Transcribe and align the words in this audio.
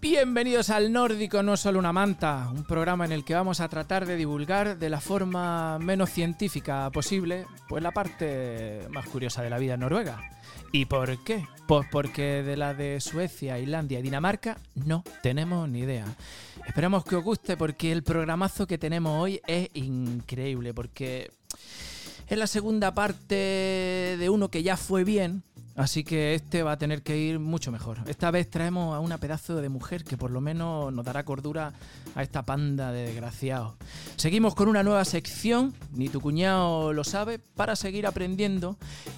Bienvenidos 0.00 0.70
al 0.70 0.92
Nórdico 0.92 1.42
No 1.42 1.56
Solo 1.56 1.78
una 1.78 1.92
Manta, 1.92 2.48
un 2.52 2.64
programa 2.64 3.04
en 3.04 3.12
el 3.12 3.24
que 3.24 3.34
vamos 3.34 3.60
a 3.60 3.68
tratar 3.68 4.06
de 4.06 4.16
divulgar 4.16 4.78
de 4.78 4.88
la 4.88 5.00
forma 5.00 5.78
menos 5.78 6.10
científica 6.10 6.90
posible, 6.90 7.46
pues 7.68 7.82
la 7.82 7.92
parte 7.92 8.86
más 8.90 9.06
curiosa 9.06 9.42
de 9.42 9.50
la 9.50 9.58
vida 9.58 9.76
noruega. 9.76 10.20
¿Y 10.74 10.86
por 10.86 11.18
qué? 11.18 11.46
Pues 11.68 11.86
porque 11.92 12.42
de 12.42 12.56
la 12.56 12.72
de 12.72 12.98
Suecia, 13.02 13.58
Islandia 13.58 13.98
y 13.98 14.02
Dinamarca 14.02 14.56
no 14.74 15.04
tenemos 15.22 15.68
ni 15.68 15.80
idea. 15.80 16.06
Esperamos 16.66 17.04
que 17.04 17.16
os 17.16 17.22
guste 17.22 17.58
porque 17.58 17.92
el 17.92 18.02
programazo 18.02 18.66
que 18.66 18.78
tenemos 18.78 19.22
hoy 19.22 19.42
es 19.46 19.68
increíble, 19.74 20.72
porque 20.72 21.30
es 22.26 22.38
la 22.38 22.46
segunda 22.46 22.94
parte 22.94 23.34
de 24.18 24.28
uno 24.30 24.50
que 24.50 24.62
ya 24.62 24.78
fue 24.78 25.04
bien, 25.04 25.42
Así 25.74 26.04
que 26.04 26.34
este 26.34 26.62
va 26.62 26.72
a 26.72 26.78
tener 26.78 27.02
que 27.02 27.16
ir 27.16 27.38
mucho 27.38 27.72
mejor. 27.72 27.98
Esta 28.06 28.30
vez 28.30 28.50
traemos 28.50 28.94
a 28.94 29.00
una 29.00 29.18
pedazo 29.18 29.56
de 29.56 29.68
mujer 29.70 30.04
que 30.04 30.18
por 30.18 30.30
lo 30.30 30.40
menos 30.40 30.92
nos 30.92 31.04
dará 31.04 31.24
cordura 31.24 31.72
a 32.14 32.22
esta 32.22 32.42
panda 32.42 32.92
de 32.92 33.06
desgraciados. 33.06 33.74
Seguimos 34.16 34.54
con 34.54 34.68
una 34.68 34.82
nueva 34.82 35.04
sección, 35.04 35.72
ni 35.92 36.08
tu 36.08 36.20
cuñado 36.20 36.92
lo 36.92 37.04
sabe, 37.04 37.38
para 37.38 37.74
seguir 37.74 38.06
aprendiendo. 38.06 38.76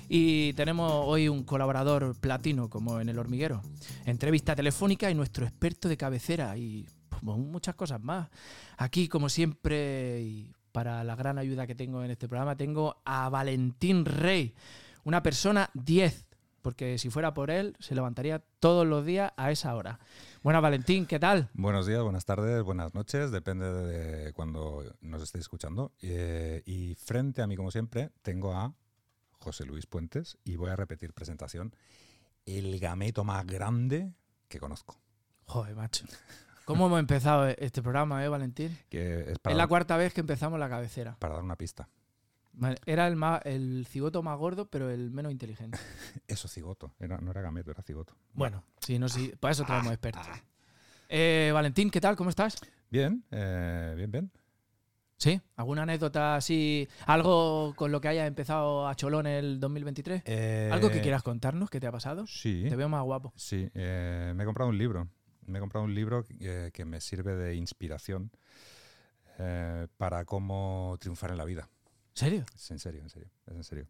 Y 0.08 0.52
tenemos 0.52 0.92
hoy 0.92 1.28
un 1.28 1.42
colaborador 1.42 2.14
platino 2.20 2.70
como 2.70 3.00
en 3.00 3.08
el 3.08 3.18
hormiguero. 3.18 3.60
Entrevista 4.06 4.54
telefónica 4.54 5.10
y 5.10 5.14
nuestro 5.14 5.44
experto 5.44 5.88
de 5.88 5.96
cabecera 5.96 6.56
y 6.56 6.86
pues, 7.08 7.36
muchas 7.36 7.74
cosas 7.74 8.00
más. 8.00 8.28
Aquí, 8.76 9.08
como 9.08 9.28
siempre, 9.28 10.22
y 10.22 10.52
para 10.70 11.02
la 11.02 11.16
gran 11.16 11.38
ayuda 11.38 11.66
que 11.66 11.74
tengo 11.74 12.04
en 12.04 12.12
este 12.12 12.28
programa, 12.28 12.56
tengo 12.56 12.96
a 13.04 13.28
Valentín 13.28 14.04
Rey, 14.04 14.54
una 15.04 15.22
persona 15.22 15.68
10 15.74 16.26
porque 16.64 16.96
si 16.96 17.10
fuera 17.10 17.34
por 17.34 17.50
él, 17.50 17.76
se 17.78 17.94
levantaría 17.94 18.42
todos 18.58 18.86
los 18.86 19.04
días 19.04 19.32
a 19.36 19.52
esa 19.52 19.74
hora. 19.76 20.00
Bueno, 20.42 20.62
Valentín, 20.62 21.04
¿qué 21.04 21.20
tal? 21.20 21.50
Buenos 21.52 21.86
días, 21.86 22.02
buenas 22.02 22.24
tardes, 22.24 22.62
buenas 22.62 22.94
noches, 22.94 23.30
depende 23.30 23.70
de 23.70 24.32
cuando 24.32 24.82
nos 25.02 25.22
estéis 25.22 25.42
escuchando. 25.42 25.92
Eh, 26.00 26.62
y 26.64 26.94
frente 26.94 27.42
a 27.42 27.46
mí, 27.46 27.54
como 27.54 27.70
siempre, 27.70 28.12
tengo 28.22 28.54
a 28.54 28.74
José 29.40 29.66
Luis 29.66 29.84
Puentes 29.84 30.38
y 30.42 30.56
voy 30.56 30.70
a 30.70 30.76
repetir 30.76 31.12
presentación. 31.12 31.76
El 32.46 32.80
gameto 32.80 33.24
más 33.24 33.46
grande 33.46 34.14
que 34.48 34.58
conozco. 34.58 34.98
Joder, 35.44 35.76
macho. 35.76 36.06
¿Cómo 36.64 36.86
hemos 36.86 36.98
empezado 36.98 37.46
este 37.46 37.82
programa, 37.82 38.24
eh, 38.24 38.28
Valentín? 38.28 38.78
Que 38.88 39.32
es, 39.32 39.38
es 39.44 39.54
la 39.54 39.66
cuarta 39.66 39.98
vez 39.98 40.14
que 40.14 40.22
empezamos 40.22 40.58
la 40.58 40.70
cabecera. 40.70 41.18
Para 41.18 41.34
dar 41.34 41.44
una 41.44 41.56
pista. 41.56 41.90
Era 42.86 43.06
el, 43.08 43.18
el 43.44 43.86
cigoto 43.88 44.22
más 44.22 44.38
gordo, 44.38 44.66
pero 44.66 44.90
el 44.90 45.10
menos 45.10 45.32
inteligente. 45.32 45.78
Eso, 46.28 46.48
cigoto. 46.48 46.94
no 46.98 47.30
era 47.30 47.42
gameto, 47.42 47.70
era 47.70 47.82
cigoto. 47.82 48.14
Bueno, 48.32 48.62
sí, 48.80 48.98
no, 48.98 49.08
sí, 49.08 49.32
para 49.40 49.52
eso 49.52 49.64
traemos 49.64 49.92
expertos. 49.92 50.26
Eh, 51.08 51.50
Valentín, 51.52 51.90
¿qué 51.90 52.00
tal? 52.00 52.16
¿Cómo 52.16 52.30
estás? 52.30 52.56
Bien, 52.90 53.24
eh, 53.30 53.94
bien, 53.96 54.10
bien. 54.10 54.30
¿Sí? 55.16 55.40
¿Alguna 55.56 55.82
anécdota 55.82 56.36
así? 56.36 56.88
¿Algo 57.06 57.72
con 57.76 57.92
lo 57.92 58.00
que 58.00 58.08
haya 58.08 58.26
empezado 58.26 58.88
a 58.88 58.94
Cholón 58.94 59.26
el 59.26 59.60
2023? 59.60 60.22
Eh, 60.26 60.70
¿Algo 60.72 60.90
que 60.90 61.00
quieras 61.00 61.22
contarnos? 61.22 61.70
¿Qué 61.70 61.80
te 61.80 61.86
ha 61.86 61.92
pasado? 61.92 62.26
Sí. 62.26 62.66
Te 62.68 62.76
veo 62.76 62.88
más 62.88 63.02
guapo. 63.04 63.32
Sí, 63.36 63.70
me 63.74 64.42
he 64.42 64.44
comprado 64.44 64.70
un 64.70 64.78
libro. 64.78 65.08
Me 65.46 65.58
he 65.58 65.60
comprado 65.60 65.84
un 65.84 65.94
libro 65.94 66.24
que 66.72 66.84
me 66.84 67.00
sirve 67.00 67.36
de 67.36 67.54
inspiración 67.54 68.32
para 69.96 70.24
cómo 70.24 70.96
triunfar 71.00 71.30
en 71.30 71.38
la 71.38 71.44
vida. 71.44 71.68
¿Serio? 72.14 72.46
Es 72.54 72.70
en 72.70 72.78
serio, 72.78 73.02
en 73.02 73.10
serio. 73.10 73.28
Es 73.46 73.54
en 73.54 73.64
serio. 73.64 73.88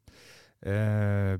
Eh, 0.62 1.38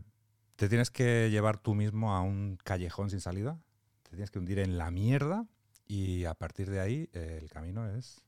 te 0.57 0.69
tienes 0.69 0.91
que 0.91 1.31
llevar 1.31 1.59
tú 1.59 1.75
mismo 1.75 2.15
a 2.15 2.21
un 2.21 2.59
callejón 2.63 3.11
sin 3.11 3.21
salida. 3.21 3.59
Te 4.03 4.11
tienes 4.11 4.31
que 4.31 4.39
hundir 4.39 4.59
en 4.59 4.77
la 4.77 4.91
mierda 4.91 5.47
y 5.87 6.27
a 6.27 6.35
partir 6.35 6.71
de 6.71 6.81
ahí 6.81 7.09
eh, 7.15 7.39
el 7.41 7.49
camino 7.49 7.89
es 7.89 8.21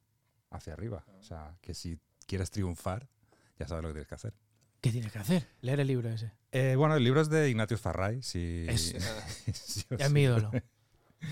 hacia 0.51 0.73
arriba. 0.73 1.05
O 1.21 1.23
sea, 1.23 1.57
que 1.61 1.75
si 1.75 1.99
quieres 2.27 2.51
triunfar, 2.51 3.09
ya 3.59 3.69
sabes 3.69 3.83
lo 3.83 3.91
que 3.91 3.95
tienes 3.95 4.09
que 4.09 4.15
hacer. 4.15 4.35
¿Qué 4.81 4.91
tienes 4.91 5.13
que 5.13 5.19
hacer? 5.19 5.47
Leer 5.61 5.81
el 5.81 5.89
libro 5.89 6.09
ese. 6.09 6.33
Eh, 6.53 6.77
bueno, 6.77 6.97
el 6.97 7.05
libro 7.05 7.21
es 7.21 7.29
de 7.29 7.51
Ignatius 7.51 7.81
Farray. 7.81 8.23
Si, 8.23 8.67
es, 8.69 8.95
es 9.99 10.11
mi 10.11 10.23
ídolo. 10.23 10.51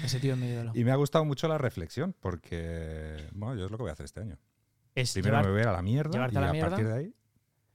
Ese 0.03 0.19
tío 0.19 0.32
es 0.32 0.38
mi 0.38 0.49
ídolo. 0.49 0.72
Y 0.75 0.82
me 0.82 0.91
ha 0.91 0.97
gustado 0.97 1.25
mucho 1.25 1.47
la 1.47 1.59
reflexión 1.59 2.15
porque, 2.19 3.28
bueno, 3.32 3.54
yo 3.54 3.66
es 3.66 3.70
lo 3.70 3.76
que 3.76 3.82
voy 3.82 3.91
a 3.91 3.93
hacer 3.93 4.04
este 4.04 4.20
año. 4.20 4.38
Primero 4.94 5.43
me 5.43 5.50
voy 5.50 5.62
a 5.62 5.72
la 5.72 5.82
mierda 5.82 6.16
y 6.16 6.37
a, 6.37 6.69
partir 6.69 6.87
de 6.87 6.94
ahí 6.94 7.15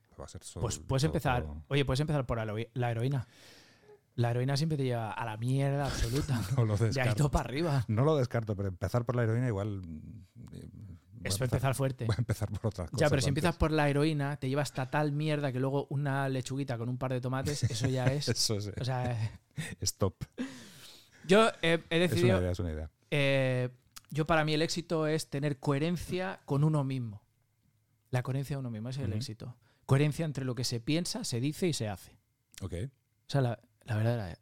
pues 0.09 0.19
va 0.19 0.25
a 0.25 0.28
ser 0.28 0.41
Pues 0.59 0.80
puedes 0.80 1.03
empezar, 1.03 1.46
oye, 1.68 1.85
puedes 1.85 2.00
empezar 2.00 2.25
por 2.25 2.38
la, 2.38 2.91
heroína. 2.91 3.28
La 4.16 4.31
heroína 4.31 4.57
siempre 4.57 4.78
te 4.78 4.84
lleva 4.84 5.12
a 5.12 5.25
la 5.25 5.38
mierda 5.38 5.85
absoluta. 5.85 6.41
no 6.57 6.66
lo 6.66 6.74
descarto. 6.74 6.94
De 6.94 7.02
ahí 7.02 7.16
todo 7.16 7.31
para 7.31 7.47
arriba. 7.47 7.85
No 7.88 8.03
lo 8.03 8.18
descarto, 8.18 8.56
pero 8.56 8.69
empezar 8.69 9.06
por 9.06 9.16
la 9.16 9.24
heroína 9.24 9.47
igual... 9.47 9.81
Es 11.24 11.40
empezar, 11.41 11.75
fuerte. 11.75 12.06
Voy 12.06 12.16
a 12.18 12.19
empezar 12.22 12.50
por 12.50 12.68
otras 12.68 12.90
cosas. 12.90 13.02
Ya, 13.02 13.09
pero 13.09 13.22
si 13.22 13.28
empiezas 13.28 13.57
por 13.57 13.72
la 13.72 13.90
heroína, 13.90 14.38
te 14.38 14.47
lleva 14.47 14.62
hasta 14.62 14.90
tal 14.90 15.12
mierda 15.12 15.51
que 15.51 15.59
luego 15.59 15.86
una 15.90 16.30
lechuguita 16.30 16.78
con 16.78 16.88
un 16.88 16.97
par 16.97 17.12
de 17.12 17.19
tomates, 17.19 17.63
eso 17.63 17.88
ya 17.90 18.06
es. 18.13 18.30
eso 18.30 18.56
es. 18.56 18.72
O 18.80 18.86
sea, 18.86 19.18
Stop. 19.81 20.16
Yo 21.28 21.50
he, 21.62 21.78
decidido. 21.90 22.07
Es 22.07 22.24
una 22.24 22.40
idea, 22.40 22.51
es 22.51 22.59
una 22.59 22.72
idea. 22.72 22.90
Eh, 23.12 23.69
yo 24.09 24.25
para 24.25 24.46
mí 24.46 24.53
el 24.53 24.62
éxito 24.62 25.08
es 25.08 25.30
tener 25.30 25.59
coherencia 25.59 26.42
con 26.46 26.64
uno 26.64 26.84
mismo. 26.84 27.22
La 28.12 28.24
coherencia 28.24 28.56
de 28.56 28.59
uno 28.59 28.72
mismo, 28.72 28.90
ese 28.90 29.02
es 29.02 29.08
el 29.08 29.14
éxito. 29.14 29.56
Coherencia 29.86 30.25
entre 30.25 30.46
lo 30.46 30.56
que 30.56 30.64
se 30.64 30.80
piensa, 30.80 31.24
se 31.24 31.40
dice 31.40 31.68
y 31.68 31.74
se 31.74 31.88
hace. 31.88 32.18
Ok. 32.62 32.74
O 32.74 33.31
sea, 33.31 33.42
la, 33.42 33.59
verdadera. 33.86 34.38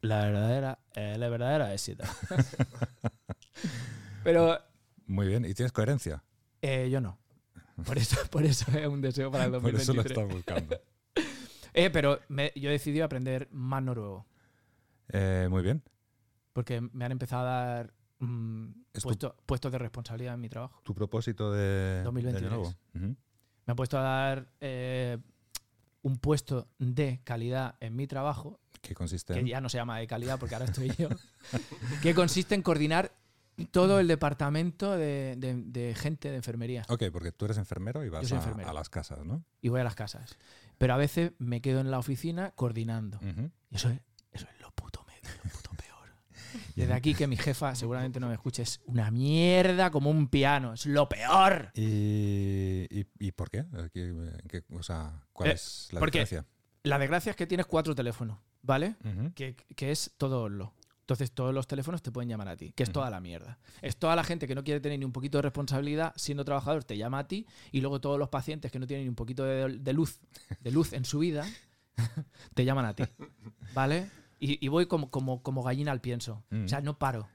La 0.00 0.24
verdadera. 0.24 0.78
Eh, 0.94 1.16
la 1.18 1.28
verdadera 1.28 1.74
éxito. 1.74 2.04
Pero. 4.24 4.58
Muy 5.06 5.26
bien. 5.26 5.44
¿Y 5.44 5.54
tienes 5.54 5.72
coherencia? 5.72 6.22
Eh, 6.62 6.88
yo 6.90 7.00
no. 7.00 7.18
Por 7.84 7.98
eso, 7.98 8.16
por 8.30 8.44
eso 8.44 8.70
es 8.76 8.86
un 8.86 9.00
deseo 9.00 9.30
para 9.30 9.44
el 9.44 9.52
2023. 9.52 9.86
por 9.86 10.06
eso 10.06 10.18
lo 10.18 10.22
estás 10.22 10.36
buscando. 10.36 10.80
eh, 11.74 11.90
pero 11.90 12.20
yo 12.28 12.68
he 12.68 12.72
decidido 12.72 13.04
aprender 13.04 13.48
más 13.50 13.82
noruego. 13.82 14.26
Eh, 15.08 15.46
muy 15.50 15.62
bien. 15.62 15.82
Porque 16.52 16.80
me 16.80 17.04
han 17.04 17.12
empezado 17.12 17.46
a 17.46 17.64
dar 17.64 17.94
Mm, 18.20 18.70
puesto, 19.46 19.70
de 19.70 19.78
responsabilidad 19.78 20.34
en 20.34 20.40
mi 20.40 20.48
trabajo. 20.48 20.80
¿Tu 20.84 20.94
propósito 20.94 21.52
de 21.52 22.02
2023? 22.02 22.76
Me 22.94 23.72
ha 23.72 23.74
puesto 23.76 23.98
a 23.98 24.02
dar 24.02 24.52
eh, 24.60 25.18
un 26.02 26.16
puesto 26.18 26.68
de 26.78 27.20
calidad 27.24 27.76
en 27.80 27.94
mi 27.94 28.06
trabajo. 28.06 28.60
¿Qué 28.80 28.94
consiste? 28.94 29.34
Que 29.34 29.46
ya 29.46 29.60
no 29.60 29.68
se 29.68 29.78
llama 29.78 29.98
de 29.98 30.06
calidad 30.06 30.38
porque 30.38 30.54
ahora 30.54 30.64
estoy 30.64 30.90
yo. 30.96 31.08
que 32.02 32.14
consiste 32.14 32.54
en 32.54 32.62
coordinar 32.62 33.12
todo 33.70 34.00
el 34.00 34.08
departamento 34.08 34.96
de, 34.96 35.94
gente 35.96 36.30
de 36.30 36.36
enfermería. 36.36 36.84
Ok, 36.88 37.04
porque 37.12 37.32
tú 37.32 37.44
eres 37.44 37.58
enfermero 37.58 38.04
y 38.04 38.08
vas 38.08 38.30
a, 38.32 38.72
las 38.72 38.88
casas, 38.88 39.24
¿no? 39.24 39.44
Y 39.60 39.68
voy 39.68 39.80
a 39.80 39.84
las 39.84 39.94
casas. 39.94 40.36
Pero 40.78 40.94
a 40.94 40.96
veces 40.96 41.32
me 41.38 41.60
quedo 41.60 41.80
en 41.80 41.90
la 41.90 41.98
oficina 41.98 42.52
coordinando. 42.52 43.18
Y 43.70 43.76
eso 43.76 43.90
es, 43.90 44.00
eso 44.32 44.46
es 44.52 44.60
lo 44.60 44.70
puto 44.72 45.04
medio, 45.06 45.36
lo 45.44 45.50
puto 45.50 45.67
desde 46.76 46.92
aquí 46.92 47.14
que 47.14 47.26
mi 47.26 47.36
jefa 47.36 47.74
seguramente 47.74 48.20
no 48.20 48.28
me 48.28 48.34
escuche, 48.34 48.62
es 48.62 48.80
una 48.86 49.10
mierda 49.10 49.90
como 49.90 50.10
un 50.10 50.28
piano, 50.28 50.74
es 50.74 50.86
lo 50.86 51.08
peor. 51.08 51.70
¿Y, 51.74 53.32
por 53.32 53.50
qué? 53.50 53.64
o 54.70 54.82
sea, 54.82 55.26
¿cuál 55.32 55.50
eh, 55.50 55.52
es 55.54 55.88
la 55.92 56.00
desgracia? 56.00 56.46
La 56.82 56.98
desgracia 56.98 57.30
es 57.30 57.36
que 57.36 57.46
tienes 57.46 57.66
cuatro 57.66 57.94
teléfonos, 57.94 58.38
¿vale? 58.62 58.96
que, 59.34 59.56
es 59.76 60.12
todo 60.16 60.48
lo. 60.48 60.74
Entonces 61.00 61.32
todos 61.32 61.54
los 61.54 61.66
teléfonos 61.66 62.02
te 62.02 62.12
pueden 62.12 62.28
llamar 62.28 62.48
a 62.48 62.56
ti, 62.56 62.72
que 62.72 62.82
es 62.82 62.92
toda 62.92 63.08
la 63.08 63.18
mierda. 63.18 63.58
Es 63.80 63.96
toda 63.96 64.14
la 64.14 64.24
gente 64.24 64.46
que 64.46 64.54
no 64.54 64.62
quiere 64.62 64.78
tener 64.80 64.98
ni 64.98 65.06
un 65.06 65.12
poquito 65.12 65.38
de 65.38 65.42
responsabilidad 65.42 66.12
siendo 66.16 66.44
trabajador, 66.44 66.84
te 66.84 66.98
llama 66.98 67.20
a 67.20 67.28
ti, 67.28 67.46
y 67.72 67.80
luego 67.80 67.98
todos 67.98 68.18
los 68.18 68.28
pacientes 68.28 68.70
que 68.70 68.78
no 68.78 68.86
tienen 68.86 69.06
ni 69.06 69.08
un 69.08 69.14
poquito 69.14 69.44
de 69.44 69.92
luz, 69.94 70.20
de 70.60 70.70
luz 70.70 70.92
en 70.92 71.06
su 71.06 71.20
vida, 71.20 71.46
te 72.54 72.64
llaman 72.64 72.84
a 72.84 72.94
ti. 72.94 73.04
¿Vale? 73.74 74.10
Y, 74.40 74.68
voy 74.68 74.86
como, 74.86 75.10
como, 75.10 75.42
como 75.42 75.62
gallina 75.62 75.92
al 75.92 76.00
pienso. 76.00 76.44
O 76.50 76.68
sea, 76.68 76.80
mm. 76.80 76.84
no 76.84 76.98
paro. 76.98 77.28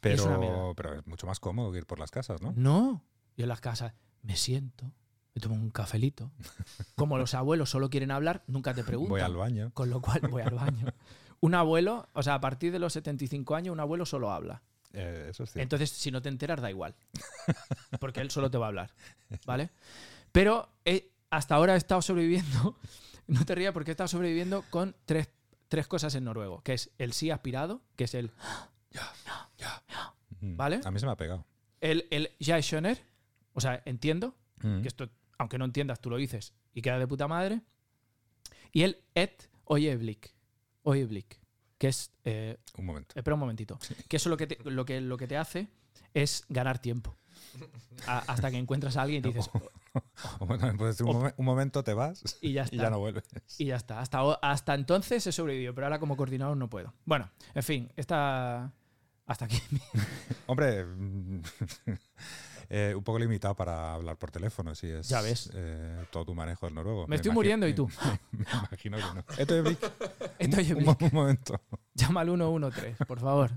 Pero 0.00 0.70
es, 0.70 0.76
pero 0.76 0.98
es 0.98 1.06
mucho 1.06 1.26
más 1.26 1.40
cómodo 1.40 1.72
que 1.72 1.78
ir 1.78 1.86
por 1.86 1.98
las 1.98 2.10
casas, 2.10 2.40
¿no? 2.40 2.52
No. 2.56 3.04
Yo 3.36 3.44
en 3.44 3.48
las 3.48 3.60
casas 3.60 3.92
me 4.22 4.36
siento, 4.36 4.92
me 5.34 5.40
tomo 5.40 5.54
un 5.54 5.70
cafelito. 5.70 6.32
Como 6.96 7.18
los 7.18 7.34
abuelos 7.34 7.70
solo 7.70 7.90
quieren 7.90 8.10
hablar, 8.10 8.42
nunca 8.46 8.74
te 8.74 8.84
preguntan. 8.84 9.10
Voy 9.10 9.20
al 9.20 9.36
baño. 9.36 9.70
Con 9.74 9.90
lo 9.90 10.00
cual 10.00 10.20
voy 10.30 10.42
al 10.42 10.54
baño. 10.54 10.86
Un 11.40 11.54
abuelo, 11.54 12.08
o 12.14 12.22
sea, 12.22 12.34
a 12.34 12.40
partir 12.40 12.72
de 12.72 12.78
los 12.78 12.94
75 12.94 13.54
años, 13.54 13.74
un 13.74 13.80
abuelo 13.80 14.06
solo 14.06 14.32
habla. 14.32 14.62
Eh, 14.94 15.26
eso 15.28 15.44
es 15.44 15.50
cierto. 15.50 15.62
Entonces, 15.62 15.90
si 15.90 16.10
no 16.10 16.22
te 16.22 16.30
enteras, 16.30 16.62
da 16.62 16.70
igual. 16.70 16.96
Porque 18.00 18.22
él 18.22 18.30
solo 18.30 18.50
te 18.50 18.56
va 18.56 18.64
a 18.64 18.68
hablar. 18.68 18.94
¿Vale? 19.44 19.70
Pero 20.32 20.70
hasta 21.28 21.54
ahora 21.54 21.74
he 21.74 21.76
estado 21.76 22.00
sobreviviendo. 22.00 22.78
No 23.26 23.44
te 23.44 23.54
rías 23.54 23.72
porque 23.72 23.90
he 23.90 23.92
estado 23.92 24.08
sobreviviendo 24.08 24.62
con 24.70 24.94
tres 25.04 25.28
tres 25.68 25.86
cosas 25.86 26.14
en 26.14 26.24
noruego, 26.24 26.62
que 26.62 26.74
es 26.74 26.90
el 26.98 27.12
sí 27.12 27.30
aspirado, 27.30 27.82
que 27.96 28.04
es 28.04 28.14
el 28.14 28.30
Mm. 30.40 30.56
¿Vale? 30.56 30.80
A 30.84 30.90
mí 30.90 31.00
se 31.00 31.06
me 31.06 31.12
ha 31.12 31.16
pegado. 31.16 31.46
El, 31.80 32.06
el 32.10 32.30
Ja 32.40 32.60
Schoner, 32.60 33.02
o 33.54 33.60
sea, 33.60 33.82
entiendo, 33.84 34.34
Mm. 34.62 34.80
que 34.82 34.88
esto, 34.88 35.10
aunque 35.38 35.58
no 35.58 35.64
entiendas, 35.66 36.00
tú 36.00 36.08
lo 36.08 36.16
dices 36.16 36.54
y 36.72 36.80
queda 36.82 36.98
de 36.98 37.06
puta 37.06 37.28
madre. 37.28 37.60
Y 38.72 38.82
el 38.82 39.02
Et 39.14 39.50
Oyeblik, 39.64 40.34
Oyeblik, 40.82 41.40
que 41.78 41.88
es. 41.88 42.10
eh, 42.24 42.56
Un 42.78 42.86
momento. 42.86 43.14
espera 43.18 43.34
un 43.34 43.40
momentito. 43.40 43.78
Que 44.08 44.16
eso 44.16 44.28
lo 44.30 44.36
que, 44.38 44.46
te, 44.46 44.58
lo, 44.70 44.84
que, 44.86 45.00
lo 45.00 45.16
que 45.18 45.26
te 45.26 45.36
hace 45.36 45.68
es 46.14 46.44
ganar 46.48 46.78
tiempo. 46.78 47.16
A- 48.06 48.18
hasta 48.26 48.50
que 48.50 48.58
encuentras 48.58 48.96
a 48.96 49.02
alguien 49.02 49.24
y 49.24 49.32
dices. 49.32 49.50
Puedes 50.38 50.98
decir, 50.98 51.06
un, 51.06 51.32
momento 51.44 51.82
te 51.82 51.94
vas 51.94 52.22
Y 52.42 52.52
ya 52.52 52.64
está. 52.64 52.76
y 52.76 52.78
ya 52.78 52.90
no 52.90 52.98
vuelves. 52.98 53.24
Y 53.58 53.66
ya 53.66 53.76
está. 53.76 54.00
Hasta, 54.00 54.20
hasta 54.42 54.74
entonces 54.74 55.26
he 55.26 55.32
sobrevivido, 55.32 55.74
pero 55.74 55.86
ahora 55.86 55.98
como 55.98 56.16
coordinador 56.16 56.56
no 56.56 56.68
puedo. 56.68 56.92
Bueno, 57.04 57.30
en 57.54 57.62
fin, 57.62 57.92
esta. 57.96 58.72
Hasta 59.26 59.46
aquí. 59.46 59.60
Hombre, 60.46 60.84
eh, 62.68 62.94
un 62.96 63.02
poco 63.02 63.18
limitado 63.18 63.54
para 63.54 63.94
hablar 63.94 64.16
por 64.16 64.30
teléfono, 64.30 64.74
si 64.74 64.88
es 64.88 65.08
Ya 65.08 65.20
ves. 65.20 65.50
eh, 65.54 66.04
todo 66.10 66.26
tu 66.26 66.34
manejo 66.34 66.66
del 66.66 66.74
noruego. 66.74 67.06
Me 67.08 67.16
estoy 67.16 67.32
muriendo 67.32 67.66
y 67.66 67.74
tú. 67.74 67.88
Me, 68.32 68.44
imagino 68.44 68.96
que 68.98 69.02
no. 69.02 69.24
Esto 69.38 69.56
es 69.56 69.64
Brick. 69.64 69.92
Esto 70.38 70.60
es 70.60 70.70
un, 70.70 70.76
Brick. 70.76 71.02
un 71.02 71.10
momento. 71.12 71.60
Llama 71.94 72.20
al 72.20 72.28
113, 72.28 73.04
por 73.06 73.20
favor. 73.20 73.50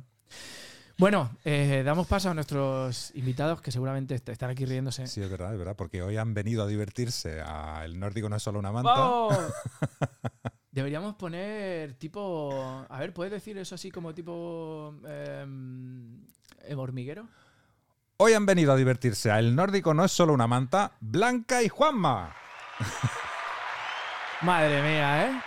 Bueno, 0.99 1.31
eh, 1.45 1.81
damos 1.85 2.07
paso 2.07 2.29
a 2.29 2.33
nuestros 2.33 3.11
invitados 3.15 3.61
que 3.61 3.71
seguramente 3.71 4.15
est- 4.15 4.27
están 4.27 4.49
aquí 4.49 4.65
riéndose. 4.65 5.07
Sí, 5.07 5.21
es 5.21 5.29
verdad, 5.29 5.53
es 5.53 5.57
verdad, 5.57 5.75
porque 5.77 6.03
hoy 6.03 6.17
han 6.17 6.33
venido 6.33 6.61
a 6.61 6.67
divertirse. 6.67 7.39
A 7.41 7.85
el 7.85 7.97
nórdico 7.97 8.27
no 8.27 8.35
es 8.35 8.43
solo 8.43 8.59
una 8.59 8.73
manta. 8.73 8.91
¡Vamos! 8.91 9.37
Deberíamos 10.71 11.15
poner 11.15 11.93
tipo. 11.93 12.85
A 12.89 12.99
ver, 12.99 13.13
¿puedes 13.13 13.31
decir 13.31 13.57
eso 13.57 13.75
así 13.75 13.89
como 13.91 14.13
tipo. 14.13 14.93
em, 15.07 16.21
em, 16.67 16.77
hormiguero? 16.79 17.27
Hoy 18.17 18.33
han 18.33 18.45
venido 18.45 18.73
a 18.73 18.75
divertirse 18.75 19.31
a 19.31 19.39
El 19.39 19.55
Nórdico 19.55 19.93
no 19.93 20.03
es 20.03 20.11
solo 20.11 20.33
una 20.33 20.47
manta, 20.47 20.91
Blanca 20.99 21.63
y 21.63 21.69
Juanma. 21.69 22.35
Madre 24.41 24.81
mía, 24.83 25.27
¿eh? 25.29 25.41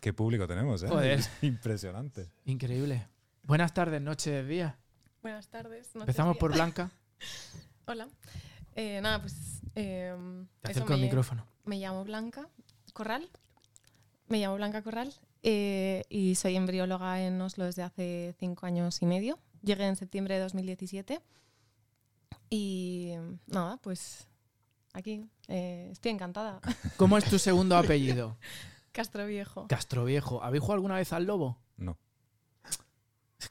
Qué 0.00 0.12
público 0.12 0.46
tenemos, 0.46 0.80
¿eh? 0.84 0.88
Joder. 0.88 1.18
Es 1.18 1.30
impresionante. 1.42 2.30
Increíble. 2.44 3.08
Buenas 3.42 3.74
tardes, 3.74 4.00
noches, 4.00 4.46
días. 4.46 4.74
Buenas 5.22 5.48
tardes. 5.48 5.86
noches, 5.94 6.00
Empezamos 6.02 6.34
días. 6.34 6.40
por 6.40 6.52
Blanca. 6.52 6.90
Hola. 7.86 8.08
Eh, 8.74 9.00
nada, 9.02 9.20
pues. 9.20 9.60
eh, 9.74 10.14
Te 10.62 10.70
acerco 10.70 10.94
el 10.94 11.00
me- 11.00 11.06
micrófono. 11.06 11.46
Me 11.64 11.78
llamo 11.78 12.04
Blanca 12.04 12.48
Corral. 12.92 13.28
Me 14.28 14.38
llamo 14.38 14.56
Blanca 14.56 14.82
Corral 14.82 15.12
eh, 15.42 16.04
y 16.08 16.34
soy 16.36 16.56
embrióloga 16.56 17.20
en 17.22 17.40
Oslo 17.40 17.64
desde 17.64 17.82
hace 17.82 18.34
cinco 18.38 18.66
años 18.66 19.02
y 19.02 19.06
medio. 19.06 19.38
Llegué 19.62 19.86
en 19.86 19.96
septiembre 19.96 20.34
de 20.36 20.40
2017 20.40 21.20
y 22.50 23.12
nada, 23.46 23.76
pues 23.78 24.26
aquí 24.92 25.26
eh, 25.48 25.88
estoy 25.92 26.12
encantada. 26.12 26.60
¿Cómo 26.96 27.18
es 27.18 27.24
tu 27.24 27.38
segundo 27.38 27.76
apellido? 27.76 28.36
Castro 28.92 29.26
Viejo. 29.26 29.66
Castroviejo. 29.68 30.42
¿Habéis 30.42 30.60
jugado 30.62 30.74
alguna 30.74 30.96
vez 30.96 31.12
al 31.12 31.24
lobo? 31.24 31.58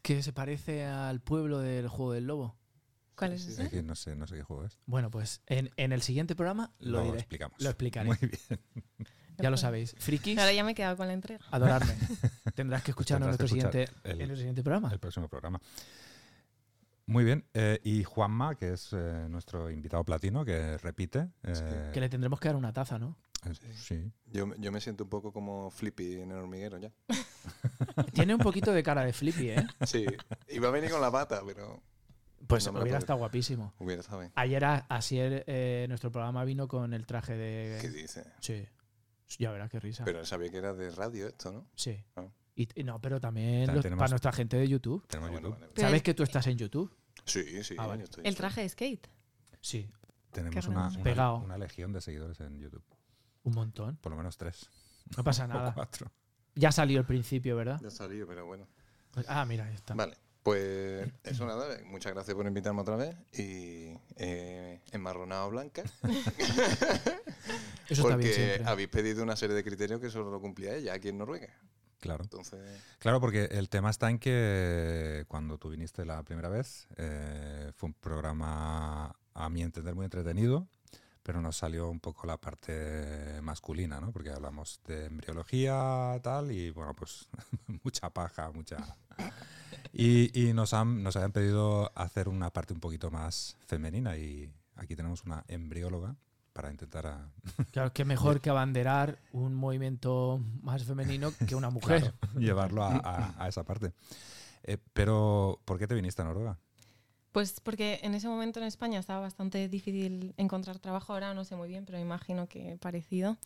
Que 0.02 0.24
se 0.24 0.34
parece 0.34 0.84
al 0.86 1.22
pueblo 1.22 1.60
del 1.60 1.88
juego 1.88 2.14
del 2.14 2.26
lobo. 2.28 2.58
¿Cuál 3.16 3.34
es 3.34 3.46
Es 3.46 3.60
ese? 3.60 3.70
que 3.70 3.84
no 3.84 3.94
sé, 3.96 4.16
no 4.16 4.26
sé 4.26 4.36
qué 4.36 4.42
juego 4.44 4.66
es. 4.66 4.80
Bueno, 4.88 5.12
pues 5.12 5.42
en, 5.46 5.70
en 5.78 5.92
el 5.92 6.02
siguiente 6.02 6.36
programa 6.36 6.74
lo 6.80 7.04
diré. 7.04 7.20
explicamos. 7.20 7.62
Lo 7.62 7.70
explicaré. 7.70 8.08
Muy 8.08 8.18
bien. 8.20 8.60
Ya 9.38 9.50
lo 9.50 9.58
sabéis. 9.58 9.96
Frikis, 10.00 10.38
Ahora 10.40 10.54
ya 10.54 10.64
me 10.64 10.72
he 10.72 10.76
quedado 10.76 10.98
con 10.98 11.08
la 11.08 11.14
entrega. 11.14 11.44
adorarme. 11.52 11.96
Tendrás 12.56 12.84
que 12.84 12.92
escucharnos 12.92 13.30
en 13.30 13.38
Tendrás 13.38 13.52
nuestro 13.52 13.72
siguiente, 13.72 14.00
el- 14.04 14.12
en 14.12 14.18
nuestro 14.18 14.36
siguiente 14.38 14.64
programa. 14.64 14.92
el 14.92 15.00
próximo 15.00 15.28
programa. 15.28 15.60
Muy 17.06 17.24
bien. 17.24 17.46
eh, 17.54 17.80
y 17.84 18.04
Juanma, 18.04 18.56
que 18.56 18.74
es 18.74 18.90
eh, 18.94 19.28
nuestro 19.30 19.70
invitado 19.70 20.04
platino, 20.04 20.46
que 20.46 20.78
repite. 20.78 21.30
eh, 21.44 21.90
Que 21.94 22.00
le 22.00 22.10
tendremos 22.10 22.40
que 22.40 22.48
dar 22.48 22.56
una 22.56 22.72
taza, 22.74 22.98
¿no? 23.00 23.18
Sí. 23.76 24.12
Yo, 24.28 24.48
me- 24.48 24.56
yo 24.60 24.72
me 24.72 24.80
siento 24.82 25.04
un 25.06 25.10
poco 25.10 25.32
como 25.34 25.70
Flippy 25.72 26.22
en 26.22 26.32
el 26.32 26.38
hormiguero 26.38 26.78
ya. 26.78 26.92
Tiene 28.14 28.36
un 28.36 28.42
poquito 28.42 28.72
de 28.72 28.84
cara 28.84 29.04
de 29.04 29.14
Flippy, 29.14 29.50
¿eh? 29.50 29.68
Sí, 29.86 30.06
iba 30.50 30.68
a 30.68 30.72
venir 30.72 30.92
con 30.92 31.02
la 31.02 31.12
pata, 31.12 31.42
pero 31.46 31.82
Pues 32.48 32.72
No 32.72 32.80
hubiera 32.82 32.98
estado 33.00 33.20
guapísimo. 33.20 33.74
hubiera 33.80 34.02
estado 34.02 34.20
bien. 34.20 34.32
Ayer, 34.36 34.64
Asier, 34.90 35.44
eh, 35.48 35.86
nuestro 35.90 36.12
programa 36.12 36.44
vino 36.44 36.68
con 36.68 36.94
el 36.94 37.06
traje 37.06 37.34
¿Qué 37.34 37.90
de... 37.90 37.92
dice? 37.92 38.26
Sí. 38.40 38.66
Ya 39.40 39.52
verás 39.52 39.70
qué 39.70 39.80
risa. 39.80 40.04
Pero 40.04 40.20
él 40.20 40.26
sabía 40.26 40.50
que 40.52 40.58
era 40.58 40.74
de 40.74 40.92
radio 40.92 41.28
esto, 41.28 41.52
¿no? 41.52 41.66
Sí. 41.76 42.04
Ah. 42.18 42.26
Y, 42.56 42.68
y 42.80 42.84
no, 42.84 43.00
pero 43.00 43.20
también, 43.22 43.74
los- 43.74 43.86
para 43.86 44.08
nuestra 44.10 44.32
gente 44.34 44.58
de 44.58 44.68
YouTube. 44.68 45.08
Tenemos 45.08 45.30
Ah, 45.30 45.32
bueno, 45.32 45.50
vale. 45.52 45.68
¿Sabes 45.78 46.04
que 46.04 46.14
tú 46.14 46.24
estás 46.24 46.46
en 46.48 46.58
YouTube? 46.58 46.94
Sí, 47.26 47.64
sí. 47.64 47.76
Ah, 47.78 47.88
vale. 47.88 48.00
yo 48.02 48.06
estoy- 48.06 48.26
El 48.28 48.36
traje 48.36 48.62
de 48.62 48.70
skate. 48.70 49.08
Sí, 49.62 49.90
Tenemos 50.32 50.66
Qué 50.66 50.72
una, 50.72 50.88
una- 50.90 51.04
Pegado. 51.04 51.38
una 51.38 51.58
legión 51.58 51.92
de 51.94 52.02
seguidores 52.02 52.40
en 52.42 52.58
YouTube. 52.60 52.84
Un 53.44 53.54
montón. 53.54 53.98
Por 53.98 54.12
lo 54.12 54.18
menos 54.18 54.38
tres 54.38 54.70
No 55.18 55.24
pasa 55.24 55.46
o 55.46 55.48
nada. 55.48 55.74
cuatro. 55.74 56.12
Ya 56.56 56.72
salió 56.72 57.00
el 57.00 57.06
principio, 57.06 57.56
¿verdad? 57.56 57.80
Ya 57.82 57.90
salió, 57.90 58.28
pero 58.28 58.46
bueno. 58.46 58.68
Ah, 59.28 59.46
mira, 59.46 59.66
ahí 59.66 59.74
está. 59.76 59.94
Vale, 59.94 60.18
pues 60.44 61.08
eso 61.24 61.46
nada. 61.46 61.78
Muchas 61.86 62.14
gracias 62.14 62.36
por 62.36 62.46
invitarme 62.46 62.82
otra 62.82 62.96
vez. 62.96 63.16
Y 63.34 63.98
eh, 64.18 64.82
enmarronado 64.92 65.50
blanca. 65.50 65.84
Eso 67.90 68.04
está 68.04 68.16
bien 68.16 68.32
porque 68.32 68.62
habéis 68.66 68.88
pedido 68.90 69.22
una 69.24 69.36
serie 69.36 69.56
de 69.56 69.64
criterios 69.64 70.00
que 70.00 70.10
solo 70.10 70.32
lo 70.32 70.40
cumplía 70.40 70.76
ella 70.76 70.94
aquí 70.94 71.10
en 71.10 71.18
Noruega. 71.18 71.50
Claro. 72.00 72.24
Entonces, 72.24 72.60
Claro, 73.00 73.20
porque 73.20 73.46
el 73.52 73.70
tema 73.70 73.90
está 73.90 74.10
en 74.10 74.18
que 74.18 75.26
cuando 75.28 75.58
tú 75.58 75.70
viniste 75.70 76.06
la 76.06 76.24
primera 76.24 76.50
vez 76.50 76.88
eh, 76.98 77.72
fue 77.76 77.88
un 77.88 77.94
programa, 77.94 79.14
a 79.34 79.50
mi 79.50 79.62
entender, 79.62 79.94
muy 79.94 80.06
entretenido, 80.06 80.68
pero 81.24 81.42
nos 81.42 81.58
salió 81.58 81.90
un 81.90 82.00
poco 82.00 82.26
la 82.28 82.38
parte 82.38 83.40
masculina, 83.42 84.00
¿no? 84.00 84.12
Porque 84.12 84.32
hablamos 84.32 84.80
de 84.88 85.06
embriología, 85.06 86.20
tal, 86.24 86.52
y 86.52 86.72
bueno, 86.72 86.94
pues 86.94 87.28
mucha 87.84 88.10
paja, 88.10 88.52
mucha... 88.52 88.78
Y, 89.94 90.32
y 90.48 90.54
nos, 90.54 90.74
han, 90.74 91.04
nos 91.04 91.16
habían 91.16 91.32
pedido 91.32 91.92
hacer 91.96 92.30
una 92.30 92.50
parte 92.52 92.74
un 92.74 92.80
poquito 92.80 93.12
más 93.12 93.58
femenina 93.68 94.16
y 94.18 94.52
aquí 94.76 94.96
tenemos 94.96 95.24
una 95.26 95.44
embrióloga 95.48 96.16
para 96.54 96.70
intentar 96.72 97.08
a- 97.08 97.30
Claro, 97.72 97.92
que 97.94 98.06
mejor 98.06 98.42
que 98.42 98.50
abanderar 98.50 99.20
un 99.32 99.54
movimiento 99.54 100.40
más 100.62 100.84
femenino 100.86 101.32
que 101.48 101.56
una 101.56 101.70
mujer. 101.70 102.14
claro, 102.20 102.40
llevarlo 102.40 102.84
a, 102.84 102.96
a- 102.98 103.34
a 103.44 103.48
esa 103.48 103.64
parte. 103.64 103.94
Eh, 104.64 104.78
pero, 104.94 105.60
¿por 105.66 105.78
qué 105.80 105.88
te 105.88 105.96
viniste 105.96 106.22
a 106.22 106.26
Noruega? 106.26 106.58
Pues 107.32 107.62
porque 107.62 108.00
en 108.04 108.14
ese 108.14 108.28
momento 108.28 108.60
en 108.60 108.66
España 108.66 109.00
estaba 109.00 109.22
bastante 109.22 109.70
difícil 109.70 110.34
encontrar 110.38 110.80
trabajo, 110.80 111.14
ahora 111.14 111.34
no 111.34 111.46
sé 111.46 111.56
muy 111.56 111.70
bien, 111.70 111.86
pero 111.86 111.98
imagino 111.98 112.48
que 112.48 112.78
parecido. 112.78 113.38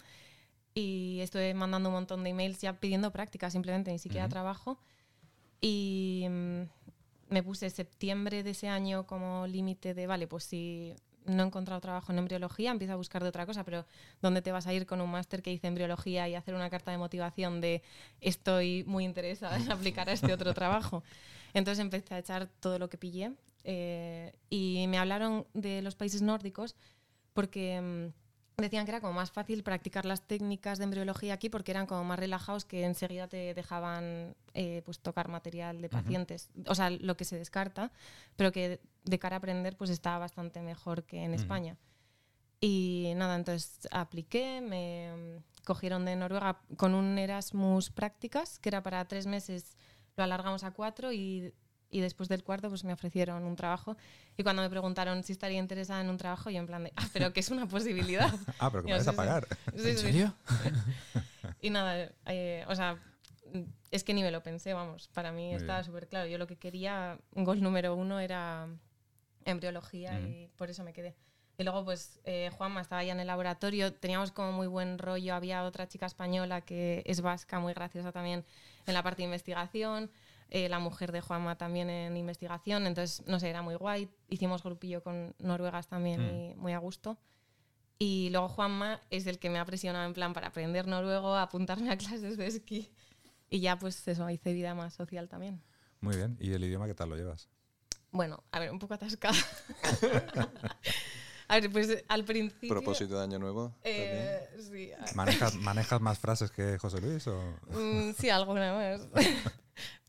Y 0.73 1.19
estuve 1.21 1.53
mandando 1.53 1.89
un 1.89 1.95
montón 1.95 2.23
de 2.23 2.31
emails 2.31 2.59
ya 2.59 2.73
pidiendo 2.73 3.11
práctica, 3.11 3.49
simplemente 3.49 3.91
ni 3.91 3.99
siquiera 3.99 4.25
Ujú. 4.25 4.31
trabajo. 4.31 4.79
Y 5.61 6.25
mm, 6.29 6.61
me 7.29 7.43
puse 7.43 7.69
septiembre 7.69 8.43
de 8.43 8.51
ese 8.51 8.69
año 8.69 9.05
como 9.05 9.45
límite 9.45 9.93
de, 9.93 10.07
vale, 10.07 10.27
pues 10.27 10.45
si 10.45 10.95
no 11.25 11.43
he 11.43 11.45
encontrado 11.45 11.79
trabajo 11.79 12.11
en 12.11 12.19
embriología, 12.19 12.71
empiezo 12.71 12.93
a 12.93 12.97
buscar 12.97 13.21
de 13.21 13.29
otra 13.29 13.45
cosa, 13.45 13.63
pero 13.63 13.85
¿dónde 14.21 14.41
te 14.41 14.51
vas 14.51 14.67
a 14.67 14.73
ir 14.73 14.85
con 14.85 14.99
un 14.99 15.09
máster 15.09 15.41
que 15.41 15.51
dice 15.51 15.67
embriología 15.67 16.27
y 16.27 16.35
hacer 16.35 16.55
una 16.55 16.69
carta 16.69 16.91
de 16.91 16.97
motivación 16.97 17.61
de 17.61 17.81
estoy 18.19 18.83
muy 18.85 19.05
interesada 19.05 19.57
en 19.57 19.71
aplicar 19.71 20.09
a 20.09 20.13
este 20.13 20.33
otro 20.33 20.53
trabajo? 20.53 21.03
Entonces 21.53 21.81
empecé 21.81 22.15
a 22.15 22.19
echar 22.19 22.47
todo 22.59 22.79
lo 22.79 22.89
que 22.89 22.97
pillé 22.97 23.31
eh, 23.67 24.31
y 24.49 24.85
me 24.87 24.99
hablaron 24.99 25.47
de 25.55 25.81
los 25.81 25.95
países 25.95 26.21
nórdicos 26.21 26.75
porque 27.33 27.81
mm, 27.81 28.61
decían 28.61 28.85
que 28.85 28.91
era 28.91 29.01
como 29.01 29.13
más 29.13 29.31
fácil 29.31 29.63
practicar 29.63 30.05
las 30.05 30.21
técnicas 30.21 30.77
de 30.77 30.83
embriología 30.83 31.33
aquí 31.33 31.49
porque 31.49 31.71
eran 31.71 31.87
como 31.87 32.03
más 32.03 32.19
relajados 32.19 32.63
que 32.63 32.85
enseguida 32.85 33.27
te 33.27 33.55
dejaban 33.55 34.35
eh, 34.53 34.83
pues 34.85 34.99
tocar 34.99 35.29
material 35.29 35.81
de 35.81 35.89
pacientes, 35.89 36.49
o 36.67 36.75
sea, 36.75 36.91
lo 36.91 37.17
que 37.17 37.25
se 37.25 37.37
descarta, 37.37 37.91
pero 38.35 38.51
que 38.51 38.79
de 39.03 39.19
cara 39.19 39.37
a 39.37 39.39
aprender 39.39 39.75
pues 39.75 39.89
estaba 39.89 40.19
bastante 40.19 40.61
mejor 40.61 41.03
que 41.03 41.23
en. 41.23 41.33
España. 41.33 41.75
Y 42.61 43.13
nada, 43.17 43.35
entonces 43.35 43.87
apliqué, 43.91 44.61
me 44.61 45.11
mm, 45.15 45.63
cogieron 45.65 46.05
de 46.05 46.15
Noruega 46.15 46.61
con 46.77 46.93
un 46.93 47.17
Erasmus 47.17 47.89
prácticas, 47.89 48.59
que 48.59 48.69
era 48.69 48.81
para 48.81 49.05
tres 49.05 49.27
meses, 49.27 49.75
lo 50.15 50.23
alargamos 50.23 50.63
a 50.63 50.71
cuatro 50.71 51.11
y, 51.11 51.53
y 51.89 52.01
después 52.01 52.29
del 52.29 52.43
cuarto 52.43 52.69
pues 52.69 52.83
me 52.83 52.93
ofrecieron 52.93 53.43
un 53.43 53.55
trabajo. 53.55 53.97
Y 54.37 54.43
cuando 54.43 54.61
me 54.61 54.69
preguntaron 54.69 55.23
si 55.23 55.31
estaría 55.31 55.59
interesada 55.59 56.01
en 56.01 56.09
un 56.09 56.17
trabajo, 56.17 56.49
yo 56.49 56.59
en 56.59 56.67
plan 56.67 56.83
de, 56.83 56.93
ah, 56.95 57.07
pero 57.13 57.31
que 57.33 57.39
es 57.39 57.49
una 57.49 57.67
posibilidad. 57.67 58.31
Ah, 58.59 58.69
pero 58.71 58.83
que 58.83 58.89
me 58.89 58.95
vas 58.95 59.03
sí, 59.03 59.09
a 59.09 59.11
sí. 59.11 59.17
pagar. 59.17 59.47
Sí, 59.75 59.89
¿En 59.89 59.97
sí. 59.97 60.01
serio? 60.01 60.33
Y 61.61 61.69
nada, 61.69 62.11
eh, 62.27 62.63
o 62.67 62.75
sea, 62.75 62.97
es 63.91 64.03
que 64.03 64.13
ni 64.13 64.21
me 64.23 64.31
lo 64.31 64.43
pensé, 64.43 64.73
vamos, 64.73 65.07
para 65.13 65.31
mí 65.31 65.47
Muy 65.47 65.55
estaba 65.55 65.83
súper 65.83 66.07
claro. 66.07 66.27
Yo 66.27 66.37
lo 66.37 66.47
que 66.47 66.57
quería, 66.57 67.17
gol 67.31 67.61
número 67.61 67.95
uno 67.95 68.19
era 68.19 68.67
embriología 69.45 70.19
Ujú. 70.19 70.27
y 70.29 70.47
por 70.57 70.69
eso 70.69 70.83
me 70.83 70.93
quedé. 70.93 71.15
Y 71.57 71.63
luego, 71.63 71.85
pues, 71.85 72.19
eh, 72.25 72.49
Juanma 72.57 72.81
estaba 72.81 73.03
ya 73.03 73.13
en 73.13 73.19
el 73.21 73.27
laboratorio, 73.27 73.93
teníamos 73.93 74.31
como 74.31 74.51
muy 74.51 74.67
buen 74.67 74.99
rollo, 74.99 75.33
había 75.33 75.63
otra 75.63 75.87
chica 75.87 76.05
española 76.05 76.61
que 76.61 77.01
es 77.05 77.21
vasca, 77.21 77.59
muy 77.59 77.73
graciosa 77.73 78.11
también 78.11 78.43
en 78.85 78.93
la 78.93 79.01
parte 79.03 79.17
de 79.21 79.25
investigación, 79.25 80.11
eh, 80.49 80.69
la 80.69 80.79
mujer 80.79 81.11
de 81.11 81.21
Juanma 81.21 81.57
también 81.57 81.89
en 81.89 82.15
investigación, 82.17 82.87
entonces, 82.87 83.25
no 83.27 83.39
sé, 83.39 83.49
era 83.49 83.61
muy 83.61 83.75
guay. 83.75 84.09
Hicimos 84.29 84.63
grupillo 84.63 85.01
con 85.03 85.33
noruegas 85.39 85.87
también 85.87 86.21
Mm. 86.25 86.29
y 86.51 86.55
muy 86.55 86.73
a 86.73 86.77
gusto. 86.77 87.17
Y 87.97 88.29
luego 88.31 88.49
Juanma 88.49 88.99
es 89.09 89.25
el 89.27 89.39
que 89.39 89.49
me 89.49 89.57
ha 89.59 89.65
presionado 89.65 90.05
en 90.05 90.13
plan 90.13 90.33
para 90.33 90.47
aprender 90.47 90.85
noruego, 90.87 91.35
apuntarme 91.35 91.89
a 91.91 91.97
clases 92.19 92.37
de 92.37 92.47
esquí. 92.47 92.91
Y 93.49 93.59
ya 93.59 93.77
pues 93.79 94.07
eso, 94.07 94.29
hice 94.29 94.53
vida 94.53 94.73
más 94.75 94.93
social 94.93 95.29
también. 95.29 95.61
Muy 96.01 96.15
bien. 96.17 96.35
¿Y 96.39 96.51
el 96.53 96.63
idioma 96.63 96.87
qué 96.87 96.93
tal 96.95 97.09
lo 97.09 97.15
llevas? 97.15 97.47
Bueno, 98.11 98.43
a 98.51 98.59
ver, 98.59 98.71
un 98.71 98.79
poco 98.79 98.93
atascada. 98.93 99.35
a 101.47 101.59
ver, 101.59 101.71
pues 101.71 102.03
al 102.07 102.23
principio... 102.25 102.69
Propósito 102.69 103.17
de 103.17 103.23
año 103.23 103.39
nuevo. 103.39 103.73
eh, 103.83 104.47
sí, 104.69 104.91
¿Manejas, 105.15 105.55
¿Manejas 105.55 106.01
más 106.01 106.19
frases 106.19 106.51
que 106.51 106.77
José 106.77 107.01
Luis? 107.01 107.25
O? 107.27 107.39
Mm, 107.71 108.13
sí, 108.17 108.29
alguna 108.31 108.73
más. 108.73 109.01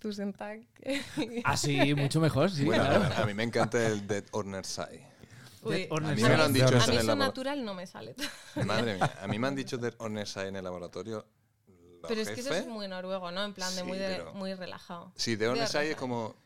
tu 0.00 0.12
syntax. 0.12 0.64
Así, 1.44 1.94
mucho 1.94 2.20
mejor, 2.20 2.50
sí, 2.50 2.64
Bueno, 2.64 2.84
claro. 2.84 3.22
a, 3.22 3.26
mí 3.26 3.34
me 3.34 3.42
encanta 3.42 3.84
el 3.86 4.06
Dead 4.06 4.24
Orner 4.32 4.64
Sai. 4.64 5.04
Uy, 5.62 5.88
A 5.90 6.00
mí 6.14 6.22
me 6.22 6.36
lo 6.36 6.44
han 6.44 6.52
dicho 6.52 6.66
A 6.66 6.78
eso 6.78 6.84
a 6.84 6.86
mí 6.94 6.96
en 7.00 7.10
el 7.10 7.18
natural 7.18 7.64
no 7.64 7.74
me 7.74 7.86
sale. 7.86 8.14
Madre 8.64 8.94
mía, 8.94 9.18
a 9.20 9.26
mí 9.26 9.38
me 9.38 9.48
han 9.48 9.56
dicho 9.56 9.76
Dead 9.78 9.94
Orner 9.98 10.26
Sai 10.28 10.48
en 10.48 10.56
el 10.56 10.64
laboratorio. 10.64 11.26
Pero 12.06 12.20
es 12.20 12.30
que 12.30 12.40
eso 12.40 12.54
es 12.54 12.68
muy 12.68 12.86
noruego, 12.86 13.32
¿no? 13.32 13.44
En 13.44 13.52
plan 13.52 13.74
de 13.74 13.80
Sí, 13.80 13.86
muy, 13.86 13.98
de- 13.98 14.06
pero- 14.16 14.34
muy 14.34 14.54
relajado. 14.54 15.12
Sí, 15.16 15.34
Dead 15.34 15.50
Orner 15.50 15.64
de 15.66 15.72
Sai 15.72 15.88
es 15.88 15.96
como. 15.96 16.36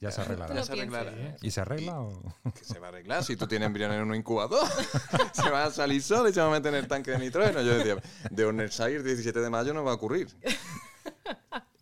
Ya 0.00 0.10
se 0.10 0.20
arreglará. 0.20 0.54
no 0.54 0.62
se 0.62 0.72
arreglará. 0.72 1.12
pienses. 1.12 1.42
¿Y 1.44 1.50
se 1.50 1.60
arregla 1.60 2.00
o...? 2.00 2.22
Que 2.54 2.64
se 2.64 2.78
va 2.78 2.86
a 2.86 2.90
arreglar 2.90 3.24
si 3.24 3.36
tú 3.36 3.46
tienes 3.46 3.66
embriones 3.66 3.96
en 3.98 4.08
un 4.08 4.14
incubador. 4.14 4.66
se 5.32 5.48
va 5.50 5.64
a 5.64 5.70
salir 5.70 6.02
solo 6.02 6.28
y 6.28 6.32
se 6.34 6.40
va 6.40 6.48
a 6.48 6.50
meter 6.50 6.74
en 6.74 6.80
el 6.80 6.88
tanque 6.88 7.12
de 7.12 7.18
nitrógeno. 7.18 7.62
Yo 7.62 7.78
decía, 7.78 7.96
de 8.30 8.44
Ornersai 8.44 8.94
el 8.94 9.04
17 9.04 9.40
de 9.40 9.48
mayo 9.50 9.72
no 9.72 9.84
va 9.84 9.92
a 9.92 9.94
ocurrir. 9.94 10.28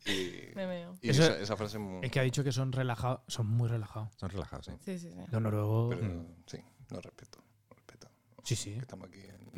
Y, 0.06 0.50
Me 0.54 0.86
y 1.00 1.08
Eso- 1.10 1.22
esa, 1.22 1.38
esa 1.38 1.56
frase 1.56 1.78
es 1.78 1.82
muy... 1.82 2.04
Es 2.04 2.10
que 2.12 2.20
ha 2.20 2.22
dicho 2.22 2.44
que 2.44 2.52
son 2.52 2.72
relajados, 2.72 3.20
son 3.26 3.46
muy 3.46 3.68
relajados. 3.68 4.10
Son 4.16 4.28
relajados, 4.28 4.66
sí. 4.66 4.72
Sí, 4.84 4.98
sí, 4.98 5.10
sí. 5.10 5.18
Los 5.30 5.40
noruegos. 5.40 5.96
Pero 5.98 6.26
sí, 6.46 6.58
lo 6.90 7.00
respeto. 7.00 7.38
lo 7.70 7.74
respeto. 7.76 8.10
Sí, 8.44 8.54
sí. 8.54 8.74
Que 8.74 8.80
estamos 8.80 9.08
aquí 9.08 9.20
en... 9.20 9.50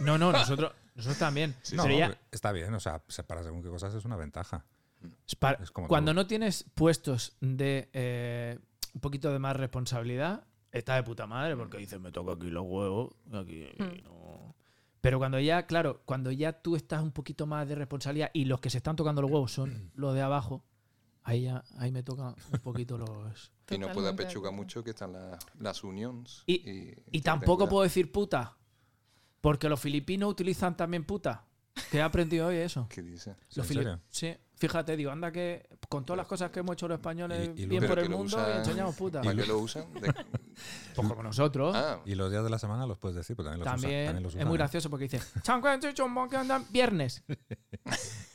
No, 0.04 0.18
no, 0.18 0.32
nosotros, 0.32 0.72
nosotros 0.94 1.18
también. 1.18 1.56
Sí, 1.62 1.76
No, 1.76 1.84
Pero 1.84 1.96
ya- 1.98 2.18
está 2.30 2.52
bien, 2.52 2.74
o 2.74 2.80
sea, 2.80 3.02
para 3.26 3.42
según 3.42 3.62
qué 3.62 3.70
cosas 3.70 3.94
es 3.94 4.04
una 4.04 4.16
ventaja. 4.16 4.66
Es 5.26 5.34
para- 5.36 5.62
es 5.62 5.70
como 5.70 5.88
cuando 5.88 6.12
todo. 6.12 6.22
no 6.22 6.26
tienes 6.26 6.64
puestos 6.74 7.36
de 7.40 7.88
eh, 7.92 8.58
un 8.94 9.00
poquito 9.00 9.32
de 9.32 9.38
más 9.38 9.56
responsabilidad, 9.56 10.46
está 10.72 10.94
de 10.96 11.02
puta 11.02 11.26
madre 11.26 11.56
porque 11.56 11.78
dices, 11.78 12.00
me 12.00 12.10
toca 12.12 12.32
aquí 12.32 12.50
los 12.50 12.64
huevos. 12.66 13.14
Aquí, 13.32 13.66
no". 14.04 14.54
Pero 15.00 15.18
cuando 15.18 15.38
ya, 15.38 15.66
claro, 15.66 16.02
cuando 16.06 16.30
ya 16.32 16.52
tú 16.62 16.76
estás 16.76 17.02
un 17.02 17.12
poquito 17.12 17.46
más 17.46 17.68
de 17.68 17.74
responsabilidad 17.74 18.30
y 18.32 18.46
los 18.46 18.60
que 18.60 18.70
se 18.70 18.78
están 18.78 18.96
tocando 18.96 19.20
los 19.22 19.30
huevos 19.30 19.52
son 19.52 19.90
los 19.94 20.14
de 20.14 20.22
abajo, 20.22 20.64
ahí 21.22 21.42
ya 21.42 21.62
ahí 21.78 21.92
me 21.92 22.02
toca 22.02 22.34
un 22.52 22.58
poquito 22.60 22.96
los. 22.98 23.52
Y 23.70 23.78
no 23.78 23.90
puede 23.92 24.10
apechugar 24.10 24.52
mucho 24.52 24.84
que 24.84 24.90
están 24.90 25.12
las, 25.14 25.38
las 25.58 25.82
unions. 25.84 26.42
Y- 26.46 26.94
y, 27.10 27.20
tampoco 27.22 27.66
puedo 27.66 27.82
decir 27.82 28.12
puta, 28.12 28.58
porque 29.40 29.68
los 29.70 29.80
filipinos 29.80 30.30
utilizan 30.30 30.76
también 30.76 31.04
puta. 31.04 31.46
Que 31.90 31.96
he 31.98 32.02
aprendido 32.02 32.46
hoy 32.48 32.56
eso. 32.56 32.86
¿Qué 32.88 33.02
dice? 33.02 33.36
Los 33.56 33.58
¿En 33.58 33.64
fili- 33.76 33.82
serio? 33.82 34.00
Sí, 34.08 34.36
fíjate, 34.56 34.96
digo, 34.96 35.10
anda 35.10 35.30
que 35.32 35.66
con 35.88 36.04
todas 36.04 36.18
las 36.18 36.26
cosas 36.26 36.50
que 36.50 36.60
hemos 36.60 36.74
hecho 36.74 36.88
los 36.88 36.98
españoles 36.98 37.50
Y- 37.56 37.62
y 37.62 37.66
bien 37.66 37.86
por 37.86 37.98
el 37.98 38.08
mundo, 38.08 38.36
usan- 38.36 38.58
enseñamos 38.58 38.94
puta. 38.96 39.20
¿Para 39.22 39.34
qué 39.36 39.46
lo 39.46 39.58
usan? 39.58 39.92
De- 39.94 40.12
Pues 40.94 41.08
como 41.08 41.22
nosotros. 41.22 41.74
Ah, 41.76 42.00
Y 42.04 42.14
los 42.14 42.30
días 42.30 42.44
de 42.44 42.50
la 42.50 42.58
semana 42.58 42.86
los 42.86 42.98
puedes 42.98 43.16
decir, 43.16 43.36
pero 43.36 43.48
también 43.50 43.60
los 43.64 43.66
usan- 43.68 43.80
también, 43.82 44.06
también 44.06 44.22
los 44.24 44.34
es 44.34 44.44
muy 44.46 44.54
¿eh? 44.54 44.58
gracioso 44.58 44.90
porque 44.90 45.08
dice 45.08 45.20
"Changuan, 45.42 45.80
chuchumbo, 45.80 46.28
que 46.28 46.36
andan 46.36 46.64
viernes. 46.70 47.22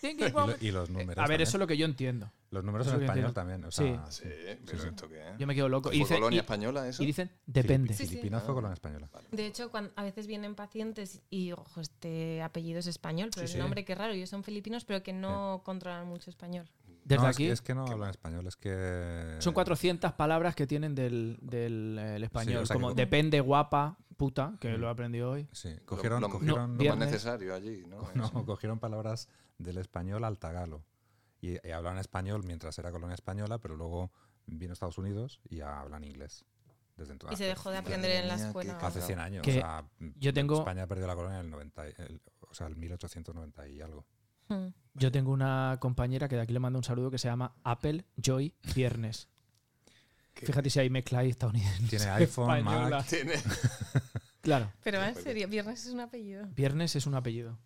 Y, 0.01 0.13
lo- 0.29 0.55
y 0.61 0.71
los 0.71 0.89
números. 0.89 1.17
A 1.17 1.21
ver, 1.23 1.27
también. 1.27 1.41
eso 1.41 1.57
es 1.57 1.59
lo 1.59 1.67
que 1.67 1.75
yo 1.75 1.85
entiendo. 1.85 2.31
Los 2.51 2.63
números 2.63 2.87
eso 2.87 2.95
en 2.95 3.01
español 3.03 3.25
entiendo. 3.27 3.33
también. 3.33 3.65
O 3.65 3.71
Sí. 3.71 3.83
sea, 3.83 4.09
sí, 4.11 4.23
pero 4.65 4.81
sí. 4.81 4.87
¿esto 4.87 5.09
qué 5.09 5.29
es? 5.31 5.37
Yo 5.37 5.45
me 5.45 5.53
quedo 5.53 5.67
loco. 5.67 5.89
Y, 5.89 5.97
¿Fue 5.97 5.99
dice- 5.99 6.15
colonia 6.15 6.37
y- 6.37 6.39
española 6.39 6.87
eso? 6.87 7.03
y 7.03 7.05
dicen, 7.05 7.29
depende. 7.45 7.93
Sí, 7.93 8.03
sí. 8.05 8.09
Filipinas 8.11 8.43
fue 8.43 8.51
Ah. 8.51 8.55
colonia 8.55 8.73
española. 8.75 9.09
De 9.31 9.45
hecho, 9.45 9.69
a 9.95 10.03
veces 10.03 10.25
vienen 10.27 10.55
pacientes 10.55 11.21
y, 11.29 11.51
ojo, 11.51 11.81
este 11.81 12.41
apellido 12.41 12.79
es 12.79 12.87
español, 12.87 13.29
pero 13.35 13.45
Sí, 13.45 13.53
el 13.55 13.57
sí. 13.57 13.61
nombre 13.61 13.83
qué 13.83 13.93
raro, 13.93 14.13
ellos 14.13 14.29
son 14.29 14.43
filipinos, 14.45 14.85
pero 14.85 15.03
que 15.03 15.11
no 15.11 15.61
controlan 15.65 16.07
mucho 16.07 16.29
español. 16.29 16.69
Desde 17.09 17.23
no, 17.23 17.29
es 17.29 17.35
aquí 17.35 17.45
que- 17.47 17.51
Es, 17.51 17.61
que 17.61 17.75
no 17.75 17.85
hablan 17.87 18.09
español, 18.11 18.47
es 18.47 18.55
que. 18.55 19.35
son 19.39 19.53
400 19.53 20.13
palabras 20.13 20.55
que 20.55 20.65
tienen 20.67 20.95
del, 20.95 21.37
del, 21.41 21.97
eh, 21.99 22.15
el 22.15 22.23
español. 22.23 22.63
o 22.63 22.65
sea 22.65 22.75
como 22.75 22.87
como- 22.89 22.95
depende, 22.95 23.41
guapa, 23.41 23.97
puta, 24.15 24.53
que 24.61 24.77
Mm. 24.77 24.79
lo 24.81 24.87
he 24.87 24.91
aprendido 24.91 25.31
hoy. 25.31 25.47
Sí, 25.51 25.75
cogieron, 25.85 26.21
lo- 26.21 26.27
lo 26.27 26.33
cogieron, 26.33 26.77
No, 26.77 26.83
Lo 26.83 26.89
más 26.95 26.99
necesario 26.99 27.53
allí, 27.53 27.83
¿no? 27.87 28.07
no, 28.13 28.45
cogieron 28.45 28.79
palabras 28.79 29.27
del 29.57 29.77
español 29.79 30.23
al 30.23 30.37
tagalo. 30.39 30.83
Y, 31.41 31.55
y 31.67 31.71
hablaban 31.71 31.97
español 31.99 32.43
mientras 32.45 32.77
era 32.79 32.91
colonia 32.91 33.15
española, 33.15 33.57
pero 33.59 33.75
luego 33.75 34.11
vino 34.45 34.71
a 34.71 34.73
Estados 34.73 34.97
Unidos 34.97 35.39
y 35.49 35.61
hablan 35.61 36.03
inglés. 36.03 36.45
Desde 36.97 37.13
entonces. 37.13 37.39
Y 37.39 37.43
se 37.43 37.47
dejó 37.47 37.71
de 37.71 37.77
aprender 37.77 38.11
en 38.11 38.27
la 38.27 38.35
escuela. 38.35 38.77
Hace 38.77 39.01
100 39.01 39.19
años. 39.19 39.47
O 39.47 39.51
sea, 39.51 39.85
yo 40.17 40.33
tengo- 40.33 40.59
España 40.59 40.85
perdió 40.85 41.07
la 41.07 41.15
colonia 41.15 41.39
en 41.39 41.45
el 41.45 41.51
90, 41.51 41.87
y- 41.87 41.93
el- 41.97 42.21
o 42.41 42.53
sea, 42.53 42.67
el 42.67 42.75
1890 42.75 43.67
y 43.69 43.79
algo. 43.81 44.05
Yo 44.95 45.11
tengo 45.11 45.31
una 45.31 45.77
compañera 45.79 46.27
que 46.27 46.35
de 46.35 46.41
aquí 46.41 46.53
le 46.53 46.59
mando 46.59 46.79
un 46.79 46.83
saludo 46.83 47.09
que 47.11 47.17
se 47.17 47.27
llama 47.27 47.53
Apple 47.63 48.05
Joy 48.21 48.53
Viernes. 48.75 49.29
Qué- 50.33 50.45
Fíjate 50.45 50.69
si 50.69 50.79
hay 50.79 50.89
mezcla 50.89 51.19
ahí 51.19 51.29
estadounidense. 51.29 51.87
Tiene 51.97 52.05
iPhone, 52.11 52.57
española. 52.57 52.97
Mac. 52.97 53.07
Tiene... 53.07 53.33
Claro, 54.41 54.71
Pero 54.83 55.03
en 55.03 55.15
serio, 55.15 55.49
viernes 55.49 55.85
es 55.85 55.91
un 55.93 55.99
apellido. 55.99 56.47
Viernes 56.55 56.95
es 56.95 57.05
un 57.05 57.13
apellido. 57.13 57.59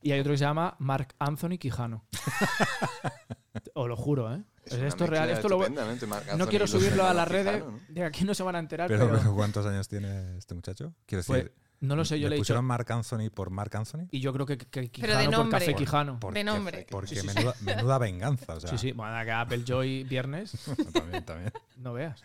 Y 0.00 0.12
hay 0.12 0.20
otro 0.20 0.32
que 0.32 0.38
se 0.38 0.44
llama 0.44 0.74
Mark 0.78 1.14
Anthony 1.18 1.58
Quijano. 1.58 2.06
Os 3.74 3.86
lo 3.86 3.96
juro, 3.96 4.34
¿eh? 4.34 4.42
Es 4.64 4.72
esto 4.74 5.04
es 5.04 5.10
real. 5.10 5.28
Esto 5.28 5.48
lo 5.48 5.58
No 5.68 6.48
quiero 6.48 6.66
subirlo 6.66 7.06
a 7.06 7.12
las 7.14 7.28
redes. 7.28 7.62
De 7.88 8.02
aquí 8.02 8.24
no 8.24 8.34
se 8.34 8.42
van 8.42 8.56
a 8.56 8.58
enterar, 8.58 8.88
Pero, 8.88 9.10
pero, 9.10 9.34
¿cuántos 9.34 9.66
años 9.66 9.88
tiene 9.88 10.38
este 10.38 10.54
muchacho? 10.54 10.94
Quiero 11.04 11.22
Pues, 11.24 11.44
decir, 11.44 11.54
no 11.80 11.96
lo 11.96 12.04
sé. 12.04 12.18
Yo 12.18 12.28
le 12.28 12.36
he 12.36 12.38
pusieron 12.38 12.62
dicho. 12.64 12.68
Marc 12.68 12.90
Anthony 12.90 13.30
por 13.32 13.50
Marc 13.50 13.74
Anthony. 13.74 14.06
Y 14.10 14.20
yo 14.20 14.32
creo 14.32 14.46
que, 14.46 14.56
que 14.58 14.88
Quijano 14.90 15.14
Pero 15.14 15.30
de 15.30 15.36
por. 15.36 15.50
Café 15.50 15.66
Por- 15.72 15.76
Quijano. 15.78 16.20
Porque, 16.20 16.38
De 16.38 16.44
nombre. 16.44 16.86
Porque 16.90 17.08
Sí, 17.14 17.20
sí, 17.20 17.28
sí. 17.28 17.34
menuda, 17.34 17.54
menuda 17.60 17.98
venganza. 17.98 18.54
O 18.54 18.60
sea, 18.60 18.70
Sí, 18.70 18.78
sí. 18.78 18.92
Bueno, 18.92 19.24
que 19.24 19.30
Apple 19.32 19.62
Joy 19.66 20.04
Viernes, 20.04 20.52
También, 20.92 21.24
también. 21.24 21.52
no 21.76 21.92
veas. 21.92 22.22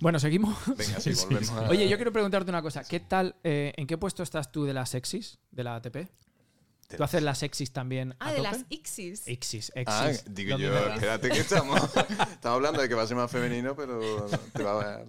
Bueno, 0.00 0.18
seguimos. 0.18 0.56
Venga, 0.66 1.00
sí, 1.00 1.12
volvemos 1.14 1.50
a... 1.50 1.68
Oye, 1.70 1.88
yo 1.88 1.96
quiero 1.96 2.12
preguntarte 2.12 2.50
una 2.50 2.62
cosa. 2.62 2.84
¿Qué 2.84 3.00
tal, 3.00 3.36
eh, 3.44 3.72
en 3.76 3.86
qué 3.86 3.96
puesto 3.98 4.22
estás 4.22 4.52
tú 4.52 4.64
de 4.64 4.74
las 4.74 4.94
Exis, 4.94 5.38
de 5.50 5.64
la 5.64 5.76
ATP? 5.76 5.96
¿Tú 6.96 7.04
haces 7.04 7.22
las 7.22 7.44
Exis 7.44 7.72
también 7.72 8.16
Ah, 8.18 8.28
a 8.28 8.30
de 8.32 8.38
tope? 8.38 8.50
las 8.50 8.64
Ixis. 8.68 9.28
Exis, 9.28 9.72
Ah, 9.86 10.10
Exis. 10.10 10.24
digo 10.34 10.58
Lo 10.58 10.64
yo, 10.64 10.76
espérate 10.88 11.28
que 11.30 11.38
estamos, 11.38 11.80
estamos 11.94 12.42
hablando 12.56 12.82
de 12.82 12.88
que 12.88 12.94
va 12.96 13.02
a 13.02 13.06
ser 13.06 13.16
más 13.16 13.30
femenino, 13.30 13.76
pero 13.76 14.26
te 14.52 14.62
va 14.64 14.80
a 14.94 15.04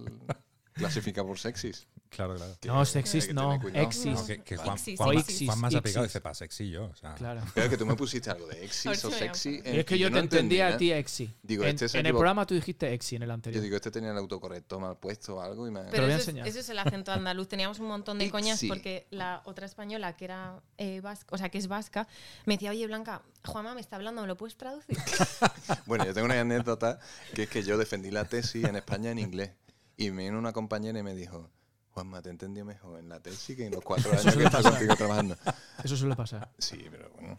clasificar 0.74 1.24
por 1.26 1.38
sexis. 1.40 1.88
Claro, 2.14 2.36
claro. 2.36 2.54
No, 2.66 2.84
sexis 2.84 3.26
que 3.26 3.32
no, 3.34 3.54
exis. 3.72 4.12
No, 4.12 4.26
que, 4.26 4.42
que 4.42 4.56
Juan, 4.58 4.74
Exis, 4.74 4.98
Juan, 4.98 5.16
exis. 5.18 5.46
Juan 5.48 5.60
más 5.60 5.74
ha 5.74 5.80
pegado 5.80 6.04
dice, 6.04 6.20
pa, 6.20 6.34
sexy 6.34 6.68
yo. 6.70 6.84
O 6.84 6.94
sea, 6.94 7.14
Claro. 7.14 7.40
Pero 7.54 7.70
que 7.70 7.76
tú 7.78 7.86
me 7.86 7.96
pusiste 7.96 8.30
algo 8.30 8.46
de 8.48 8.64
exis 8.64 9.02
o 9.04 9.10
sexy. 9.10 9.62
Y 9.64 9.78
es 9.78 9.84
que 9.86 9.98
yo 9.98 10.10
no 10.10 10.16
te 10.18 10.22
entendía 10.24 10.66
a 10.66 10.70
entendí, 10.72 10.86
ti 10.86 10.92
¿eh? 10.92 10.98
exi. 10.98 11.34
Digo, 11.42 11.64
en, 11.64 11.70
este 11.82 11.98
en 11.98 12.04
el 12.06 12.12
programa 12.12 12.44
tú 12.46 12.54
dijiste 12.54 12.92
exi 12.92 13.16
en 13.16 13.22
el 13.22 13.28
Yo 13.28 13.34
anterior. 13.34 13.62
digo, 13.62 13.76
este 13.76 13.90
tenía 13.90 14.10
el 14.10 14.18
autocorrecto 14.18 14.78
mal 14.78 14.98
puesto 14.98 15.36
o 15.36 15.40
algo 15.40 15.66
y 15.66 15.70
me... 15.70 15.80
Te 15.80 15.86
lo 15.86 15.90
Pero 15.92 16.02
voy 16.04 16.12
a 16.12 16.16
eso 16.16 16.22
es, 16.22 16.28
enseñar. 16.28 16.48
eso 16.48 16.58
es 16.60 16.68
el 16.68 16.78
acento 16.78 17.12
andaluz. 17.12 17.48
Teníamos 17.48 17.78
un 17.78 17.86
montón 17.88 18.18
de 18.18 18.30
coñas 18.30 18.62
porque 18.68 19.06
la 19.10 19.40
otra 19.46 19.64
española, 19.64 20.14
que 20.16 20.26
era 20.26 20.60
eh, 20.76 21.00
vasca, 21.00 21.26
o 21.34 21.38
sea, 21.38 21.48
que 21.48 21.56
es 21.58 21.66
vasca, 21.66 22.06
me 22.44 22.54
decía, 22.54 22.70
oye, 22.72 22.86
Blanca, 22.86 23.22
Juanma 23.44 23.74
me 23.74 23.80
está 23.80 23.96
hablando, 23.96 24.20
¿me 24.20 24.28
lo 24.28 24.36
puedes 24.36 24.56
traducir? 24.56 24.96
Bueno, 25.86 26.04
yo 26.04 26.12
tengo 26.14 26.26
una 26.26 26.38
anécdota 26.40 26.98
que 27.34 27.44
es 27.44 27.48
que 27.48 27.62
yo 27.62 27.78
defendí 27.78 28.10
la 28.10 28.24
tesis 28.26 28.64
en 28.64 28.76
España 28.76 29.10
en 29.10 29.18
inglés 29.18 29.52
y 29.96 30.10
me 30.10 30.24
vino 30.24 30.38
una 30.38 30.52
compañera 30.52 30.98
y 30.98 31.02
me 31.02 31.14
dijo, 31.14 31.50
Juanma, 31.92 32.22
te 32.22 32.30
entendí 32.30 32.62
mejor 32.62 32.98
en 32.98 33.08
la 33.10 33.20
tesis 33.20 33.54
que 33.56 33.66
en 33.66 33.72
los 33.72 33.82
cuatro 33.84 34.10
años 34.18 34.34
que 34.34 34.44
pasar. 34.44 34.72
contigo 34.72 34.96
trabajando. 34.96 35.36
Eso 35.84 35.96
suele 35.96 36.16
pasar. 36.16 36.50
Sí, 36.58 36.86
pero 36.90 37.10
bueno, 37.10 37.36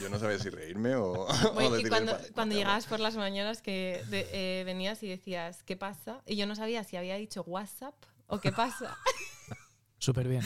yo 0.00 0.08
no 0.08 0.18
sabía 0.18 0.38
si 0.38 0.48
reírme 0.48 0.94
o, 0.94 1.12
o 1.28 1.52
Bueno, 1.52 1.78
y 1.78 1.82
decirle, 1.84 2.16
cuando, 2.32 2.54
llegabas 2.54 2.86
por 2.86 2.98
las 3.00 3.16
mañanas 3.16 3.60
que 3.60 4.02
de- 4.08 4.28
eh, 4.32 4.64
venías 4.64 5.02
y 5.02 5.08
decías, 5.08 5.62
¿qué 5.64 5.76
pasa? 5.76 6.22
Y 6.26 6.36
yo 6.36 6.46
no 6.46 6.56
sabía 6.56 6.82
si 6.84 6.96
había 6.96 7.16
dicho 7.16 7.42
WhatsApp 7.46 7.94
o 8.26 8.40
qué 8.40 8.52
pasa. 8.52 8.96
Súper 9.98 10.28
bien. 10.28 10.42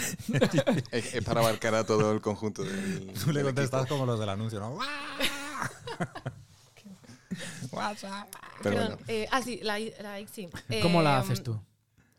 Es, 0.91 1.15
es 1.15 1.25
para 1.25 1.39
abarcar 1.41 1.77
a 1.77 1.85
todo 1.87 2.11
el 2.11 2.21
conjunto 2.21 2.65
del 2.65 3.13
tú 3.13 3.29
le 3.31 3.35
del 3.45 3.45
contestas 3.55 3.83
equipo. 3.83 3.95
como 3.95 4.07
los 4.07 4.19
del 4.19 4.29
anuncio, 4.31 4.59
¿no? 4.59 4.77
WhatsApp. 7.71 8.29
Pero 8.63 8.77
Perdón, 8.77 8.89
bueno, 8.97 9.05
eh, 9.09 9.29
ah, 9.31 9.43
sí, 9.43 9.61
la, 9.63 9.79
la 9.79 10.21
Ixi. 10.21 10.49
¿Cómo 10.83 11.03
la 11.03 11.19
Eh, 11.19 11.21
haces 11.21 11.43
tú? 11.43 11.61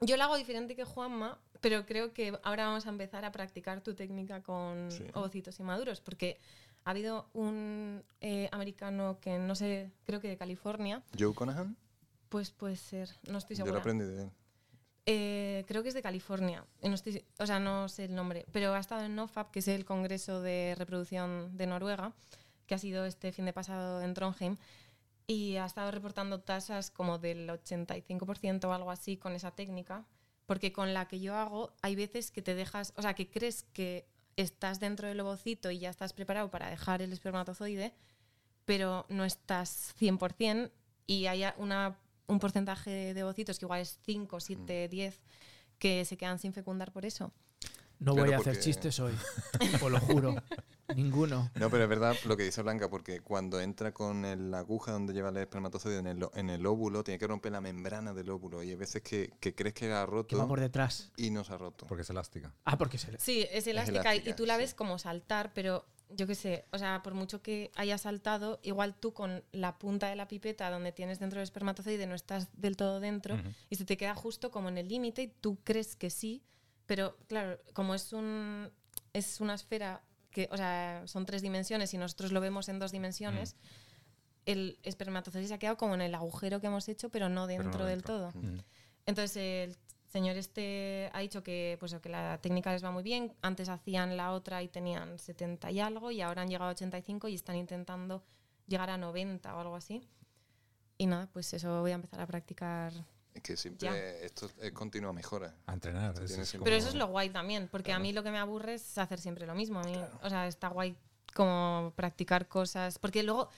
Yo 0.02 0.18
la 0.18 0.26
hago 0.26 0.36
diferente 0.38 0.76
que 0.76 0.84
Juanma, 0.84 1.40
pero 1.62 1.86
creo 1.86 2.14
que 2.14 2.38
ahora 2.44 2.66
vamos 2.68 2.86
a 2.86 2.90
empezar 2.90 3.26
a 3.26 3.32
practicar 3.32 3.82
tu 3.82 3.96
técnica 3.96 4.42
con 4.44 4.92
Sí. 4.92 5.06
ovocitos 5.14 5.60
inmaduros, 5.60 6.02
porque 6.02 6.40
ha 6.84 6.92
habido 6.92 7.30
un 7.34 8.04
eh, 8.22 8.50
americano 8.52 9.18
que 9.22 9.40
no 9.40 9.56
sé, 9.56 9.92
creo 10.06 10.20
que 10.20 10.28
de 10.28 10.38
California, 10.38 11.02
Joe 11.18 11.34
Conahan, 11.34 11.76
pues 12.30 12.52
puede 12.52 12.76
ser, 12.76 13.10
no 13.30 13.38
estoy 13.38 13.56
yo 13.56 13.62
lo 13.62 13.68
segura. 13.68 13.80
aprendí 13.80 14.06
de 14.06 14.24
él. 14.24 14.32
Eh, 15.08 15.64
creo 15.68 15.82
que 15.84 15.90
es 15.90 15.96
de 15.96 16.02
California, 16.02 16.66
no 16.82 16.94
estoy- 16.96 17.24
o 17.40 17.46
sea, 17.46 17.60
no 17.60 17.88
sé 17.90 18.06
el 18.06 18.16
nombre, 18.16 18.46
pero 18.52 18.74
ha 18.74 18.80
estado 18.80 19.04
en 19.06 19.16
NoFap, 19.16 19.52
que 19.52 19.60
es 19.60 19.68
el 19.68 19.86
Congreso 19.86 20.42
de 20.42 20.76
Reproducción 20.78 21.56
de 21.56 21.68
Noruega, 21.68 22.14
que 22.68 22.74
ha 22.76 22.80
sido 22.80 23.06
este 23.06 23.32
fin 23.32 23.46
de 23.46 23.54
pasado 23.54 24.02
en 24.02 24.14
Trondheim. 24.16 24.58
Y 25.28 25.56
ha 25.58 25.66
estado 25.66 25.92
reportando 25.92 26.42
tasas 26.42 26.92
como 26.92 27.18
del 27.18 27.50
85% 27.50 28.66
o 28.66 28.74
algo 28.74 28.92
así 28.92 29.18
con 29.18 29.34
esa 29.34 29.52
técnica, 29.52 30.06
porque 30.46 30.72
con 30.72 30.94
la 30.94 31.08
que 31.08 31.20
yo 31.20 31.36
hago 31.36 31.74
hay 31.82 31.96
veces 31.96 32.32
que 32.32 32.42
te 32.42 32.56
dejas, 32.56 32.94
o 32.96 33.02
sea, 33.02 33.14
que 33.16 33.30
crees 33.30 33.64
que 33.74 34.08
estás 34.36 34.80
dentro 34.80 35.08
del 35.08 35.20
ovocito 35.20 35.72
y 35.72 35.80
ya 35.80 35.90
estás 35.90 36.14
preparado 36.14 36.52
para 36.52 36.70
dejar 36.70 37.02
el 37.02 37.14
espermatozoide, 37.14 37.94
pero 38.66 39.06
no 39.10 39.26
estás 39.26 39.96
100% 40.00 40.72
y 41.08 41.28
hay 41.28 41.44
una, 41.58 41.98
un 42.28 42.40
porcentaje 42.40 43.14
de 43.14 43.24
ovocitos 43.24 43.60
que 43.60 43.66
igual 43.66 43.82
es 43.82 44.00
5, 44.04 44.40
7, 44.40 44.88
10 44.90 45.22
que 45.80 46.06
se 46.06 46.18
quedan 46.18 46.40
sin 46.40 46.54
fecundar 46.54 46.92
por 46.92 47.06
eso. 47.06 47.32
No 48.00 48.14
Claro, 48.14 48.26
voy 48.28 48.34
a 48.34 48.38
hacer 48.38 48.54
porque- 48.54 48.60
chistes 48.64 49.00
hoy, 49.00 49.14
os 49.82 49.92
lo 49.92 50.00
juro. 50.00 50.36
Ninguno. 50.96 51.50
No, 51.56 51.70
pero 51.72 51.84
es 51.84 51.90
verdad 51.90 52.16
lo 52.26 52.38
que 52.38 52.44
dice 52.44 52.62
Blanca, 52.62 52.90
porque 52.90 53.20
cuando 53.20 53.60
entra 53.60 53.92
con 53.94 54.24
el- 54.24 54.52
la 54.52 54.60
aguja 54.60 54.92
donde 54.92 55.14
lleva 55.14 55.30
el 55.30 55.38
espermatozoide 55.38 55.98
en 55.98 56.08
el, 56.08 56.28
en 56.36 56.50
el 56.52 56.66
óvulo, 56.66 57.04
tiene 57.04 57.18
que 57.18 57.26
romper 57.26 57.52
la 57.54 57.62
membrana 57.62 58.14
del 58.14 58.30
óvulo. 58.30 58.62
Y 58.62 58.70
hay 58.70 58.76
veces 58.76 59.02
que, 59.02 59.34
que 59.40 59.56
crees 59.56 59.74
que 59.74 59.88
la 59.90 60.04
ha 60.04 60.06
Que 60.06 60.12
roto 60.12 60.38
va 60.38 60.48
por 60.48 60.60
detrás. 60.60 61.12
y 61.18 61.32
no 61.32 61.44
se 61.44 61.54
ha 61.54 61.58
roto. 61.58 61.88
Porque 61.88 62.04
es 62.04 62.10
elástica. 62.12 62.54
Ah, 62.66 62.78
porque 62.78 62.98
se 63.00 63.12
le... 63.12 63.18
Sí, 63.20 63.48
es 63.52 63.66
elástica, 63.66 64.14
y- 64.14 64.18
y 64.18 64.20
elástica, 64.20 64.36
tú 64.36 64.46
la 64.46 64.56
sí. 64.56 64.60
ves 64.60 64.74
como 64.76 65.00
saltar, 65.00 65.54
pero 65.56 65.86
yo 66.12 66.28
qué 66.28 66.36
sé, 66.36 66.66
o 66.72 66.78
sea, 66.78 67.02
por 67.02 67.16
mucho 67.16 67.42
que 67.42 67.72
haya 67.76 67.98
saltado, 67.98 68.60
igual 68.62 68.94
tú 68.96 69.12
con 69.12 69.44
la 69.54 69.80
punta 69.80 70.08
de 70.08 70.16
la 70.16 70.28
pipeta 70.28 70.70
donde 70.70 70.92
tienes 70.92 71.18
dentro 71.20 71.40
del 71.40 71.46
espermatozoide 71.46 72.06
no 72.06 72.14
estás 72.14 72.48
del 72.54 72.78
todo 72.78 73.00
dentro 73.00 73.36
y 73.72 73.76
se 73.78 73.86
te 73.86 73.98
queda 73.98 74.14
justo 74.14 74.52
como 74.52 74.70
en 74.70 74.78
el 74.78 74.88
límite 74.88 75.24
y 75.24 75.28
tú 75.30 75.58
crees 75.64 75.96
que 75.96 76.12
sí, 76.12 76.44
pero 76.86 77.18
claro, 77.28 77.60
como 77.74 77.96
es 77.96 78.14
un 78.14 78.72
es 79.14 79.40
una 79.40 79.54
esfera 79.54 80.04
que, 80.30 80.50
o 80.52 80.58
sea, 80.58 81.04
son 81.06 81.26
tres 81.26 81.42
dimensiones 81.42 81.94
y 81.94 81.98
nosotros 81.98 82.32
lo 82.34 82.42
vemos 82.42 82.68
en 82.68 82.80
dos 82.80 82.92
dimensiones, 82.92 83.56
el 84.46 84.78
espermatozoide 84.84 85.48
se 85.48 85.54
ha 85.54 85.58
quedado 85.58 85.78
como 85.78 85.96
en 85.96 86.02
el 86.02 86.14
agujero 86.14 86.60
que 86.60 86.68
hemos 86.68 86.88
hecho, 86.90 87.10
pero 87.10 87.30
no 87.30 87.48
Pero 87.48 87.64
dentro, 87.64 87.80
no 87.80 87.86
del 87.86 88.02
dentro. 88.02 88.32
todo. 88.32 88.42
Mm. 88.42 88.60
Entonces 89.06 89.38
el 89.70 89.78
señor 90.08 90.36
este 90.36 91.10
ha 91.14 91.20
dicho 91.20 91.44
que, 91.44 91.78
pues, 91.80 91.96
que 91.96 92.10
la 92.10 92.40
técnica 92.42 92.74
les 92.74 92.84
va 92.84 92.92
muy 92.92 93.04
bien. 93.04 93.34
Antes 93.42 93.70
hacían 93.70 94.18
la 94.18 94.34
otra 94.34 94.62
y 94.62 94.68
tenían 94.68 95.18
70 95.18 95.72
y 95.72 95.80
algo 95.80 96.12
y 96.12 96.22
ahora 96.22 96.42
han 96.42 96.50
llegado 96.50 96.70
a 96.70 96.74
85 96.74 97.30
y 97.30 97.36
están 97.36 97.56
intentando 97.56 98.24
llegar 98.68 98.90
a 98.90 98.98
90 98.98 99.56
o 99.56 99.60
algo 99.60 99.76
así. 99.76 100.02
Y 100.98 101.08
nada, 101.08 101.28
pues 101.32 101.54
eso 101.54 101.82
voy 101.82 101.92
a 101.92 101.96
empezar 101.96 102.20
a 102.20 102.28
practicar. 102.28 102.94
Es 103.36 103.42
que 103.44 103.58
siempre 103.58 104.26
esto 104.26 104.50
es 104.62 104.72
continua 104.72 105.12
mejora. 105.14 105.54
A 105.68 105.74
entrenar. 105.74 106.14
Tú 106.16 106.24
es- 106.24 106.52
como- 106.54 106.64
Pero 106.64 106.76
eso 106.78 106.88
es 106.90 106.96
lo 106.96 107.08
guay 107.08 107.30
también, 107.30 107.68
porque 107.70 107.92
a 107.92 107.96
Claro. 107.96 108.02
mí 108.04 108.14
lo 108.14 108.24
que 108.24 108.32
me 108.32 108.40
aburre 108.40 108.76
es 108.76 108.98
hacer 108.98 109.20
siempre 109.20 109.46
lo 109.46 109.54
mismo. 109.54 109.80
A 109.80 109.84
mí, 109.84 109.94
O 110.24 110.30
sea, 110.30 110.48
está 110.48 110.70
guay 110.70 110.96
como 111.34 111.92
practicar 111.98 112.48
cosas. 112.48 112.98
Porque 112.98 113.22
luego, 113.22 113.50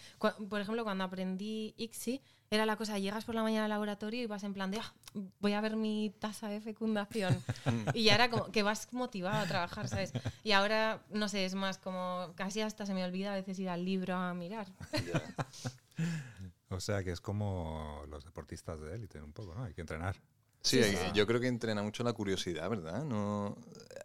por 0.50 0.60
ejemplo, 0.60 0.84
cuando 0.84 1.04
aprendí 1.04 1.76
ICSI, 1.78 2.22
era 2.50 2.66
la 2.66 2.76
cosa, 2.76 2.98
llegas 2.98 3.24
por 3.26 3.36
la 3.36 3.44
mañana 3.44 3.66
al 3.66 3.70
laboratorio 3.70 4.22
y 4.24 4.26
vas 4.26 4.44
en 4.44 4.54
plan 4.54 4.72
de, 4.72 4.80
"Ah, 4.80 4.94
voy 5.42 5.54
a 5.54 5.62
ver 5.62 5.76
mi 5.76 6.10
tasa 6.20 6.48
de 6.50 6.60
fecundación. 6.60 7.44
y 7.96 8.06
ya 8.06 8.16
era 8.16 8.30
como 8.32 8.52
que 8.52 8.64
vas 8.64 8.92
motivado 8.94 9.38
a 9.38 9.46
trabajar, 9.46 9.88
¿sabes? 9.90 10.12
Y 10.44 10.54
ahora, 10.54 11.04
no 11.12 11.30
sé, 11.30 11.46
es 11.46 11.54
más 11.56 11.78
como, 11.78 12.32
casi 12.36 12.62
hasta 12.62 12.86
se 12.88 12.94
me 12.96 13.04
olvida 13.06 13.34
a 13.34 13.36
veces 13.36 13.60
ir 13.60 13.70
al 13.70 13.86
libro 13.86 14.16
a 14.16 14.34
mirar. 14.34 14.68
O 16.70 16.80
sea 16.80 17.04
que 17.04 17.12
es 17.12 17.22
como 17.22 18.04
los 18.10 18.26
deportistas 18.26 18.80
de 18.82 18.94
élite 18.96 19.22
un 19.22 19.32
poco, 19.34 19.56
¿no? 19.56 19.64
Hay 19.64 19.74
que 19.74 19.82
entrenar. 19.82 20.16
Sí, 20.62 20.80
hay- 20.82 21.12
yo 21.14 21.26
creo 21.26 21.40
que 21.40 21.48
entrena 21.48 21.82
mucho 21.82 22.04
la 22.04 22.12
curiosidad, 22.14 22.70
¿verdad? 22.70 23.04
No, 23.06 23.56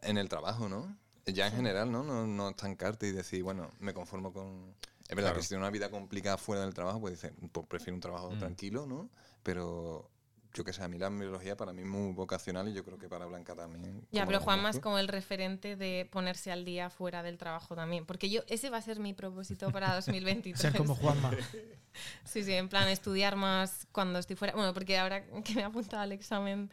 en 0.02 0.16
el 0.19 0.28
trabajo, 0.28 0.69
¿no? 0.69 0.97
Ya 1.26 1.47
en 1.49 1.54
general, 1.54 1.90
¿no? 1.90 2.02
¿no? 2.04 2.26
No 2.26 2.49
estancarte 2.50 3.09
y 3.09 3.12
decir, 3.12 3.42
bueno, 3.42 3.71
me 3.81 3.95
conformo 3.95 4.33
con... 4.33 4.75
Es 5.09 5.16
verdad 5.16 5.31
Claro. 5.31 5.37
que 5.37 5.42
si 5.42 5.49
tienes 5.50 5.62
una 5.62 5.71
vida 5.71 5.90
complicada 5.90 6.37
fuera 6.38 6.62
del 6.62 6.73
trabajo, 6.75 7.00
pues 7.00 7.14
dices, 7.14 7.33
pues 7.50 7.66
prefiero 7.66 7.95
un 7.95 8.00
trabajo 8.00 8.31
Mm. 8.31 8.38
tranquilo, 8.38 8.87
¿no? 8.87 9.11
Pero 9.42 10.09
yo 10.54 10.64
que 10.64 10.73
sé, 10.73 10.82
a 10.82 10.88
mí 10.88 10.99
la 10.99 11.09
biología 11.09 11.56
para 11.56 11.73
mí 11.73 11.82
es 11.82 11.88
muy 11.88 12.12
vocacional 12.12 12.68
y 12.68 12.75
yo 12.75 12.85
creo 12.85 12.98
que 12.98 13.09
para 13.09 13.26
Blanca 13.26 13.55
también. 13.55 14.07
Ya, 14.11 14.26
pero 14.26 14.40
Juan 14.40 14.61
más 14.61 14.79
como 14.79 14.98
el 14.98 15.09
referente 15.09 15.76
de 15.76 16.09
ponerse 16.11 16.53
al 16.53 16.64
día 16.64 16.90
fuera 16.90 17.22
del 17.22 17.38
trabajo 17.38 17.74
también. 17.74 18.05
Porque 18.05 18.29
yo, 18.29 18.42
ese 18.48 18.68
va 18.70 18.79
a 18.79 18.83
ser 18.83 19.00
mi 19.00 19.14
propósito 19.14 19.70
para 19.70 19.94
2023. 19.94 20.61
Ser 20.61 20.76
como 20.76 20.94
Juanma. 20.94 21.31
Sí, 22.24 22.42
sí, 22.42 22.53
en 22.53 22.68
plan 22.68 22.88
estudiar 22.88 23.37
más 23.37 23.87
cuando 23.92 24.18
estoy 24.18 24.37
fuera. 24.37 24.55
Bueno, 24.55 24.72
porque 24.74 24.98
ahora 24.98 25.24
que 25.44 25.55
me 25.55 25.62
he 25.62 25.64
apuntado 25.64 26.03
al 26.03 26.12
examen 26.12 26.70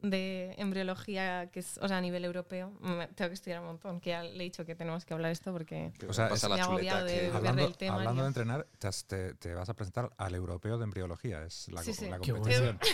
de 0.00 0.54
embriología, 0.58 1.50
que 1.50 1.60
es, 1.60 1.78
o 1.78 1.88
sea, 1.88 1.98
a 1.98 2.00
nivel 2.00 2.24
europeo, 2.24 2.70
me- 2.80 3.08
tengo 3.08 3.30
que 3.30 3.34
estudiar 3.34 3.60
un 3.60 3.66
montón. 3.66 4.00
Que 4.00 4.10
ya 4.10 4.22
le 4.22 4.36
he 4.36 4.42
dicho 4.44 4.64
que 4.64 4.74
tenemos 4.76 5.04
que 5.04 5.14
hablar 5.14 5.32
esto 5.32 5.52
porque... 5.52 5.92
Que 5.98 6.06
O 6.06 6.12
sea, 6.12 6.28
es- 6.28 6.42
la 6.48 6.64
chuleta 6.64 7.04
que- 7.04 7.12
de 7.12 7.20
ver 7.22 7.34
Hablando, 7.36 7.66
el 7.66 7.76
tema, 7.76 7.94
hablando 7.96 8.20
yo. 8.20 8.22
de 8.22 8.28
entrenar, 8.28 8.66
te, 9.08 9.34
te- 9.34 9.54
vas 9.54 9.68
a 9.68 9.74
presentar 9.74 10.10
al 10.16 10.34
europeo 10.34 10.78
de 10.78 10.84
embriología. 10.84 11.42
Es 11.42 11.68
la, 11.68 11.82
Sí, 11.82 11.92
sí. 11.94 12.08
la 12.08 12.18
competición. 12.18 12.78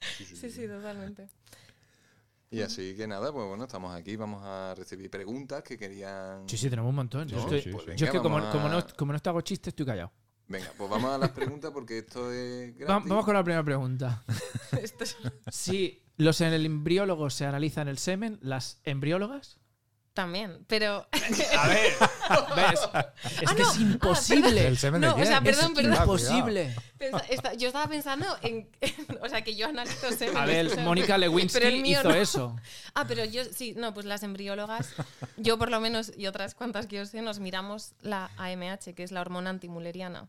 Sí, 0.00 0.50
sí, 0.50 0.66
totalmente. 0.68 1.28
Y 2.50 2.62
así 2.62 2.94
que 2.96 3.06
nada, 3.06 3.32
pues 3.32 3.46
bueno, 3.46 3.64
estamos 3.64 3.94
aquí, 3.94 4.16
vamos 4.16 4.42
a 4.44 4.74
recibir 4.76 5.10
preguntas 5.10 5.62
que 5.62 5.76
querían... 5.76 6.48
Sí, 6.48 6.56
sí, 6.56 6.70
tenemos 6.70 6.88
un 6.90 6.96
montón. 6.96 7.28
Yo, 7.28 7.36
¿No? 7.36 7.42
estoy- 7.42 7.60
Sí, 7.62 7.70
Pues 7.72 7.96
yo 7.98 8.06
es 8.06 8.12
que 8.12 8.18
como, 8.18 8.38
no, 8.40 8.50
como 8.96 9.12
no 9.12 9.18
te 9.18 9.28
hago 9.28 9.40
chistes, 9.42 9.72
estoy 9.72 9.84
callado. 9.84 10.12
Venga, 10.48 10.72
pues 10.78 10.88
vamos 10.90 11.14
a 11.14 11.18
las 11.18 11.30
preguntas 11.30 11.70
porque 11.72 11.98
esto 11.98 12.32
es 12.32 12.74
gratis. 12.76 13.08
vamos 13.08 13.24
con 13.24 13.34
la 13.34 13.44
primera 13.44 13.62
pregunta. 13.62 14.24
Es- 14.82 14.94
Si 15.50 16.02
los 16.16 16.40
embriólogos 16.40 17.34
se 17.34 17.44
analizan 17.46 17.86
el 17.88 17.98
semen, 17.98 18.38
¿las 18.42 18.80
embriólogas? 18.84 19.58
También, 20.14 20.64
pero... 20.66 21.06
A 21.58 21.68
ver, 21.68 21.92
¿ves? 22.56 22.80
Es 23.40 23.48
Ah, 23.48 23.54
que 23.54 23.62
no. 23.62 23.70
es 23.70 23.76
Ah, 23.76 23.80
imposible. 23.80 24.66
¿El 24.66 24.76
semen 24.76 25.00
No, 25.02 25.14
de 25.14 25.22
o 25.22 25.24
sea, 25.26 25.40
quién? 25.40 25.54
perdón, 25.54 25.70
Es 25.70 25.76
perdón. 25.76 25.94
imposible. 25.94 26.74
Yo 27.56 27.66
estaba 27.68 27.86
pensando 27.86 28.26
en, 28.42 28.68
en- 28.80 28.94
O 29.22 29.28
sea, 29.28 29.42
que 29.44 29.54
yo 29.54 29.68
analizo 29.68 30.10
semen. 30.10 30.36
A 30.36 30.44
ver, 30.44 30.66
o 30.66 30.70
sea, 30.70 30.82
Mónica 30.82 31.16
Lewinsky 31.18 31.82
hizo 31.92 32.02
no. 32.08 32.14
eso. 32.16 32.56
Ah, 32.94 33.04
pero 33.06 33.24
yo 33.26 33.44
sí, 33.44 33.74
no, 33.76 33.94
pues 33.94 34.06
las 34.06 34.24
embriólogas, 34.24 34.92
yo 35.36 35.56
por 35.56 35.70
lo 35.70 35.78
menos 35.80 36.10
y 36.16 36.26
otras 36.26 36.54
cuantas 36.56 36.86
que 36.88 36.96
yo 36.96 37.06
sé, 37.06 37.22
nos 37.22 37.38
miramos 37.38 37.92
la 38.00 38.30
AMH, 38.38 38.94
que 38.96 39.04
es 39.04 39.12
la 39.12 39.20
hormona 39.20 39.50
antimuleriana, 39.50 40.28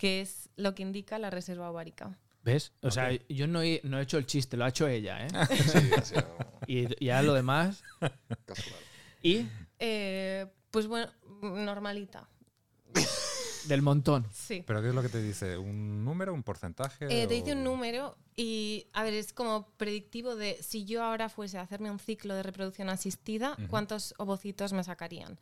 que 0.00 0.22
es 0.22 0.48
lo 0.56 0.74
que 0.74 0.82
indica 0.82 1.18
la 1.18 1.28
reserva 1.28 1.70
ovárica. 1.70 2.18
¿Ves? 2.42 2.72
O 2.80 2.90
sea, 2.90 3.10
yo 3.28 3.46
no 3.46 3.60
he, 3.60 3.82
no 3.84 3.98
he 3.98 4.02
hecho 4.02 4.16
el 4.16 4.24
chiste, 4.24 4.56
lo 4.56 4.64
ha 4.64 4.68
hecho 4.70 4.88
ella, 4.88 5.26
¿eh? 5.26 5.28
Sí, 5.56 5.90
ha 5.94 6.02
sido 6.02 6.36
Y 6.66 7.04
ya 7.04 7.20
lo 7.20 7.34
demás. 7.34 7.82
casual. 8.46 8.80
Y 9.22 9.46
Eh, 9.78 10.46
pues 10.70 10.86
bueno, 10.86 11.12
normalita. 11.42 12.26
del 13.66 13.82
montón. 13.82 14.26
Sí. 14.32 14.64
¿Pero 14.66 14.80
qué 14.80 14.88
es 14.88 14.94
lo 14.94 15.02
que 15.02 15.10
te 15.10 15.20
dice? 15.22 15.58
¿Un 15.58 16.02
número, 16.02 16.32
un 16.32 16.44
porcentaje? 16.44 17.04
Eh, 17.10 17.26
te 17.26 17.34
dice 17.34 17.52
un 17.52 17.62
número 17.62 18.16
y, 18.36 18.86
a 18.94 19.02
ver, 19.02 19.12
es 19.12 19.34
como 19.34 19.68
predictivo 19.76 20.34
de 20.34 20.56
si 20.62 20.86
yo 20.86 21.04
ahora 21.04 21.28
fuese 21.28 21.58
a 21.58 21.60
hacerme 21.60 21.90
un 21.90 21.98
ciclo 21.98 22.34
de 22.34 22.42
reproducción 22.42 22.88
asistida, 22.88 23.54
cuántos 23.68 24.14
ovocitos 24.16 24.72
me 24.72 24.82
sacarían. 24.82 25.38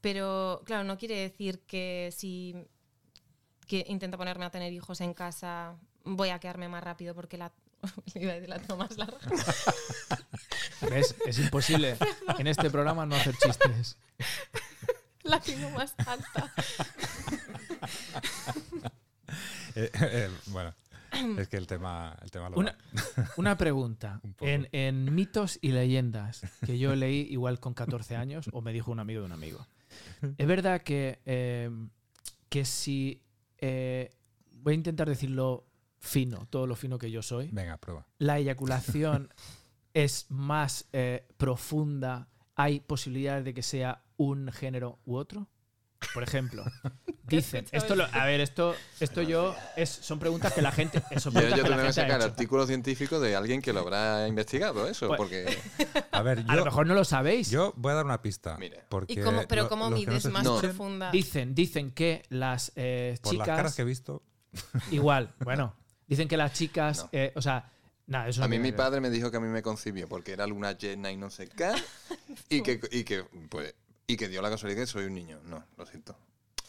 Pero, 0.00 0.62
claro, 0.64 0.84
no 0.84 0.96
quiere 0.96 1.16
decir 1.16 1.60
que 1.66 2.10
si 2.16 2.54
que 3.68 3.84
intento 3.88 4.18
ponerme 4.18 4.44
a 4.46 4.50
tener 4.50 4.72
hijos 4.72 5.00
en 5.00 5.14
casa 5.14 5.76
voy 6.16 6.30
a 6.30 6.38
quedarme 6.38 6.68
más 6.68 6.82
rápido 6.82 7.14
porque 7.14 7.38
la, 7.38 7.52
iba 8.14 8.32
a 8.32 8.34
decir, 8.34 8.48
la 8.48 8.58
tengo 8.58 8.76
más 8.76 8.96
larga. 8.96 9.18
¿Ves? 10.90 11.14
Es 11.26 11.38
imposible 11.38 11.96
en 12.38 12.46
este 12.46 12.70
programa 12.70 13.06
no 13.06 13.16
hacer 13.16 13.36
chistes. 13.36 13.96
la 15.22 15.40
tengo 15.40 15.70
más 15.70 15.94
alta. 16.06 16.52
Eh, 19.74 19.92
eh, 20.00 20.30
bueno, 20.46 20.74
es 21.38 21.46
que 21.46 21.56
el 21.56 21.68
tema, 21.68 22.16
el 22.22 22.32
tema 22.32 22.48
lo 22.50 22.56
Una, 22.56 22.76
una 23.36 23.56
pregunta. 23.56 24.20
Un. 24.24 24.34
En, 24.40 24.68
en 24.72 25.14
mitos 25.14 25.60
y 25.62 25.70
leyendas, 25.70 26.42
que 26.66 26.78
yo 26.78 26.96
leí 26.96 27.28
igual 27.30 27.60
con 27.60 27.74
14 27.74 28.16
años, 28.16 28.50
o 28.52 28.60
me 28.60 28.72
dijo 28.72 28.90
un 28.90 28.98
amigo 28.98 29.20
de 29.20 29.26
un 29.26 29.32
amigo. 29.32 29.64
Es 30.36 30.46
verdad 30.48 30.82
que, 30.82 31.20
eh, 31.26 31.70
que 32.48 32.64
si. 32.64 33.22
Eh, 33.58 34.10
voy 34.52 34.72
a 34.72 34.76
intentar 34.76 35.08
decirlo 35.08 35.66
fino, 35.98 36.46
todo 36.50 36.66
lo 36.66 36.76
fino 36.76 36.98
que 36.98 37.10
yo 37.10 37.22
soy. 37.22 37.48
Venga, 37.52 37.76
prueba. 37.78 38.06
La 38.18 38.38
eyaculación 38.38 39.32
es 39.94 40.26
más 40.28 40.88
eh, 40.92 41.26
profunda. 41.36 42.28
¿Hay 42.54 42.80
posibilidades 42.80 43.44
de 43.44 43.54
que 43.54 43.62
sea 43.62 44.02
un 44.16 44.50
género 44.52 44.98
u 45.04 45.16
otro? 45.16 45.48
Por 46.14 46.22
ejemplo, 46.22 46.64
dicen, 47.28 47.66
esto 47.72 47.94
lo- 47.94 48.04
a 48.12 48.24
ver, 48.24 48.40
esto, 48.40 48.74
esto 49.00 49.22
yo, 49.22 49.54
es, 49.76 49.88
son 49.90 50.18
preguntas 50.18 50.52
que 50.52 50.62
la 50.62 50.72
gente, 50.72 51.02
son 51.20 51.32
Yo, 51.34 51.40
yo 51.56 51.62
que 51.64 51.68
la 51.68 51.82
que 51.82 51.92
sacar 51.92 52.20
hecho. 52.20 52.30
artículos 52.30 52.66
científicos 52.68 53.20
de 53.20 53.36
alguien 53.36 53.60
que 53.62 53.72
lo 53.72 53.80
habrá 53.80 54.26
investigado 54.26 54.88
eso, 54.88 55.08
Pues- 55.08 55.18
porque 55.18 55.58
A 56.12 56.22
ver, 56.22 56.44
A 56.48 56.56
lo 56.56 56.64
mejor 56.64 56.86
no 56.86 56.94
lo 56.94 57.04
sabéis. 57.04 57.50
yo 57.50 57.72
voy 57.76 57.92
a 57.92 57.96
dar 57.96 58.04
una 58.06 58.22
pista. 58.22 58.56
Mira. 58.58 58.78
Porque 58.88 59.12
¿Y 59.12 59.16
cómo, 59.20 59.42
pero 59.48 59.64
lo- 59.64 59.68
cómo 59.68 59.90
mides 59.90 60.24
más 60.26 60.42
No. 60.44 60.56
escuchen, 60.56 60.76
profunda? 60.76 61.10
Dicen, 61.10 61.54
dicen 61.54 61.92
que 61.92 62.22
las 62.30 62.72
eh, 62.76 63.16
Por 63.22 63.34
las 63.34 63.46
caras 63.46 63.60
chicas. 63.62 63.76
que 63.76 63.82
he 63.82 63.84
visto, 63.84 64.22
Igual, 64.90 65.34
bueno. 65.40 65.74
Dicen 66.06 66.26
que 66.26 66.36
las 66.38 66.52
chicas. 66.54 67.02
No. 67.04 67.08
eh, 67.12 67.32
o 67.36 67.42
sea, 67.42 67.70
nada, 68.06 68.28
eso 68.28 68.40
no 68.40 68.46
a 68.46 68.48
mí 68.48 68.58
mi 68.58 68.72
padre 68.72 69.00
me 69.00 69.10
dijo 69.10 69.30
que 69.30 69.36
a 69.36 69.40
mí 69.40 69.46
me 69.48 69.60
concibió 69.62 70.08
porque 70.08 70.32
era 70.32 70.46
luna 70.46 70.72
llena 70.72 71.12
y 71.12 71.16
no 71.18 71.28
sé 71.28 71.48
qué, 71.48 71.70
y 72.48 72.62
que, 72.62 72.80
y 72.90 73.04
que, 73.04 73.24
pues, 73.50 73.74
y 74.08 74.16
que 74.16 74.28
dio 74.28 74.42
la 74.42 74.50
casualidad 74.50 74.80
que 74.80 74.86
soy 74.86 75.04
un 75.04 75.14
niño. 75.14 75.38
No, 75.44 75.64
lo 75.76 75.86
siento. 75.86 76.16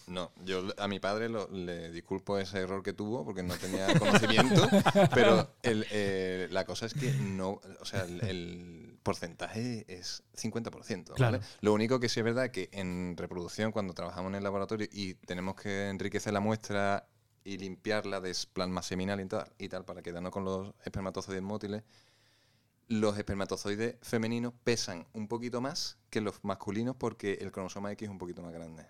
No, 0.08 0.32
yo 0.44 0.64
a 0.78 0.88
mi 0.88 1.00
padre 1.00 1.30
lo- 1.30 1.48
le 1.52 1.92
disculpo 1.92 2.38
ese 2.40 2.60
error 2.60 2.82
que 2.84 2.94
tuvo 2.94 3.24
porque 3.24 3.44
no 3.44 3.56
tenía 3.56 3.88
conocimiento, 4.00 4.68
pero 5.14 5.52
el, 5.62 5.86
eh, 5.92 6.48
la 6.52 6.66
cosa 6.66 6.88
es 6.88 6.94
que 6.96 7.12
no, 7.14 7.62
o 7.80 7.86
sea, 7.86 8.04
el, 8.06 8.24
el 8.26 8.98
porcentaje 9.04 9.86
es 9.88 10.24
50%. 10.36 10.72
¿vale? 10.72 11.16
Claro. 11.16 11.40
Lo 11.62 11.74
único 11.74 12.00
que 12.00 12.10
sí 12.10 12.20
es 12.20 12.24
verdad 12.24 12.50
que 12.50 12.70
en 12.72 13.16
reproducción, 13.18 13.72
cuando 13.72 13.94
trabajamos 13.94 14.32
en 14.32 14.36
el 14.36 14.44
laboratorio 14.44 14.88
y 14.92 15.14
tenemos 15.14 15.56
que 15.56 15.90
enriquecer 15.90 16.34
la 16.34 16.40
muestra 16.40 17.08
y 17.44 17.58
limpiarla 17.60 18.20
de 18.20 18.36
plasma 18.52 18.82
seminal 18.82 19.22
y 19.22 19.26
tal, 19.28 19.52
y 19.60 19.70
tal 19.70 19.86
para 19.86 20.02
quedarnos 20.02 20.32
con 20.32 20.44
los 20.44 20.74
espermatozoides 20.84 21.44
mótiles, 21.44 21.84
los 22.90 23.18
espermatozoides 23.18 23.96
femeninos 24.02 24.54
pesan 24.64 25.08
un 25.14 25.28
poquito 25.28 25.62
más 25.62 25.98
que 26.10 26.20
los 26.22 26.44
masculinos 26.44 26.96
porque 26.98 27.34
el 27.42 27.52
cromosoma 27.52 27.92
X 27.94 28.08
es 28.08 28.12
un 28.12 28.18
poquito 28.18 28.42
más 28.42 28.52
grande. 28.52 28.86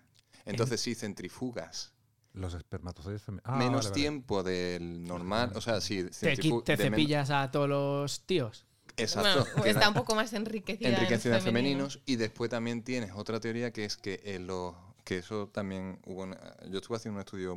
Entonces, 0.46 0.82
si 0.82 0.96
centrifugas 0.96 1.94
Los 2.34 2.54
espermatozoides 2.54 3.28
femi- 3.28 3.42
Ah, 3.44 3.58
menos 3.58 3.76
vale, 3.86 3.90
vale. 3.90 3.94
tiempo 4.02 4.44
del 4.44 5.04
normal, 5.04 5.52
o 5.56 5.62
sea, 5.62 5.82
si 5.82 6.04
¿Te, 6.06 6.36
te 6.38 6.78
cepillas 6.78 7.30
a 7.30 7.52
todos 7.52 7.68
los 7.70 8.22
tíos? 8.26 8.66
Exacto. 8.98 9.46
Bueno, 9.52 9.64
que 9.64 9.70
está 9.70 9.88
un 9.90 9.94
poco 9.96 10.16
más 10.16 10.32
enriquecida. 10.34 10.90
enriquecida 10.90 11.34
en 11.36 11.40
en 11.40 11.44
femenino. 11.46 11.78
femeninos 11.90 12.02
y 12.06 12.16
después 12.18 12.50
también 12.50 12.84
tienes 12.84 13.12
otra 13.16 13.40
teoría 13.40 13.72
que 13.72 13.86
es 13.86 13.98
que 13.98 14.22
en 14.24 14.48
los 14.48 14.76
que 15.04 15.18
eso 15.18 15.48
también 15.48 16.00
hubo 16.06 16.24
una- 16.24 16.40
yo 16.70 16.78
estuve 16.80 16.98
haciendo 16.98 17.18
un 17.18 17.22
estudio 17.22 17.56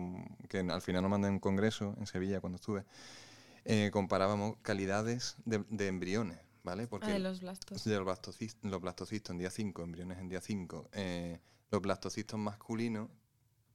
que 0.49 0.59
al 0.61 0.81
final 0.83 1.03
nos 1.03 1.11
mandé 1.11 1.29
en 1.29 1.35
un 1.35 1.41
congreso 1.41 1.95
en 1.99 2.07
Sevilla 2.07 2.41
cuando 2.41 2.57
estuve 2.57 2.85
eh, 3.65 3.91
comparábamos 3.93 4.57
calidades 4.63 5.37
de, 5.45 5.65
de 5.69 5.87
embriones 5.89 6.39
vale 6.65 6.87
porque 6.87 7.07
Ah, 7.07 7.13
de 7.15 7.19
los 7.19 7.41
blastos. 7.41 7.85
de 7.85 7.99
los, 7.99 8.07
blastocis- 8.07 8.57
los 8.63 8.81
blastocistos 8.81 9.31
en 9.33 9.39
día 9.39 9.51
5 9.51 9.83
embriones 9.83 10.19
en 10.19 10.29
día 10.29 10.41
5 10.41 10.89
eh, 10.93 11.41
los 11.71 11.81
blastocistos 11.83 12.39
masculinos 12.39 13.09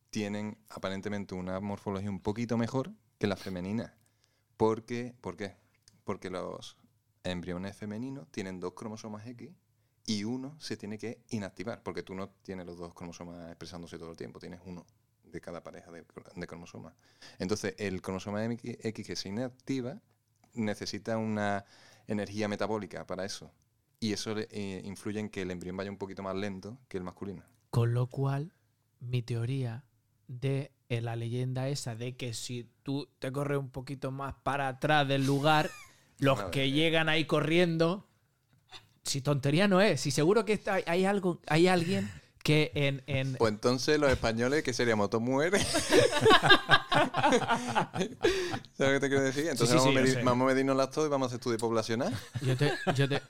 tienen 0.10 0.58
aparentemente 0.70 1.36
una 1.36 1.60
morfología 1.60 2.10
un 2.10 2.22
poquito 2.22 2.58
mejor 2.58 2.92
que 3.20 3.28
las 3.28 3.40
femeninas 3.42 3.92
porque 4.56 5.14
¿por 5.22 5.36
qué? 5.38 5.56
porque 6.04 6.30
los 6.30 6.78
embriones 7.24 7.76
femeninos 7.76 8.28
tienen 8.32 8.60
dos 8.60 8.74
cromosomas 8.74 9.28
X 9.28 9.52
y 10.06 10.24
uno 10.24 10.58
se 10.58 10.78
tiene 10.78 10.98
que 10.98 11.22
inactivar, 11.32 11.84
porque 11.84 12.02
tú 12.02 12.16
no 12.16 12.30
tienes 12.30 12.66
los 12.66 12.78
dos 12.78 12.94
cromosomas 12.94 13.48
expresándose 13.50 13.98
todo 13.98 14.12
el 14.12 14.16
tiempo, 14.16 14.40
tienes 14.40 14.62
uno 14.64 14.86
de 15.38 15.42
cada 15.42 15.62
pareja 15.62 15.92
de, 15.92 16.04
de 16.36 16.48
cromosomas. 16.48 16.94
Entonces, 17.40 17.76
el 17.78 18.02
cromosoma 18.02 18.44
X 18.46 19.06
que 19.08 19.16
se 19.16 19.30
inactiva 19.30 20.02
necesita 20.54 21.18
una 21.18 21.64
energía 22.08 22.48
metabólica 22.48 23.06
para 23.06 23.24
eso. 23.26 23.52
Y 24.00 24.14
eso 24.14 24.36
eh, 24.38 24.82
influye 24.86 25.20
en 25.20 25.30
que 25.30 25.42
el 25.44 25.52
embrión 25.52 25.78
vaya 25.78 25.90
un 25.92 25.98
poquito 25.98 26.24
más 26.24 26.36
lento 26.36 26.78
que 26.88 26.98
el 26.98 27.04
masculino. 27.04 27.44
Con 27.70 27.94
lo 27.94 28.08
cual, 28.08 28.54
mi 29.00 29.22
teoría 29.22 29.84
de 30.28 30.72
eh, 30.90 31.02
la 31.02 31.16
leyenda 31.16 31.68
esa 31.70 31.96
de 31.96 32.16
que 32.16 32.34
si 32.34 32.70
tú 32.84 33.08
te 33.20 33.32
corres 33.32 33.58
un 33.60 33.70
poquito 33.70 34.12
más 34.12 34.36
para 34.44 34.68
atrás 34.68 35.08
del 35.08 35.26
lugar, 35.26 35.70
los 36.20 36.38
Madre 36.38 36.52
que 36.52 36.66
mía. 36.66 36.76
llegan 36.76 37.10
ahí 37.10 37.26
corriendo, 37.26 38.08
si 39.04 39.22
tontería 39.22 39.68
no 39.68 39.80
es, 39.82 40.02
si 40.02 40.12
seguro 40.12 40.46
que 40.46 40.54
está- 40.54 40.80
hay 40.86 41.06
algo, 41.06 41.42
hay 41.48 41.68
alguien 41.68 42.10
que 42.48 42.72
en, 42.76 43.04
en- 43.08 43.36
Pues 43.36 43.52
entonces 43.52 44.00
los 44.00 44.10
españoles, 44.10 44.64
que 44.64 44.72
seríamos 44.72 45.10
todos 45.10 45.22
mujeres. 45.22 45.68
¿Sabes 47.68 48.08
lo 48.78 48.88
que 48.94 49.00
te 49.02 49.08
quiero 49.10 49.22
decir? 49.24 49.48
Entonces 49.50 49.70
sí, 49.70 49.76
vamos, 49.76 49.92
sí, 49.94 49.98
a 49.98 50.02
medir- 50.02 50.24
vamos 50.24 50.46
a 50.46 50.48
medirnos 50.54 50.78
las 50.78 50.90
todas 50.92 51.08
y 51.10 51.12
vamos 51.12 51.26
a 51.26 51.28
hacer 51.28 51.40
estudio 51.40 51.58
poblacional. 51.58 52.14
yo 52.42 52.56
te, 52.56 52.72
yo 52.96 53.10
te- 53.10 53.22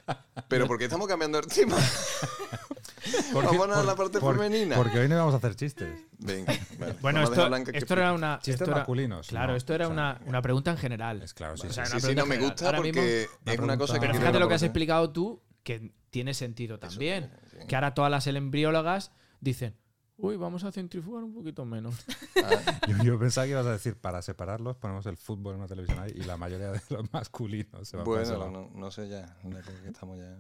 Pero 0.48 0.66
Yo- 0.66 0.68
¿por 0.68 0.78
qué 0.78 0.84
estamos 0.86 1.08
cambiando 1.08 1.40
el 1.40 1.48
tema? 1.48 1.78
Porque- 3.34 3.48
Vámonos 3.48 3.78
a 3.78 3.84
la 3.84 3.96
parte 3.96 4.20
por- 4.20 4.36
femenina. 4.38 4.76
Porque 4.76 5.00
hoy 5.00 5.08
no 5.08 5.16
vamos 5.18 5.34
a 5.34 5.38
hacer 5.38 5.56
chistes. 5.56 5.90
Venga, 6.20 6.54
vale. 6.80 6.94
bueno, 7.02 7.22
Vamos 7.24 7.38
esto, 7.38 7.72
esto 7.74 7.94
era 7.96 8.14
una 8.14 8.36
Chistes 8.38 8.54
esto 8.56 8.66
era- 8.66 8.76
masculinos. 8.76 9.28
Claro, 9.30 9.54
no, 9.54 9.58
esto 9.58 9.74
era 9.74 9.86
o 9.86 9.90
sea, 9.90 9.94
una, 9.94 10.22
una 10.28 10.42
pregunta 10.44 10.70
en 10.72 10.78
general. 10.78 11.24
Es 11.24 11.34
claro, 11.34 11.58
sí, 11.58 11.66
O 11.68 11.74
sea, 11.74 11.86
sí. 11.86 11.94
una 11.94 12.02
Sí, 12.02 12.08
sí, 12.10 12.16
no 12.16 12.26
me 12.28 12.38
gusta 12.38 12.72
mismo- 12.74 12.78
porque 12.84 13.28
Una 13.46 13.54
es 13.54 13.60
una 13.60 13.78
cosa 13.80 13.94
que 13.96 14.00
Pero 14.02 14.14
fíjate 14.14 14.40
lo 14.40 14.48
que 14.48 14.54
has 14.56 14.64
explicado 14.64 15.10
tú, 15.10 15.42
que 15.64 15.92
tiene 16.12 16.34
sentido 16.36 16.78
también. 16.80 17.32
Sí. 17.62 17.68
Que 17.68 17.76
ahora 17.76 17.94
todas 17.94 18.12
las 18.12 18.26
embriólogas 18.28 19.12
dicen, 19.42 19.76
uy, 20.18 20.36
vamos 20.38 20.64
a 20.64 20.72
centrifugar 20.72 21.24
un 21.24 21.34
poquito 21.34 21.66
menos. 21.66 21.96
Ah, 22.44 22.80
Yo, 22.88 23.04
yo 23.04 23.20
pensaba 23.20 23.46
que 23.46 23.52
ibas 23.52 23.66
a 23.66 23.72
decir, 23.72 23.96
para 23.98 24.22
separarlos 24.22 24.78
ponemos 24.78 25.06
el 25.06 25.18
fútbol 25.18 25.54
en 25.54 25.60
una 25.60 25.68
televisión 25.68 26.00
ahí 26.00 26.12
y 26.16 26.24
la 26.24 26.38
mayoría 26.38 26.72
de 26.72 26.82
los 26.90 27.12
masculinos 27.14 27.88
se 27.88 27.98
van 27.98 28.06
bueno, 28.06 28.32
lado. 28.38 28.50
no, 28.52 28.70
no 28.74 28.92
sé 28.92 29.08
ya, 29.10 29.38
en 29.44 29.54
la 29.54 29.60
época 29.60 29.82
que 29.82 29.88
estamos 29.90 30.18
ya. 30.18 30.38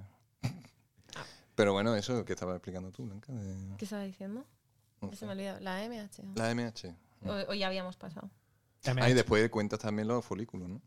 Pero 1.55 1.73
bueno, 1.73 1.95
eso 1.95 2.23
que 2.23 2.33
estabas 2.33 2.55
explicando 2.57 2.91
tú, 2.91 3.03
Blanca, 3.05 3.33
de 3.33 3.75
¿Qué 3.77 3.85
estaba 3.85 4.03
diciendo? 4.03 4.45
no 5.01 5.11
Se 5.13 5.25
me 5.25 5.31
ha 5.31 5.35
olvidado. 5.35 5.59
¿La 5.59 5.83
MH? 5.87 6.23
la 6.35 6.53
MH. 6.53 6.95
O, 7.25 7.51
o 7.51 7.53
ya 7.55 7.67
habíamos 7.67 7.97
pasado. 7.97 8.29
Ah, 8.85 9.09
y 9.09 9.13
después 9.13 9.49
cuentas 9.49 9.79
también 9.79 10.07
los 10.07 10.23
folículos, 10.23 10.69
¿no? 10.69 10.81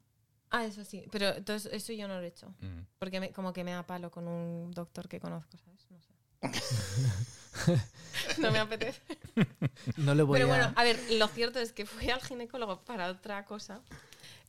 Ah, 0.51 0.65
eso 0.65 0.85
sí. 0.85 1.05
Pero 1.11 1.29
entonces 1.35 1.73
eso 1.73 1.93
yo 1.93 2.07
no 2.09 2.15
lo 2.15 2.23
he 2.23 2.27
hecho. 2.29 2.49
Mm. 2.61 2.83
Porque 2.99 3.21
me- 3.21 3.33
como 3.33 3.53
que 3.53 3.63
me 3.65 3.73
da 3.73 3.85
palo 3.87 4.11
con 4.11 4.27
un 4.29 4.71
doctor 4.71 5.09
que 5.09 5.19
conozco, 5.21 5.57
¿sabes? 5.59 5.87
No 5.91 6.01
sé. 6.01 6.09
no 8.39 8.51
me 8.51 8.59
apetece. 8.59 9.01
No 9.97 10.15
le 10.15 10.23
voy 10.23 10.39
Pero 10.39 10.53
a... 10.53 10.57
bueno, 10.57 10.73
a 10.77 10.85
ver, 10.85 10.99
lo 11.13 11.27
cierto 11.29 11.59
es 11.59 11.73
que 11.73 11.87
fui 11.87 12.11
al 12.11 12.21
ginecólogo 12.21 12.83
para 12.85 13.09
otra 13.09 13.45
cosa 13.45 13.81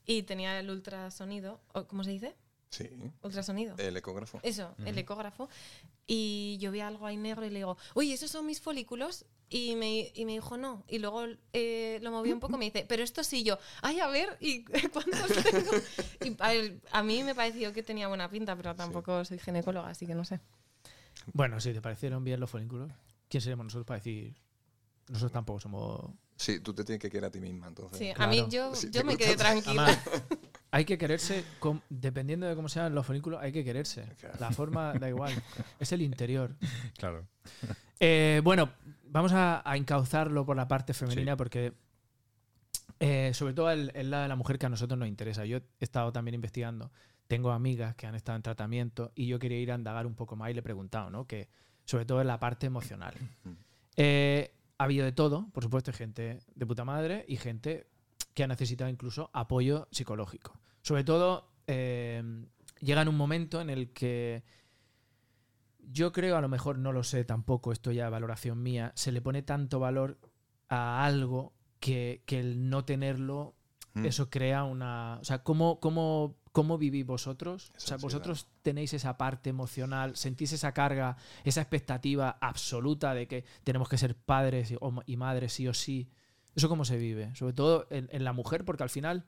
y 0.06 0.23
tenía 0.23 0.60
el 0.60 0.69
ultrasonido, 0.69 1.62
o 1.73 1.86
¿cómo 1.88 2.04
se 2.04 2.12
dice? 2.12 2.36
Sí. 2.69 2.89
Ultrasonido. 3.21 3.75
El 3.77 3.95
ecógrafo. 3.97 4.39
Eso, 4.43 4.73
el 4.86 4.97
ecógrafo. 4.97 5.49
Y 6.08 6.58
yo 6.60 6.71
vi 6.71 6.80
algo 6.80 7.06
ahí 7.06 7.17
negro 7.17 7.45
y 7.45 7.49
le 7.49 7.60
digo, 7.60 7.77
oye, 7.93 8.13
¿esos 8.13 8.32
son 8.32 8.45
mis 8.45 8.62
folículos? 8.62 9.25
Y 9.49 9.75
me, 9.75 10.12
y 10.13 10.25
me 10.25 10.32
dijo, 10.34 10.56
no. 10.56 10.86
Y 10.88 10.99
luego 10.99 11.25
eh, 11.51 11.99
lo 12.01 12.12
moví 12.12 12.32
un 12.32 12.39
poco 12.39 12.56
y 12.56 12.60
me 12.60 12.65
dice, 12.65 12.86
pero 12.88 13.04
esto 13.04 13.23
sí 13.23 13.43
yo. 13.43 13.58
Ay, 13.82 13.99
a 13.99 14.08
ver, 14.08 14.38
¿y 14.39 14.63
cuántos 14.63 15.43
tengo? 15.43 15.71
Y 16.23 16.36
a, 16.39 16.51
ver, 16.51 16.82
a 16.91 17.04
mí 17.04 17.23
me 17.23 17.36
pareció 17.36 17.73
que 17.73 17.84
tenía 17.84 18.08
buena 18.08 18.30
pinta, 18.30 18.56
pero 18.56 18.73
tampoco 18.75 19.25
soy 19.25 19.39
ginecóloga, 19.39 19.89
así 19.89 20.08
que 20.08 20.15
no 20.15 20.23
sé. 20.23 20.39
Bueno, 21.34 21.60
si 21.60 21.73
te 21.73 21.81
parecieron 21.81 22.23
bien 22.23 22.39
los 22.39 22.49
folículos, 22.49 22.91
¿quién 23.29 23.41
seremos 23.41 23.65
nosotros 23.65 23.86
para 23.86 23.99
decir? 23.99 24.36
Nosotros 25.07 25.31
tampoco 25.31 25.60
somos... 25.60 26.12
Sí, 26.36 26.60
tú 26.60 26.73
te 26.73 26.84
tienes 26.84 27.01
que 27.01 27.10
querer 27.10 27.25
a 27.25 27.31
ti 27.31 27.39
misma, 27.39 27.67
entonces. 27.67 27.99
Sí, 27.99 28.12
a 28.15 28.27
mí 28.27 28.45
yo, 28.49 28.73
yo 28.91 29.03
me 29.03 29.15
quedé 29.15 29.36
tranquila. 29.36 29.86
Además, 29.86 29.99
hay 30.71 30.86
que 30.86 30.97
quererse, 30.97 31.43
dependiendo 31.89 32.47
de 32.47 32.55
cómo 32.55 32.69
sean 32.69 32.95
los 32.95 33.05
folículos, 33.05 33.39
hay 33.41 33.51
que 33.51 33.63
quererse. 33.63 34.05
Claro. 34.19 34.38
La 34.39 34.51
forma 34.51 34.93
da 34.93 35.10
igual, 35.10 35.34
es 35.79 35.91
el 35.91 36.01
interior. 36.01 36.55
Claro. 36.97 37.27
Eh, 37.99 38.41
bueno, 38.43 38.71
vamos 39.05 39.34
a, 39.34 39.62
a 39.69 39.77
encauzarlo 39.77 40.45
por 40.45 40.55
la 40.55 40.67
parte 40.67 40.93
femenina 40.93 41.38
porque 41.38 41.73
eh, 42.99 43.31
sobre 43.34 43.53
todo 43.53 43.71
el, 43.71 43.91
el 43.95 44.12
lado 44.12 44.23
de 44.23 44.29
la 44.29 44.36
mujer 44.36 44.60
que 44.60 44.67
a 44.67 44.69
nosotros 44.69 44.97
nos 44.97 45.07
interesa. 45.07 45.43
Yo 45.45 45.57
he 45.57 45.63
estado 45.79 46.12
también 46.12 46.36
investigando, 46.36 46.91
tengo 47.32 47.52
amigas 47.52 47.96
que 47.96 48.08
han 48.08 48.15
estado 48.15 48.36
en 48.36 48.41
tratamiento 48.41 49.13
y 49.15 49.26
yo 49.26 49.39
quería 49.39 49.58
ir 49.58 49.72
a 49.72 49.76
indagar 49.76 50.06
un 50.06 50.15
poco 50.15 50.36
más 50.36 50.50
y 50.50 50.54
le 50.54 50.60
he 50.60 50.63
preguntado, 50.63 51.10
¿no? 51.10 51.28
Que 51.28 51.48
sobre 51.86 52.04
todo 52.04 52.20
en 52.20 52.28
la 52.28 52.41
parte 52.41 52.67
emocional. 52.67 53.13
Eh, 53.96 54.54
ha 54.78 54.84
habido 54.84 55.06
de 55.06 55.13
todo, 55.13 55.48
por 55.54 55.63
supuesto, 55.63 55.91
hay 55.91 55.98
gente 55.98 56.39
de 56.54 56.65
puta 56.65 56.84
madre 56.84 57.24
y 57.30 57.38
gente 57.38 57.88
que 58.34 58.44
ha 58.44 58.48
necesitado 58.48 58.89
incluso 58.89 59.30
apoyo 59.32 59.88
psicológico. 59.91 60.60
Sobre 60.82 61.06
todo, 61.06 61.48
eh, 61.67 62.22
llega 62.82 63.02
en 63.02 63.08
un 63.08 63.15
momento 63.15 63.62
en 63.62 63.70
el 63.70 63.94
que 63.94 64.44
yo 65.80 66.12
creo, 66.12 66.36
a 66.36 66.41
lo 66.41 66.50
mejor 66.50 66.80
no 66.80 66.91
lo 66.91 67.06
sé 67.06 67.24
tampoco, 67.24 67.72
esto 67.72 67.94
ya 67.94 68.08
es 68.08 68.12
valoración 68.12 68.62
mía, 68.62 68.91
se 68.96 69.13
le 69.13 69.22
pone 69.22 69.41
tanto 69.41 69.80
valor 69.80 70.20
a 70.67 71.06
algo 71.06 71.54
que, 71.80 72.24
que 72.26 72.41
el 72.41 72.70
no 72.70 72.84
tenerlo, 72.84 73.56
Mm. 73.94 74.06
eso 74.06 74.30
crea 74.30 74.63
una... 74.63 75.17
O 75.20 75.24
sea, 75.24 75.44
¿cómo, 75.44 75.80
cómo, 75.80 76.38
cómo 76.52 76.78
vivís 76.78 77.06
vosotros? 77.06 77.72
O 77.78 77.80
sea, 77.80 77.98
vosotros 77.98 78.48
tenéis 78.62 78.94
esa 78.94 79.18
parte 79.18 79.50
emocional, 79.50 80.16
sentís 80.18 80.52
esa 80.54 80.74
carga, 80.74 81.18
esa 81.44 81.62
expectativa 81.62 82.38
absoluta 82.42 83.14
de 83.14 83.28
que 83.28 83.46
tenemos 83.64 83.88
que 83.90 83.98
ser 83.98 84.16
padres 84.16 84.74
y, 85.06 85.18
madres 85.18 85.54
sí 85.54 85.68
o 85.68 85.74
sí. 85.74 86.10
¿Eso 86.56 86.68
cómo 86.68 86.84
se 86.84 86.98
vive? 86.98 87.34
Sobre 87.36 87.54
todo 87.54 87.88
en, 87.90 88.10
en 88.12 88.24
la 88.26 88.34
mujer, 88.34 88.66
porque 88.66 88.84
al 88.84 88.90
final, 88.90 89.26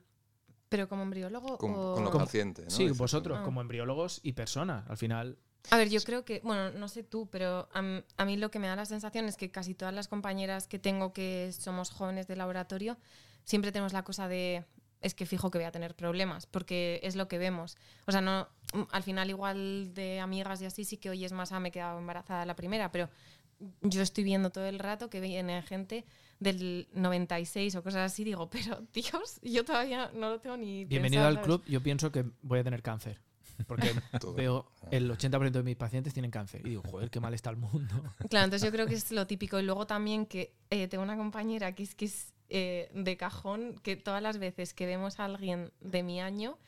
Pero 0.68 0.88
como 0.88 1.02
embriólogo 1.04 1.56
Con, 1.56 1.70
o... 1.72 1.94
con 1.94 2.02
los 2.04 2.12
Como- 2.12 2.24
pacientes, 2.24 2.64
¿no? 2.66 2.70
sí, 2.70 2.82
Dices, 2.84 2.98
vosotros 2.98 3.38
Ah. 3.40 3.44
como 3.44 3.60
embriólogos 3.60 4.20
y 4.22 4.32
personas, 4.32 4.84
al 4.90 4.96
final... 4.98 5.38
A 5.70 5.78
ver, 5.78 5.88
yo 5.88 6.00
creo 6.02 6.26
que, 6.26 6.40
bueno, 6.44 6.72
no 6.72 6.88
sé 6.88 7.02
tú, 7.04 7.26
pero 7.30 7.70
a, 7.72 8.02
a 8.18 8.24
mí 8.26 8.36
lo 8.36 8.50
que 8.50 8.58
me 8.58 8.66
da 8.66 8.76
la 8.76 8.84
sensación 8.84 9.24
es 9.24 9.38
que 9.38 9.50
casi 9.50 9.72
todas 9.74 9.94
las 9.94 10.08
compañeras 10.08 10.66
que 10.68 10.78
tengo 10.78 11.14
que 11.14 11.52
somos 11.52 11.88
jóvenes 11.90 12.26
de 12.26 12.36
laboratorio, 12.36 12.98
siempre 13.44 13.72
tenemos 13.72 13.94
la 13.94 14.02
cosa 14.04 14.28
de, 14.28 14.66
es 15.04 15.14
que 15.14 15.26
fijo 15.26 15.50
que 15.50 15.58
voy 15.58 15.66
a 15.66 15.70
tener 15.70 15.94
problemas, 15.94 16.46
porque 16.46 16.98
es 17.02 17.14
lo 17.14 17.28
que 17.28 17.38
vemos. 17.38 17.76
O 18.06 18.12
sea, 18.12 18.20
no, 18.20 18.48
al 18.90 19.02
final 19.02 19.28
igual 19.28 19.92
de 19.94 20.18
amigas 20.20 20.62
y 20.62 20.64
así 20.64 20.84
sí 20.84 20.96
que 20.96 21.10
oyes 21.10 21.32
más, 21.32 21.52
ah, 21.52 21.60
me 21.60 21.68
he 21.68 21.72
quedado 21.72 21.98
embarazada 21.98 22.46
la 22.46 22.56
primera, 22.56 22.90
pero 22.90 23.08
yo 23.82 24.02
estoy 24.02 24.24
viendo 24.24 24.50
todo 24.50 24.66
el 24.66 24.78
rato 24.78 25.10
que 25.10 25.20
viene 25.20 25.62
gente 25.62 26.04
del 26.40 26.88
96 26.94 27.76
o 27.76 27.82
cosas 27.82 28.10
así, 28.12 28.24
digo, 28.24 28.48
pero 28.50 28.82
Dios, 28.94 29.40
yo 29.42 29.64
todavía 29.64 30.10
no 30.14 30.30
lo 30.30 30.40
tengo 30.40 30.56
ni 30.56 30.84
Bienvenido 30.86 31.22
pensado, 31.22 31.28
al 31.28 31.34
¿sabes? 31.34 31.46
club, 31.46 31.64
yo 31.66 31.82
pienso 31.82 32.10
que 32.10 32.24
voy 32.42 32.58
a 32.58 32.64
tener 32.64 32.82
cáncer. 32.82 33.20
Porque 33.66 33.92
veo 34.36 34.66
el 34.90 35.10
80% 35.10 35.50
de 35.50 35.62
mis 35.62 35.76
pacientes 35.76 36.12
tienen 36.12 36.30
cáncer. 36.30 36.60
Y 36.66 36.70
digo, 36.70 36.82
joder, 36.90 37.10
qué 37.10 37.20
mal 37.20 37.34
está 37.34 37.50
el 37.50 37.56
mundo. 37.56 37.94
Claro, 38.30 38.44
entonces 38.46 38.66
yo 38.66 38.72
creo 38.72 38.86
que 38.86 38.94
es 38.94 39.10
lo 39.12 39.26
típico. 39.26 39.58
Y 39.58 39.62
luego 39.62 39.86
también 39.86 40.26
que 40.26 40.54
eh, 40.70 40.88
tengo 40.88 41.02
una 41.04 41.16
compañera 41.16 41.74
que 41.74 41.82
es 41.82 41.94
que 41.94 42.06
es 42.06 42.32
eh, 42.48 42.90
de 42.94 43.16
cajón, 43.16 43.78
que 43.82 43.96
todas 43.96 44.22
las 44.22 44.38
veces 44.38 44.74
que 44.74 44.86
vemos 44.86 45.18
a 45.20 45.24
alguien 45.24 45.72
de 45.80 46.02
mi 46.02 46.20
año, 46.20 46.58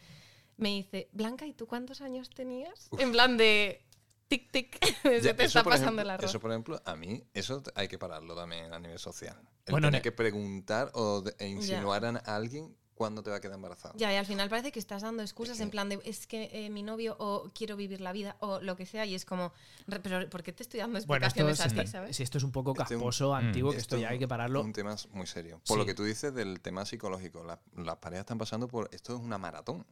me 0.57 0.71
dice, 0.71 1.09
Blanca, 1.13 1.47
¿y 1.47 1.53
tú 1.53 1.67
cuántos 1.67 2.01
años 2.01 2.31
tenías? 2.31 2.89
En 2.99 3.13
plan 3.13 3.37
de 3.37 3.83
tic 4.29 4.51
tic, 4.51 4.79
se 5.03 5.21
Ya, 5.21 5.37
te 5.37 5.45
eso, 5.45 5.59
está 5.59 5.63
por 5.63 5.73
pasando 5.75 5.89
ejemplo, 6.01 6.03
el 6.03 6.11
arroz. 6.11 6.31
Eso, 6.31 6.41
por 6.41 6.51
ejemplo, 6.51 6.83
a 6.85 6.97
mí, 6.97 7.23
eso 7.35 7.63
hay 7.75 7.89
que 7.89 7.99
pararlo 7.99 8.35
también 8.35 8.73
a 8.73 8.79
nivel 8.81 8.99
social. 8.99 9.37
El 9.67 9.73
Bueno, 9.73 9.89
tener 9.89 9.99
ne- 9.99 10.03
que 10.03 10.13
preguntar 10.13 10.91
o 10.95 11.21
de- 11.21 11.35
e 11.39 11.49
insinuar 11.49 12.05
a 12.07 12.11
alguien 12.35 12.75
cuándo 12.97 13.23
te 13.23 13.31
va 13.31 13.37
a 13.37 13.41
quedar 13.41 13.55
embarazada. 13.55 13.95
Ya, 13.97 14.13
y 14.13 14.17
al 14.17 14.27
final 14.27 14.49
parece 14.49 14.73
que 14.73 14.81
estás 14.81 15.03
dando 15.03 15.23
excusas 15.23 15.61
en 15.61 15.71
plan 15.71 15.89
de 15.89 16.01
es 16.05 16.27
que 16.27 16.51
eh, 16.53 16.71
mi 16.71 16.83
novio 16.83 17.15
o 17.21 17.51
quiero 17.55 17.77
vivir 17.77 18.01
la 18.01 18.11
vida 18.11 18.37
o 18.41 18.59
lo 18.61 18.75
que 18.75 18.87
sea 18.87 19.07
y 19.07 19.15
es 19.15 19.25
como, 19.25 19.53
re- 19.87 20.01
pero 20.01 20.29
¿por 20.29 20.43
qué 20.43 20.53
te 20.53 20.65
estoy 20.65 20.81
dando 20.81 20.99
Bueno, 21.07 21.27
esto, 21.27 21.41
explicaciones 21.47 21.61
es, 21.61 21.67
a 21.67 21.69
ti, 21.69 21.81
está- 21.87 21.91
sabes? 21.99 22.17
si 22.17 22.23
esto 22.25 22.39
es 22.39 22.45
un 22.45 22.51
poco 22.53 22.71
Este 22.73 22.97
un- 22.97 23.03
casposo, 23.03 23.35
antiguo, 23.35 23.71
que 23.71 23.77
Esto 23.77 23.97
esto 23.97 24.03
ya 24.03 24.09
hay 24.09 24.19
que 24.19 24.27
pararlo. 24.27 24.63
un 24.63 24.73
tema 24.73 24.97
muy 25.13 25.27
serio. 25.29 25.61
Por 25.69 25.79
lo 25.79 25.87
que 25.87 25.95
tú 25.95 26.03
dices 26.03 26.35
del 26.35 26.61
tema 26.61 26.85
psicológico, 26.85 27.45
la- 27.45 27.61
las 27.77 27.97
parejas 27.97 28.23
están 28.25 28.39
pasando 28.39 28.67
por. 28.67 28.89
Esto 28.93 29.15
es 29.15 29.21
una 29.21 29.39
maratón. 29.39 29.87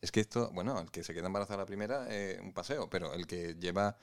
Es 0.00 0.12
que 0.12 0.20
esto, 0.20 0.50
bueno, 0.52 0.78
el 0.80 0.90
que 0.90 1.02
se 1.02 1.12
queda 1.14 1.26
embarazada 1.26 1.58
la 1.60 1.66
primera 1.66 2.14
es 2.14 2.38
un 2.40 2.52
paseo, 2.52 2.88
pero 2.88 3.12
el 3.14 3.26
que 3.26 3.54
lleva. 3.58 3.96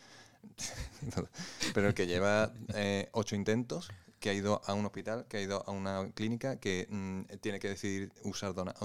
pero 1.73 1.87
el 1.89 1.93
que 1.93 2.07
lleva 2.07 2.51
eh, 2.73 3.09
ocho 3.13 3.35
intentos, 3.35 3.89
que 4.21 4.29
ha 4.29 4.34
ido 4.34 4.62
a 4.67 4.73
un 4.75 4.86
hospital, 4.86 5.25
que 5.27 5.38
ha 5.38 5.41
ido 5.41 5.63
a 5.67 5.71
una 5.71 6.10
clínica, 6.13 6.57
que 6.60 6.86
mm, 6.89 7.21
tiene 7.41 7.60
que 7.60 7.69
decidir 7.69 8.12
usar 8.23 8.53
dona- 8.53 8.75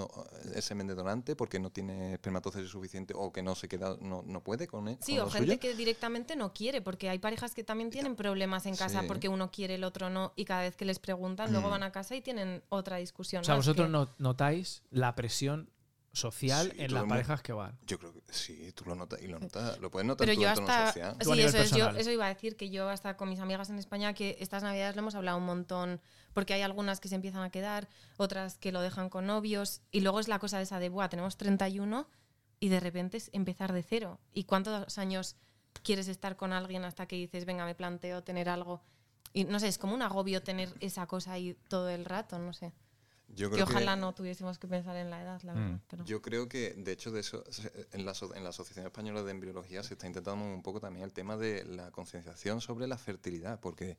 el 0.54 0.62
semen 0.62 0.86
de 0.86 0.94
donante 0.94 1.36
porque 1.36 1.60
no 1.60 1.70
tiene 1.70 2.14
espermatozoides 2.14 2.70
suficiente 2.70 3.12
o 3.14 3.30
que 3.32 3.42
no 3.42 3.54
se 3.54 3.68
queda, 3.68 3.96
no, 4.00 4.22
no 4.26 4.42
puede 4.42 4.66
con 4.66 4.88
él. 4.88 4.96
Sí, 5.02 5.16
con 5.18 5.26
o 5.26 5.30
gente 5.30 5.46
suyo. 5.46 5.60
que 5.60 5.74
directamente 5.76 6.36
no 6.36 6.54
quiere, 6.54 6.80
porque 6.80 7.10
hay 7.10 7.18
parejas 7.18 7.54
que 7.54 7.62
también 7.62 7.90
tienen 7.90 8.16
problemas 8.16 8.64
en 8.64 8.74
casa 8.76 9.02
Sí. 9.02 9.06
porque 9.06 9.28
uno 9.28 9.50
quiere, 9.50 9.74
el 9.74 9.84
otro 9.84 10.08
no, 10.08 10.32
y 10.36 10.46
cada 10.46 10.62
vez 10.62 10.74
que 10.74 10.86
les 10.86 10.98
preguntan, 10.98 11.52
luego 11.52 11.68
Mm. 11.68 11.70
van 11.70 11.82
a 11.82 11.92
casa 11.92 12.16
y 12.16 12.22
tienen 12.22 12.62
otra 12.70 12.96
discusión. 12.96 13.42
O 13.42 13.44
sea, 13.44 13.56
vosotros 13.56 13.86
que- 13.88 13.92
no- 13.92 14.08
notáis 14.18 14.82
la 14.90 15.14
presión 15.14 15.68
social 16.16 16.72
Sí, 16.74 16.82
en 16.82 16.94
las 16.94 17.04
parejas 17.04 17.42
que 17.42 17.52
van. 17.52 17.78
Yo 17.86 17.98
creo 17.98 18.12
que 18.12 18.22
sí, 18.30 18.72
tú 18.74 18.84
lo 18.86 18.94
notas 18.94 19.20
y 19.22 19.28
lo 19.28 19.38
notas, 19.38 19.78
lo 19.78 19.90
puedes 19.90 20.06
notar 20.06 20.26
Pero 20.26 20.32
en 20.32 20.38
tu 20.38 20.42
yo 20.42 20.48
hasta. 20.48 20.86
social. 20.88 21.16
Tú 21.18 21.34
Sí, 21.34 21.40
eso, 21.40 21.58
es, 21.58 21.70
yo, 21.70 21.88
eso 21.90 22.10
iba 22.10 22.26
a 22.26 22.28
decir 22.28 22.56
que 22.56 22.70
yo 22.70 22.88
hasta 22.88 23.16
con 23.16 23.28
mis 23.28 23.40
amigas 23.40 23.70
en 23.70 23.78
España 23.78 24.14
que 24.14 24.36
estas 24.40 24.62
navidades 24.62 24.96
lo 24.96 25.00
hemos 25.02 25.14
hablado 25.14 25.38
un 25.38 25.44
montón, 25.44 26.00
porque 26.32 26.54
hay 26.54 26.62
algunas 26.62 27.00
que 27.00 27.08
se 27.08 27.14
empiezan 27.14 27.42
a 27.42 27.50
quedar, 27.50 27.88
otras 28.16 28.58
que 28.58 28.72
lo 28.72 28.80
dejan 28.80 29.10
con 29.10 29.26
novios, 29.26 29.82
y 29.90 30.00
luego 30.00 30.20
es 30.20 30.28
la 30.28 30.38
cosa 30.38 30.56
de 30.56 30.64
esa 30.64 30.78
de, 30.78 30.88
Buah, 30.88 31.08
tenemos 31.08 31.36
31 31.36 32.08
y 32.58 32.68
de 32.68 32.80
repente 32.80 33.18
es 33.18 33.30
empezar 33.32 33.72
de 33.72 33.82
cero. 33.82 34.18
¿Y 34.32 34.44
cuántos 34.44 34.98
años 34.98 35.36
quieres 35.82 36.08
estar 36.08 36.36
con 36.36 36.52
alguien 36.52 36.84
hasta 36.84 37.06
que 37.06 37.16
dices, 37.16 37.44
venga, 37.44 37.64
me 37.64 37.74
planteo 37.74 38.22
tener 38.22 38.48
algo? 38.48 38.82
Y 39.32 39.44
no 39.44 39.60
sé, 39.60 39.68
es 39.68 39.78
como 39.78 39.94
un 39.94 40.02
agobio 40.02 40.42
tener 40.42 40.72
esa 40.80 41.06
cosa 41.06 41.32
ahí 41.32 41.56
todo 41.68 41.90
el 41.90 42.06
rato, 42.06 42.38
no 42.38 42.54
sé. 42.54 42.72
Yo 43.28 43.48
Que 43.50 43.56
creo 43.56 43.66
ojalá 43.66 43.96
no 43.96 44.14
tuviésemos 44.14 44.58
que 44.58 44.68
pensar 44.68 44.96
en 44.96 45.10
la 45.10 45.20
edad, 45.22 45.40
la 45.42 45.52
Mm. 45.52 45.56
verdad. 45.56 45.80
Pero... 45.88 46.04
Yo 46.04 46.22
creo 46.22 46.48
que, 46.48 46.74
de 46.74 46.92
hecho, 46.92 47.10
de 47.10 47.20
eso, 47.20 47.42
en 47.92 48.06
la, 48.06 48.14
en 48.34 48.44
la 48.44 48.50
Asociación 48.50 48.86
Española 48.86 49.22
de 49.22 49.30
Embriología 49.32 49.82
se 49.82 49.94
está 49.94 50.06
intentando 50.06 50.44
un 50.44 50.62
poco 50.62 50.80
también 50.80 51.04
el 51.04 51.12
tema 51.12 51.36
de 51.36 51.64
la 51.64 51.90
concienciación 51.90 52.60
sobre 52.60 52.86
la 52.86 52.96
fertilidad, 52.98 53.58
porque 53.60 53.98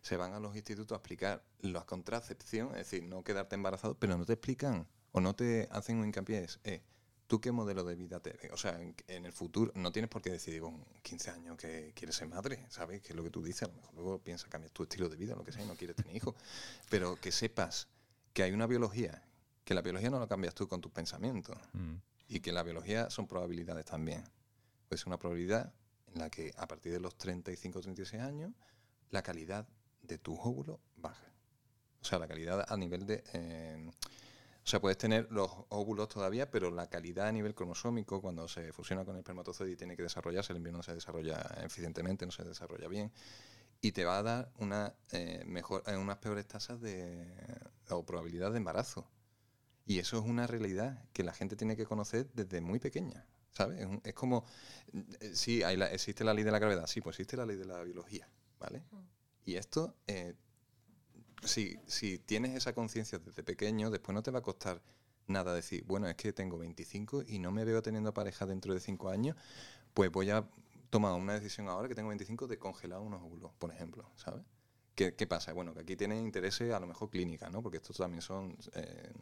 se 0.00 0.16
van 0.16 0.32
a 0.32 0.40
los 0.40 0.54
institutos 0.54 0.94
a 0.94 0.98
explicar 0.98 1.42
la 1.60 1.84
contracepción, 1.84 2.68
es 2.70 2.90
decir, 2.90 3.02
no 3.02 3.24
quedarte 3.24 3.56
embarazado, 3.56 3.94
pero 3.98 4.16
no 4.16 4.24
te 4.24 4.34
explican 4.34 4.86
o 5.12 5.20
no 5.20 5.34
te 5.34 5.68
hacen 5.72 5.98
un 5.98 6.06
hincapié. 6.06 6.44
Es, 6.44 6.60
eh, 6.64 6.80
¿tú 7.26 7.40
qué 7.40 7.50
modelo 7.52 7.82
de 7.84 7.94
vida 7.96 8.20
te 8.20 8.38
O 8.52 8.56
sea, 8.56 8.80
en, 8.80 8.94
en 9.08 9.26
el 9.26 9.32
futuro 9.32 9.72
no 9.74 9.90
tienes 9.92 10.08
por 10.08 10.22
qué 10.22 10.30
decidir 10.30 10.62
con 10.62 10.82
15 11.02 11.30
años 11.32 11.56
que 11.58 11.92
quieres 11.94 12.14
ser 12.16 12.28
madre, 12.28 12.64
¿sabes? 12.70 13.02
Que 13.02 13.08
es 13.08 13.16
lo 13.16 13.24
que 13.24 13.30
tú 13.30 13.42
dices. 13.42 13.64
A 13.64 13.66
lo 13.66 13.74
mejor 13.74 13.94
luego 13.94 14.18
piensas 14.20 14.48
cambiar 14.48 14.70
tu 14.70 14.84
estilo 14.84 15.08
de 15.08 15.16
vida, 15.16 15.34
lo 15.34 15.44
que 15.44 15.52
sea, 15.52 15.62
y 15.62 15.66
no 15.66 15.74
quieres 15.74 15.96
tener 15.96 16.14
hijos. 16.16 16.34
Pero 16.88 17.16
que 17.16 17.32
sepas 17.32 17.88
que 18.32 18.42
hay 18.42 18.52
una 18.52 18.66
biología, 18.66 19.22
que 19.64 19.74
la 19.74 19.82
biología 19.82 20.10
no 20.10 20.18
la 20.20 20.26
cambias 20.26 20.54
tú 20.54 20.66
con 20.68 20.80
tus 20.80 20.92
pensamientos 20.92 21.56
Mm. 21.72 21.94
y 22.28 22.40
que 22.40 22.52
la 22.52 22.62
biología 22.62 23.10
son 23.10 23.26
probabilidades 23.26 23.84
también. 23.84 24.22
Puede 24.88 24.98
ser 24.98 25.08
una 25.08 25.18
probabilidad 25.18 25.72
en 26.12 26.20
la 26.20 26.30
que 26.30 26.52
a 26.56 26.66
partir 26.66 26.92
de 26.92 27.00
los 27.00 27.16
35 27.16 27.78
o 27.78 27.82
36 27.82 28.22
años 28.22 28.52
la 29.10 29.22
calidad 29.22 29.66
de 30.02 30.18
tus 30.18 30.38
óvulos 30.40 30.78
baja. 30.96 31.24
O 32.00 32.04
sea, 32.04 32.18
la 32.18 32.28
calidad 32.28 32.64
a 32.68 32.76
nivel 32.76 33.06
de... 33.06 33.22
eh, 33.32 33.90
o 34.64 34.70
sea, 34.70 34.80
puedes 34.80 34.98
tener 34.98 35.26
los 35.30 35.50
óvulos 35.70 36.08
todavía, 36.10 36.50
pero 36.50 36.70
la 36.70 36.88
calidad 36.88 37.26
a 37.28 37.32
nivel 37.32 37.54
cromosómico, 37.54 38.20
cuando 38.20 38.46
se 38.48 38.70
fusiona 38.72 39.02
con 39.04 39.14
el 39.14 39.20
espermatozoide 39.20 39.72
y 39.72 39.76
tiene 39.76 39.96
que 39.96 40.02
desarrollarse, 40.02 40.52
el 40.52 40.58
embrión 40.58 40.76
no 40.76 40.82
se 40.82 40.94
desarrolla 40.94 41.38
eficientemente, 41.64 42.26
no 42.26 42.32
se 42.32 42.44
desarrolla 42.44 42.86
bien, 42.86 43.10
y 43.80 43.92
te 43.92 44.04
va 44.04 44.18
a 44.18 44.22
dar 44.22 44.52
una, 44.58 44.94
eh, 45.12 45.44
mejor, 45.46 45.82
eh, 45.86 45.96
unas 45.96 46.18
peores 46.18 46.46
tasas 46.46 46.80
de, 46.80 47.26
o 47.90 48.04
probabilidad 48.04 48.50
de 48.52 48.58
embarazo. 48.58 49.08
Y 49.86 49.98
eso 50.00 50.18
es 50.18 50.24
una 50.24 50.46
realidad 50.46 51.04
que 51.12 51.24
la 51.24 51.32
gente 51.34 51.56
tiene 51.56 51.76
que 51.76 51.86
conocer 51.86 52.30
desde 52.34 52.60
muy 52.60 52.78
pequeña, 52.80 53.26
¿sabes? 53.52 53.80
Es, 53.80 53.86
un- 53.86 54.02
es 54.04 54.14
como, 54.14 54.44
eh, 55.20 55.32
sí, 55.34 55.62
hay 55.62 55.76
la- 55.76 55.92
existe 55.92 56.24
la 56.24 56.34
ley 56.34 56.44
de 56.44 56.50
la 56.52 56.58
gravedad, 56.58 56.86
sí, 56.86 57.00
pues 57.00 57.16
existe 57.16 57.36
la 57.36 57.46
ley 57.46 57.56
de 57.56 57.66
la 57.66 57.82
biología, 57.84 58.28
¿vale? 58.60 58.84
Y 59.46 59.56
esto, 59.56 59.96
si, 61.44 61.78
si 61.86 62.18
tienes 62.18 62.54
esa 62.54 62.74
conciencia 62.74 63.18
desde 63.18 63.42
pequeño, 63.42 63.90
después 63.90 64.14
no 64.14 64.22
te 64.22 64.30
va 64.30 64.40
a 64.40 64.42
costar 64.42 64.82
nada 65.26 65.54
decir, 65.54 65.84
bueno, 65.86 66.08
es 66.08 66.16
que 66.16 66.32
tengo 66.32 66.58
25 66.58 67.22
y 67.26 67.38
no 67.38 67.52
me 67.52 67.64
veo 67.64 67.82
teniendo 67.82 68.14
pareja 68.14 68.46
dentro 68.46 68.74
de 68.74 68.80
5 68.80 69.10
años, 69.10 69.36
pues 69.94 70.10
voy 70.12 70.30
a 70.30 70.48
tomar 70.90 71.14
una 71.14 71.34
decisión 71.34 71.68
ahora 71.68 71.88
que 71.88 71.94
tengo 71.94 72.08
25 72.08 72.46
de 72.46 72.58
congelar 72.58 73.00
unos 73.00 73.22
óvulos, 73.22 73.52
por 73.58 73.72
ejemplo, 73.72 74.10
¿sabes? 74.16 74.44
¿Qué, 74.94 75.12
pasa? 75.28 75.52
Bueno, 75.52 75.74
que 75.74 75.80
aquí 75.80 75.94
tienen 75.94 76.18
intereses 76.24 76.72
a 76.72 76.80
lo 76.80 76.88
mejor 76.88 77.08
clínica, 77.08 77.48
¿no? 77.50 77.62
Porque 77.62 77.76
estos 77.76 77.96
también 77.96 78.20
son 78.20 78.56
eh, 78.74 79.12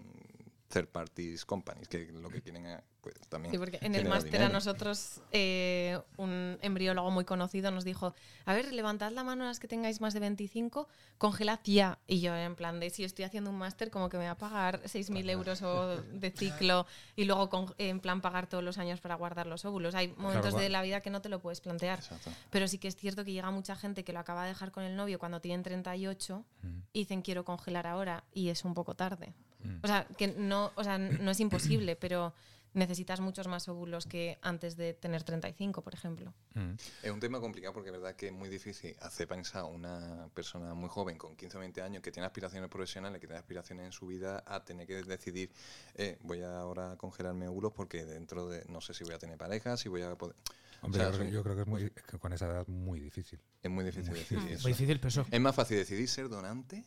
third 0.68 0.88
parties 0.88 1.44
companies, 1.44 1.88
que 1.88 2.10
lo 2.12 2.28
que 2.28 2.42
quieren 2.42 2.66
es, 2.66 2.80
pues, 3.00 3.14
también 3.28 3.52
Sí, 3.52 3.58
porque 3.58 3.78
en 3.82 3.94
el 3.94 4.08
máster 4.08 4.42
a 4.42 4.48
nosotros 4.48 5.20
eh, 5.30 6.00
un 6.16 6.58
embriólogo 6.60 7.10
muy 7.12 7.24
conocido 7.24 7.70
nos 7.70 7.84
dijo, 7.84 8.14
a 8.44 8.52
ver, 8.54 8.72
levantad 8.72 9.12
la 9.12 9.22
mano 9.22 9.44
las 9.44 9.60
que 9.60 9.68
tengáis 9.68 10.00
más 10.00 10.12
de 10.12 10.20
25, 10.20 10.88
congelad 11.18 11.60
ya. 11.64 12.00
Y 12.08 12.20
yo 12.20 12.34
en 12.36 12.56
plan 12.56 12.80
de, 12.80 12.90
si 12.90 13.04
estoy 13.04 13.24
haciendo 13.24 13.50
un 13.50 13.58
máster, 13.58 13.90
como 13.90 14.08
que 14.08 14.18
me 14.18 14.24
va 14.24 14.32
a 14.32 14.38
pagar 14.38 14.80
6.000 14.84 15.30
euros 15.30 15.62
o 15.62 15.96
de 16.02 16.30
ciclo 16.32 16.86
y 17.14 17.24
luego 17.26 17.48
con- 17.48 17.72
en 17.78 18.00
plan 18.00 18.20
pagar 18.20 18.48
todos 18.48 18.64
los 18.64 18.78
años 18.78 19.00
para 19.00 19.14
guardar 19.14 19.46
los 19.46 19.64
óvulos. 19.64 19.94
Hay 19.94 20.08
momentos 20.16 20.50
Claro, 20.50 20.58
de 20.58 20.68
la 20.68 20.82
vida 20.82 21.00
que 21.00 21.10
no 21.10 21.22
te 21.22 21.28
lo 21.28 21.38
puedes 21.40 21.60
plantear. 21.60 22.00
Exacto. 22.00 22.30
Pero 22.50 22.66
sí 22.66 22.78
que 22.78 22.88
es 22.88 22.96
cierto 22.96 23.24
que 23.24 23.32
llega 23.32 23.50
mucha 23.52 23.76
gente 23.76 24.02
que 24.02 24.12
lo 24.12 24.18
acaba 24.18 24.42
de 24.42 24.48
dejar 24.48 24.72
con 24.72 24.82
el 24.82 24.96
novio 24.96 25.18
cuando 25.20 25.40
tienen 25.40 25.62
38 25.62 26.44
Mm. 26.62 26.78
y 26.92 26.98
dicen 27.00 27.22
quiero 27.22 27.44
congelar 27.44 27.86
ahora 27.86 28.24
y 28.32 28.48
es 28.48 28.64
un 28.64 28.74
poco 28.74 28.94
tarde. 28.96 29.32
Mm. 29.66 29.80
O 29.82 29.86
sea, 29.86 30.06
que 30.16 30.28
no, 30.28 30.72
o 30.76 30.84
sea, 30.84 30.98
no 30.98 31.30
es 31.30 31.40
imposible, 31.40 31.96
pero 32.00 32.32
necesitas 32.74 33.20
muchos 33.20 33.48
más 33.48 33.66
óvulos 33.68 34.04
que 34.04 34.36
antes 34.42 34.76
de 34.76 34.92
tener 34.92 35.22
35, 35.22 35.80
por 35.82 35.94
ejemplo. 35.94 36.34
Mm. 36.54 36.72
Es 37.02 37.10
un 37.10 37.20
tema 37.20 37.40
complicado 37.40 37.72
porque 37.72 37.88
es 37.88 37.92
verdad 37.94 38.14
que 38.14 38.26
es 38.26 38.32
muy 38.34 38.50
difícil 38.50 38.94
hacer 39.00 39.26
pensar 39.26 39.62
a 39.62 39.64
una 39.64 40.28
persona 40.34 40.74
muy 40.74 40.90
joven 40.90 41.16
con 41.16 41.34
15 41.36 41.56
o 41.56 41.60
20 41.60 41.80
años 41.80 42.02
que 42.02 42.12
tiene 42.12 42.26
aspiraciones 42.26 42.68
profesionales, 42.68 43.18
que 43.18 43.26
tiene 43.26 43.38
aspiraciones 43.38 43.86
en 43.86 43.92
su 43.92 44.06
vida, 44.06 44.44
a 44.46 44.62
tener 44.62 44.86
que 44.86 45.02
decidir, 45.02 45.50
eh, 45.94 46.18
voy 46.20 46.42
ahora 46.42 46.92
a 46.92 46.96
congelarme 46.96 47.48
óvulos 47.48 47.72
porque 47.72 48.04
dentro 48.04 48.46
de, 48.46 48.62
no 48.68 48.82
sé 48.82 48.92
si 48.92 49.04
voy 49.04 49.14
a 49.14 49.18
tener 49.18 49.38
pareja, 49.38 49.76
si 49.78 49.88
voy 49.88 50.02
a 50.02 50.14
poder... 50.14 50.36
Hombre, 50.82 51.00
O 51.00 51.04
sea, 51.04 51.10
yo, 51.12 51.16
creo, 51.16 51.26
que- 51.28 51.32
yo 51.32 51.42
creo 51.42 51.54
que 51.56 51.62
es 51.62 51.66
muy, 51.66 51.90
que 51.90 52.18
con 52.18 52.32
esa 52.34 52.46
edad 52.46 52.66
muy 52.68 53.00
difícil. 53.00 53.40
Es 53.62 53.70
muy 53.70 53.84
difícil 53.86 54.12
decidir 54.12 54.42
Muy 54.44 54.52
eso. 54.52 54.68
difícil, 54.68 54.98
pero 55.00 55.08
eso. 55.08 55.26
Es 55.30 55.40
más 55.40 55.54
fácil 55.54 55.78
decidir 55.78 56.06
ser 56.10 56.28
donante 56.28 56.84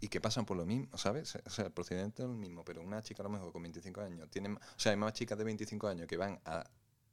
y 0.00 0.08
que 0.08 0.20
pasan 0.20 0.44
por 0.44 0.56
lo 0.56 0.66
mismo, 0.66 0.96
¿sabes? 0.98 1.36
O 1.46 1.50
sea, 1.50 1.66
el 1.66 1.72
procedimiento 1.72 2.22
es 2.24 2.28
el 2.28 2.36
mismo, 2.36 2.64
pero 2.64 2.82
una 2.82 3.02
chica 3.02 3.22
a 3.22 3.24
lo 3.24 3.30
mejor 3.30 3.52
con 3.52 3.62
25 3.62 4.00
años, 4.00 4.28
tiene, 4.30 4.50
o 4.52 4.58
sea, 4.76 4.90
hay 4.92 4.96
más 4.98 5.12
chicas 5.14 5.38
de 5.38 5.44
25 5.44 5.88
años 5.88 6.06
que 6.06 6.16
van 6.16 6.40
a, 6.44 6.64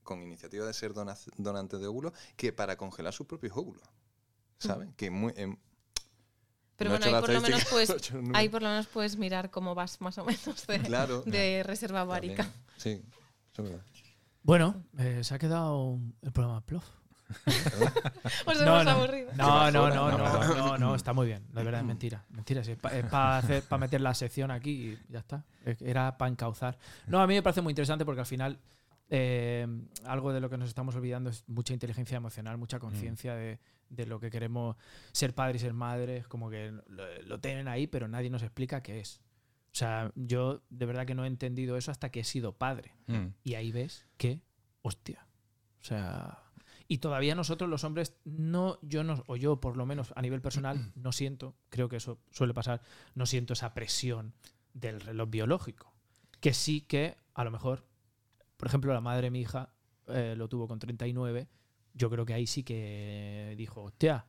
con 0.04 0.22
iniciativa 0.22 0.66
de 0.66 0.74
ser 0.74 0.94
dona- 0.94 1.18
donantes 1.38 1.80
de 1.80 1.88
óvulos 1.88 2.12
que 2.36 2.52
para 2.54 2.76
congelar 2.76 3.14
sus 3.14 3.28
propios 3.28 3.56
óvulos, 3.56 3.84
¿sabes? 4.58 4.90
Que 4.98 5.10
muy... 5.10 5.34
em, 5.38 5.56
Pero 6.76 6.90
no 6.92 6.98
bueno, 6.98 7.16
ahí 7.18 7.22
por, 7.22 7.30
lo 7.34 7.42
menos 7.42 7.66
puedes, 7.70 8.12
ahí 8.34 8.50
por 8.50 8.62
lo 8.62 8.70
menos 8.70 8.88
puedes 8.88 9.16
mirar 9.18 9.52
cómo 9.52 9.76
vas 9.76 10.02
más 10.02 10.18
o 10.18 10.26
menos 10.26 10.68
de, 10.68 10.80
Claro. 10.82 11.22
de 11.22 11.64
reserva. 11.64 12.06
También. 12.08 12.38
Sí, 12.78 13.02
eso 13.54 13.64
es 13.64 13.70
verdad. 13.70 13.86
Bueno, 14.44 14.84
eh, 14.98 15.24
se 15.24 15.36
ha 15.36 15.40
quedado 15.40 16.00
el 16.24 16.32
programa 16.32 16.66
Plof. 16.66 16.84
Os 18.46 18.62
No, 18.62 18.82
hemos 18.82 18.86
no, 18.86 18.92
aburrido. 18.92 19.32
no, 19.36 19.72
no, 19.72 19.90
no, 19.90 20.12
no, 20.12 20.18
no, 20.18 20.56
no, 20.56 20.78
no, 20.78 20.96
está 20.96 21.14
muy 21.14 21.28
bien. 21.28 21.46
De 21.54 21.64
verdad 21.64 21.82
es 21.82 21.88
mentira. 21.88 22.26
Mentira, 22.30 22.64
sí, 22.64 22.72
es 22.72 22.78
para 22.78 23.78
meter 23.80 24.02
la 24.02 24.14
sección 24.14 24.52
aquí 24.52 24.72
y 24.72 25.00
ya 25.12 25.20
está. 25.20 25.44
Era 25.66 26.18
para 26.18 26.32
encauzar. 26.32 26.78
No, 27.08 27.22
a 27.22 27.28
mí 27.28 27.34
me 27.34 27.44
parece 27.44 27.62
muy 27.62 27.72
interesante 27.72 28.06
porque 28.06 28.22
al 28.22 28.28
final 28.28 28.60
eh, 29.10 29.68
algo 30.06 30.32
de 30.34 30.40
lo 30.40 30.50
que 30.50 30.58
nos 30.58 30.70
estamos 30.70 30.96
olvidando 30.96 31.30
es 31.30 31.44
mucha 31.48 31.74
inteligencia 31.74 32.18
emocional, 32.18 32.58
mucha 32.58 32.80
conciencia 32.80 33.36
de, 33.36 33.60
de 33.90 34.06
lo 34.06 34.20
que 34.20 34.30
queremos 34.30 34.78
ser 35.12 35.34
padres 35.36 35.62
y 35.62 35.66
ser 35.66 35.74
madres. 35.74 36.28
Como 36.28 36.50
que 36.50 36.72
lo, 36.88 37.22
lo 37.24 37.40
tienen 37.40 37.68
ahí, 37.68 37.88
pero 37.88 38.08
nadie 38.08 38.30
nos 38.30 38.44
explica 38.44 38.82
qué 38.82 39.00
es. 39.00 39.22
O 39.74 39.76
sea, 39.76 40.12
yo 40.16 40.62
de 40.70 40.86
verdad 40.86 41.06
que 41.06 41.16
no 41.16 41.24
he 41.24 41.28
entendido 41.28 41.78
eso 41.78 41.92
hasta 41.92 42.10
que 42.10 42.22
he 42.22 42.24
sido 42.26 42.54
padre. 42.54 42.94
Mm. 43.08 43.28
Y 43.44 43.54
ahí 43.56 43.72
ves 43.72 44.06
que 44.18 44.42
hostia. 44.82 45.26
O 45.80 45.84
sea, 45.84 46.41
y 46.92 46.98
todavía 46.98 47.36
nosotros 47.36 47.70
los 47.70 47.84
hombres 47.84 48.18
no 48.26 48.78
yo 48.82 49.04
no 49.04 49.24
o 49.28 49.36
yo 49.36 49.62
por 49.62 49.78
lo 49.78 49.86
menos 49.86 50.12
a 50.16 50.22
nivel 50.22 50.42
personal 50.42 50.92
no 50.96 51.12
siento, 51.12 51.56
creo 51.70 51.88
que 51.88 51.98
eso 51.98 52.20
suele 52.32 52.54
pasar, 52.54 52.82
no 53.16 53.26
siento 53.26 53.54
esa 53.54 53.74
presión 53.74 54.34
del 54.74 55.00
reloj 55.00 55.30
biológico, 55.30 55.94
que 56.40 56.54
sí 56.54 56.82
que 56.82 57.18
a 57.34 57.44
lo 57.44 57.52
mejor 57.52 57.86
por 58.62 58.68
ejemplo, 58.68 58.94
la 58.94 59.02
madre 59.02 59.24
de 59.24 59.32
mi 59.32 59.42
hija 59.42 59.74
eh, 60.08 60.36
lo 60.38 60.48
tuvo 60.48 60.68
con 60.68 60.78
39. 60.78 61.48
Yo 61.96 62.12
creo 62.12 62.28
que 62.28 62.36
ahí 62.36 62.46
sí 62.46 62.62
que 62.62 63.56
dijo, 63.58 63.82
hostia, 63.82 64.28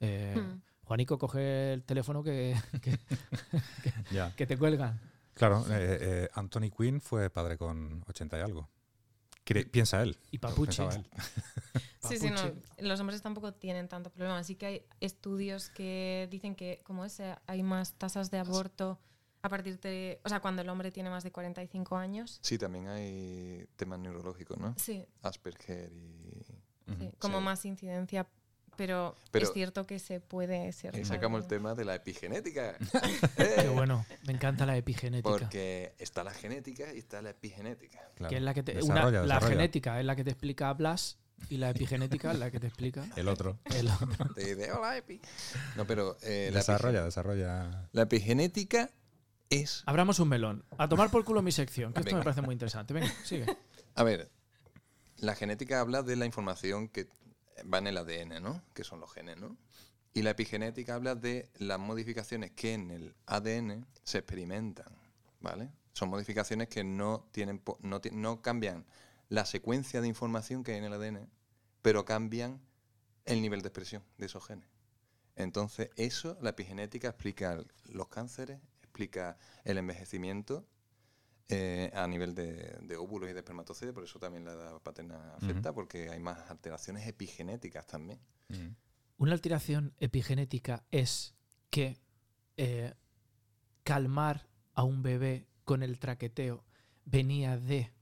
eh, 0.00 0.34
Hmm. 0.34 0.62
Juanico, 0.84 1.18
coge 1.18 1.74
el 1.74 1.84
teléfono 1.84 2.22
que, 2.22 2.56
que, 4.36 4.46
te 4.46 4.56
cuelgan. 4.56 4.98
Claro, 5.34 5.66
eh, 5.68 5.98
eh, 6.00 6.28
Anthony 6.32 6.70
Quinn 6.74 7.02
fue 7.02 7.28
padre 7.28 7.58
con 7.58 8.02
80 8.08 8.38
y 8.38 8.40
algo. 8.40 8.70
Cre- 9.48 9.70
piensa 9.70 10.02
él. 10.02 10.18
Y 10.30 10.38
Papuche. 10.38 10.84
Él. 10.84 11.08
Sí, 12.00 12.16
sí, 12.16 12.30
no. 12.30 12.40
Los 12.78 13.00
hombres 13.00 13.20
tampoco 13.22 13.52
tienen 13.52 13.88
tanto 13.88 14.10
problema. 14.10 14.38
Así 14.38 14.54
que 14.54 14.66
hay 14.66 14.82
estudios 15.00 15.68
que 15.68 16.28
dicen 16.30 16.54
que, 16.54 16.80
como 16.84 17.04
ese, 17.04 17.34
hay 17.46 17.62
más 17.64 17.94
tasas 17.94 18.30
de 18.30 18.38
aborto 18.38 19.00
a 19.42 19.48
partir 19.48 19.78
de. 19.80 20.20
O 20.24 20.28
sea, 20.28 20.40
cuando 20.40 20.62
el 20.62 20.68
hombre 20.68 20.92
tiene 20.92 21.10
más 21.10 21.24
de 21.24 21.32
45 21.32 21.96
años. 21.96 22.38
Sí, 22.40 22.56
también 22.56 22.86
hay 22.88 23.66
temas 23.76 23.98
neurológicos, 23.98 24.56
¿no? 24.58 24.74
Sí, 24.78 25.04
Asperger 25.22 25.92
y... 25.92 26.44
sí, 26.98 27.12
como 27.18 27.38
Sí. 27.38 27.44
más 27.44 27.64
incidencia. 27.64 28.28
Pero, 28.78 29.16
Pero- 29.32 29.44
es 29.46 29.52
cierto 29.52 29.84
que 29.88 29.98
se 29.98 30.20
puede 30.20 30.72
ser. 30.72 30.96
Y 30.96 31.04
sacamos 31.04 31.42
el 31.42 31.48
tema 31.48 31.74
de 31.74 31.84
la 31.84 31.96
epigenética. 31.96 32.76
Qué 33.36 33.42
Eh, 33.64 33.68
bueno, 33.74 34.06
me 34.24 34.32
encanta 34.32 34.64
la 34.66 34.76
epigenética. 34.76 35.28
Porque 35.28 35.94
está 35.98 36.22
la 36.22 36.30
genética 36.32 36.94
y 36.94 36.98
está 36.98 37.20
la 37.20 37.30
epigenética. 37.30 37.98
Claro. 38.14 38.30
que 38.30 38.36
es 38.36 38.42
la 38.42 38.54
que 38.54 38.62
te, 38.62 38.80
una- 38.84 38.94
Desarrolla, 38.94 39.22
la 39.26 39.40
genética 39.40 39.98
es 39.98 40.06
la 40.06 40.14
que 40.14 40.22
te 40.22 40.30
explica 40.30 40.72
Blas 40.74 41.18
y 41.50 41.56
la 41.56 41.70
epigenética 41.70 42.30
es 42.30 42.38
la 42.38 42.52
que 42.52 42.60
te 42.60 42.68
explica 42.68 43.04
El 43.16 43.26
otro. 43.26 43.58
el 43.64 43.88
otro. 43.88 44.32
Te 44.36 44.54
dice, 44.54 44.70
hola, 44.70 44.96
epi. 44.96 45.20
No, 45.76 45.84
pero 45.84 46.16
eh, 46.22 46.50
la, 46.52 46.58
desarrolla, 46.60 47.04
desarrolla. 47.04 47.88
la 47.92 48.02
epigenética 48.02 48.90
es... 49.50 49.82
Abramos 49.86 50.20
un 50.20 50.28
melón. 50.28 50.64
A 50.78 50.88
tomar 50.88 51.10
por 51.10 51.24
culo 51.24 51.42
mi 51.42 51.50
sección, 51.50 51.92
que 51.92 51.98
esto 52.00 52.10
Venga. 52.10 52.18
me 52.18 52.24
parece 52.24 52.42
muy 52.42 52.52
interesante. 52.52 52.94
Venga, 52.94 53.12
sigue. 53.24 53.44
A 53.96 54.04
ver, 54.04 54.30
la 55.16 55.34
genética 55.34 55.80
habla 55.80 56.02
de 56.04 56.14
la 56.14 56.26
información 56.26 56.88
que 56.88 57.08
va 57.62 57.78
en 57.78 57.86
el 57.88 57.98
ADN, 57.98 58.42
¿no? 58.42 58.62
Que 58.74 58.84
son 58.84 59.00
los 59.00 59.12
genes, 59.12 59.36
¿no? 59.38 59.56
Y 60.14 60.22
la 60.22 60.30
epigenética 60.30 60.94
habla 60.94 61.14
de 61.14 61.50
las 61.58 61.78
modificaciones 61.78 62.50
que 62.52 62.74
en 62.74 62.90
el 62.90 63.14
ADN 63.26 63.86
se 64.02 64.18
experimentan, 64.18 64.92
¿vale? 65.40 65.70
Son 65.92 66.08
modificaciones 66.08 66.68
que 66.68 66.84
no, 66.84 67.28
tienen, 67.32 67.62
no, 67.80 68.00
no 68.12 68.42
cambian 68.42 68.86
la 69.28 69.44
secuencia 69.44 70.00
de 70.00 70.08
información 70.08 70.64
que 70.64 70.72
hay 70.72 70.78
en 70.78 70.84
el 70.84 70.92
ADN, 70.92 71.30
pero 71.82 72.04
cambian 72.04 72.60
el 73.24 73.42
nivel 73.42 73.62
de 73.62 73.68
expresión 73.68 74.02
de 74.16 74.26
esos 74.26 74.46
genes. 74.46 74.68
Entonces, 75.36 75.90
eso, 75.96 76.36
la 76.40 76.50
epigenética 76.50 77.08
explica 77.08 77.62
los 77.84 78.08
cánceres, 78.08 78.60
explica 78.82 79.38
el 79.64 79.78
envejecimiento 79.78 80.66
eh, 81.48 81.90
a 81.94 82.06
nivel 82.06 82.34
de, 82.34 82.76
de 82.82 82.96
óvulos 82.96 83.30
y 83.30 83.32
de 83.32 83.38
espermatozoides, 83.40 83.94
por 83.94 84.04
eso 84.04 84.18
también 84.18 84.44
la 84.44 84.52
edad 84.52 84.80
paterna 84.82 85.34
afecta, 85.34 85.72
porque 85.72 86.10
hay 86.10 86.20
más 86.20 86.50
alteraciones 86.50 87.06
epigenéticas 87.06 87.86
también. 87.86 88.20
Una 89.16 89.32
alteración 89.32 89.94
epigenética 89.98 90.84
es 90.90 91.34
que 91.70 91.98
eh, 92.56 92.94
calmar 93.84 94.46
a 94.74 94.82
un 94.84 95.02
bebé 95.02 95.48
con 95.64 95.82
el 95.82 95.98
traqueteo 95.98 96.64
venía 97.04 97.56
de. 97.58 97.92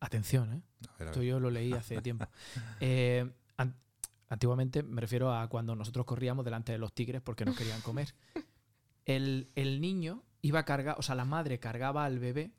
Atención, 0.00 0.52
¿eh? 0.52 0.62
A 0.88 0.98
ver, 0.98 1.08
a 1.08 1.10
Esto 1.12 1.22
yo 1.22 1.40
lo 1.40 1.50
leí 1.50 1.72
hace 1.72 2.00
tiempo. 2.02 2.26
Eh, 2.80 3.30
an- 3.56 3.74
antiguamente 4.28 4.82
me 4.82 5.00
refiero 5.00 5.32
a 5.32 5.48
cuando 5.48 5.74
nosotros 5.74 6.04
corríamos 6.04 6.44
delante 6.44 6.72
de 6.72 6.78
los 6.78 6.92
tigres 6.94 7.22
porque 7.22 7.44
nos 7.46 7.56
querían 7.56 7.80
comer. 7.80 8.14
El, 9.06 9.50
el 9.54 9.80
niño 9.82 10.22
iba 10.42 10.60
a 10.60 10.64
cargar, 10.64 10.96
o 10.98 11.02
sea, 11.02 11.14
la 11.14 11.24
madre 11.26 11.58
cargaba 11.58 12.04
al 12.06 12.18
bebé 12.18 12.52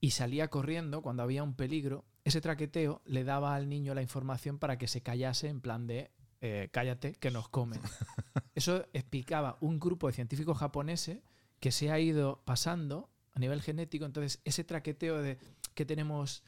y 0.00 0.10
salía 0.10 0.48
corriendo 0.48 1.02
cuando 1.02 1.22
había 1.22 1.42
un 1.42 1.54
peligro. 1.54 2.04
Ese 2.24 2.40
traqueteo 2.40 3.02
le 3.04 3.24
daba 3.24 3.54
al 3.54 3.68
niño 3.68 3.94
la 3.94 4.02
información 4.02 4.58
para 4.58 4.78
que 4.78 4.86
se 4.88 5.00
callase 5.02 5.48
en 5.48 5.60
plan 5.60 5.86
de 5.86 6.10
eh, 6.40 6.68
cállate 6.70 7.14
que 7.14 7.30
nos 7.30 7.48
comen. 7.48 7.80
Eso 8.54 8.86
explicaba 8.92 9.56
un 9.60 9.80
grupo 9.80 10.06
de 10.06 10.12
científicos 10.12 10.58
japoneses 10.58 11.18
que 11.60 11.72
se 11.72 11.90
ha 11.90 11.98
ido 11.98 12.42
pasando 12.44 13.10
a 13.34 13.40
nivel 13.40 13.60
genético. 13.62 14.04
Entonces, 14.04 14.40
ese 14.44 14.62
traqueteo 14.64 15.20
de, 15.20 15.38
que 15.74 15.84
tenemos 15.84 16.44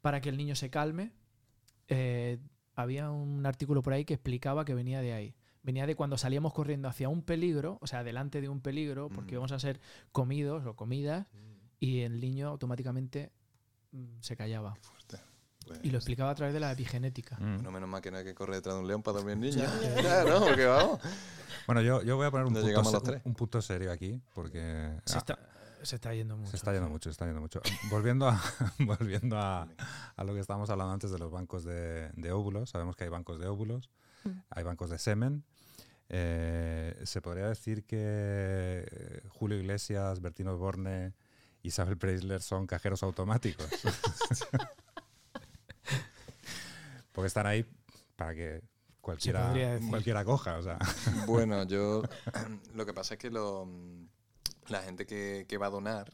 para 0.00 0.20
que 0.20 0.28
el 0.28 0.36
niño 0.36 0.56
se 0.56 0.70
calme, 0.70 1.12
eh, 1.88 2.38
había 2.74 3.10
un 3.10 3.44
artículo 3.46 3.82
por 3.82 3.92
ahí 3.92 4.04
que 4.04 4.14
explicaba 4.14 4.64
que 4.64 4.74
venía 4.74 5.00
de 5.00 5.12
ahí. 5.12 5.34
Venía 5.62 5.86
de 5.86 5.96
cuando 5.96 6.16
salíamos 6.16 6.54
corriendo 6.54 6.88
hacia 6.88 7.08
un 7.08 7.22
peligro, 7.22 7.78
o 7.80 7.86
sea, 7.86 8.02
delante 8.04 8.40
de 8.40 8.48
un 8.48 8.60
peligro, 8.60 9.08
porque 9.08 9.32
Mm. 9.32 9.34
íbamos 9.34 9.52
a 9.52 9.58
ser 9.58 9.80
comidos 10.12 10.64
o 10.66 10.74
comidas, 10.76 11.26
y 11.80 12.00
el 12.00 12.20
niño 12.20 12.48
automáticamente 12.48 13.30
mm, 13.92 14.20
se 14.20 14.36
callaba. 14.36 14.74
Fuerte. 14.82 15.18
Pues, 15.66 15.80
Y 15.82 15.90
lo 15.90 15.98
explicaba 15.98 16.30
a 16.30 16.34
través 16.34 16.54
de 16.54 16.60
la 16.60 16.72
epigenética. 16.72 17.36
Mm. 17.36 17.54
Bueno, 17.56 17.70
menos 17.72 17.88
mal 17.88 18.00
que 18.02 18.10
no 18.10 18.16
hay 18.18 18.24
que 18.24 18.34
correr 18.34 18.56
detrás 18.56 18.74
de 18.76 18.80
un 18.80 18.88
león 18.88 19.02
para 19.02 19.18
dormir 19.18 19.36
niño. 19.36 19.64
¿no? 20.28 20.40
Porque 20.46 20.64
vamos. 20.66 21.00
Bueno, 21.66 21.82
yo, 21.82 22.02
yo 22.02 22.16
voy 22.16 22.26
a 22.26 22.30
poner 22.30 22.46
un, 22.46 22.54
punto, 22.54 22.80
a 22.80 22.84
se- 22.84 22.92
los 22.92 23.02
tres. 23.02 23.22
un 23.24 23.34
punto 23.34 23.60
serio 23.62 23.92
aquí, 23.92 24.20
porque 24.34 24.58
Se, 25.04 25.14
ah, 25.16 25.18
está, 25.18 25.38
se 25.82 25.96
está 25.96 26.14
yendo 26.14 26.36
mucho. 26.38 26.50
se 26.50 26.56
está 26.56 26.72
yendo 26.72 26.88
mucho, 26.88 27.10
se 27.10 27.12
está 27.12 27.26
yendo 27.26 27.40
mucho. 27.42 27.60
Volviendo 27.90 28.26
a, 28.28 28.40
volviendo 28.78 29.36
a, 29.38 29.68
a 30.16 30.24
lo 30.24 30.32
que 30.32 30.40
estábamos 30.40 30.70
hablando 30.70 30.94
antes 30.94 31.10
de 31.10 31.18
los 31.18 31.30
bancos 31.30 31.64
de, 31.64 32.10
de 32.14 32.32
óvulos, 32.32 32.70
sabemos 32.70 32.96
que 32.96 33.04
hay 33.04 33.10
bancos 33.10 33.38
de 33.38 33.46
óvulos, 33.46 33.90
Mm. 34.24 34.30
hay 34.50 34.64
bancos 34.64 34.90
de 34.90 34.98
semen. 34.98 35.44
Eh, 36.08 36.98
se 37.04 37.20
podría 37.20 37.46
decir 37.48 37.84
que 37.84 37.98
eh, 38.90 39.22
Julio 39.28 39.58
Iglesias, 39.58 40.20
Bertino 40.20 40.56
Borne, 40.56 41.12
Isabel 41.62 41.96
Preisler 41.96 42.42
son 42.42 42.66
cajeros 42.66 43.02
automáticos. 43.02 43.66
Porque 47.12 47.26
están 47.26 47.46
ahí 47.46 47.64
para 48.16 48.34
que 48.34 48.62
cualquiera, 49.00 49.52
cualquiera 49.90 50.24
coja. 50.24 50.58
O 50.58 50.62
sea. 50.62 50.78
Bueno, 51.26 51.64
yo. 51.64 52.02
Lo 52.74 52.86
que 52.86 52.92
pasa 52.94 53.14
es 53.14 53.20
que 53.20 53.30
lo, 53.30 53.68
la 54.68 54.82
gente 54.82 55.06
que, 55.06 55.46
que 55.48 55.58
va 55.58 55.66
a 55.66 55.70
donar 55.70 56.12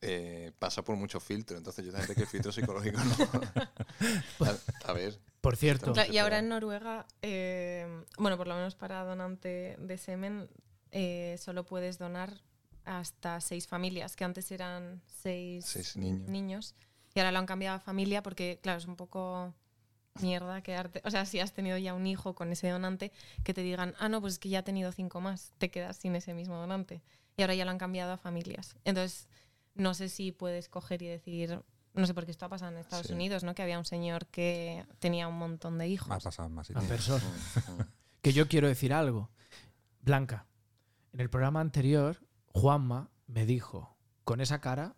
eh, 0.00 0.52
pasa 0.58 0.82
por 0.82 0.96
muchos 0.96 1.22
filtros. 1.22 1.58
Entonces, 1.58 1.84
yo 1.84 1.92
sé 1.92 2.14
que 2.14 2.22
el 2.22 2.26
filtro 2.26 2.52
psicológico 2.52 2.98
no. 3.04 4.46
A, 4.46 4.90
a 4.90 4.92
ver. 4.92 5.18
Por 5.40 5.56
cierto, 5.56 5.92
Claro, 5.92 6.12
y 6.12 6.18
ahora 6.18 6.40
en 6.40 6.48
Noruega, 6.48 7.06
eh, 7.22 7.86
bueno, 8.18 8.36
por 8.36 8.48
lo 8.48 8.56
menos 8.56 8.74
para 8.74 9.04
donante 9.04 9.76
de 9.78 9.96
semen, 9.96 10.50
eh, 10.90 11.36
solo 11.38 11.64
puedes 11.64 11.98
donar 11.98 12.40
hasta 12.86 13.40
seis 13.40 13.66
familias, 13.68 14.16
que 14.16 14.24
antes 14.24 14.50
eran 14.50 15.02
seis, 15.06 15.64
Seis 15.66 15.96
niños. 15.96 16.28
niños, 16.28 16.74
y 17.14 17.20
ahora 17.20 17.32
lo 17.32 17.38
han 17.38 17.46
cambiado 17.46 17.76
a 17.76 17.80
familia 17.80 18.22
porque, 18.22 18.58
claro, 18.62 18.78
es 18.78 18.86
un 18.86 18.96
poco 18.96 19.52
mierda 20.20 20.62
quedarte. 20.62 21.02
O 21.04 21.10
sea, 21.10 21.26
si 21.26 21.40
has 21.40 21.52
tenido 21.52 21.76
ya 21.78 21.92
un 21.94 22.06
hijo 22.06 22.34
con 22.34 22.50
ese 22.52 22.68
donante, 22.70 23.12
que 23.44 23.52
te 23.52 23.62
digan, 23.62 23.94
ah, 23.98 24.08
no, 24.08 24.20
pues 24.20 24.34
es 24.34 24.38
que 24.38 24.48
ya 24.48 24.60
ha 24.60 24.64
tenido 24.64 24.90
cinco 24.92 25.20
más, 25.20 25.52
te 25.58 25.70
quedas 25.70 25.96
sin 25.98 26.16
ese 26.16 26.32
mismo 26.32 26.56
donante. 26.56 27.02
Y 27.36 27.42
ahora 27.42 27.54
ya 27.54 27.64
lo 27.66 27.70
han 27.70 27.78
cambiado 27.78 28.12
a 28.12 28.16
familias. 28.16 28.76
Entonces, 28.84 29.28
no 29.74 29.92
sé 29.92 30.08
si 30.08 30.32
puedes 30.32 30.68
coger 30.70 31.02
y 31.02 31.06
decir. 31.08 31.60
No 31.92 32.06
sé, 32.06 32.12
porque 32.14 32.30
esto 32.30 32.44
ha 32.44 32.48
pasado 32.50 32.72
en 32.72 32.78
Estados 32.78 33.06
Sí. 33.08 33.12
Unidos, 33.14 33.42
¿no? 33.44 33.54
Que 33.54 33.62
había 33.62 33.78
un 33.78 33.84
señor 33.86 34.26
que 34.26 34.84
tenía 34.98 35.28
un 35.28 35.36
montón 35.38 35.76
de 35.78 35.88
hijos. 35.88 36.10
Ha 36.10 36.18
pasado 36.20 36.48
más 36.50 36.66
a 36.70 36.80
sitios. 36.80 36.84
persona. 36.84 37.24
Mm. 37.24 37.80
que 38.22 38.32
yo 38.34 38.48
quiero 38.48 38.68
decir 38.68 38.92
algo. 38.92 39.30
Blanca, 40.00 40.46
en 41.12 41.20
el 41.20 41.28
programa 41.30 41.60
anterior, 41.60 42.18
Juanma 42.60 43.10
me 43.26 43.44
dijo, 43.44 43.94
con 44.24 44.40
esa 44.40 44.60
cara, 44.62 44.94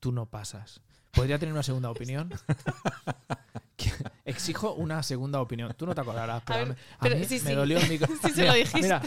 tú 0.00 0.12
no 0.12 0.26
pasas. 0.30 0.80
¿Podría 1.12 1.38
tener 1.38 1.52
una 1.52 1.62
segunda 1.62 1.90
opinión? 1.90 2.32
Exijo 4.24 4.72
una 4.74 5.02
segunda 5.02 5.40
opinión. 5.40 5.72
Tú 5.76 5.86
no 5.86 5.94
te 5.94 6.00
acordarás, 6.00 6.42
pero 6.46 6.54
a, 6.56 6.64
ver, 6.64 6.68
mí- 6.70 6.74
a 6.98 7.02
pero 7.02 7.16
mí 7.16 7.24
sí, 7.24 7.34
me 7.44 7.50
sí. 7.50 7.54
dolió 7.54 7.78
en 7.78 7.88
mi 7.88 7.98
co- 8.00 8.06
Sí 8.06 8.30
se 8.30 8.40
Mira, 8.40 8.46
lo 8.46 8.54
dijiste. 8.54 8.80
Mira, 8.82 9.02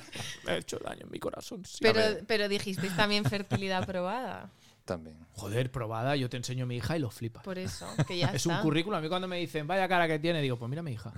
me 0.45 0.51
ha 0.51 0.57
hecho 0.57 0.77
daño 0.79 1.01
en 1.05 1.11
mi 1.11 1.19
corazón. 1.19 1.65
sí. 1.65 1.79
Pero, 1.81 2.01
pero 2.27 2.47
dijisteis 2.47 2.95
también 2.95 3.25
fertilidad 3.25 3.85
probada. 3.85 4.49
También. 4.85 5.17
Joder, 5.33 5.71
probada, 5.71 6.15
yo 6.15 6.29
te 6.29 6.37
enseño 6.37 6.63
a 6.63 6.67
mi 6.67 6.77
hija 6.77 6.95
y 6.95 6.99
lo 6.99 7.11
flipas. 7.11 7.43
Por 7.43 7.57
eso, 7.59 7.87
que 8.07 8.17
ya 8.17 8.27
Es 8.33 8.45
está. 8.45 8.57
un 8.57 8.61
currículum. 8.63 8.97
A 8.97 9.01
mí 9.01 9.09
cuando 9.09 9.27
me 9.27 9.37
dicen, 9.37 9.67
vaya 9.67 9.87
cara 9.87 10.07
que 10.07 10.19
tiene, 10.19 10.41
digo, 10.41 10.57
pues 10.57 10.69
mira 10.69 10.79
a 10.81 10.83
mi 10.83 10.93
hija. 10.93 11.11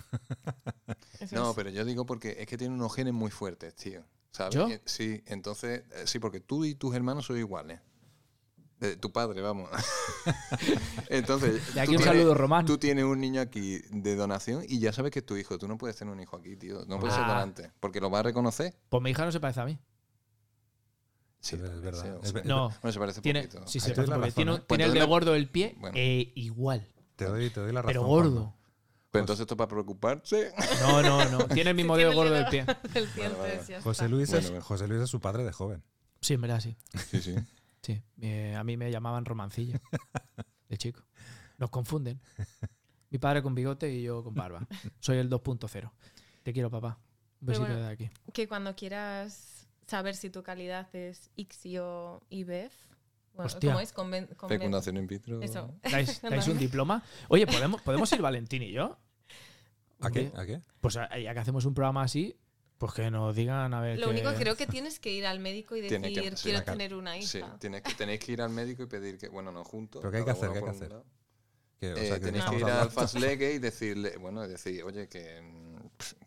Eso 1.19 1.36
No, 1.36 1.49
es. 1.51 1.55
pero 1.55 1.69
yo 1.69 1.86
digo 1.86 2.05
porque 2.05 2.38
es 2.39 2.47
que 2.47 2.57
tiene 2.57 2.74
unos 2.74 2.93
genes 2.95 3.13
muy 3.13 3.30
fuertes, 3.32 3.76
tío. 3.76 4.03
¿Sabes? 4.32 4.55
¿Yo? 4.55 4.67
Eh, 4.69 4.82
Sí, 4.86 5.23
entonces, 5.27 5.84
eh, 5.91 6.03
sí, 6.05 6.19
porque 6.19 6.39
tú 6.39 6.63
y 6.65 6.75
tus 6.75 6.95
hermanos 6.95 7.25
sois 7.25 7.39
iguales. 7.39 7.79
De 8.79 8.95
tu 8.97 9.11
padre, 9.11 9.41
vamos. 9.41 9.69
entonces, 11.09 11.73
De 11.75 11.82
aquí 11.82 11.91
tú 11.91 11.97
un 11.97 12.03
tienes- 12.03 12.05
saludo, 12.05 12.34
Román. 12.34 12.65
Tú 12.65 12.77
tienes 12.77 13.03
un 13.05 13.19
niño 13.19 13.41
aquí 13.41 13.79
de 13.91 14.15
donación 14.15 14.63
y 14.67 14.79
ya 14.79 14.91
sabes 14.91 15.11
que 15.11 15.19
es 15.19 15.25
tu 15.25 15.36
hijo. 15.38 15.57
Tú 15.59 15.67
no 15.67 15.77
puedes 15.77 15.95
tener 15.97 16.11
un 16.13 16.19
hijo 16.19 16.36
aquí, 16.38 16.55
tío. 16.55 16.84
No 16.88 16.99
puedes 16.99 17.13
ser 17.15 17.25
Ah. 17.25 17.27
donante. 17.29 17.71
Porque 17.79 17.99
lo 18.01 18.09
vas 18.09 18.21
a 18.21 18.23
reconocer. 18.23 18.73
Pues 18.89 19.03
mi 19.03 19.11
hija 19.11 19.23
no 19.25 19.32
se 19.32 19.39
parece 19.39 19.59
a 19.61 19.65
mí. 19.65 19.77
Sí, 21.39 21.55
Es 21.55 21.82
verdad, 21.82 22.19
sí, 22.23 22.29
sí. 22.29 22.34
No, 22.45 22.69
Bueno, 22.82 22.91
se 22.91 22.99
parece 22.99 23.21
tiene, 23.21 23.43
poquito. 23.43 23.67
sí, 23.67 23.77
Ahí 23.77 23.82
se 23.82 23.93
parece 23.95 24.13
razón, 24.13 24.21
tiene, 24.34 24.51
¿eh? 24.51 24.55
tiene 24.55 24.65
Pues 24.67 24.79
el 24.82 24.93
de 24.93 25.03
gordo 25.05 25.36
el 25.36 25.49
pie 25.49 25.75
Bueno. 25.79 25.95
eh, 25.97 26.32
igual. 26.36 26.88
Te 27.15 27.25
doy, 27.25 27.49
te 27.49 27.59
doy 27.59 27.71
la 27.71 27.82
razón. 27.82 27.93
Pero 27.93 28.03
gordo. 28.05 28.53
Pero 29.12 29.24
entonces 29.24 29.41
esto 29.41 29.57
para 29.57 29.68
preocuparse. 29.68 30.53
No, 30.82 31.01
no, 31.01 31.26
no. 31.30 31.47
Tiene 31.53 31.72
el 31.72 31.76
mismo 31.76 31.97
dedo 31.97 32.14
gordo 32.14 32.36
el 32.36 32.43
del 32.43 32.49
pie. 32.49 32.66
del 32.93 33.07
pie, 33.09 33.24
Vale, 33.24 33.36
vale. 33.36 33.51
entonces 33.51 33.68
ya 33.68 33.82
José. 33.82 34.07
Luis, 34.09 34.30
Bueno, 34.30 34.39
es, 34.45 34.49
bueno. 34.51 34.66
José 34.66 34.88
Luis 34.88 35.01
es 35.01 35.09
su 35.09 35.20
padre 35.20 35.43
de 35.43 35.51
joven. 35.51 35.84
Sí, 36.22 36.34
en 36.36 36.41
verdad, 36.41 36.59
sí. 36.62 36.78
Sí, 37.09 37.22
sí. 37.22 37.36
Sí. 37.82 38.01
Eh, 38.22 38.55
a 38.55 38.64
mí 38.64 38.78
me 38.78 38.89
llamaban 38.91 39.26
romancillo. 39.26 39.80
De 40.70 40.78
chico. 40.78 41.03
Nos 41.57 41.70
confunden. 41.70 42.22
Mi 43.09 43.18
padre 43.18 43.41
con 43.43 43.53
bigote 43.53 43.91
y 43.91 44.03
yo 44.03 44.24
con 44.24 44.34
barba. 44.34 44.66
Soy 44.99 45.18
el 45.18 45.30
2.0. 45.30 45.91
Te 46.43 46.53
quiero, 46.53 46.70
papá. 46.70 46.97
Un 47.41 47.47
besito 47.47 47.66
bueno. 47.68 47.82
de 47.82 47.89
aquí. 47.91 48.09
Que 48.34 48.47
cuando 48.47 48.76
quieras 48.76 49.68
saber 49.88 50.16
si 50.16 50.30
tu 50.30 50.43
calidad 50.43 50.88
es 50.95 51.30
ICSI 51.36 51.80
o 51.80 52.22
IBEF, 52.30 52.74
Hostia. 53.36 53.71
¿cómo 53.71 53.79
es? 53.79 53.93
Conven- 53.93 54.36
conven- 54.36 54.49
Fecundación 54.49 54.97
in 54.97 55.07
vitro. 55.07 55.41
Eso. 55.41 55.73
¿Dais, 55.84 56.21
dais 56.21 56.47
un 56.47 56.57
diploma? 56.57 57.03
Oye, 57.29 57.47
¿podemos, 57.47 57.82
¿podemos 57.82 58.11
ir 58.11 58.21
Valentín 58.21 58.63
y 58.63 58.71
yo? 58.71 58.97
¿A 59.99 60.09
qué? 60.11 60.32
¿A 60.36 60.45
qué? 60.45 60.61
Pues 60.82 60.95
ya 60.95 61.07
que 61.09 61.39
hacemos 61.39 61.63
un 61.65 61.73
programa 61.73 62.03
así, 62.03 62.36
pues 62.77 62.93
que 62.93 63.11
nos 63.11 63.36
digan 63.36 63.73
a 63.73 63.82
ver. 63.82 63.99
Lo 63.99 64.07
qué- 64.07 64.11
único 64.13 64.34
creo 64.34 64.55
que 64.55 64.65
tienes 64.67 64.99
que 64.99 65.11
ir 65.13 65.25
al 65.25 65.39
médico 65.39 65.75
y 65.75 65.82
decir, 65.82 66.01
que- 66.01 66.36
sí, 66.36 66.43
quiero 66.43 66.63
tener 66.63 66.93
una 66.95 67.17
hija. 67.17 67.27
Sí, 67.27 67.41
tienes 67.59 67.82
que, 67.84 67.93
tenéis 67.93 68.19
que 68.19 68.32
ir 68.32 68.41
al 68.41 68.49
médico 68.49 68.84
y 68.84 68.88
pedir 68.88 69.17
que, 69.17 69.29
bueno, 69.29 69.51
no 69.51 69.63
juntos. 69.63 70.01
¿Pero 70.01 70.11
qué 70.11 70.17
hay 70.17 70.25
que 70.25 70.32
hacer? 70.32 70.51
¿Qué 70.51 70.57
hay 70.57 70.63
que 70.63 70.69
hacer? 70.71 70.93
Que, 71.79 71.93
o 71.93 71.97
Eh, 71.97 72.07
sea, 72.07 72.19
que 72.19 72.25
tenéis 72.25 72.45
que 72.45 72.55
ir 72.57 72.63
al 72.65 72.91
Fast 72.91 73.15
Legue 73.15 73.53
y 73.53 73.59
decirle, 73.59 74.17
bueno, 74.17 74.47
decir, 74.47 74.84
oye, 74.84 75.07
que, 75.07 75.41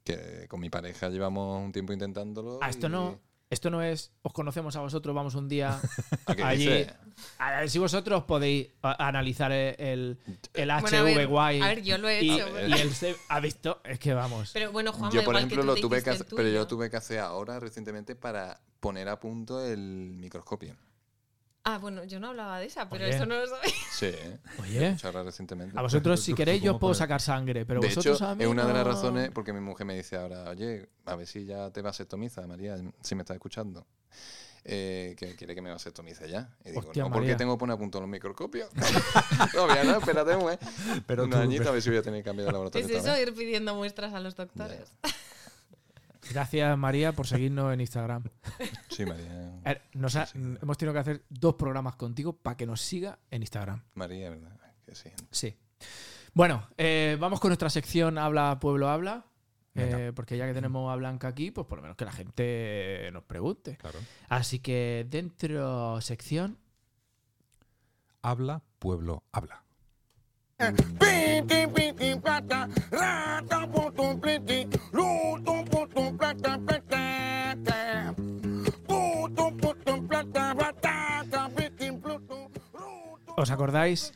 que 0.02 0.46
con 0.48 0.58
mi 0.60 0.68
pareja 0.70 1.08
llevamos 1.10 1.62
un 1.62 1.70
tiempo 1.72 1.92
intentándolo. 1.92 2.58
Ah, 2.62 2.70
esto 2.70 2.86
y- 2.86 2.90
no. 2.90 3.20
Esto 3.54 3.70
no 3.70 3.82
es, 3.82 4.12
os 4.22 4.32
conocemos 4.32 4.76
a 4.76 4.80
vosotros, 4.80 5.14
vamos 5.14 5.34
un 5.34 5.48
día 5.48 5.80
¿A 6.26 6.34
qué 6.34 6.42
allí. 6.42 6.86
A 7.38 7.60
ver 7.60 7.70
si 7.70 7.78
vosotros 7.78 8.24
podéis 8.24 8.68
analizar 8.82 9.50
el, 9.52 9.74
el, 9.78 10.18
el 10.54 10.68
Bueno, 10.80 10.98
a 10.98 11.02
ver, 11.02 11.28
HVY. 11.28 11.62
a 11.62 11.66
ver, 11.68 11.82
yo 11.82 11.98
lo 11.98 12.08
he 12.08 12.22
y, 12.22 12.30
hecho. 12.32 12.48
y 12.68 12.72
el 12.72 12.94
se- 12.94 13.16
ha 13.28 13.40
visto, 13.40 13.80
es 13.84 13.98
que 13.98 14.12
vamos. 14.12 14.50
Pero 14.52 14.72
bueno, 14.72 14.92
Juan, 14.92 15.10
Yo, 15.12 15.24
por 15.24 15.36
ejemplo, 15.36 15.60
que 15.62 15.66
lo 15.66 15.74
tuve 15.76 16.02
que 16.02 16.10
hacer, 16.10 16.26
pero 16.34 16.48
yo 16.48 16.66
tuve 16.66 16.90
que 16.90 16.96
hacer 16.96 17.20
ahora 17.20 17.58
recientemente 17.60 18.14
para 18.16 18.60
poner 18.80 19.08
a 19.08 19.18
punto 19.18 19.64
el 19.64 19.78
microscopio. 20.16 20.76
Ah, 21.66 21.78
bueno, 21.78 22.04
yo 22.04 22.20
no 22.20 22.28
hablaba 22.28 22.58
de 22.58 22.66
esa, 22.66 22.88
pero 22.90 23.04
Oye. 23.06 23.14
eso 23.16 23.24
no 23.24 23.36
lo 23.38 23.46
sabía. 23.46 23.72
Sí, 23.90 24.06
¿eh? 24.06 24.38
Oye, 24.60 24.96
ahora 25.02 25.22
recientemente. 25.22 25.78
a 25.78 25.82
vosotros 25.82 26.20
si 26.20 26.32
¿Tú- 26.32 26.36
queréis 26.36 26.62
yo 26.62 26.74
os 26.74 26.80
puedo 26.80 26.92
sacar 26.94 27.20
sangre, 27.22 27.64
pero 27.64 27.80
de 27.80 27.86
vosotros 27.88 28.16
hecho, 28.16 28.26
a 28.26 28.34
mí 28.34 28.42
es 28.44 28.48
una 28.50 28.66
de 28.66 28.74
las 28.74 28.84
no- 28.84 28.92
razones 28.92 29.30
porque 29.32 29.52
mi 29.52 29.60
mujer 29.60 29.86
me 29.86 29.94
dice 29.96 30.16
ahora, 30.16 30.50
oye, 30.50 30.88
a 31.06 31.14
ver 31.16 31.26
si 31.26 31.46
ya 31.46 31.70
te 31.70 31.80
vasectomiza, 31.80 32.46
María, 32.46 32.76
si 33.00 33.14
me 33.14 33.22
estás 33.22 33.36
escuchando. 33.36 33.86
Eh, 34.66 35.14
que 35.18 35.36
quiere 35.36 35.54
que 35.54 35.60
me 35.62 35.70
vasectomice 35.70 36.26
ya. 36.28 36.48
Y 36.64 36.68
digo, 36.70 36.80
Hostia, 36.80 37.02
no, 37.02 37.08
María. 37.10 37.20
porque 37.20 37.36
tengo 37.36 37.54
que 37.54 37.60
poner 37.60 37.74
a 37.74 37.78
punto 37.78 38.00
los 38.00 38.08
microscopios. 38.08 38.68
Todavía 39.52 39.84
no, 39.92 39.98
espérate 39.98 40.36
mes. 40.36 40.58
Pero 41.06 41.24
un 41.24 41.30
tú- 41.30 41.36
añito 41.36 41.68
a 41.68 41.72
ver 41.72 41.82
si 41.82 41.90
voy 41.90 41.98
a 41.98 42.02
tener 42.02 42.20
que 42.20 42.24
cambiar 42.24 42.46
de 42.46 42.52
laboratorio. 42.52 42.86
Es 42.86 42.92
otra 43.00 43.12
eso, 43.12 43.20
vez. 43.20 43.28
ir 43.28 43.34
pidiendo 43.34 43.74
muestras 43.74 44.12
a 44.14 44.20
los 44.20 44.34
doctores. 44.36 44.90
Gracias 46.30 46.76
María 46.78 47.12
por 47.12 47.26
seguirnos 47.26 47.72
en 47.72 47.80
Instagram. 47.80 48.24
Sí, 48.90 49.04
María. 49.04 49.60
A 49.64 49.68
ver, 49.68 49.82
nos 49.94 50.16
ha- 50.16 50.28
hemos 50.34 50.78
tenido 50.78 50.92
que 50.92 50.98
hacer 51.00 51.24
dos 51.28 51.54
programas 51.54 51.96
contigo 51.96 52.32
para 52.36 52.56
que 52.56 52.66
nos 52.66 52.80
siga 52.80 53.18
en 53.30 53.42
Instagram. 53.42 53.82
María, 53.94 54.30
¿verdad? 54.30 54.56
Que 54.86 54.94
sí. 54.94 55.10
Sí. 55.30 55.56
Bueno, 56.32 56.68
eh, 56.76 57.16
vamos 57.20 57.40
con 57.40 57.50
nuestra 57.50 57.70
sección 57.70 58.18
Habla 58.18 58.58
Pueblo 58.60 58.88
Habla. 58.88 59.26
Eh, 59.76 60.12
porque 60.14 60.36
ya 60.36 60.46
que 60.46 60.54
tenemos 60.54 60.92
a 60.92 60.94
Blanca 60.94 61.26
aquí, 61.26 61.50
pues 61.50 61.66
por 61.66 61.78
lo 61.78 61.82
menos 61.82 61.96
que 61.96 62.04
la 62.04 62.12
gente 62.12 63.10
nos 63.12 63.24
pregunte. 63.24 63.76
Claro. 63.76 63.98
Así 64.28 64.60
que 64.60 65.04
dentro 65.10 66.00
sección 66.00 66.58
Habla, 68.22 68.62
pueblo, 68.78 69.24
habla. 69.32 69.64
¿Os 83.36 83.50
acordáis 83.50 84.12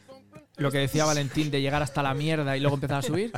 lo 0.57 0.71
que 0.71 0.79
decía 0.79 1.05
Valentín 1.05 1.51
de 1.51 1.61
llegar 1.61 1.83
hasta 1.83 2.03
la 2.03 2.15
mierda 2.15 2.57
y 2.57 2.61
luego 2.61 2.77
empezar 2.77 2.99
a 2.99 3.03
subir? 3.03 3.33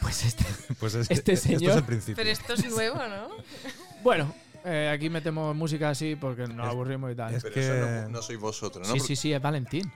Pues 0.00 0.24
este. 0.24 0.44
Pues 0.78 0.94
es 0.94 1.10
Este 1.10 1.32
esto 1.32 1.48
es 1.50 1.60
señor- 1.60 1.76
el 1.78 1.84
principio. 1.84 2.16
Pero 2.16 2.30
esto 2.30 2.52
es 2.54 2.70
nuevo, 2.70 2.96
¿no? 2.96 3.28
Bueno, 4.04 4.32
eh, 4.64 4.88
aquí 4.94 5.10
metemos 5.10 5.56
música 5.56 5.90
así 5.90 6.14
porque 6.14 6.46
nos 6.46 6.66
Es- 6.66 6.72
aburrimos 6.72 7.10
y 7.10 7.16
tal. 7.16 7.34
es 7.34 7.42
Pero 7.42 7.54
que- 7.54 7.60
eso 7.60 7.74
no, 8.02 8.08
no 8.10 8.22
sois 8.22 8.38
vosotros, 8.38 8.86
¿no? 8.86 8.94
sí, 8.94 9.00
sí, 9.00 9.16
sí, 9.16 9.32
es 9.32 9.42
Valentín. 9.42 9.90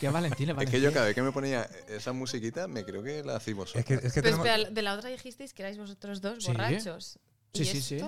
que 0.00 0.06
es 0.06 0.12
Valentín, 0.12 0.48
es 0.48 0.50
Es 0.52 0.56
Valentín. 0.56 0.70
que 0.70 0.80
yo 0.80 0.92
cada 0.92 1.04
vez 1.06 1.14
que 1.14 1.22
me 1.22 1.32
ponía 1.32 1.68
esa 1.88 2.12
musiquita, 2.12 2.66
me 2.66 2.82
creo 2.84 3.02
que 3.02 3.22
la 3.22 3.36
hacéis 3.36 3.56
vosotros. 3.58 3.80
Es 3.80 3.84
que, 4.00 4.06
es 4.06 4.12
que 4.14 4.22
Pero 4.22 4.38
tenemos, 4.38 4.46
espera, 4.46 4.70
de 4.70 4.82
la 4.82 4.94
otra 4.94 5.10
dijisteis 5.10 5.52
que 5.52 5.62
erais 5.62 5.76
vosotros 5.76 6.20
dos 6.22 6.42
Sí. 6.44 6.50
borrachos. 6.52 7.18
Sí, 7.52 7.62
¿Y 7.62 7.66
sí, 7.66 7.80
sí. 7.82 8.00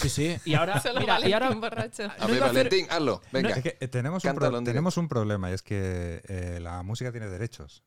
Sí, 0.00 0.08
sí. 0.08 0.36
Y 0.44 0.54
ahora, 0.54 0.80
Solo 0.80 1.00
mira, 1.00 1.26
y 1.26 1.32
ahora 1.32 1.50
borracho. 1.50 2.04
a 2.18 2.26
ver, 2.26 2.40
Valentín, 2.40 2.86
hazlo. 2.90 3.20
Venga. 3.32 3.50
es 3.50 3.62
que, 3.62 3.76
eh, 3.80 3.88
tenemos, 3.88 4.24
un 4.24 4.34
pro- 4.34 4.62
tenemos 4.62 4.96
un 4.96 5.08
problema 5.08 5.50
y 5.50 5.54
es 5.54 5.62
que 5.62 6.22
eh, 6.28 6.58
la 6.60 6.82
música 6.82 7.10
tiene 7.10 7.28
derechos. 7.28 7.82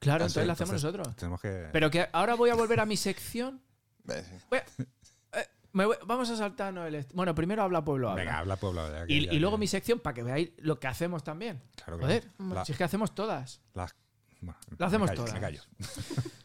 Claro, 0.00 0.24
Ah, 0.24 0.26
entonces 0.26 0.42
sí, 0.42 0.46
la 0.46 0.52
hacemos 0.52 0.70
Entonces, 0.74 0.84
nosotros. 0.98 1.16
Tenemos 1.16 1.40
que. 1.40 1.68
Pero 1.72 1.90
que 1.90 2.08
ahora 2.12 2.34
voy 2.34 2.50
a 2.50 2.54
volver 2.54 2.80
a 2.80 2.86
mi 2.86 2.96
sección. 2.96 3.60
Voy 4.04 4.58
a- 4.58 5.38
eh, 5.38 5.46
me 5.72 5.84
voy- 5.86 5.96
vamos 6.06 6.30
a 6.30 6.36
saltarnos 6.36 6.86
el. 6.86 7.04
Bueno, 7.14 7.34
primero 7.34 7.62
habla 7.62 7.84
pueblo 7.84 8.08
habla. 8.10 8.22
Venga, 8.24 8.38
habla, 8.38 8.56
pueblo. 8.56 8.80
habla, 8.82 9.04
y, 9.08 9.26
ya 9.26 9.32
y 9.32 9.38
luego 9.38 9.58
mi 9.58 9.66
sección 9.66 9.98
para 10.00 10.14
que 10.14 10.22
veáis 10.22 10.52
lo 10.58 10.78
que 10.80 10.86
hacemos 10.86 11.22
también. 11.24 11.60
Claro, 11.76 11.98
claro. 11.98 12.14
Joder, 12.14 12.54
La- 12.54 12.64
si 12.64 12.72
es 12.72 12.78
que 12.78 12.84
hacemos 12.84 13.14
todas. 13.14 13.60
las- 13.74 13.94
bueno, 14.40 14.58
Lo 14.78 14.86
hacemos 14.86 15.10
me 15.10 15.16
callo, 15.16 15.24
todas. 15.24 15.34
me 15.34 15.40
callo. 15.40 15.62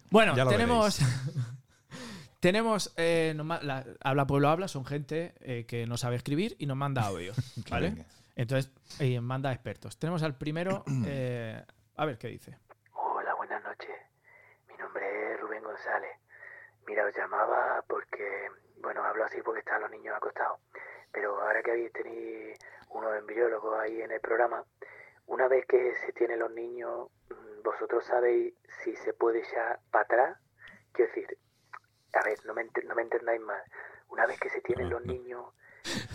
Bueno, 0.09 0.33
Ya 0.35 0.43
lo 0.45 0.49
tenemos. 0.51 0.97
Tenemos. 2.43 2.93
eh, 2.97 3.33
nos 3.35 3.45
ma- 3.45 3.61
la- 3.61 3.85
habla 4.03 4.27
pueblo 4.27 4.49
habla, 4.49 4.67
son 4.67 4.85
gente 4.85 5.33
eh, 5.39 5.65
que 5.65 5.87
no 5.87 5.95
sabe 5.97 6.17
escribir 6.17 6.55
y 6.59 6.65
nos 6.65 6.75
manda 6.77 7.01
audio. 7.03 7.31
¿Vale? 7.71 8.05
Entonces, 8.35 8.71
eh, 8.99 9.19
manda 9.21 9.51
expertos. 9.53 9.97
Tenemos 9.97 10.21
al 10.23 10.37
primero. 10.37 10.83
eh, 11.07 11.63
a 11.95 12.05
ver 12.05 12.17
qué 12.17 12.27
dice. 12.27 12.57
Hola, 12.93 13.33
buenas 13.35 13.63
noches. 13.63 13.95
Mi 14.69 14.75
nombre 14.77 15.33
es 15.33 15.39
Rubén 15.39 15.63
González. 15.63 16.11
Mira, 16.85 17.05
os 17.05 17.15
llamaba 17.15 17.83
porque, 17.87 18.49
bueno, 18.81 19.03
hablo 19.05 19.23
así 19.23 19.41
porque 19.41 19.59
están 19.59 19.81
los 19.81 19.91
niños 19.91 20.13
acostados. 20.17 20.59
Pero 21.13 21.39
ahora 21.41 21.61
que 21.63 21.71
habéis 21.71 21.93
tenido 21.93 22.53
unos 22.89 23.15
embriólogos 23.17 23.79
ahí 23.79 24.01
en 24.01 24.11
el 24.11 24.19
programa, 24.19 24.65
una 25.27 25.47
vez 25.47 25.65
que 25.65 25.93
se 26.05 26.11
tienen 26.11 26.39
los 26.39 26.51
niños, 26.51 27.07
mm, 27.29 27.63
vosotros 27.63 28.03
sabéis 28.05 28.53
si 28.83 28.95
se 28.97 29.13
puede 29.13 29.39
echar 29.39 29.79
para 29.91 30.03
atrás. 30.03 30.37
Quiero 30.91 31.09
decir, 31.13 31.37
a 32.13 32.23
ver, 32.23 32.39
no 32.45 32.53
me, 32.53 32.63
ent- 32.67 32.83
no 32.85 32.95
me 32.95 33.01
entendáis 33.01 33.41
mal. 33.41 33.61
Una 34.09 34.25
vez 34.25 34.39
que 34.39 34.49
se 34.49 34.61
tienen 34.61 34.89
los 34.89 35.03
niños, 35.05 35.45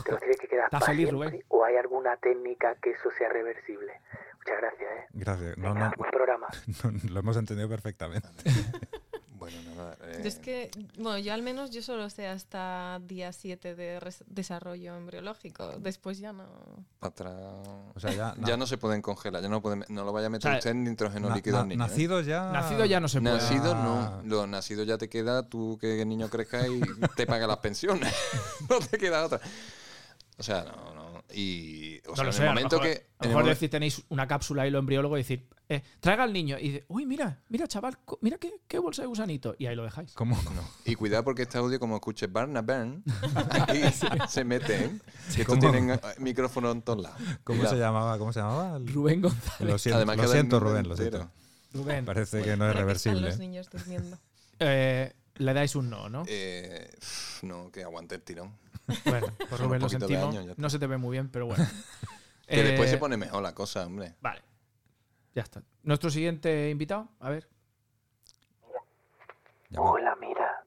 ¿te 0.04 0.12
los 0.12 0.20
tienes 0.20 0.38
que 0.38 0.46
quedar 0.48 0.70
para 0.70 0.86
feliz, 0.86 1.08
siempre? 1.08 1.28
Rubén. 1.30 1.44
¿O 1.48 1.64
hay 1.64 1.76
alguna 1.76 2.16
técnica 2.16 2.74
que 2.76 2.90
eso 2.90 3.10
sea 3.10 3.28
reversible? 3.28 4.00
Muchas 4.38 4.56
gracias, 4.58 4.90
¿eh? 4.90 5.06
Gracias. 5.12 5.58
No, 5.58 5.74
Venga, 5.74 5.88
no, 5.90 5.94
buen 5.96 6.10
programa. 6.10 6.46
no, 6.84 6.90
lo 7.10 7.20
hemos 7.20 7.36
entendido 7.36 7.68
perfectamente. 7.68 8.28
Bueno, 9.38 9.56
nada. 9.76 9.96
eh, 10.02 10.18
Yo 10.22 10.28
es 10.28 10.38
que, 10.38 10.70
bueno, 10.98 11.18
yo 11.18 11.32
al 11.32 11.42
menos 11.42 11.70
yo 11.70 11.80
solo 11.82 12.10
sé 12.10 12.26
hasta 12.26 13.00
día 13.06 13.32
7 13.32 13.74
de 13.74 14.00
desarrollo 14.26 14.96
embriológico. 14.96 15.68
Después 15.78 16.18
ya 16.18 16.32
no. 16.32 16.44
para 16.98 17.10
atrás. 17.10 17.34
O 17.94 18.00
sea, 18.00 18.12
ya. 18.12 18.34
Ya 18.44 18.56
no 18.56 18.66
se 18.66 18.78
pueden 18.78 19.00
congelar, 19.02 19.42
ya 19.42 19.48
no, 19.48 19.62
pueden, 19.62 19.84
no 19.88 20.04
lo 20.04 20.12
vaya 20.12 20.26
a 20.26 20.30
meter 20.30 20.48
O 20.48 20.52
sea, 20.52 20.58
usted 20.58 20.70
en 20.70 20.84
nitrógeno 20.84 21.28
na- 21.28 21.36
líquido 21.36 21.56
na- 21.56 21.62
al 21.62 21.68
niño. 21.68 21.84
¿eh? 21.84 21.88
nacido 21.88 22.20
ya. 22.20 22.50
Nacido 22.50 22.84
ya 22.84 22.98
no 23.00 23.08
se 23.08 23.20
puede. 23.20 23.34
Nacido 23.36 23.74
Ah. 23.74 24.20
no. 24.24 24.28
Lo 24.28 24.46
nacido 24.46 24.82
ya 24.84 24.98
te 24.98 25.08
queda 25.08 25.42
tú 25.48 25.78
que 25.80 26.02
el 26.02 26.08
niño 26.08 26.28
crezca 26.28 26.66
y 26.66 26.80
te 27.16 27.26
paga 27.26 27.46
las 27.46 27.58
pensiones. 27.58 28.12
no 28.68 28.78
te 28.80 28.98
queda 28.98 29.24
otra. 29.24 29.40
O 30.38 30.42
sea, 30.42 30.64
no, 30.64 30.94
no. 30.94 31.07
Y. 31.34 31.98
O 32.06 32.10
No 32.10 32.14
sea, 32.16 32.24
lo 32.24 32.30
en 32.30 32.32
sé, 32.36 32.42
el 32.42 32.48
a 32.48 32.50
lo 32.52 32.54
momento 32.54 32.76
mejor, 32.80 32.94
que. 32.96 33.06
a 33.18 33.24
lo 33.24 33.28
mejor 33.30 33.44
decir, 33.46 33.70
tenéis 33.70 34.02
una 34.08 34.26
cápsula 34.26 34.66
y 34.66 34.70
lo 34.70 34.78
embriólogo 34.78 35.16
y 35.18 35.20
decir, 35.20 35.46
eh, 35.68 35.82
traiga 36.00 36.22
al 36.24 36.32
niño. 36.32 36.56
Y 36.58 36.68
dice, 36.70 36.84
uy, 36.88 37.04
mira, 37.04 37.42
mira, 37.50 37.66
chaval, 37.68 37.98
mira 38.22 38.38
qué, 38.38 38.54
qué 38.66 38.78
bolsa 38.78 39.02
de 39.02 39.08
gusanito. 39.08 39.54
Y 39.58 39.66
ahí 39.66 39.76
lo 39.76 39.84
dejáis. 39.84 40.12
¿Cómo? 40.14 40.38
Y 40.86 40.94
cuidado 40.94 41.24
porque 41.24 41.42
este 41.42 41.58
audio, 41.58 41.78
como 41.78 41.96
escuches 41.96 42.32
Barna 42.32 42.62
Burn, 42.62 43.02
aquí 43.50 43.82
se 44.28 44.44
meten. 44.44 45.02
Y 45.36 45.40
estos 45.42 45.58
tienen 45.58 45.90
eh, 45.90 46.00
micrófono 46.18 46.70
en 46.72 46.80
todos 46.82 47.02
lados. 47.02 47.20
¿Cómo 47.44 47.66
se 47.66 47.76
llamaba? 47.76 48.16
¿Cómo 48.18 48.32
se 48.32 48.40
llamaba? 48.40 48.76
El- 48.78 48.88
Rubén 48.88 49.20
González. 49.20 49.60
Lo 49.72 49.78
siento, 49.78 49.96
Además 49.98 50.16
lo 50.16 50.22
queda 50.22 50.32
siento 50.32 50.56
el 50.56 50.62
Rubén, 50.62 50.88
lo 50.88 50.96
siento. 50.96 51.30
Rubén, 51.74 52.04
Parece 52.06 52.42
que 52.42 52.56
no 52.56 52.64
es 52.64 52.72
que 52.74 52.78
están 52.78 52.78
reversible. 52.78 53.20
los 53.28 53.38
niños 53.38 53.68
durmiendo. 53.70 54.18
eh, 54.60 55.12
le 55.34 55.52
dais 55.54 55.76
un 55.76 55.88
no, 55.90 56.08
¿no? 56.08 56.24
Eh, 56.26 56.90
no, 57.42 57.70
que 57.70 57.84
aguante 57.84 58.14
el 58.16 58.22
tirón. 58.22 58.56
Bueno, 59.04 59.26
pues 59.36 59.50
Son 59.50 59.66
Rubén, 59.66 59.82
lo 59.82 59.88
sentimos. 59.88 60.34
no 60.58 60.70
se 60.70 60.78
te 60.78 60.86
ve 60.86 60.96
muy 60.96 61.12
bien, 61.12 61.30
pero 61.30 61.46
bueno. 61.46 61.64
Que 62.48 62.62
después 62.62 62.88
Eh, 62.88 62.92
se 62.92 62.98
pone 62.98 63.16
mejor 63.18 63.42
la 63.42 63.54
cosa, 63.54 63.86
hombre. 63.86 64.14
Vale. 64.22 64.40
Ya 65.34 65.42
está. 65.42 65.62
Nuestro 65.82 66.08
siguiente 66.08 66.70
invitado, 66.70 67.08
a 67.20 67.28
ver. 67.28 67.46
Hola, 69.76 70.16
mira, 70.16 70.62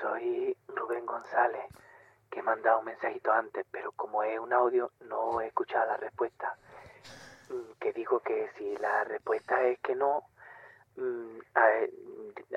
soy 0.00 0.54
Rubén 0.68 1.06
González, 1.06 1.62
que 2.30 2.40
he 2.40 2.42
mandado 2.42 2.80
un 2.80 2.84
mensajito 2.84 3.32
antes, 3.32 3.64
pero 3.70 3.92
como 3.92 4.22
es 4.22 4.38
un 4.38 4.52
audio, 4.52 4.92
no 5.08 5.40
he 5.40 5.46
escuchado 5.46 5.86
la 5.86 5.96
respuesta. 5.96 6.54
Mm, 7.48 7.72
Que 7.80 7.92
digo 7.94 8.20
que 8.20 8.50
si 8.58 8.76
la 8.76 9.04
respuesta 9.04 9.62
es 9.66 9.78
que 9.80 9.94
no, 9.94 10.24
mm, 10.96 11.38
a 11.54 11.64
ver, 11.66 11.90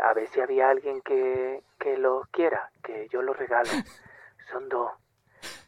A 0.04 0.14
ver 0.14 0.28
si 0.28 0.42
había 0.42 0.70
alguien 0.70 1.02
que, 1.02 1.64
que 1.80 1.98
los 1.98 2.28
quiera, 2.28 2.70
que 2.84 3.08
yo 3.10 3.22
los 3.22 3.38
regalo. 3.38 3.70
Son 4.52 4.68
dos. 4.68 4.92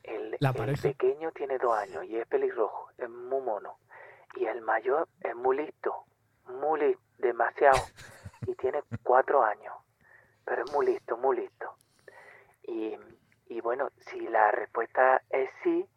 El, 0.07 0.37
La 0.39 0.49
el 0.49 0.55
pareja. 0.55 0.81
pequeño 0.81 1.31
tiene 1.31 1.57
dos 1.57 1.77
años 1.77 2.05
y 2.05 2.17
es 2.17 2.27
pelirrojo, 2.27 2.89
es 2.97 3.09
muy 3.09 3.41
mono. 3.41 3.77
Y 4.35 4.45
el 4.45 4.61
mayor 4.61 5.07
es 5.21 5.35
muy 5.35 5.57
listo, 5.57 6.05
muy 6.45 6.79
listo, 6.79 7.01
demasiado. 7.17 7.79
Y 8.45 8.55
tiene 8.55 8.81
cuatro 9.03 9.43
años, 9.43 9.73
pero 10.45 10.63
es 10.63 10.71
muy 10.71 10.85
listo, 10.85 11.17
muy 11.17 11.37
listo. 11.37 11.75
Y, 12.63 12.97
y 13.47 13.61
bueno, 13.61 13.89
si 14.09 14.19
la 14.27 14.51
respuesta 14.51 15.21
es 15.29 15.49
sí, 15.63 15.87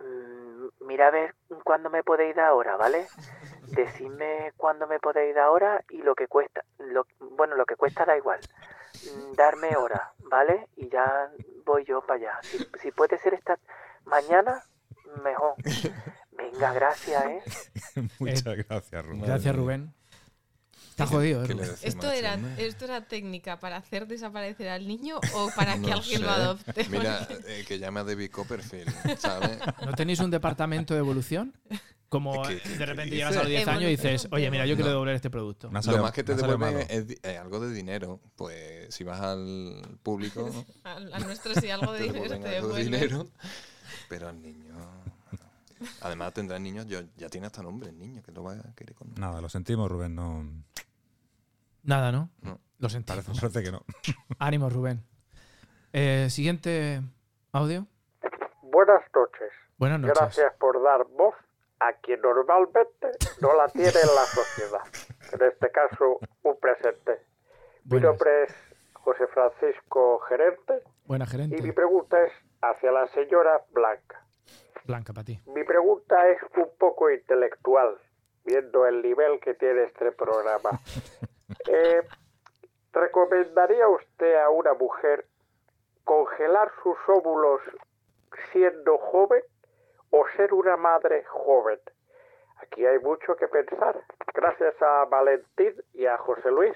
mm, 0.00 0.68
mira 0.86 1.08
a 1.08 1.10
ver 1.10 1.34
cuándo 1.64 1.90
me 1.90 2.02
podéis 2.02 2.36
dar 2.36 2.46
ahora, 2.46 2.76
¿vale? 2.76 3.06
Decidme 3.68 4.52
cuándo 4.56 4.86
me 4.86 4.98
podéis 4.98 5.34
dar 5.34 5.44
ahora 5.44 5.84
y 5.90 5.98
lo 6.02 6.14
que 6.14 6.28
cuesta. 6.28 6.64
Lo, 6.78 7.06
bueno, 7.20 7.56
lo 7.56 7.66
que 7.66 7.76
cuesta 7.76 8.04
da 8.04 8.16
igual. 8.16 8.40
Mm, 9.04 9.32
Darme 9.34 9.76
hora, 9.76 10.12
¿vale? 10.24 10.68
Y 10.76 10.88
ya 10.88 11.30
voy 11.68 11.84
yo 11.84 12.00
para 12.00 12.18
allá. 12.18 12.32
Si, 12.42 12.58
si 12.80 12.90
puede 12.90 13.18
ser 13.18 13.34
esta 13.34 13.58
mañana, 14.04 14.64
mejor. 15.22 15.54
Venga, 16.32 16.72
gracias, 16.72 17.24
¿eh? 17.24 17.42
Muchas 18.18 18.56
gracias, 18.56 19.04
Rubén. 19.04 19.22
Gracias, 19.22 19.56
Rubén. 19.56 19.94
Está 20.90 21.06
jodido, 21.06 21.44
¿eh, 21.44 21.76
¿Esto 21.82 22.10
era? 22.10 22.36
¿Esto 22.56 22.84
era 22.86 23.02
técnica 23.06 23.60
para 23.60 23.76
hacer 23.76 24.08
desaparecer 24.08 24.68
al 24.68 24.88
niño 24.88 25.20
o 25.34 25.48
para 25.56 25.74
que 25.74 25.80
No 25.90 25.92
alguien 25.94 26.22
lo 26.22 26.28
sé. 26.28 26.34
adopte? 26.34 26.84
Mira, 26.88 27.28
eh, 27.46 27.64
que 27.68 27.78
llame 27.78 28.00
a 28.00 28.04
David 28.04 28.32
Copperfield, 28.32 28.92
¿sabes? 29.16 29.58
¿No 29.84 29.92
tenéis 29.92 30.18
un 30.18 30.30
departamento 30.32 30.94
de 30.94 31.00
evolución? 31.00 31.54
Como 32.08 32.42
¿Qué- 32.42 32.60
qué- 32.62 32.68
de 32.78 32.86
repente 32.86 33.14
llegas 33.16 33.36
a 33.36 33.40
los 33.40 33.48
10 33.48 33.68
años 33.68 33.82
y 33.82 33.96
dices, 33.96 34.28
oye, 34.30 34.50
mira, 34.50 34.64
yo 34.64 34.74
quiero 34.76 34.86
No. 34.88 34.92
devolver 34.94 35.14
este 35.14 35.28
producto. 35.28 35.70
No 35.70 35.80
Lo 35.82 36.02
más 36.02 36.12
que 36.12 36.24
te 36.24 36.34
no 36.34 36.38
devuelven 36.42 36.78
es, 36.88 37.06
es 37.22 37.38
algo 37.38 37.60
de 37.60 37.72
dinero. 37.74 38.18
Pues 38.36 38.94
si 38.94 39.04
vas 39.04 39.20
al 39.20 39.98
público, 40.02 40.50
A, 40.84 40.92
a 41.12 41.18
nuestro 41.20 41.54
sí 41.54 41.68
algo 41.70 41.92
de 41.92 42.00
dinero 42.04 42.14
devuelven 42.24 42.42
te 42.42 42.56
algo 42.56 42.72
de 42.74 42.84
dinero. 42.84 43.26
Pero 44.08 44.28
al 44.28 44.40
niño. 44.40 44.74
Además, 46.00 46.32
tendrá 46.32 46.58
niños, 46.58 46.86
yo, 46.86 47.00
ya 47.16 47.28
tiene 47.28 47.46
hasta 47.46 47.62
nombre 47.62 47.90
el 47.90 47.98
niño, 47.98 48.22
que 48.22 48.32
lo 48.32 48.42
va 48.42 48.54
a 48.54 48.74
querer 48.74 48.94
con 48.96 49.14
Nada, 49.14 49.40
lo 49.40 49.48
sentimos, 49.48 49.88
Rubén. 49.90 50.14
No, 50.14 50.44
Nada, 51.84 52.10
¿no? 52.10 52.30
No. 52.42 52.58
Lo 52.78 52.88
sentimos. 52.88 53.24
parece, 53.24 53.40
parece 53.40 53.62
que 53.62 53.70
no. 53.72 53.84
Ánimo, 54.38 54.68
Rubén. 54.70 55.04
Eh, 55.92 56.28
siguiente 56.30 57.00
audio. 57.52 57.86
Buenas 58.62 59.02
noches. 59.14 59.50
Buenas 59.78 60.00
noches. 60.00 60.16
Gracias 60.18 60.52
por 60.58 60.82
dar 60.82 61.06
voz 61.16 61.34
a 61.80 61.92
quien 61.94 62.20
normalmente 62.20 63.08
no 63.40 63.54
la 63.54 63.68
tiene 63.68 63.88
en 63.88 64.14
la 64.14 64.24
sociedad. 64.24 64.82
En 65.32 65.42
este 65.42 65.70
caso, 65.70 66.18
un 66.42 66.58
presente. 66.58 67.20
Mi 67.84 68.00
nombre 68.00 68.44
es 68.44 68.54
José 68.92 69.26
Francisco 69.28 70.18
Gerente 70.20 70.82
Buena 71.04 71.24
y 71.24 71.36
mi 71.36 71.48
gerente. 71.48 71.72
pregunta 71.72 72.22
es 72.22 72.32
hacia 72.60 72.92
la 72.92 73.06
señora 73.08 73.62
Blanca. 73.70 74.22
Blanca 74.84 75.12
para 75.12 75.24
ti. 75.24 75.40
Mi 75.46 75.64
pregunta 75.64 76.28
es 76.28 76.38
un 76.56 76.68
poco 76.78 77.10
intelectual, 77.10 77.96
viendo 78.44 78.86
el 78.86 79.00
nivel 79.02 79.40
que 79.40 79.54
tiene 79.54 79.84
este 79.84 80.12
programa. 80.12 80.70
Eh, 81.66 82.02
¿Recomendaría 82.92 83.88
usted 83.88 84.36
a 84.36 84.50
una 84.50 84.74
mujer 84.74 85.26
congelar 86.04 86.70
sus 86.82 86.96
óvulos 87.08 87.60
siendo 88.52 88.98
joven 88.98 89.42
o 90.10 90.24
ser 90.36 90.52
una 90.52 90.76
madre 90.76 91.24
joven? 91.24 91.78
Aquí 92.62 92.84
hay 92.84 92.98
mucho 92.98 93.36
que 93.36 93.48
pensar. 93.48 94.02
Gracias 94.34 94.74
a 94.82 95.04
Valentín 95.06 95.74
y 95.94 96.06
a 96.06 96.18
José 96.18 96.50
Luis 96.50 96.74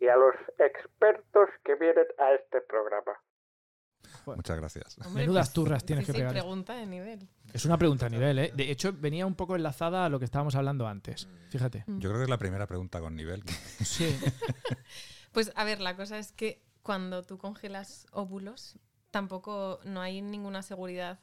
y 0.00 0.08
a 0.08 0.16
los 0.16 0.34
expertos 0.58 1.48
que 1.64 1.74
vienen 1.76 2.06
a 2.18 2.32
este 2.32 2.60
programa. 2.62 3.18
Muchas 4.26 4.58
gracias. 4.58 4.98
Hombre, 5.04 5.22
Menudas 5.22 5.48
pues, 5.48 5.54
turras 5.54 5.84
tienes 5.84 6.06
sí, 6.06 6.12
que 6.12 6.18
pegar. 6.18 6.32
pregunta 6.32 6.74
de 6.74 6.86
nivel. 6.86 7.28
Es 7.52 7.64
una 7.64 7.78
pregunta 7.78 8.06
a 8.06 8.08
nivel, 8.08 8.38
¿eh? 8.38 8.52
De 8.54 8.70
hecho, 8.70 8.92
venía 8.92 9.26
un 9.26 9.34
poco 9.34 9.56
enlazada 9.56 10.04
a 10.04 10.08
lo 10.08 10.18
que 10.18 10.24
estábamos 10.24 10.54
hablando 10.56 10.86
antes. 10.86 11.28
Fíjate. 11.50 11.84
Yo 11.86 12.10
creo 12.10 12.20
que 12.20 12.24
es 12.24 12.30
la 12.30 12.38
primera 12.38 12.66
pregunta 12.66 13.00
con 13.00 13.14
nivel. 13.16 13.42
Sí. 13.84 14.18
Pues 15.32 15.50
a 15.56 15.64
ver, 15.64 15.80
la 15.80 15.96
cosa 15.96 16.16
es 16.16 16.30
que 16.30 16.62
cuando 16.84 17.24
tú 17.24 17.38
congelas 17.38 18.06
óvulos, 18.12 18.78
tampoco 19.10 19.80
no 19.84 20.00
hay 20.00 20.22
ninguna 20.22 20.62
seguridad 20.62 21.18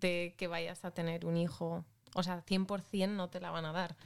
de 0.00 0.34
que 0.36 0.46
vayas 0.46 0.84
a 0.84 0.90
tener 0.90 1.26
un 1.26 1.36
hijo. 1.36 1.84
O 2.14 2.22
sea, 2.22 2.44
100% 2.44 3.08
no 3.10 3.28
te 3.28 3.40
la 3.40 3.50
van 3.50 3.64
a 3.64 3.72
dar. 3.72 3.96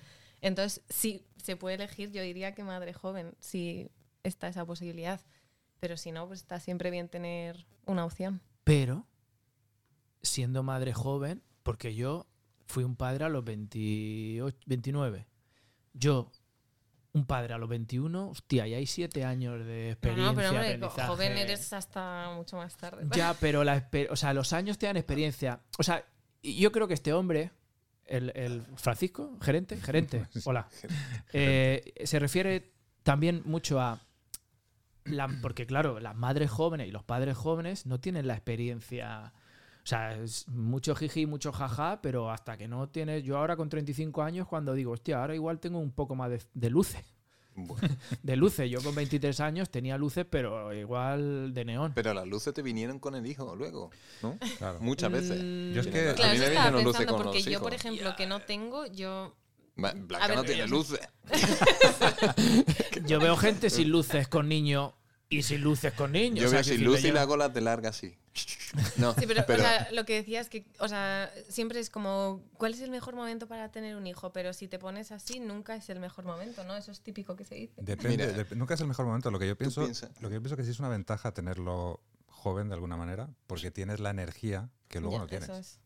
Entonces, 0.40 0.82
si 0.88 1.24
se 1.36 1.56
puede 1.56 1.76
elegir, 1.76 2.10
yo 2.10 2.22
diría 2.22 2.54
que 2.54 2.64
madre 2.64 2.92
joven, 2.92 3.34
si 3.40 3.90
está 4.22 4.48
esa 4.48 4.64
posibilidad. 4.66 5.20
Pero 5.80 5.96
si 5.96 6.12
no, 6.12 6.26
pues 6.26 6.40
está 6.40 6.60
siempre 6.60 6.90
bien 6.90 7.08
tener 7.08 7.66
una 7.86 8.04
opción. 8.04 8.40
Pero, 8.64 9.06
siendo 10.22 10.62
madre 10.62 10.92
joven, 10.92 11.42
porque 11.62 11.94
yo 11.94 12.26
fui 12.66 12.84
un 12.84 12.96
padre 12.96 13.24
a 13.24 13.28
los 13.28 13.44
28, 13.44 14.58
29. 14.66 15.26
Yo, 15.94 16.30
un 17.14 17.26
padre 17.26 17.54
a 17.54 17.58
los 17.58 17.68
21, 17.68 18.30
hostia, 18.30 18.66
ya 18.66 18.78
hay 18.78 18.86
siete 18.86 19.24
años 19.24 19.64
de 19.64 19.90
experiencia. 19.90 20.30
no, 20.30 20.34
pero 20.34 20.48
hombre, 20.48 20.66
aprendizaje. 20.66 21.08
joven 21.08 21.36
eres 21.36 21.72
hasta 21.72 22.30
mucho 22.34 22.56
más 22.56 22.76
tarde. 22.76 23.06
Ya, 23.14 23.34
pero 23.40 23.64
la, 23.64 23.88
o 24.10 24.16
sea, 24.16 24.32
los 24.32 24.52
años 24.52 24.78
te 24.78 24.86
dan 24.86 24.96
experiencia. 24.96 25.60
O 25.78 25.82
sea, 25.82 26.04
yo 26.42 26.72
creo 26.72 26.88
que 26.88 26.94
este 26.94 27.12
hombre, 27.12 27.50
el, 28.06 28.32
el 28.34 28.62
Francisco, 28.76 29.36
gerente, 29.42 29.76
gerente, 29.76 30.26
hola, 30.44 30.68
eh, 31.32 31.92
se 32.04 32.18
refiere 32.18 32.72
también 33.02 33.42
mucho 33.44 33.80
a. 33.80 34.00
La, 35.04 35.28
porque, 35.42 35.66
claro, 35.66 35.98
las 35.98 36.14
madres 36.14 36.48
jóvenes 36.48 36.86
y 36.86 36.92
los 36.92 37.02
padres 37.02 37.36
jóvenes 37.36 37.86
no 37.86 37.98
tienen 37.98 38.26
la 38.26 38.34
experiencia. 38.34 39.32
O 39.84 39.86
sea, 39.86 40.14
es 40.16 40.46
mucho 40.48 40.94
jiji, 40.94 41.26
mucho 41.26 41.50
jaja, 41.52 42.00
pero 42.02 42.30
hasta 42.30 42.56
que 42.56 42.68
no 42.68 42.88
tienes. 42.88 43.24
Yo 43.24 43.36
ahora 43.38 43.56
con 43.56 43.68
35 43.68 44.22
años, 44.22 44.46
cuando 44.46 44.74
digo, 44.74 44.92
hostia, 44.92 45.20
ahora 45.20 45.34
igual 45.34 45.58
tengo 45.58 45.78
un 45.80 45.90
poco 45.90 46.14
más 46.14 46.30
de, 46.30 46.40
de 46.54 46.70
luces. 46.70 47.04
Bueno, 47.54 47.88
De 48.22 48.36
luces. 48.36 48.70
Yo 48.70 48.80
con 48.82 48.94
23 48.94 49.40
años 49.40 49.68
tenía 49.70 49.98
luces, 49.98 50.24
pero 50.30 50.72
igual 50.72 51.52
de 51.52 51.64
neón. 51.64 51.92
pero 51.94 52.14
las 52.14 52.26
luces 52.26 52.54
te 52.54 52.62
vinieron 52.62 52.98
con 53.00 53.14
el 53.16 53.26
hijo 53.26 53.54
luego, 53.56 53.90
¿no? 54.22 54.38
Claro. 54.58 54.78
Muchas 54.80 55.10
veces. 55.12 55.42
Mm, 55.42 55.72
Yo 55.74 55.80
es 55.82 55.86
que- 55.88 55.92
Vienen- 55.92 56.14
Claro, 56.14 56.28
a 56.30 56.32
mí 56.32 56.36
eso 56.36 56.44
me 56.44 56.48
estaba 56.48 56.66
vinieron 56.70 56.84
luces 56.84 56.98
pensando, 57.00 57.12
con 57.12 57.22
porque 57.24 57.38
los 57.40 57.46
yo, 57.52 57.60
por 57.60 57.74
ejemplo, 57.74 58.14
que 58.16 58.26
no 58.26 58.40
tengo, 58.40 58.86
yo 58.86 59.36
Blanca 59.74 60.24
A 60.24 60.28
ver, 60.28 60.36
no 60.36 60.44
tiene 60.44 60.66
luces. 60.68 61.00
Yo 63.06 63.18
veo 63.20 63.36
gente 63.36 63.68
sin 63.70 63.90
luces 63.90 64.28
con 64.28 64.48
niños 64.48 64.92
y 65.38 65.42
sin 65.42 65.60
luces 65.62 65.92
con 65.94 66.12
niños. 66.12 66.40
Yo 66.40 66.46
O 66.46 66.50
sea, 66.50 66.58
veo 66.58 66.64
que 66.64 66.70
sin 66.70 66.78
si 66.78 66.84
luz 66.84 67.04
y 67.04 67.10
la 67.12 67.24
las 67.24 67.52
de 67.54 67.60
larga 67.60 67.88
así. 67.90 68.14
No, 68.96 69.12
Sí, 69.14 69.26
pero, 69.26 69.44
pero 69.46 69.62
o 69.62 69.66
sea, 69.66 69.88
lo 69.92 70.04
que 70.06 70.14
decía 70.14 70.40
es 70.40 70.48
que, 70.48 70.64
o 70.78 70.88
sea, 70.88 71.30
siempre 71.48 71.78
es 71.78 71.90
como, 71.90 72.42
¿cuál 72.56 72.72
es 72.72 72.80
el 72.80 72.90
mejor 72.90 73.14
momento 73.14 73.46
para 73.46 73.70
tener 73.70 73.96
un 73.96 74.06
hijo? 74.06 74.32
Pero 74.32 74.52
si 74.54 74.66
te 74.68 74.78
pones 74.78 75.12
así, 75.12 75.40
nunca 75.40 75.76
es 75.76 75.90
el 75.90 76.00
mejor 76.00 76.24
momento, 76.24 76.64
¿no? 76.64 76.74
Eso 76.76 76.90
es 76.90 77.00
típico 77.02 77.36
que 77.36 77.44
se 77.44 77.54
dice. 77.56 77.74
Depende, 77.82 78.26
Mira, 78.32 78.46
nunca 78.54 78.74
es 78.74 78.80
el 78.80 78.86
mejor 78.86 79.04
momento. 79.06 79.30
Lo 79.30 79.38
que 79.38 79.46
yo 79.46 79.56
pienso, 79.58 79.82
lo 80.20 80.28
que 80.28 80.34
yo 80.36 80.40
pienso 80.42 80.56
que 80.56 80.64
sí 80.64 80.70
es 80.70 80.78
una 80.78 80.88
ventaja 80.88 81.32
tenerlo 81.32 82.02
joven 82.26 82.68
de 82.68 82.74
alguna 82.74 82.96
manera, 82.96 83.28
porque 83.46 83.70
tienes 83.70 84.00
la 84.00 84.10
energía 84.10 84.70
que 84.88 85.00
luego 85.00 85.16
Ya, 85.16 85.20
no 85.20 85.26
tienes. 85.26 85.48
es. 85.50 85.78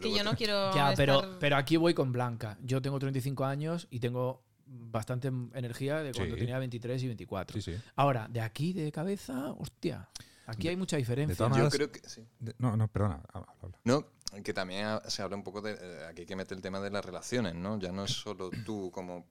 Que 0.00 0.12
yo 0.12 0.22
no 0.24 0.30
te- 0.32 0.36
quiero. 0.38 0.74
Ya, 0.74 0.92
pero, 0.96 1.38
pero 1.40 1.56
aquí 1.56 1.76
voy 1.76 1.94
con 1.94 2.12
Blanca. 2.12 2.56
Yo 2.62 2.82
tengo 2.82 2.98
35 2.98 3.44
años 3.44 3.86
y 3.90 3.98
tengo 4.00 4.44
bastante 4.74 5.28
energía 5.28 6.02
de 6.02 6.12
cuando 6.12 6.34
Sí. 6.34 6.40
tenía 6.40 6.58
23 6.58 7.02
y 7.02 7.06
24. 7.06 7.60
Sí, 7.60 7.72
sí. 7.72 7.80
Ahora, 7.96 8.28
de 8.28 8.40
aquí 8.40 8.72
de 8.72 8.90
cabeza, 8.90 9.52
hostia, 9.52 10.08
aquí 10.46 10.68
hay 10.68 10.76
mucha 10.76 10.96
diferencia. 10.96 11.48
yo 11.56 11.68
creo 11.70 11.90
que 11.92 12.00
sí. 12.08 12.26
De- 12.40 12.54
no, 12.58 12.76
no, 12.76 12.88
perdona. 12.88 13.20
habla, 13.32 13.54
habla. 13.62 13.78
No, 13.84 14.06
que 14.42 14.54
también 14.54 14.86
se 15.08 15.22
habla 15.22 15.36
un 15.36 15.42
poco 15.44 15.60
de. 15.60 15.72
eh, 15.80 16.06
aquí 16.08 16.22
hay 16.22 16.26
que 16.26 16.36
meter 16.36 16.56
el 16.56 16.62
tema 16.62 16.80
de 16.80 16.90
las 16.90 17.04
relaciones, 17.04 17.54
¿no? 17.54 17.78
Ya 17.78 17.92
no 17.92 18.04
es 18.04 18.12
solo 18.12 18.50
tú 18.64 18.90
como 18.90 19.26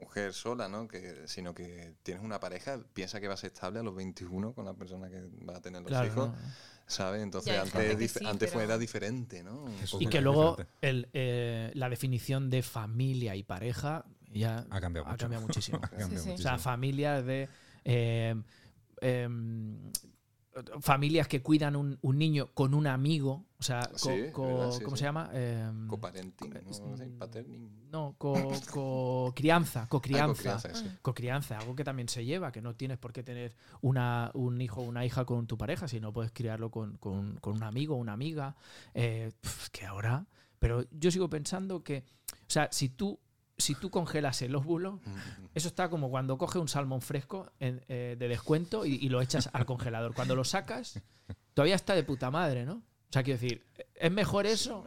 mujer 0.00 0.32
sola, 0.34 0.68
¿no? 0.68 0.86
Que, 0.86 1.26
sino 1.26 1.54
que 1.54 1.94
tienes 2.02 2.22
una 2.22 2.38
pareja, 2.38 2.78
piensa 2.92 3.20
que 3.20 3.28
vas 3.28 3.40
a 3.40 3.42
ser 3.42 3.52
estable 3.52 3.80
a 3.80 3.82
los 3.82 3.94
21 3.94 4.52
con 4.52 4.64
la 4.66 4.74
persona 4.74 5.08
que 5.08 5.22
va 5.48 5.56
a 5.56 5.60
tener 5.60 5.80
los 5.82 5.88
Claro, 5.88 6.06
hijos, 6.06 6.28
¿no? 6.28 6.34
¿sabes? 6.86 7.22
Entonces 7.22 7.58
antes, 7.58 8.12
sí, 8.12 8.18
antes 8.26 8.50
pero- 8.50 8.52
fuera 8.52 8.76
diferente, 8.76 9.42
¿no? 9.42 9.64
Y 9.98 10.06
que 10.08 10.20
luego 10.20 10.58
el, 10.82 11.08
eh, 11.14 11.70
la 11.74 11.88
definición 11.88 12.50
de 12.50 12.62
familia 12.62 13.34
y 13.34 13.42
pareja 13.44 14.04
ya 14.40 14.66
Ha 14.70 14.80
cambiado 14.80 15.42
mucho. 15.42 15.58
muchísimo. 15.58 15.78
Ha 15.82 15.88
cambiado 15.88 16.08
sí. 16.10 16.14
O 16.16 16.18
muchísimo. 16.32 16.38
sea, 16.38 16.58
familias 16.58 17.24
de. 17.24 17.48
eh, 17.84 18.34
em, 19.00 19.76
familias 20.80 21.26
que 21.26 21.42
cuidan 21.42 21.74
un, 21.74 21.98
un 22.00 22.16
niño 22.18 22.50
con 22.54 22.74
un 22.74 22.86
amigo. 22.86 23.44
O 23.58 23.62
sea, 23.62 23.80
co- 23.90 23.98
Sí, 23.98 24.26
co- 24.32 24.46
verdad, 24.46 24.70
sí, 24.70 24.84
¿cómo 24.84 24.96
sí. 24.96 25.00
se 25.00 25.04
llama? 25.06 25.30
Em, 25.32 25.88
Coparenting, 25.88 26.52
¿no? 26.52 26.96
no, 27.90 28.14
co, 28.18 28.34
co- 28.70 29.32
crianza, 29.34 29.88
cocrianza. 29.88 30.54
Ah, 30.54 30.60
cocrianza. 30.62 30.98
Cocrianza, 31.02 31.58
algo 31.58 31.74
que 31.74 31.82
también 31.84 32.08
se 32.08 32.24
lleva, 32.24 32.52
que 32.52 32.60
no 32.62 32.74
tienes 32.76 32.98
por 32.98 33.12
qué 33.12 33.22
tener 33.24 33.56
una, 33.80 34.30
un 34.34 34.60
hijo 34.60 34.80
o 34.80 34.84
una 34.84 35.04
hija 35.04 35.24
con 35.24 35.46
tu 35.48 35.56
pareja, 35.58 35.88
sino 35.88 36.12
puedes 36.12 36.30
criarlo 36.30 36.70
con, 36.70 36.96
con- 36.98 37.36
con 37.40 37.54
un 37.56 37.62
amigo 37.64 37.94
o 37.94 37.98
una 37.98 38.12
amiga. 38.12 38.54
eh, 38.94 39.32
que 39.72 39.86
ahora. 39.86 40.26
Pero 40.60 40.84
yo 40.92 41.10
sigo 41.10 41.28
pensando 41.28 41.82
que, 41.82 42.04
o 42.32 42.36
sea, 42.50 42.68
si 42.70 42.88
tú 42.90 43.18
si 43.56 43.74
tú 43.74 43.90
congelas 43.90 44.42
el 44.42 44.54
óvulo, 44.54 45.00
eso 45.54 45.68
está 45.68 45.88
como 45.88 46.10
cuando 46.10 46.36
coges 46.38 46.60
un 46.60 46.68
salmón 46.68 47.00
fresco 47.02 47.52
en- 47.60 47.84
eh, 47.88 48.16
de 48.18 48.28
descuento 48.28 48.84
y, 48.84 48.94
y 48.94 49.08
lo 49.08 49.20
echas 49.22 49.48
al 49.52 49.64
congelador. 49.66 50.14
Cuando 50.14 50.34
lo 50.34 50.44
sacas, 50.44 51.00
todavía 51.54 51.74
está 51.76 51.94
de 51.94 52.02
puta 52.04 52.30
madre, 52.30 52.64
¿no? 52.64 52.74
O 52.74 53.12
sea, 53.12 53.22
quiero 53.22 53.40
decir, 53.40 53.64
¿es 53.94 54.10
mejor 54.10 54.46
eso? 54.46 54.84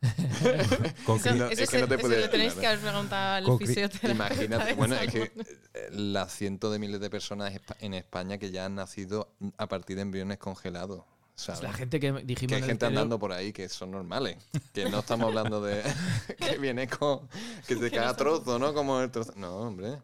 Con 1.04 1.16
Eso, 1.16 1.30
cri- 1.30 1.36
no, 1.38 1.46
eso 1.46 1.62
es 1.64 1.70
que 1.70 1.76
se- 1.76 1.80
no 1.80 1.88
te 1.88 1.94
eso 1.96 2.02
puede 2.02 2.20
le 2.20 2.28
tenéis 2.28 2.54
que 2.54 2.66
haber 2.68 2.78
preguntado 2.78 3.34
al 3.36 3.44
Con 3.44 3.58
cri- 3.58 3.66
fisioterapeuta. 3.66 4.14
Imagínate, 4.14 4.74
bueno, 4.74 4.94
es 4.94 5.12
que 5.12 5.22
eh, 5.22 5.88
las 5.90 6.32
cientos 6.32 6.70
de 6.72 6.78
miles 6.78 7.00
de 7.00 7.10
personas 7.10 7.52
en 7.80 7.94
España 7.94 8.38
que 8.38 8.52
ya 8.52 8.64
han 8.66 8.76
nacido 8.76 9.34
a 9.56 9.66
partir 9.66 9.96
de 9.96 10.02
embriones 10.02 10.38
congelados. 10.38 11.02
¿Sabes? 11.38 11.62
La 11.62 11.72
gente 11.72 12.00
que 12.00 12.12
dijimos 12.24 12.48
que 12.50 12.54
hay 12.56 12.58
en 12.58 12.64
el 12.64 12.70
gente 12.70 12.86
andando 12.86 13.18
por 13.18 13.32
ahí 13.32 13.52
que 13.52 13.68
son 13.68 13.90
normales. 13.92 14.36
Que 14.72 14.88
no 14.90 14.98
estamos 15.00 15.28
hablando 15.28 15.62
de 15.62 15.82
que 16.38 16.58
viene 16.58 16.88
con. 16.88 17.28
que 17.66 17.76
te 17.76 17.90
caga 17.90 18.14
trozo, 18.16 18.58
¿no? 18.58 18.74
Como 18.74 19.00
el 19.00 19.10
trozo. 19.10 19.32
No, 19.36 19.56
hombre. 19.56 19.98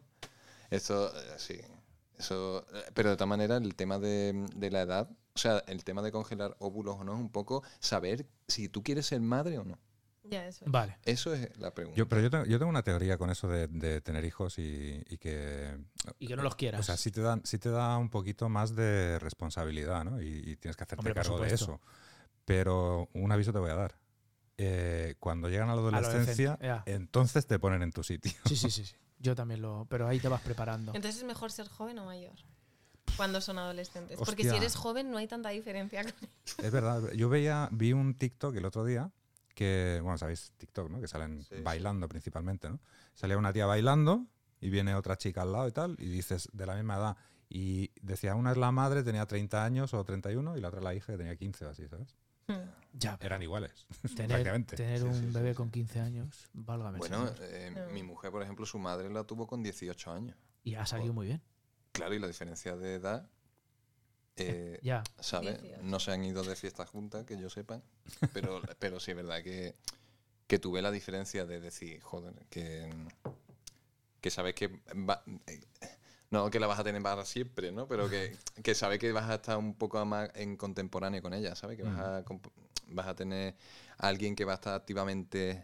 Eso, 0.69 1.09
eh, 1.15 1.33
sí. 1.37 1.59
Eso. 2.17 2.65
eh, 2.73 2.83
Pero 2.93 3.09
de 3.09 3.15
todas 3.17 3.29
maneras, 3.29 3.61
el 3.61 3.75
tema 3.75 3.99
de, 3.99 4.45
de 4.55 4.71
la 4.71 4.81
edad, 4.81 5.09
o 5.35 5.37
sea, 5.39 5.59
el 5.67 5.83
tema 5.83 6.01
de 6.01 6.11
congelar 6.11 6.55
óvulos 6.59 6.95
o 6.99 7.03
no, 7.03 7.13
es 7.13 7.19
un 7.19 7.29
poco 7.31 7.63
saber 7.79 8.25
si 8.47 8.69
tú 8.69 8.81
quieres 8.83 9.05
ser 9.05 9.19
madre 9.21 9.57
o 9.59 9.63
no. 9.65 9.77
Ya, 10.29 10.47
eso 10.47 10.65
es. 10.65 10.71
Vale. 10.71 10.97
Eso 11.05 11.33
es 11.33 11.55
la 11.57 11.73
pregunta. 11.73 11.97
Yo, 11.97 12.07
pero 12.09 12.21
yo 12.21 12.29
tengo, 12.29 12.45
yo 12.45 12.57
tengo 12.57 12.69
una 12.69 12.83
teoría 12.83 13.17
con 13.17 13.29
eso 13.29 13.47
de, 13.47 13.67
de 13.67 14.01
tener 14.01 14.25
hijos 14.25 14.57
y, 14.59 15.03
y 15.07 15.17
que. 15.17 15.77
Y 16.19 16.27
que 16.27 16.35
no 16.35 16.43
los 16.43 16.55
quieras. 16.55 16.79
O 16.79 16.83
sea, 16.83 16.97
sí 16.97 17.11
te, 17.11 17.21
dan, 17.21 17.41
sí 17.45 17.57
te 17.59 17.69
da 17.69 17.97
un 17.97 18.09
poquito 18.09 18.49
más 18.49 18.75
de 18.75 19.19
responsabilidad, 19.19 20.03
¿no? 20.03 20.21
Y, 20.21 20.27
y 20.27 20.55
tienes 20.57 20.75
que 20.75 20.83
hacerte 20.83 20.95
Hombre, 21.01 21.13
cargo 21.13 21.39
de 21.39 21.53
eso. 21.53 21.79
Pero 22.45 23.09
un 23.13 23.31
aviso 23.31 23.51
te 23.53 23.59
voy 23.59 23.71
a 23.71 23.75
dar. 23.75 23.95
Eh, 24.57 25.15
cuando 25.19 25.49
llegan 25.49 25.69
a 25.69 25.75
la 25.75 25.81
adolescencia, 25.81 26.57
entonces 26.85 27.45
te 27.45 27.59
ponen 27.59 27.81
en 27.81 27.91
tu 27.91 28.03
sitio. 28.03 28.31
Sí, 28.45 28.55
sí, 28.55 28.69
sí, 28.69 28.85
sí. 28.85 28.95
Yo 29.19 29.35
también 29.35 29.61
lo. 29.61 29.85
Pero 29.89 30.07
ahí 30.07 30.19
te 30.19 30.27
vas 30.27 30.41
preparando. 30.41 30.93
Entonces 30.93 31.21
es 31.21 31.27
mejor 31.27 31.51
ser 31.51 31.67
joven 31.67 31.97
o 31.99 32.05
mayor 32.05 32.33
cuando 33.17 33.39
son 33.41 33.57
adolescentes. 33.57 34.17
Porque 34.17 34.43
si 34.43 34.55
eres 34.55 34.75
joven 34.75 35.09
no 35.11 35.17
hay 35.17 35.27
tanta 35.27 35.49
diferencia. 35.49 36.03
con- 36.03 36.65
Es 36.65 36.71
verdad. 36.71 37.11
Yo 37.13 37.29
veía, 37.29 37.69
vi 37.71 37.93
un 37.93 38.13
TikTok 38.15 38.55
el 38.55 38.65
otro 38.65 38.83
día 38.85 39.11
que, 39.55 39.99
bueno, 40.03 40.17
sabéis 40.19 40.51
TikTok, 40.57 40.89
¿no? 40.91 41.01
Que 41.01 41.07
salen 41.07 41.41
Sí, 41.41 41.55
sí. 41.55 41.61
bailando 41.63 42.07
principalmente, 42.07 42.69
¿no? 42.69 42.79
Salía 43.15 43.37
una 43.37 43.51
tía 43.53 43.65
bailando 43.65 44.27
y 44.61 44.69
viene 44.69 44.93
otra 44.95 45.17
chica 45.17 45.41
al 45.41 45.51
lado 45.51 45.67
y 45.67 45.71
tal, 45.71 45.95
y 45.99 46.05
dices, 46.09 46.49
de 46.53 46.65
la 46.65 46.75
misma 46.75 46.97
edad. 46.97 47.17
Y 47.49 47.91
decía, 48.01 48.35
una 48.35 48.51
es 48.51 48.57
la 48.57 48.71
madre, 48.71 49.03
tenía 49.03 49.25
30 49.25 49.63
años 49.63 49.93
o 49.93 50.03
31, 50.03 50.57
y 50.57 50.61
la 50.61 50.67
otra 50.67 50.81
la 50.81 50.93
hija 50.93 51.13
que 51.13 51.17
tenía 51.17 51.35
15 51.35 51.65
o 51.65 51.69
así, 51.69 51.87
¿sabes? 51.87 52.15
Ya, 52.93 53.17
Eran 53.21 53.41
iguales, 53.41 53.87
tener, 54.15 54.27
prácticamente. 54.29 54.75
tener 54.77 54.99
Sí, 54.99 55.05
un 55.05 55.13
sí, 55.15 55.19
sí, 55.27 55.33
bebé 55.33 55.49
sí. 55.51 55.55
con 55.57 55.69
15 55.71 55.99
años, 55.99 56.49
válgame 56.53 56.97
Bueno, 56.99 57.29
eh, 57.41 57.71
No. 57.75 57.93
mi 57.93 58.03
mujer, 58.03 58.31
por 58.31 58.41
ejemplo, 58.41 58.65
su 58.65 58.77
madre 58.79 59.09
la 59.09 59.23
tuvo 59.25 59.47
con 59.47 59.61
18 59.63 60.11
años. 60.11 60.37
Y 60.63 60.75
ha 60.75 60.85
salido 60.85 61.13
muy 61.13 61.27
bien. 61.27 61.41
Claro, 61.91 62.13
y 62.13 62.19
la 62.19 62.27
diferencia 62.27 62.75
de 62.75 62.95
edad, 62.95 63.29
eh, 64.37 64.79
Ya. 64.81 65.03
¿sabes? 65.19 65.61
18. 65.61 65.83
No 65.83 65.99
se 65.99 66.11
han 66.11 66.23
ido 66.23 66.43
de 66.43 66.55
fiesta 66.55 66.85
juntas, 66.85 67.25
que 67.25 67.37
yo 67.39 67.49
sepa. 67.49 67.81
Pero, 68.33 68.61
pero 68.79 68.99
sí 68.99 69.11
es 69.11 69.17
verdad 69.17 69.43
que, 69.43 69.75
que 70.47 70.59
tuve 70.59 70.81
la 70.81 70.91
diferencia 70.91 71.45
de 71.45 71.59
decir, 71.59 72.01
joder, 72.01 72.33
que, 72.49 72.89
que 74.21 74.29
sabes 74.31 74.55
que 74.55 74.67
va- 75.07 75.23
eh, 75.47 75.61
no 76.31 76.49
que 76.49 76.59
la 76.59 76.67
vas 76.67 76.79
a 76.79 76.83
tener 76.83 77.01
para 77.01 77.23
siempre, 77.25 77.71
¿no? 77.71 77.87
Pero 77.87 78.09
que, 78.09 78.35
que 78.63 78.75
sabes 78.75 78.99
que 78.99 79.11
vas 79.11 79.29
a 79.29 79.35
estar 79.35 79.57
un 79.57 79.75
poco 79.75 80.03
más 80.05 80.29
en 80.35 80.57
contemporáneo 80.57 81.21
con 81.21 81.33
ella, 81.33 81.55
¿sabes? 81.55 81.77
Que 81.77 81.83
vas 81.83 81.97
a, 81.97 82.25
comp- 82.25 82.51
vas 82.87 83.07
a 83.07 83.15
tener 83.15 83.55
a 83.97 84.07
alguien 84.07 84.35
que 84.35 84.45
va 84.45 84.53
a 84.53 84.55
estar 84.55 84.73
activamente. 84.73 85.63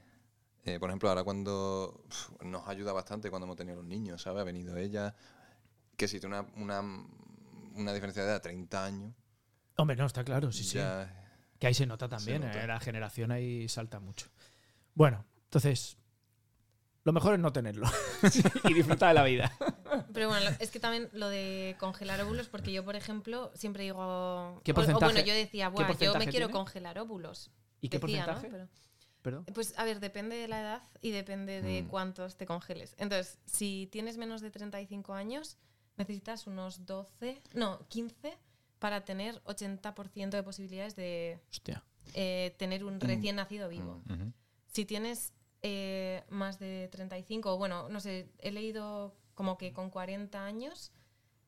eh, 0.65 0.79
por 0.79 0.89
ejemplo, 0.89 1.09
ahora 1.09 1.23
cuando 1.23 2.03
nos 2.41 2.67
ayuda 2.67 2.93
bastante 2.93 3.29
cuando 3.29 3.45
hemos 3.45 3.57
tenido 3.57 3.77
los 3.77 3.85
niños, 3.85 4.21
¿sabes? 4.21 4.41
Ha 4.41 4.45
venido 4.45 4.77
ella, 4.77 5.15
que 5.97 6.07
si 6.07 6.19
tiene 6.19 6.39
una, 6.39 6.51
una, 6.81 7.05
una 7.75 7.93
diferencia 7.93 8.21
de 8.23 8.29
edad 8.29 8.35
de 8.37 8.41
30 8.41 8.85
años, 8.85 9.13
Hombre, 9.77 9.95
no, 9.95 10.05
está 10.05 10.23
claro, 10.23 10.51
sí, 10.51 10.63
sí. 10.63 10.77
Que 11.59 11.67
ahí 11.67 11.73
se 11.73 11.85
nota 11.85 12.07
también, 12.09 12.41
nota. 12.41 12.63
eh, 12.63 12.67
la 12.67 12.79
generación 12.79 13.31
ahí 13.31 13.67
salta 13.69 13.99
mucho. 13.99 14.27
Bueno, 14.93 15.25
entonces, 15.45 15.97
lo 17.03 17.13
mejor 17.13 17.33
es 17.35 17.39
no 17.39 17.51
tenerlo 17.51 17.87
y 18.69 18.73
disfrutar 18.73 19.09
de 19.09 19.13
la 19.15 19.23
vida. 19.23 19.51
Pero 20.13 20.27
bueno, 20.27 20.49
es 20.59 20.69
que 20.71 20.79
también 20.79 21.09
lo 21.13 21.29
de 21.29 21.75
congelar 21.79 22.21
óvulos, 22.21 22.47
porque 22.47 22.71
yo, 22.71 22.83
por 22.85 22.95
ejemplo, 22.95 23.51
siempre 23.55 23.83
digo... 23.83 24.61
¿Qué 24.63 24.71
o- 24.71 24.73
o 24.73 24.77
porcentaje- 24.77 25.13
bueno, 25.13 25.25
yo 25.27 25.33
decía, 25.33 25.69
"Buah, 25.69 25.81
yo 25.83 25.87
me 25.87 25.93
porcentaje 25.95 26.29
quiero 26.29 26.47
tiene? 26.47 26.59
congelar 26.59 26.99
óvulos. 26.99 27.51
¿Y 27.79 27.89
qué 27.89 27.97
Decía, 27.99 28.25
¿no? 28.27 28.33
porcentaje? 28.33 28.49
Pero- 28.51 28.81
Perdón. 29.21 29.45
Pues 29.53 29.77
a 29.77 29.83
ver, 29.85 29.99
depende 29.99 30.35
de 30.35 30.47
la 30.47 30.61
edad 30.61 30.83
y 31.01 31.11
depende 31.11 31.61
de 31.61 31.83
Mm. 31.83 31.87
cuántos 31.89 32.37
te 32.37 32.45
congeles. 32.47 32.95
Entonces, 32.97 33.37
si 33.45 33.87
tienes 33.91 34.17
menos 34.17 34.41
de 34.41 34.49
35 34.49 35.13
años, 35.13 35.57
necesitas 36.01 36.47
unos 36.47 36.85
12, 36.85 37.41
no, 37.53 37.79
15 37.89 38.37
para 38.79 39.03
tener 39.05 39.41
80% 39.43 40.29
de 40.31 40.43
posibilidades 40.43 40.95
de 40.95 41.39
eh, 42.13 42.55
tener 42.57 42.83
un 42.83 42.99
recién 42.99 43.35
nacido 43.35 43.69
vivo. 43.69 44.01
Mm. 44.05 44.33
Si 44.67 44.85
tienes 44.85 45.33
eh, 45.61 46.23
más 46.29 46.57
de 46.59 46.87
35, 46.91 47.53
o 47.53 47.57
bueno, 47.57 47.87
no 47.89 47.99
sé, 47.99 48.27
he 48.39 48.51
leído 48.51 49.13
como 49.35 49.57
que 49.57 49.71
con 49.73 49.89
40 49.89 50.43
años 50.43 50.91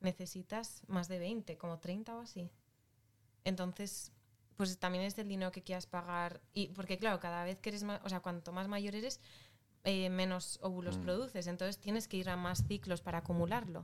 necesitas 0.01 0.83
más 0.87 1.07
de 1.07 1.17
20, 1.19 1.57
como 1.57 1.79
30 1.79 2.15
o 2.15 2.21
así. 2.21 2.51
Entonces, 3.45 4.11
pues 4.55 4.77
también 4.77 5.03
es 5.03 5.15
del 5.15 5.27
dinero 5.27 5.51
que 5.51 5.63
quieras 5.63 5.87
pagar. 5.87 6.41
Y 6.53 6.67
porque 6.69 6.97
claro, 6.97 7.19
cada 7.19 7.43
vez 7.43 7.59
que 7.59 7.69
eres 7.69 7.83
más, 7.83 7.99
o 8.03 8.09
sea, 8.09 8.19
cuanto 8.19 8.51
más 8.51 8.67
mayor 8.67 8.95
eres, 8.95 9.19
eh, 9.85 10.09
menos 10.09 10.59
óvulos 10.61 10.97
Mm. 10.97 11.01
produces. 11.01 11.47
Entonces 11.47 11.77
tienes 11.79 12.07
que 12.07 12.17
ir 12.17 12.29
a 12.29 12.35
más 12.37 12.63
ciclos 12.67 13.01
para 13.01 13.19
acumularlo. 13.19 13.83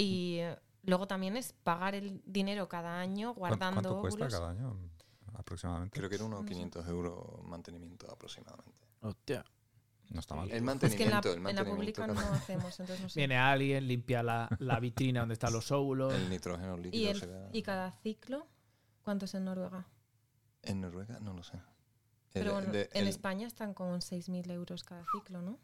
Y 0.00 0.38
luego 0.84 1.06
también 1.08 1.36
es 1.36 1.52
pagar 1.52 1.94
el 1.96 2.22
dinero 2.24 2.68
cada 2.68 3.00
año 3.00 3.34
¿Cuán- 3.34 3.50
guardando 3.50 3.82
¿Cuánto 3.82 4.00
cuesta 4.00 4.24
óvulos. 4.26 4.32
cada 4.40 4.50
año 4.52 4.76
aproximadamente? 5.34 5.98
creo 5.98 6.08
que 6.08 6.14
era 6.14 6.24
unos 6.24 6.42
No 6.42 6.48
sé. 6.48 6.54
500 6.54 6.86
euros 6.88 7.42
mantenimiento 7.44 8.10
aproximadamente. 8.10 8.86
Hostia. 9.00 9.44
No 10.10 10.20
está 10.20 10.34
mal. 10.36 10.50
El 10.50 10.56
Es 10.56 10.94
que 10.94 11.04
en 11.04 11.10
la, 11.10 11.16
mantenimiento, 11.20 11.28
el 11.32 11.36
en 11.36 11.42
la 11.42 11.52
mantenimiento. 11.52 12.02
pública 12.02 12.06
no 12.06 12.34
hacemos, 12.34 12.80
entonces 12.80 13.00
no 13.02 13.08
sé. 13.10 13.20
Viene 13.20 13.36
alguien, 13.36 13.86
limpia 13.86 14.22
la, 14.22 14.48
la 14.60 14.80
vitrina 14.80 15.20
donde 15.20 15.34
están 15.34 15.52
los 15.52 15.70
óvulos. 15.72 16.14
El 16.14 16.30
nitrógeno 16.30 16.78
¿Y, 16.78 16.82
líquido 16.84 17.10
el- 17.10 17.20
será- 17.20 17.50
y 17.52 17.62
cada 17.62 17.92
ciclo? 17.92 18.46
¿Cuánto 19.02 19.26
es 19.26 19.34
en 19.34 19.44
Noruega? 19.44 19.86
En 20.62 20.80
Noruega 20.80 21.18
no 21.20 21.34
lo 21.34 21.42
sé. 21.42 21.60
Pero 22.32 22.50
El- 22.50 22.56
bueno, 22.56 22.72
de- 22.72 22.88
en 22.94 23.02
el- 23.02 23.08
España 23.08 23.46
están 23.46 23.74
con 23.74 24.00
6.000 24.00 24.48
euros 24.50 24.82
cada 24.84 25.04
ciclo, 25.12 25.42
¿no? 25.42 25.58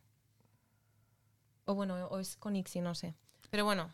O 1.67 1.75
bueno, 1.75 2.07
o 2.09 2.19
es 2.19 2.37
con 2.37 2.57
ICSI, 2.57 2.81
no 2.83 2.95
sé. 2.95 3.15
Pero 3.55 3.65
bueno, 3.67 3.89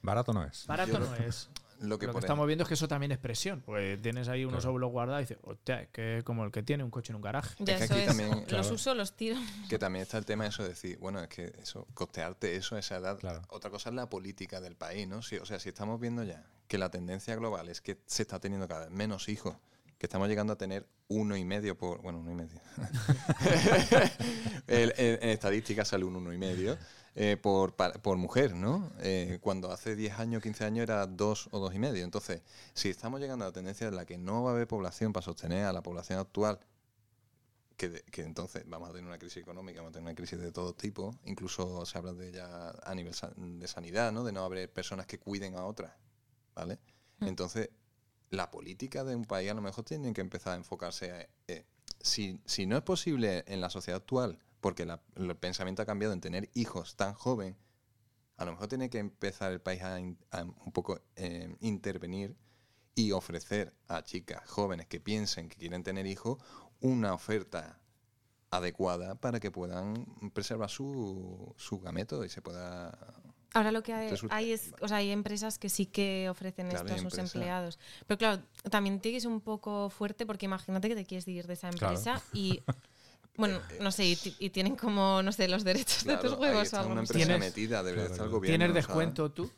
Barato 0.00 0.32
no 0.32 0.42
es. 0.42 0.64
Barato 0.66 0.92
Yo 0.92 0.98
no 1.00 1.14
es. 1.16 1.50
lo 1.80 1.98
que 1.98 2.06
Lo 2.06 2.14
que 2.14 2.20
estamos 2.20 2.46
viendo 2.46 2.62
es 2.62 2.68
que 2.68 2.72
eso 2.72 2.88
también 2.88 3.12
es 3.12 3.18
presión. 3.18 3.60
Pues 3.60 4.00
tienes 4.00 4.26
ahí 4.28 4.46
unos 4.46 4.60
Claro. 4.60 4.70
óvulos 4.70 4.90
guardados 4.90 5.20
y 5.20 5.24
dices, 5.24 5.38
hostia, 5.42 5.82
es 5.82 5.88
que 5.90 6.16
es 6.16 6.24
como 6.24 6.46
el 6.46 6.50
que 6.50 6.62
tiene 6.62 6.82
un 6.82 6.90
coche 6.90 7.12
en 7.12 7.16
un 7.16 7.20
garaje. 7.22 7.54
ya 7.58 7.76
que 7.76 7.84
eso 7.84 7.92
aquí 7.92 8.02
es. 8.04 8.08
también- 8.08 8.46
los 8.48 8.70
uso, 8.70 8.94
los 8.94 9.12
tiro. 9.14 9.36
que 9.68 9.78
también 9.78 10.02
está 10.04 10.16
el 10.16 10.24
tema 10.24 10.44
de 10.44 10.48
eso 10.48 10.62
de 10.62 10.70
decir, 10.70 10.96
bueno, 10.98 11.20
es 11.20 11.28
que 11.28 11.52
eso, 11.60 11.86
costearte 11.92 12.56
eso 12.56 12.74
a 12.74 12.78
esa 12.78 12.96
edad. 12.96 13.18
Claro. 13.18 13.42
Otra 13.50 13.70
cosa 13.70 13.90
es 13.90 13.94
la 13.96 14.08
política 14.08 14.62
del 14.62 14.76
país, 14.76 15.06
¿no? 15.06 15.20
Si- 15.20 15.36
o 15.36 15.44
sea, 15.44 15.60
si 15.60 15.68
estamos 15.68 16.00
viendo 16.00 16.24
ya 16.24 16.42
que 16.68 16.78
la 16.78 16.88
tendencia 16.90 17.36
global 17.36 17.68
es 17.68 17.82
que 17.82 17.98
se 18.06 18.22
está 18.22 18.40
teniendo 18.40 18.66
cada 18.66 18.86
vez 18.86 18.90
menos 18.90 19.28
hijos, 19.28 19.56
que 19.98 20.06
estamos 20.06 20.26
llegando 20.26 20.54
a 20.54 20.56
tener 20.56 20.86
uno 21.08 21.36
y 21.36 21.44
medio 21.44 21.76
por, 21.76 22.00
bueno, 22.00 22.18
uno 22.20 22.32
y 22.32 22.34
medio. 22.34 22.58
El- 24.66 24.94
en 24.96 25.28
estadísticas 25.28 25.88
sale 25.88 26.04
un 26.06 26.16
uno 26.16 26.32
y 26.32 26.38
medio 26.38 26.78
eh, 27.14 27.36
por, 27.36 27.74
por 27.74 28.16
mujer, 28.16 28.54
¿no? 28.54 28.90
Eh, 29.00 29.38
cuando 29.42 29.70
hace 29.70 29.94
10 29.96 30.18
años, 30.18 30.42
15 30.42 30.64
años 30.64 30.82
era 30.84 31.06
dos 31.06 31.48
o 31.52 31.58
dos 31.58 31.74
y 31.74 31.78
medio. 31.78 32.04
Entonces, 32.04 32.42
si 32.74 32.88
estamos 32.88 33.20
llegando 33.20 33.44
a 33.44 33.48
la 33.48 33.52
tendencia 33.52 33.88
en 33.88 33.96
la 33.96 34.06
que 34.06 34.16
no 34.18 34.42
va 34.44 34.50
a 34.50 34.54
haber 34.54 34.66
población 34.66 35.12
para 35.12 35.24
sostener 35.24 35.64
a 35.66 35.72
la 35.72 35.82
población 35.82 36.18
actual, 36.18 36.58
que, 37.76 37.88
de- 37.88 38.02
que 38.04 38.22
entonces 38.22 38.64
vamos 38.66 38.88
a 38.88 38.92
tener 38.92 39.06
una 39.06 39.18
crisis 39.18 39.38
económica, 39.42 39.80
vamos 39.80 39.90
a 39.90 39.94
tener 39.94 40.06
una 40.08 40.14
crisis 40.14 40.38
de 40.38 40.52
todo 40.52 40.74
tipo, 40.74 41.14
incluso 41.24 41.84
se 41.86 41.98
habla 41.98 42.12
de 42.12 42.32
ya 42.32 42.70
a 42.84 42.94
nivel 42.94 43.12
de 43.58 43.68
sanidad, 43.68 44.12
¿no? 44.12 44.24
De 44.24 44.32
no 44.32 44.44
haber 44.44 44.70
personas 44.72 45.06
que 45.06 45.18
cuiden 45.18 45.56
a 45.56 45.64
otras, 45.64 45.92
¿vale? 46.54 46.78
Mm. 47.18 47.26
Entonces, 47.28 47.70
la 48.30 48.50
política 48.50 49.04
de 49.04 49.14
un 49.16 49.24
país 49.24 49.50
a 49.50 49.54
lo 49.54 49.60
mejor 49.62 49.84
tiene 49.84 50.12
que 50.12 50.20
empezar 50.20 50.54
a 50.54 50.56
enfocarse 50.56 51.10
a, 51.12 51.28
eh, 51.48 51.64
si, 52.00 52.40
si 52.46 52.66
no 52.66 52.76
es 52.76 52.82
posible 52.82 53.44
en 53.46 53.60
la 53.60 53.68
sociedad 53.68 53.98
actual, 54.00 54.38
porque 54.62 54.86
la- 54.86 55.02
el 55.16 55.36
pensamiento 55.36 55.82
ha 55.82 55.86
cambiado 55.86 56.14
en 56.14 56.22
tener 56.22 56.48
hijos 56.54 56.96
tan 56.96 57.12
joven, 57.12 57.56
a 58.38 58.46
lo 58.46 58.52
mejor 58.52 58.68
tiene 58.68 58.88
que 58.88 58.98
empezar 58.98 59.52
el 59.52 59.60
país 59.60 59.82
a, 59.82 60.00
in- 60.00 60.16
a 60.30 60.42
un 60.44 60.72
poco 60.72 60.98
eh, 61.16 61.54
intervenir 61.60 62.34
y 62.94 63.10
ofrecer 63.12 63.74
a 63.88 64.02
chicas 64.02 64.48
jóvenes 64.48 64.86
que 64.86 65.00
piensen 65.00 65.48
que 65.50 65.56
quieren 65.58 65.82
tener 65.82 66.06
hijos 66.06 66.38
una 66.80 67.12
oferta 67.12 67.80
adecuada 68.50 69.14
para 69.16 69.40
que 69.40 69.50
puedan 69.50 70.06
preservar 70.32 70.70
su, 70.70 71.54
su 71.58 71.80
gameto 71.80 72.24
y 72.24 72.28
se 72.28 72.40
pueda... 72.42 72.96
Ahora 73.54 73.72
lo 73.72 73.82
que 73.82 73.92
hay, 73.92 74.10
Resulta- 74.10 74.34
hay 74.36 74.52
es, 74.52 74.72
o 74.80 74.88
sea, 74.88 74.98
hay 74.98 75.10
empresas 75.10 75.58
que 75.58 75.68
sí 75.68 75.86
que 75.86 76.28
ofrecen 76.30 76.68
Claro, 76.68 76.88
esto 76.88 76.94
a 77.06 77.10
sus 77.10 77.18
empleados. 77.18 77.78
Pero 78.06 78.16
claro, 78.18 78.42
también 78.70 79.00
tienes 79.00 79.24
un 79.24 79.40
poco 79.40 79.90
fuerte 79.90 80.24
porque 80.24 80.46
imagínate 80.46 80.88
que 80.88 80.94
te 80.94 81.04
quieres 81.04 81.26
ir 81.28 81.46
de 81.46 81.54
esa 81.54 81.70
Claro. 81.70 81.94
empresa 81.94 82.22
y 82.32 82.62
Bueno, 83.36 83.60
no 83.80 83.90
sé, 83.90 84.04
y, 84.04 84.18
y 84.38 84.50
tienen 84.50 84.76
como, 84.76 85.22
no 85.22 85.32
sé, 85.32 85.48
los 85.48 85.64
derechos 85.64 86.02
Claro, 86.04 86.22
de 86.22 86.28
tus 86.28 86.36
ahí 86.36 86.42
huevos 86.42 86.58
o 86.58 86.62
está 86.62 86.80
algo 86.80 86.92
una 86.92 87.00
empresa 87.00 87.26
¿Tienes- 87.26 87.40
metida, 87.40 87.82
debería 87.82 88.02
Claro, 88.06 88.12
estar 88.14 88.26
el 88.26 88.32
gobierno. 88.32 88.52
¿Tienes 88.52 88.68
¿sabes? 88.68 88.86
descuento 88.86 89.30
tú? 89.32 89.50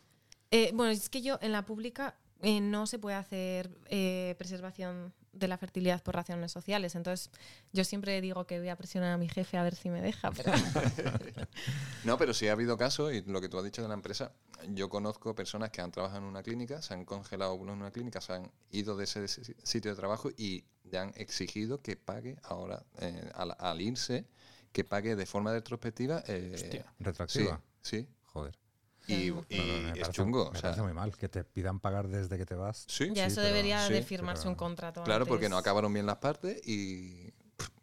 Eh, 0.51 0.70
bueno, 0.75 0.93
es 0.93 1.09
que 1.09 1.22
yo 1.22 1.39
en 1.43 1.51
la 1.53 1.64
pública 1.66 2.16
eh, 2.43 2.61
no 2.61 2.87
se 2.87 2.99
puede 3.01 3.16
hacer 3.16 3.70
eh, 3.87 4.35
preservación 4.39 5.12
de 5.35 5.49
la 5.49 5.59
fertilidad 5.59 6.03
por 6.03 6.14
razones 6.14 6.53
sociales. 6.53 6.95
Entonces, 6.95 7.30
yo 7.72 7.85
siempre 7.85 8.20
digo 8.20 8.47
que 8.47 8.59
voy 8.59 8.68
a 8.68 8.76
presionar 8.76 9.12
a 9.12 9.18
mi 9.18 9.28
jefe 9.28 9.57
a 9.59 9.62
ver 9.62 9.74
si 9.74 9.91
me 9.91 10.01
deja. 10.01 10.30
Pero 10.30 10.53
No, 12.05 12.18
pero 12.18 12.35
sí 12.35 12.49
ha 12.49 12.53
habido 12.53 12.76
casos, 12.76 13.12
y 13.14 13.22
lo 13.22 13.41
que 13.41 13.49
tú 13.49 13.59
has 13.59 13.64
dicho 13.64 13.82
de 13.82 13.89
la 13.89 13.95
empresa, 13.95 14.32
yo 14.68 14.89
conozco 14.89 15.35
personas 15.35 15.70
que 15.70 15.80
han 15.80 15.91
trabajado 15.91 16.20
en 16.20 16.24
una 16.28 16.43
clínica, 16.43 16.82
se 16.82 16.95
han 16.95 17.05
congelado 17.05 17.53
óvulos 17.53 17.74
en 17.74 17.80
una 17.80 17.91
clínica, 17.91 18.20
se 18.20 18.35
han 18.35 18.51
ido 18.70 18.97
de 18.97 19.05
ese 19.05 19.26
si- 19.28 19.55
sitio 19.62 19.91
de 19.91 19.97
trabajo 19.97 20.30
y 20.37 20.64
le 20.85 20.99
han 20.99 21.12
exigido 21.16 21.80
que 21.80 21.97
pague 21.97 22.37
ahora, 22.43 22.85
eh, 23.01 23.30
al, 23.35 23.55
al 23.59 23.80
irse, 23.80 24.26
que 24.72 24.85
pague 24.85 25.16
de 25.16 25.24
forma 25.26 25.53
retrospectiva. 25.53 26.22
eh, 26.26 26.53
Hostia. 26.55 26.82
sí, 26.82 27.05
Retroactiva. 27.05 27.61
sí. 27.80 28.09
Joder. 28.24 28.59
Y, 29.07 29.31
Claro. 29.31 29.47
y 29.49 29.57
No, 29.59 29.65
no, 29.65 29.73
me 29.73 29.89
es 29.91 29.93
parece- 30.01 30.13
chungo. 30.13 30.45
Me 30.45 30.49
o 30.51 30.53
sea, 30.53 30.63
parece 30.63 30.83
muy 30.83 30.93
mal 30.93 31.17
que 31.17 31.29
te 31.29 31.45
pidan 31.45 31.79
pagar 31.81 32.09
desde 32.09 32.39
que 32.39 32.47
te 32.47 32.55
vas. 32.55 32.85
sí, 32.89 33.09
ya 33.13 33.27
sí, 33.27 33.33
eso 33.33 33.37
pero- 33.37 33.49
debería 33.49 33.87
sí, 33.87 33.93
de 33.93 34.03
firmarse 34.03 34.43
pero- 34.43 34.51
un 34.51 34.57
contrato. 34.57 35.03
claro, 35.05 35.27
porque 35.27 35.49
no 35.49 35.57
acabaron 35.59 35.93
bien 35.93 36.07
las 36.07 36.17
partes 36.17 36.61
y 36.67 37.33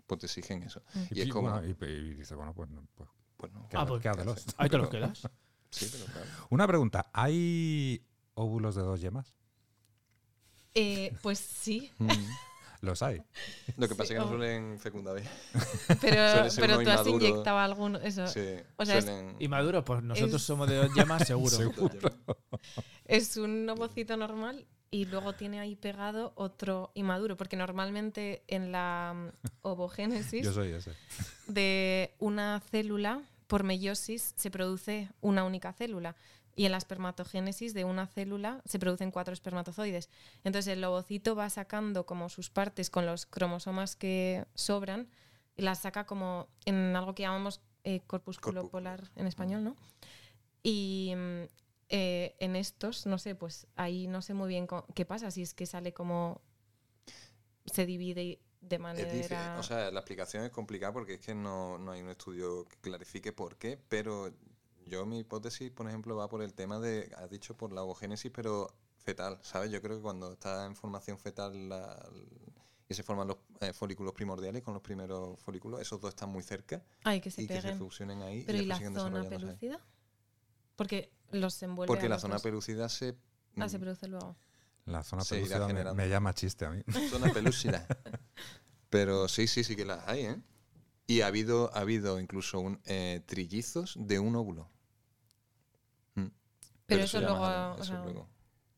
pues 0.07 0.19
te 0.19 0.25
exigen 0.25 0.63
eso. 0.63 0.81
Mm. 0.93 0.99
Y 1.11 1.21
es 1.21 1.29
como, 1.29 1.49
bueno, 1.51 1.65
y, 1.67 1.71
y 1.85 2.13
dices, 2.15 2.35
bueno, 2.35 2.53
pues, 2.53 2.69
no, 2.69 2.85
pues 2.95 3.09
pues 3.37 3.51
no, 3.53 3.67
Ah, 3.73 3.85
pues, 3.87 4.01
quédatelos. 4.03 4.45
Ahí 4.57 4.69
te 4.69 4.77
los 4.77 4.89
quedas. 4.89 5.21
sí, 5.71 5.89
pero 5.91 6.05
claro. 6.05 6.27
Una 6.51 6.67
pregunta, 6.67 7.09
¿hay 7.13 8.05
óvulos 8.35 8.75
de 8.75 8.81
dos 8.83 9.01
yemas? 9.01 9.33
Eh, 10.75 11.15
pues 11.21 11.39
sí, 11.39 11.91
Los 12.81 13.01
hay. 13.03 13.21
Lo 13.77 13.87
que 13.87 13.93
pasa 13.95 14.07
Sí, 14.07 14.13
es 14.15 14.19
que 14.19 14.25
no 14.25 14.27
suelen 14.27 14.79
fecundar 14.79 15.15
bien. 15.15 15.27
pero, 16.01 16.49
pero 16.59 16.81
tú 16.81 16.89
has 16.89 17.01
inmaduro. 17.05 17.25
inyectado 17.27 17.57
alguno. 17.59 17.99
Eso. 17.99 18.25
Sí, 18.27 18.41
O 18.77 18.85
sea, 18.85 19.01
suelen- 19.01 19.35
Y 19.39 19.47
Maduro, 19.47 19.85
pues 19.85 20.01
nosotros 20.01 20.41
Es- 20.41 20.47
somos 20.47 20.67
de 20.67 20.75
dos 20.77 20.89
llamas, 20.95 21.27
seguro. 21.27 21.57
Es 23.05 23.37
un 23.37 23.69
ovocito 23.69 24.15
normal 24.17 24.65
y 24.89 25.05
luego 25.05 25.33
tiene 25.33 25.59
ahí 25.59 25.75
pegado 25.75 26.33
otro 26.35 26.91
inmaduro, 26.95 27.37
porque 27.37 27.55
normalmente 27.55 28.43
en 28.47 28.71
la 28.71 29.13
mm, 29.15 29.47
ovogénesis 29.63 30.43
Yo 30.43 30.51
soy 30.53 30.71
ese. 30.71 30.91
de 31.47 32.13
una 32.19 32.61
célula 32.71 33.21
por 33.47 33.63
meiosis 33.63 34.33
se 34.37 34.49
produce 34.49 35.09
una 35.21 35.43
única 35.43 35.73
célula 35.73 36.15
y 36.55 36.65
en 36.65 36.71
la 36.71 36.77
espermatogénesis 36.77 37.73
de 37.73 37.85
una 37.85 38.07
célula 38.07 38.61
se 38.65 38.79
producen 38.79 39.11
cuatro 39.11 39.33
espermatozoides. 39.33 40.09
Entonces 40.43 40.73
el 40.73 40.83
ovocito 40.83 41.35
va 41.35 41.49
sacando 41.49 42.05
como 42.05 42.29
sus 42.29 42.49
partes 42.49 42.89
con 42.89 43.05
los 43.05 43.25
cromosomas 43.25 43.95
que 43.95 44.45
sobran 44.53 45.09
y 45.55 45.61
las 45.63 45.79
saca 45.79 46.05
como 46.05 46.47
en 46.65 46.95
algo 46.95 47.15
que 47.15 47.23
llamamos 47.23 47.61
eh, 47.83 48.01
corpúsculo 48.05 48.61
Corpúsculo. 48.61 48.71
polar 48.71 49.11
en 49.15 49.27
español, 49.27 49.63
¿no? 49.63 49.75
Y 50.63 51.13
mm, 51.15 51.43
eh, 51.89 52.35
en 52.39 52.55
estos, 52.55 53.05
no 53.05 53.17
sé, 53.17 53.35
pues 53.35 53.67
ahí 53.75 54.07
no 54.07 54.21
sé 54.21 54.33
muy 54.33 54.49
bien 54.49 54.67
qué 54.93 55.05
pasa, 55.05 55.31
si 55.31 55.41
es 55.41 55.53
que 55.53 55.65
sale 55.65 55.93
como 55.93 56.41
se 57.65 57.85
divide 57.85 58.39
de 58.61 58.79
manera... 58.79 59.57
o 59.59 59.63
sea, 59.63 59.91
la 59.91 59.99
explicación 59.99 60.43
es 60.43 60.51
complicada 60.51 60.93
porque 60.93 61.15
es 61.15 61.19
que 61.19 61.33
no, 61.33 61.77
no 61.77 61.91
hay 61.91 62.01
un 62.01 62.09
estudio 62.09 62.65
que 62.65 62.77
clarifique 62.77 63.33
por 63.33 63.57
qué, 63.57 63.79
pero 63.89 64.31
yo 64.91 65.05
mi 65.05 65.19
hipótesis, 65.19 65.71
por 65.71 65.87
ejemplo, 65.87 66.15
va 66.15 66.27
por 66.29 66.41
el 66.43 66.53
tema 66.53 66.79
de, 66.79 67.09
has 67.17 67.29
dicho 67.29 67.55
por 67.55 67.71
la 67.73 67.81
ovogénesis, 67.83 68.31
pero 68.33 68.67
fetal, 68.97 69.39
¿sabes? 69.41 69.71
Yo 69.71 69.81
creo 69.81 69.95
que 69.97 70.03
cuando 70.03 70.33
está 70.33 70.65
en 70.65 70.75
formación 70.75 71.17
fetal 71.17 71.69
la- 71.69 72.09
y 72.89 72.93
se 72.93 73.03
forman 73.03 73.29
los 73.29 73.37
eh, 73.61 73.71
folículos 73.71 74.13
primordiales 74.13 74.61
con 74.63 74.73
los 74.73 74.83
primeros 74.83 75.39
folículos, 75.39 75.79
esos 75.79 76.01
dos 76.01 76.09
están 76.09 76.29
muy 76.29 76.43
cerca 76.43 76.83
Ay, 77.05 77.21
que 77.21 77.31
se 77.31 77.41
y 77.41 77.47
que 77.47 77.61
se 77.61 77.73
fusionen 77.73 78.21
ahí 78.21 78.43
Pero 78.45 78.57
y 78.57 78.61
¿y 78.63 78.65
la 78.65 78.75
zona 78.77 79.21
ahí. 79.21 79.29
pelucida? 79.29 79.79
Porque 80.75 81.09
los 81.31 81.63
envuelve 81.63 81.87
Porque 81.87 82.07
a 82.07 82.09
la 82.09 82.19
zona 82.19 82.35
dos. 82.35 82.43
pelucida 82.43 82.89
se... 82.89 83.15
Ah, 83.57 83.69
se 83.69 83.77
mm, 83.77 83.81
produce 83.81 84.07
luego. 84.07 84.35
La 84.85 85.03
zona 85.03 85.23
pelúcida 85.23 85.67
me, 85.67 85.93
me 85.93 86.09
llama 86.09 86.33
chiste 86.33 86.65
a 86.65 86.69
mí. 86.71 86.81
Zona 87.09 87.31
pelúcida. 87.31 87.87
Pero 88.89 89.27
sí, 89.29 89.47
sí, 89.47 89.63
sí 89.63 89.75
que 89.75 89.85
las 89.85 90.05
hay, 90.07 90.25
¿eh? 90.25 90.41
Y 91.07 91.21
ha 91.21 91.27
habido, 91.27 91.73
ha 91.75 91.79
habido 91.81 92.19
incluso 92.19 92.59
un, 92.59 92.81
eh, 92.85 93.21
trillizos 93.25 93.95
de 93.97 94.19
un 94.19 94.35
óvulo. 94.35 94.69
Pero 96.95 97.03
eso 97.05 97.19
luego, 97.21 97.41
o 97.41 97.73
eso 97.75 97.83
sea- 97.85 98.03
luego, 98.03 98.29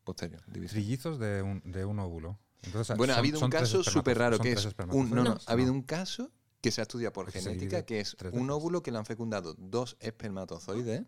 posterior. 0.03 0.41
división. 0.47 0.81
Trillizos 0.81 1.19
de 1.19 1.41
un, 1.41 1.61
de 1.65 1.85
un 1.85 1.99
óvulo. 1.99 2.39
Entonces, 2.63 2.95
Bueno, 2.97 3.13
ha 3.13 3.17
habido 3.17 3.39
un 3.39 3.49
caso 3.49 3.83
súper 3.83 4.17
raro 4.17 4.39
que 4.39 4.53
es 4.53 4.65
un, 4.91 5.09
no, 5.09 5.23
no, 5.23 5.37
ha 5.45 5.51
habido 5.51 5.71
un 5.73 5.81
caso 5.83 6.31
que 6.61 6.71
se 6.71 6.79
ha 6.79 6.83
estudiado 6.83 7.11
por 7.11 7.29
genética 7.29 7.85
que 7.85 7.99
es 7.99 8.15
un 8.31 8.49
óvulo 8.49 8.81
que 8.81 8.91
le 8.91 8.97
han 8.97 9.05
fecundado 9.05 9.53
dos 9.57 9.97
espermatozoides 9.99 11.03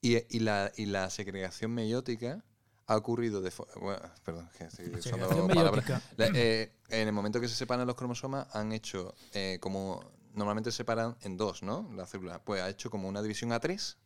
y, 0.00 0.16
y 0.36 0.40
la, 0.40 0.72
y 0.76 0.86
la 0.86 1.10
segregación 1.10 1.72
meiótica 1.72 2.44
ha 2.86 2.96
ocurrido 2.96 3.40
de 3.40 3.52
bueno, 3.80 4.00
perdón, 4.24 4.48
que 4.58 4.64
estoy 4.64 4.86
usando 4.94 5.46
palabras. 5.48 6.02
La- 6.16 6.26
eh, 6.34 6.72
en 6.88 7.08
el 7.08 7.12
momento 7.12 7.40
que 7.40 7.48
se 7.48 7.54
separan 7.54 7.86
los 7.86 7.96
cromosomas 7.96 8.46
han 8.54 8.72
hecho 8.72 9.14
eh, 9.32 9.58
como 9.60 10.04
normalmente 10.34 10.70
se 10.70 10.78
separan 10.78 11.16
en 11.22 11.36
dos, 11.36 11.62
¿no? 11.62 11.88
La 11.94 12.06
célula 12.06 12.42
pues 12.44 12.62
ha 12.62 12.68
hecho 12.68 12.90
como 12.90 13.08
una 13.08 13.22
división 13.22 13.52
a 13.52 13.60
tres 13.60 13.98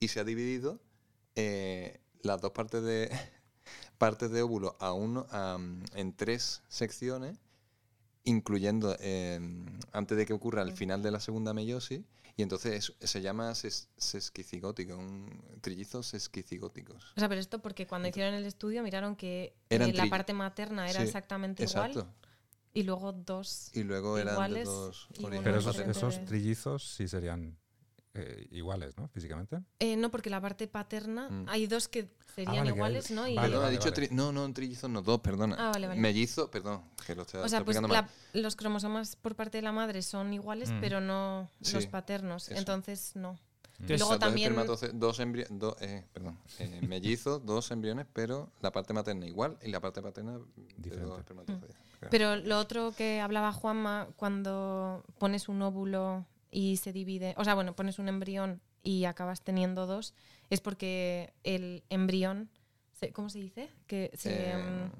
y 0.00 0.08
se 0.08 0.18
ha 0.18 0.24
dividido 0.24 0.80
eh, 1.36 2.00
las 2.22 2.40
dos 2.40 2.52
partes 2.52 2.82
de 2.82 3.10
partes 3.98 4.30
de 4.30 4.42
óvulo 4.42 4.76
a 4.80 4.92
uno 4.94 5.26
a, 5.30 5.58
en 5.94 6.16
tres 6.16 6.62
secciones 6.68 7.38
incluyendo 8.24 8.96
eh, 9.00 9.38
antes 9.92 10.16
de 10.16 10.26
que 10.26 10.32
ocurra 10.32 10.62
el 10.62 10.72
final 10.72 11.02
de 11.02 11.10
la 11.10 11.20
segunda 11.20 11.54
meiosis 11.54 12.00
y 12.36 12.42
entonces 12.42 12.90
es- 13.00 13.10
se 13.10 13.20
llama 13.22 13.50
ses- 13.52 13.88
sesquicigótico, 13.96 14.96
un 14.96 15.42
trillizos 15.60 16.06
sesquicigóticos. 16.06 17.12
O 17.16 17.20
sea, 17.20 17.28
pero 17.28 17.40
esto 17.40 17.60
porque 17.60 17.86
cuando 17.86 18.08
hicieron 18.08 18.34
el 18.34 18.46
estudio 18.46 18.82
miraron 18.82 19.16
que 19.16 19.54
Eran 19.68 19.90
eh, 19.90 19.92
la 19.94 20.06
parte 20.08 20.32
materna 20.32 20.88
era 20.88 21.00
Sí, 21.00 21.06
exactamente 21.06 21.62
Exacto. 21.64 21.98
igual 22.00 22.14
y 22.72 22.82
luego 22.84 23.12
dos. 23.12 23.70
Y 23.74 23.82
luego 23.82 24.16
eran 24.16 24.34
iguales 24.34 24.64
dos 24.66 25.08
Pero 25.18 25.58
esos, 25.58 25.78
esos 25.78 26.24
trillizos 26.24 26.94
sí 26.94 27.08
serían 27.08 27.58
eh, 28.14 28.48
iguales, 28.50 28.96
¿no? 28.98 29.08
Físicamente. 29.08 29.60
Eh, 29.78 29.96
no, 29.96 30.10
porque 30.10 30.30
la 30.30 30.40
parte 30.40 30.66
paterna 30.66 31.28
Mm. 31.30 31.48
hay 31.48 31.66
dos 31.66 31.86
que 31.88 32.08
serían 32.34 32.56
vale, 32.56 32.62
que 32.62 32.68
hay- 32.70 32.74
iguales, 32.76 33.10
¿no? 33.10 33.28
Y- 33.28 33.34
vale, 33.36 33.48
Perdón, 33.48 33.60
ha 33.62 33.66
vale, 33.66 33.76
dicho 33.78 33.90
vale. 33.90 34.08
tri- 34.08 34.10
no, 34.10 34.32
no, 34.32 34.52
trillizos 34.52 34.90
no, 34.90 35.02
dos, 35.02 35.20
perdona. 35.20 35.56
Ah, 35.58 35.70
vale, 35.72 35.86
vale. 35.86 36.00
Mellizo, 36.00 36.50
perdón, 36.50 36.82
que 37.06 37.14
lo 37.14 37.22
estoy, 37.22 37.40
o 37.40 37.48
sea, 37.48 37.64
pues 37.64 37.76
explicando 37.76 37.88
mal. 37.88 38.08
la- 38.32 38.40
los 38.40 38.56
cromosomas 38.56 39.16
por 39.16 39.36
parte 39.36 39.58
de 39.58 39.62
la 39.62 39.72
madre 39.72 40.02
son 40.02 40.32
iguales, 40.32 40.70
Mm. 40.70 40.80
pero 40.80 41.00
no 41.00 41.48
Sí, 41.60 41.74
los 41.74 41.86
paternos. 41.86 42.48
eso. 42.48 42.58
Entonces, 42.58 43.12
no. 43.14 43.38
Entonces, 43.78 44.00
luego 44.00 44.04
O 44.14 44.18
sea, 44.18 44.18
dos 44.18 44.28
también- 44.28 44.98
dos 45.00 45.20
embri- 45.20 45.46
dos, 45.48 45.74
eh, 45.80 46.04
perdón, 46.12 46.38
eh, 46.58 46.80
mellizos, 46.88 47.46
dos 47.46 47.70
embriones, 47.70 48.06
pero 48.12 48.50
la 48.60 48.72
parte 48.72 48.92
materna 48.92 49.26
igual 49.26 49.56
y 49.62 49.70
la 49.70 49.80
parte 49.80 50.02
paterna 50.02 50.32
de 50.36 50.44
Diferente. 50.76 51.06
dos. 51.06 51.24
Claro. 51.24 52.10
Pero 52.10 52.36
lo 52.36 52.58
otro 52.58 52.92
que 52.92 53.20
hablaba 53.20 53.52
Juanma, 53.52 54.08
cuando 54.16 55.02
pones 55.18 55.48
un 55.48 55.62
óvulo 55.62 56.26
y 56.50 56.76
se 56.78 56.92
divide, 56.92 57.34
o 57.36 57.44
sea, 57.44 57.54
bueno, 57.54 57.74
pones 57.76 57.98
un 57.98 58.08
embrión 58.08 58.60
y 58.82 59.04
acabas 59.04 59.42
teniendo 59.42 59.86
dos, 59.86 60.14
es 60.50 60.60
porque 60.60 61.32
el 61.44 61.84
embrión, 61.90 62.50
se- 62.92 63.12
¿cómo 63.12 63.28
se 63.30 63.38
dice? 63.38 63.68
Que 63.86 64.10
se, 64.14 64.50
Eh, 64.50 64.56
mm, 64.56 64.90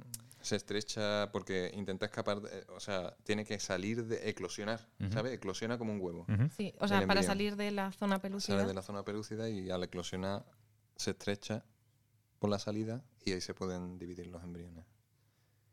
se 0.42 0.56
estrecha 0.56 1.30
porque 1.32 1.70
intenta 1.74 2.06
escapar, 2.06 2.40
de- 2.40 2.64
o 2.74 2.80
sea, 2.80 3.14
tiene 3.24 3.44
que 3.44 3.58
salir 3.58 4.04
de 4.06 4.28
eclosionar. 4.30 4.88
¿sabes? 5.12 5.32
Eclosiona 5.34 5.76
como 5.78 5.92
un 5.92 6.00
huevo. 6.00 6.26
Sí, 6.56 6.72
o 6.78 6.86
sea, 6.88 7.06
para 7.06 7.22
salir 7.22 7.56
de 7.56 7.70
la 7.72 7.92
zona 7.92 8.20
pelúcida. 8.20 8.56
Sale 8.56 8.68
de 8.68 8.74
la 8.74 8.82
zona 8.82 9.02
pelúcida 9.04 9.48
y 9.48 9.70
al 9.70 9.82
eclosionar 9.82 10.44
se 10.96 11.10
estrecha 11.12 11.64
por 12.38 12.48
la 12.50 12.58
salida 12.58 13.02
y 13.24 13.32
ahí 13.32 13.40
se 13.40 13.52
pueden 13.54 13.98
dividir 13.98 14.26
los 14.28 14.42
embriones. 14.42 14.84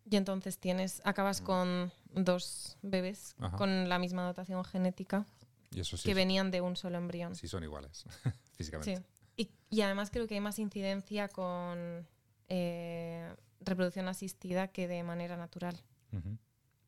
Y 0.10 0.16
entonces 0.16 0.58
tienes, 0.58 1.02
acabas 1.06 1.42
Mm. 1.42 1.46
con 1.46 1.92
dos 2.14 2.78
bebés 2.82 3.36
Ajá. 3.40 3.58
con 3.58 3.90
la 3.90 4.00
misma 4.00 4.26
dotación 4.26 4.64
genética 4.64 5.26
Y 5.72 5.80
eso 5.82 5.98
sí, 5.98 6.06
que 6.06 6.14
venían 6.14 6.50
de 6.52 6.62
un 6.62 6.76
solo 6.76 6.98
embrión. 6.98 7.36
sí 7.36 7.48
son 7.48 7.64
iguales, 7.64 8.06
Sí. 8.24 8.32
físicamente. 8.58 9.04
Y, 9.36 9.52
y 9.70 9.82
además 9.82 10.10
creo 10.12 10.28
que 10.28 10.34
hay 10.36 10.42
más 10.42 10.58
incidencia 10.60 11.28
con 11.28 12.08
eh, 12.50 13.36
reproducción 13.62 14.08
asistida 14.08 14.70
que 14.70 14.88
de 14.88 15.04
manera 15.04 15.38
natural. 15.38 15.80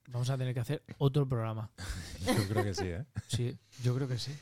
Vamos 0.08 0.30
a 0.32 0.38
tener 0.38 0.54
que 0.56 0.60
hacer 0.62 0.84
otro 0.98 1.28
programa. 1.28 1.70
Yo 2.26 2.48
creo 2.48 2.64
que 2.64 2.74
sí, 2.74 2.86
¿eh? 2.88 3.06
Sí, 3.28 3.58
yo 3.84 3.94
creo 3.96 4.08
que 4.08 4.18
sí. 4.18 4.36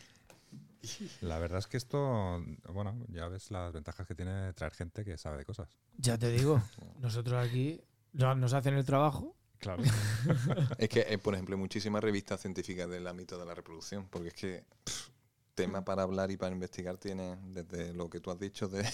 La 1.21 1.37
verdad 1.39 1.59
es 1.59 1.67
que 1.67 1.75
esto, 1.75 2.41
bueno, 2.71 2.95
ya 3.09 3.27
ves 3.27 3.51
las 3.51 3.73
ventajas 3.73 4.07
que 4.07 4.15
tiene 4.15 4.53
traer 4.53 4.73
gente 4.73 5.03
que 5.03 5.17
sabe 5.17 5.37
de 5.37 5.43
cosas. 5.45 5.67
Ya 5.97 6.17
te 6.17 6.29
digo, 6.31 6.61
nosotros 6.99 7.45
aquí 7.45 7.81
no- 8.13 8.33
nos 8.35 8.53
hacen 8.53 8.75
el 8.75 8.85
trabajo. 8.85 9.35
Claro. 9.59 9.83
Es 10.77 10.89
que, 10.89 11.05
eh, 11.07 11.17
por 11.17 11.33
ejemplo, 11.33 11.55
hay 11.55 11.61
muchísimas 11.61 12.03
revistas 12.03 12.41
científicas 12.41 12.89
del 12.89 13.07
ámbito 13.07 13.37
de 13.37 13.45
la 13.45 13.55
reproducción, 13.55 14.07
porque 14.09 14.29
es 14.29 14.33
que 14.33 14.63
pff, 14.83 15.09
tema 15.55 15.83
para 15.83 16.03
hablar 16.03 16.29
y 16.31 16.37
para 16.37 16.53
investigar 16.53 16.97
tiene 16.97 17.37
desde 17.47 17.93
lo 17.93 18.09
que 18.09 18.19
tú 18.19 18.31
has 18.31 18.39
dicho 18.39 18.67
de... 18.67 18.87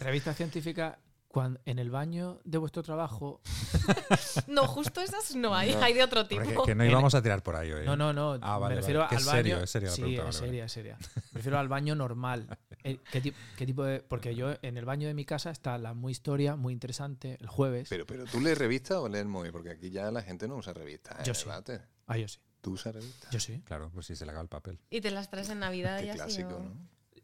Revista 0.00 0.34
científica, 0.34 0.98
cuando, 1.34 1.58
en 1.64 1.80
el 1.80 1.90
baño 1.90 2.40
de 2.44 2.58
vuestro 2.58 2.84
trabajo. 2.84 3.40
No, 4.46 4.66
justo 4.68 5.00
esas 5.00 5.34
no 5.34 5.54
hay, 5.54 5.74
No. 5.74 5.82
hay 5.82 5.94
de 5.94 6.02
otro 6.04 6.26
tipo. 6.28 6.42
Porque- 6.44 6.70
que 6.72 6.74
no 6.76 6.84
íbamos 6.84 7.14
a 7.14 7.20
tirar 7.22 7.42
por 7.42 7.56
ahí 7.56 7.72
hoy. 7.72 7.84
No, 7.84 7.96
no, 7.96 8.12
no. 8.12 8.38
Ah, 8.40 8.58
vale, 8.58 8.76
me 8.76 8.80
refiero 8.80 9.00
vale. 9.00 9.10
Que 9.10 9.16
al 9.16 9.20
es 9.20 9.26
baño. 9.26 9.36
serio, 9.36 9.58
es 9.62 9.74
la 9.74 9.90
sí, 9.90 10.00
pregunta, 10.02 10.28
es 10.30 10.36
vale, 10.40 10.46
seria, 10.46 10.64
es 10.64 10.72
seria. 10.72 10.98
Me 11.32 11.38
refiero 11.38 11.58
al 11.58 11.68
baño 11.68 11.94
normal. 11.94 12.46
Eh, 12.86 12.98
¿Qué, 13.10 13.32
qué 13.56 13.64
tipo 13.64 13.82
de.? 13.82 14.00
Porque 14.00 14.34
yo 14.34 14.56
en 14.60 14.76
el 14.76 14.84
baño 14.84 15.08
de 15.08 15.14
mi 15.14 15.24
casa 15.24 15.50
está 15.50 15.78
la 15.78 15.94
muy 15.94 16.12
historia, 16.12 16.54
muy 16.54 16.70
interesante, 16.74 17.38
el 17.40 17.46
jueves. 17.48 17.88
Pero, 17.88 18.04
pero 18.04 18.26
tú 18.26 18.40
lees 18.42 18.58
revista 18.58 19.00
o 19.00 19.08
lees 19.08 19.22
el 19.22 19.28
móvil, 19.28 19.52
porque 19.52 19.70
aquí 19.70 19.88
ya 19.90 20.10
la 20.10 20.20
gente 20.20 20.46
no 20.46 20.56
usa 20.56 20.74
revista. 20.74 21.16
Yo 21.22 21.32
¿eh, 21.32 21.34
sí. 21.34 21.48
Váter? 21.48 21.88
Ah, 22.06 22.18
yo 22.18 22.28
sí. 22.28 22.38
¿Tú 22.60 22.72
usas 22.72 22.94
revista? 22.94 23.30
Yo 23.30 23.40
sí. 23.40 23.62
Claro, 23.64 23.90
pues 23.94 24.04
sí 24.04 24.14
se 24.14 24.26
le 24.26 24.32
haga 24.32 24.42
el 24.42 24.48
papel. 24.48 24.78
Y 24.90 25.00
te 25.00 25.10
las 25.10 25.30
traes 25.30 25.48
en 25.48 25.60
Navidad 25.60 25.98
Qué 26.00 26.04
y 26.06 26.08
así. 26.10 26.18
clásico, 26.18 26.50
¿no? 26.60 26.76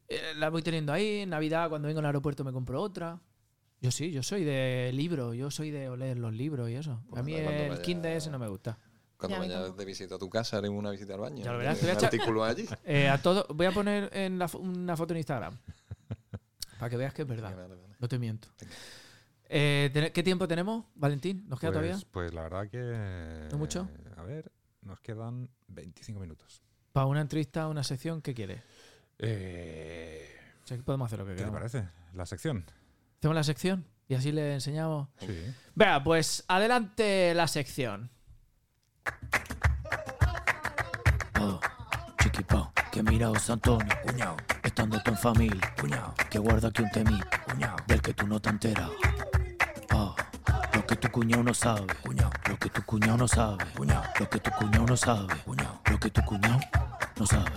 Eh, 0.08 0.32
la 0.36 0.48
voy 0.48 0.62
teniendo 0.62 0.94
ahí. 0.94 1.20
En 1.20 1.28
Navidad, 1.28 1.68
cuando 1.68 1.88
vengo 1.88 2.00
al 2.00 2.06
aeropuerto, 2.06 2.42
me 2.42 2.52
compro 2.52 2.80
otra. 2.80 3.20
Yo 3.80 3.90
sí, 3.90 4.10
yo 4.12 4.22
soy 4.22 4.44
de 4.44 4.90
libro. 4.92 5.32
Yo 5.34 5.50
soy 5.50 5.70
de 5.70 5.88
oler 5.88 6.18
los 6.18 6.32
libros 6.34 6.68
y 6.70 6.74
eso. 6.74 7.02
Pues 7.08 7.20
a 7.20 7.22
mí 7.22 7.34
el 7.34 7.46
vaya- 7.70 7.82
Kindle 7.82 8.16
ese 8.16 8.30
no 8.30 8.38
me 8.38 8.48
gusta. 8.48 8.78
Cuando 9.16 9.38
vayas 9.38 9.76
de 9.76 9.84
visita 9.84 10.14
a 10.14 10.18
tu 10.18 10.30
casa, 10.30 10.56
haremos 10.58 10.78
una 10.78 10.90
visita 10.90 11.14
al 11.14 11.20
baño. 11.20 11.44
Ya 11.44 11.52
lo 11.52 11.58
verás, 11.58 11.78
te 11.78 11.86
voy 11.86 11.90
a 11.90 11.94
echar- 11.98 12.04
artículo 12.06 12.44
allí. 12.44 12.66
Eh, 12.84 13.08
a 13.08 13.20
todo, 13.20 13.46
voy 13.54 13.66
a 13.66 13.72
poner 13.72 14.10
en 14.14 14.38
la 14.38 14.50
una 14.58 14.96
foto 14.96 15.12
en 15.12 15.18
Instagram. 15.18 15.56
Para 16.78 16.88
que 16.90 16.96
veas 16.96 17.12
que 17.14 17.22
es 17.22 17.28
verdad. 17.28 17.54
Vale, 17.54 17.68
vale. 17.68 17.80
No 17.98 18.08
te 18.08 18.18
miento. 18.18 18.48
Eh, 19.48 19.90
¿ten- 19.92 20.12
¿Qué 20.12 20.22
tiempo 20.22 20.46
tenemos, 20.48 20.86
Valentín? 20.94 21.44
¿Nos 21.48 21.58
queda 21.60 21.72
Pues, 21.72 21.82
todavía? 21.88 22.06
pues 22.12 22.32
la 22.34 22.42
verdad 22.42 22.68
que. 22.68 23.48
¿No 23.50 23.58
mucho? 23.58 23.88
A 24.16 24.22
ver, 24.22 24.50
nos 24.82 25.00
quedan 25.00 25.50
25 25.68 26.20
minutos. 26.20 26.62
Para 26.92 27.06
una 27.06 27.20
entrevista, 27.20 27.66
una 27.68 27.84
sección, 27.84 28.22
¿qué 28.22 28.32
quieres? 28.34 28.62
Eh, 29.18 30.26
O 30.64 30.66
sea, 30.66 30.76
que 30.76 30.82
podemos 30.82 31.06
hacer 31.06 31.18
lo 31.18 31.26
que 31.26 31.34
¿Qué 31.34 31.44
te 31.44 31.50
parece? 31.50 31.88
La 32.14 32.24
sección. 32.26 32.64
Hacemos 33.20 33.34
la 33.34 33.44
sección 33.44 33.86
y 34.08 34.14
así 34.14 34.32
le 34.32 34.54
enseñamos. 34.54 35.08
Sí. 35.18 35.44
Venga, 35.74 36.02
pues 36.02 36.42
adelante 36.48 37.34
la 37.34 37.46
sección. 37.48 38.10
Oh, 41.38 41.60
chiquipao, 42.22 42.72
que 42.90 43.02
mira 43.02 43.28
José 43.28 43.52
Antonio, 43.52 43.94
cuñao, 44.06 44.36
estando 44.62 45.02
tú 45.02 45.10
en 45.10 45.18
familia, 45.18 45.74
cuñao, 45.78 46.14
que 46.30 46.38
guarda 46.38 46.68
aquí 46.68 46.80
un 46.80 46.90
temí, 46.92 47.20
cuñao, 47.44 47.76
del 47.86 48.00
que 48.00 48.14
tú 48.14 48.26
no 48.26 48.40
te 48.40 48.48
enteras. 48.48 48.88
Oh, 49.92 50.16
lo 50.72 50.86
que 50.86 50.96
tu 50.96 51.10
cuñado 51.10 51.42
no 51.42 51.52
sabe, 51.52 51.94
cuñao, 52.02 52.30
lo 52.48 52.58
que 52.58 52.70
tu 52.70 52.82
cuñado 52.86 53.18
no 53.18 53.28
sabe, 53.28 53.66
cuñao, 53.76 54.02
lo 54.18 54.30
que 54.30 54.40
tu 54.40 54.50
cuñado 54.50 54.86
no 54.86 54.96
sabe, 54.96 55.34
cuñao, 55.44 55.82
lo 55.90 56.00
que 56.00 56.10
tu 56.10 56.22
cuñado 56.22 56.58
no 57.18 57.26
sabe. 57.26 57.50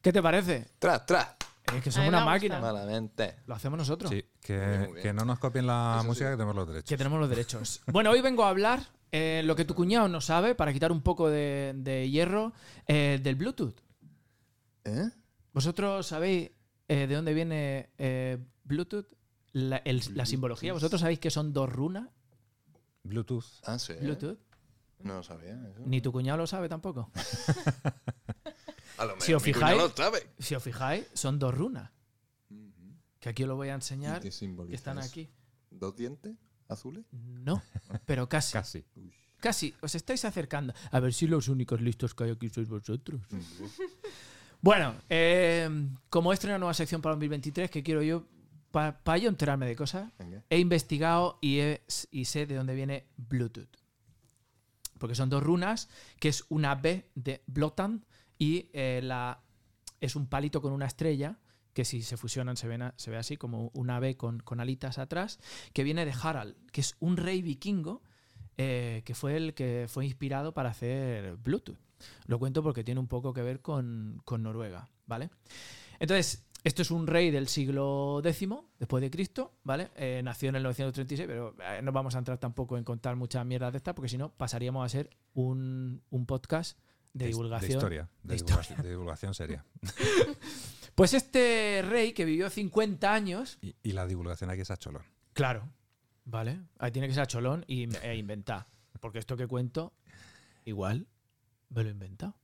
¿Qué 0.00 0.12
te 0.12 0.22
parece? 0.22 0.68
¡Tras, 0.78 1.04
tras! 1.06 1.37
Es 1.76 1.82
que 1.82 1.90
somos 1.92 2.08
una 2.08 2.24
máquina. 2.24 2.60
Malamente. 2.60 3.36
Lo 3.46 3.54
hacemos 3.54 3.78
nosotros. 3.78 4.10
Sí, 4.10 4.24
que, 4.40 5.12
no 5.14 5.24
nos 5.24 5.38
copien 5.38 5.66
la 5.66 5.92
Eso 5.94 6.02
sí. 6.02 6.08
música 6.08 6.30
que 6.30 6.36
tenemos 6.36 6.56
los 6.56 6.66
derechos. 6.68 6.88
Que 6.88 6.96
tenemos 6.96 7.20
los 7.20 7.28
derechos. 7.28 7.82
Bueno, 7.92 8.10
hoy 8.10 8.20
vengo 8.20 8.44
a 8.44 8.48
hablar 8.50 8.80
eh, 9.12 9.42
lo 9.44 9.54
que 9.56 9.64
tu 9.64 9.74
cuñado 9.74 10.08
no 10.08 10.20
sabe, 10.20 10.54
para 10.54 10.72
quitar 10.72 10.92
un 10.92 11.02
poco 11.02 11.28
de, 11.28 11.72
de 11.76 12.08
hierro, 12.10 12.52
eh, 12.86 13.20
del 13.22 13.36
Bluetooth. 13.36 13.74
¿Eh? 14.84 15.10
¿Vosotros 15.52 16.06
sabéis 16.06 16.50
eh, 16.88 17.06
de 17.06 17.14
dónde 17.14 17.34
viene 17.34 17.90
eh, 17.98 18.38
Bluetooth? 18.64 19.06
La, 19.52 19.78
el- 19.78 20.02
la 20.14 20.26
simbología. 20.26 20.72
¿Vosotros 20.72 21.00
sabéis 21.00 21.18
que 21.18 21.30
son 21.30 21.52
dos 21.52 21.70
runas? 21.72 22.08
Bluetooth. 23.02 23.44
Ah, 23.64 23.78
sí. 23.78 23.94
Bluetooth. 24.00 24.38
No 25.00 25.14
lo 25.14 25.22
sabía 25.22 25.52
eso. 25.52 25.80
Ni 25.86 26.00
tu 26.00 26.12
cuñado 26.12 26.38
lo 26.38 26.46
sabe 26.46 26.68
tampoco. 26.68 27.10
A 28.98 29.04
lo 29.04 29.12
mejor 29.14 29.22
Si 29.26 29.34
os 29.34 29.42
fijáis- 29.42 29.78
lo 29.78 29.88
sabe. 29.90 30.30
Si 30.38 30.54
os 30.54 30.62
fijáis, 30.62 31.06
son 31.14 31.38
dos 31.38 31.54
runas. 31.54 31.90
Que 33.20 33.28
aquí 33.30 33.42
os 33.42 33.48
lo 33.48 33.56
voy 33.56 33.68
a 33.68 33.72
¿Y 33.72 33.74
enseñar. 33.74 34.20
qué 34.20 34.30
Que 34.30 34.74
están 34.74 34.98
aquí. 34.98 35.28
¿Dos 35.70 35.96
dientes 35.96 36.36
azules? 36.68 37.04
No, 37.12 37.62
pero 38.06 38.28
casi. 38.28 38.52
Casi. 38.52 38.84
Casi, 39.40 39.74
os 39.82 39.94
estáis 39.94 40.24
acercando. 40.24 40.72
A 40.90 41.00
ver 41.00 41.12
si 41.12 41.26
los 41.26 41.48
únicos 41.48 41.80
listos 41.80 42.14
que 42.14 42.24
hay 42.24 42.30
aquí 42.30 42.48
sois 42.48 42.68
vosotros. 42.68 43.20
Bueno, 44.60 44.92
eh, 45.08 45.68
como 46.10 46.32
esto 46.32 46.46
es 46.46 46.50
una 46.50 46.58
nueva 46.58 46.74
sección 46.74 47.00
para 47.00 47.14
2023, 47.14 47.70
que 47.70 47.84
quiero 47.84 48.02
yo, 48.02 48.24
para 48.72 49.16
yo 49.18 49.28
enterarme 49.28 49.66
de 49.66 49.76
cosas, 49.76 50.10
Venga. 50.18 50.42
he 50.50 50.58
investigado 50.58 51.38
y, 51.40 51.60
he- 51.60 51.82
y 52.10 52.24
sé 52.24 52.44
de 52.44 52.56
dónde 52.56 52.74
viene 52.74 53.06
Bluetooth. 53.16 53.68
Porque 54.98 55.14
son 55.14 55.30
dos 55.30 55.44
runas, 55.44 55.88
que 56.18 56.28
es 56.28 56.44
una 56.48 56.74
B 56.74 57.08
de 57.14 57.44
Blotan 57.46 58.04
y 58.38 58.70
eh, 58.72 59.02
es 60.00 60.16
un 60.16 60.26
palito 60.26 60.62
con 60.62 60.72
una 60.72 60.86
estrella, 60.86 61.38
que 61.72 61.84
si 61.84 62.02
se 62.02 62.16
fusionan 62.16 62.56
se, 62.56 62.66
ve 62.66 63.16
así, 63.16 63.36
como 63.36 63.70
una 63.74 64.00
B 64.00 64.16
con, 64.16 64.42
alitas 64.58 64.98
atrás, 64.98 65.38
que 65.72 65.84
viene 65.84 66.04
de 66.04 66.14
Harald, 66.20 66.56
que 66.70 66.80
es 66.80 66.96
un 67.00 67.16
rey 67.16 67.42
vikingo 67.42 68.02
eh, 68.56 69.02
que 69.04 69.14
fue 69.14 69.36
el 69.36 69.54
que 69.54 69.86
fue 69.88 70.04
inspirado 70.04 70.52
para 70.52 70.70
hacer 70.70 71.36
Bluetooth. 71.36 71.78
Lo 72.26 72.38
cuento 72.38 72.62
porque 72.62 72.84
tiene 72.84 73.00
un 73.00 73.08
poco 73.08 73.32
que 73.32 73.42
ver 73.42 73.60
con, 73.60 74.22
Noruega, 74.38 74.88
¿vale? 75.06 75.30
Entonces, 76.00 76.44
esto 76.64 76.82
es 76.82 76.90
un 76.90 77.06
rey 77.06 77.30
del 77.30 77.48
siglo 77.48 78.20
X 78.24 78.48
después 78.78 79.00
de 79.00 79.10
Cristo, 79.10 79.52
¿vale? 79.62 79.90
Eh, 79.96 80.20
nació 80.24 80.48
en 80.48 80.56
el 80.56 80.62
936, 80.64 81.28
pero 81.28 81.54
no 81.82 81.92
vamos 81.92 82.14
a 82.14 82.18
entrar 82.18 82.38
tampoco 82.38 82.76
en 82.76 82.84
contar 82.84 83.14
muchas 83.16 83.44
mierdas 83.46 83.72
de 83.72 83.78
estas, 83.78 83.94
porque 83.94 84.08
si 84.08 84.18
no, 84.18 84.30
pasaríamos 84.30 84.84
a 84.84 84.88
ser 84.88 85.10
un, 85.34 86.02
un 86.10 86.26
podcast 86.26 86.78
de 87.18 87.26
divulgación. 87.26 87.68
De 87.70 87.74
historia. 87.76 88.08
De, 88.22 88.34
de 88.34 88.36
divulgación, 88.42 88.82
de 88.82 88.88
divulgación 88.90 89.34
seria. 89.34 89.64
Pues 90.94 91.14
este 91.14 91.82
rey 91.88 92.12
que 92.12 92.24
vivió 92.24 92.50
50 92.50 93.14
años, 93.14 93.58
Y, 93.62 93.76
y 93.84 93.92
la 93.92 94.04
divulgación 94.06 94.50
aquí 94.50 94.62
es 94.62 94.70
a 94.72 94.76
cholón. 94.76 95.02
claro, 95.32 95.68
¿vale? 96.24 96.60
Ahí 96.78 96.90
tiene 96.90 97.06
que 97.06 97.14
ser 97.14 97.22
a 97.22 97.26
cholón 97.26 97.64
y, 97.68 97.88
e 98.04 98.16
inventar. 98.16 98.66
Porque 99.00 99.20
esto 99.20 99.36
que 99.36 99.46
cuento, 99.46 99.92
igual 100.64 101.06
me 101.68 101.84
lo 101.84 101.88
he 101.88 101.92
inventado. 101.92 102.34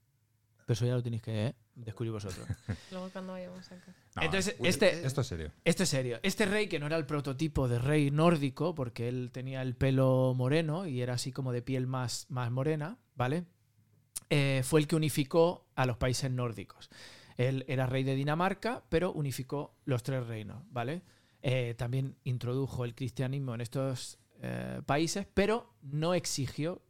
Pero 0.66 0.72
eso 0.74 0.86
ya 0.86 0.94
lo 0.94 1.02
tenéis 1.02 1.20
que 1.22 1.46
eh, 1.48 1.54
descubrir 1.74 2.12
vosotros. 2.12 2.46
Luego 2.92 3.10
cuando 3.10 3.32
vayamos 3.32 3.66
acá. 3.72 3.92
No, 4.14 4.22
Entonces, 4.22 4.54
uy, 4.60 4.68
este- 4.68 5.04
Esto 5.04 5.22
es 5.22 5.26
serio. 5.26 5.50
Esto 5.64 5.82
es 5.82 5.88
serio. 5.88 6.20
Este 6.22 6.46
rey, 6.46 6.68
que 6.68 6.78
no 6.78 6.86
era 6.86 6.96
el 6.96 7.06
prototipo 7.06 7.66
de 7.66 7.80
rey 7.80 8.12
nórdico, 8.12 8.72
porque 8.76 9.08
él 9.08 9.30
tenía 9.32 9.62
el 9.62 9.74
pelo 9.74 10.32
moreno 10.36 10.86
y 10.86 11.02
era 11.02 11.14
así 11.14 11.32
como 11.32 11.50
de 11.52 11.60
piel 11.60 11.88
más, 11.88 12.26
más 12.30 12.52
morena, 12.52 12.98
¿vale? 13.16 13.46
Eh, 14.30 14.62
fue 14.64 14.80
el 14.80 14.86
que 14.86 14.96
unificó 14.96 15.66
a 15.74 15.86
los 15.86 15.96
países 15.96 16.30
nórdicos. 16.30 16.90
Él 17.36 17.64
era 17.68 17.86
rey 17.86 18.04
de 18.04 18.14
Dinamarca, 18.14 18.82
pero 18.88 19.12
unificó 19.12 19.74
los 19.84 20.02
tres 20.02 20.26
reinos, 20.26 20.62
¿vale? 20.70 21.02
Eh, 21.42 21.74
también 21.76 22.16
introdujo 22.24 22.84
el 22.84 22.94
cristianismo 22.94 23.54
en 23.54 23.60
estos 23.60 24.18
eh, 24.40 24.80
países, 24.86 25.26
pero 25.34 25.74
no 25.82 26.14
exigió 26.14 26.80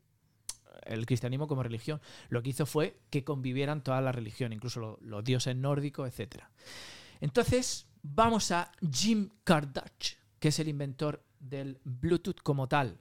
el 0.85 1.07
cristianismo 1.07 1.49
como 1.49 1.63
religión. 1.63 2.01
Lo 2.29 2.43
que 2.43 2.51
hizo 2.51 2.67
fue 2.67 2.99
que 3.11 3.25
convivieran 3.25 3.83
todas 3.83 4.03
las 4.03 4.15
religiones, 4.15 4.57
incluso 4.57 4.81
lo- 4.81 4.99
los 5.01 5.25
dioses 5.25 5.57
nórdicos, 5.57 6.09
etcétera. 6.09 6.51
Entonces, 7.21 7.89
vamos 8.03 8.51
a 8.53 8.71
Jim 8.93 9.31
Kardach, 9.45 10.17
que 10.39 10.49
es 10.49 10.59
el 10.59 10.69
inventor 10.69 11.25
del 11.41 11.81
Bluetooth 11.85 12.41
como 12.43 12.69
tal. 12.69 12.99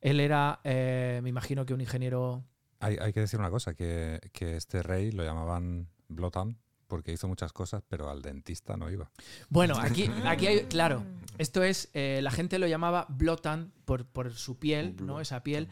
Él 0.00 0.20
era, 0.20 0.60
me 0.64 1.28
imagino 1.28 1.66
que 1.66 1.74
un 1.74 1.80
ingeniero... 1.80 2.44
Hay, 2.80 2.96
hay 3.00 3.12
que 3.12 3.20
decir 3.20 3.40
una 3.40 3.50
cosa, 3.50 3.74
que, 3.74 4.20
que 4.32 4.56
este 4.56 4.82
rey 4.82 5.10
lo 5.12 5.24
llamaban 5.24 5.88
Blotan 6.08 6.58
porque 6.86 7.12
hizo 7.12 7.28
muchas 7.28 7.52
cosas, 7.52 7.82
pero 7.88 8.08
al 8.08 8.22
dentista 8.22 8.76
no 8.76 8.90
iba. 8.90 9.10
Bueno, 9.48 9.76
aquí, 9.80 10.10
aquí 10.24 10.46
hay, 10.46 10.60
claro, 10.66 11.04
esto 11.38 11.62
es, 11.62 11.90
eh, 11.92 12.20
la 12.22 12.30
gente 12.30 12.58
lo 12.58 12.66
llamaba 12.66 13.06
Blotan 13.08 13.72
por, 13.84 14.06
por 14.06 14.32
su 14.32 14.58
piel, 14.58 14.96
¿no? 15.00 15.20
Esa 15.20 15.42
piel, 15.42 15.68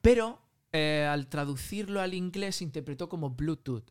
pero 0.00 0.40
eh, 0.72 1.08
al 1.10 1.26
traducirlo 1.26 2.00
al 2.00 2.14
inglés 2.14 2.56
se 2.56 2.64
interpretó 2.64 3.08
como 3.08 3.30
Bluetooth, 3.30 3.90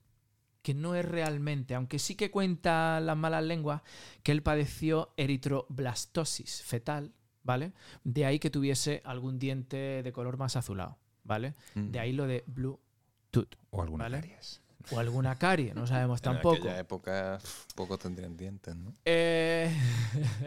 que 0.62 0.74
no 0.74 0.95
es 0.95 1.05
realmente, 1.05 1.76
aunque 1.76 1.99
sí 1.99 2.16
que 2.16 2.32
cuenta 2.32 2.99
las 2.99 3.18
malas 3.18 3.43
lenguas, 3.43 3.82
que 4.24 4.32
él 4.32 4.43
padeció 4.43 5.14
eritroblastosis 5.18 6.64
fetal, 6.64 7.14
¿vale? 7.43 7.74
De 8.03 8.26
ahí 8.26 8.39
que 8.39 8.49
tuviese 8.49 9.01
algún 9.03 9.39
diente 9.39 10.03
de 10.03 10.12
color 10.14 10.38
más 10.38 10.55
azulado, 10.55 10.97
¿vale? 11.30 11.54
Mm. 11.76 11.92
De 11.92 12.00
ahí 12.00 12.12
lo 12.12 12.26
de 12.28 12.44
Bluetooth. 12.48 13.56
O 13.70 13.82
alguna 13.84 14.06
Vale. 14.06 14.18
caries. 14.22 14.62
O 14.92 14.98
alguna 14.98 15.36
carie, 15.36 15.74
no 15.76 15.86
sabemos 15.86 16.20
En 16.24 16.24
tampoco. 16.24 16.56
aquella 16.56 16.80
época 16.80 17.38
pf, 17.40 17.66
pocos 17.76 18.00
tendrían 18.00 18.36
dientes, 18.36 18.76
¿no? 18.76 18.92
Eh, 19.06 19.72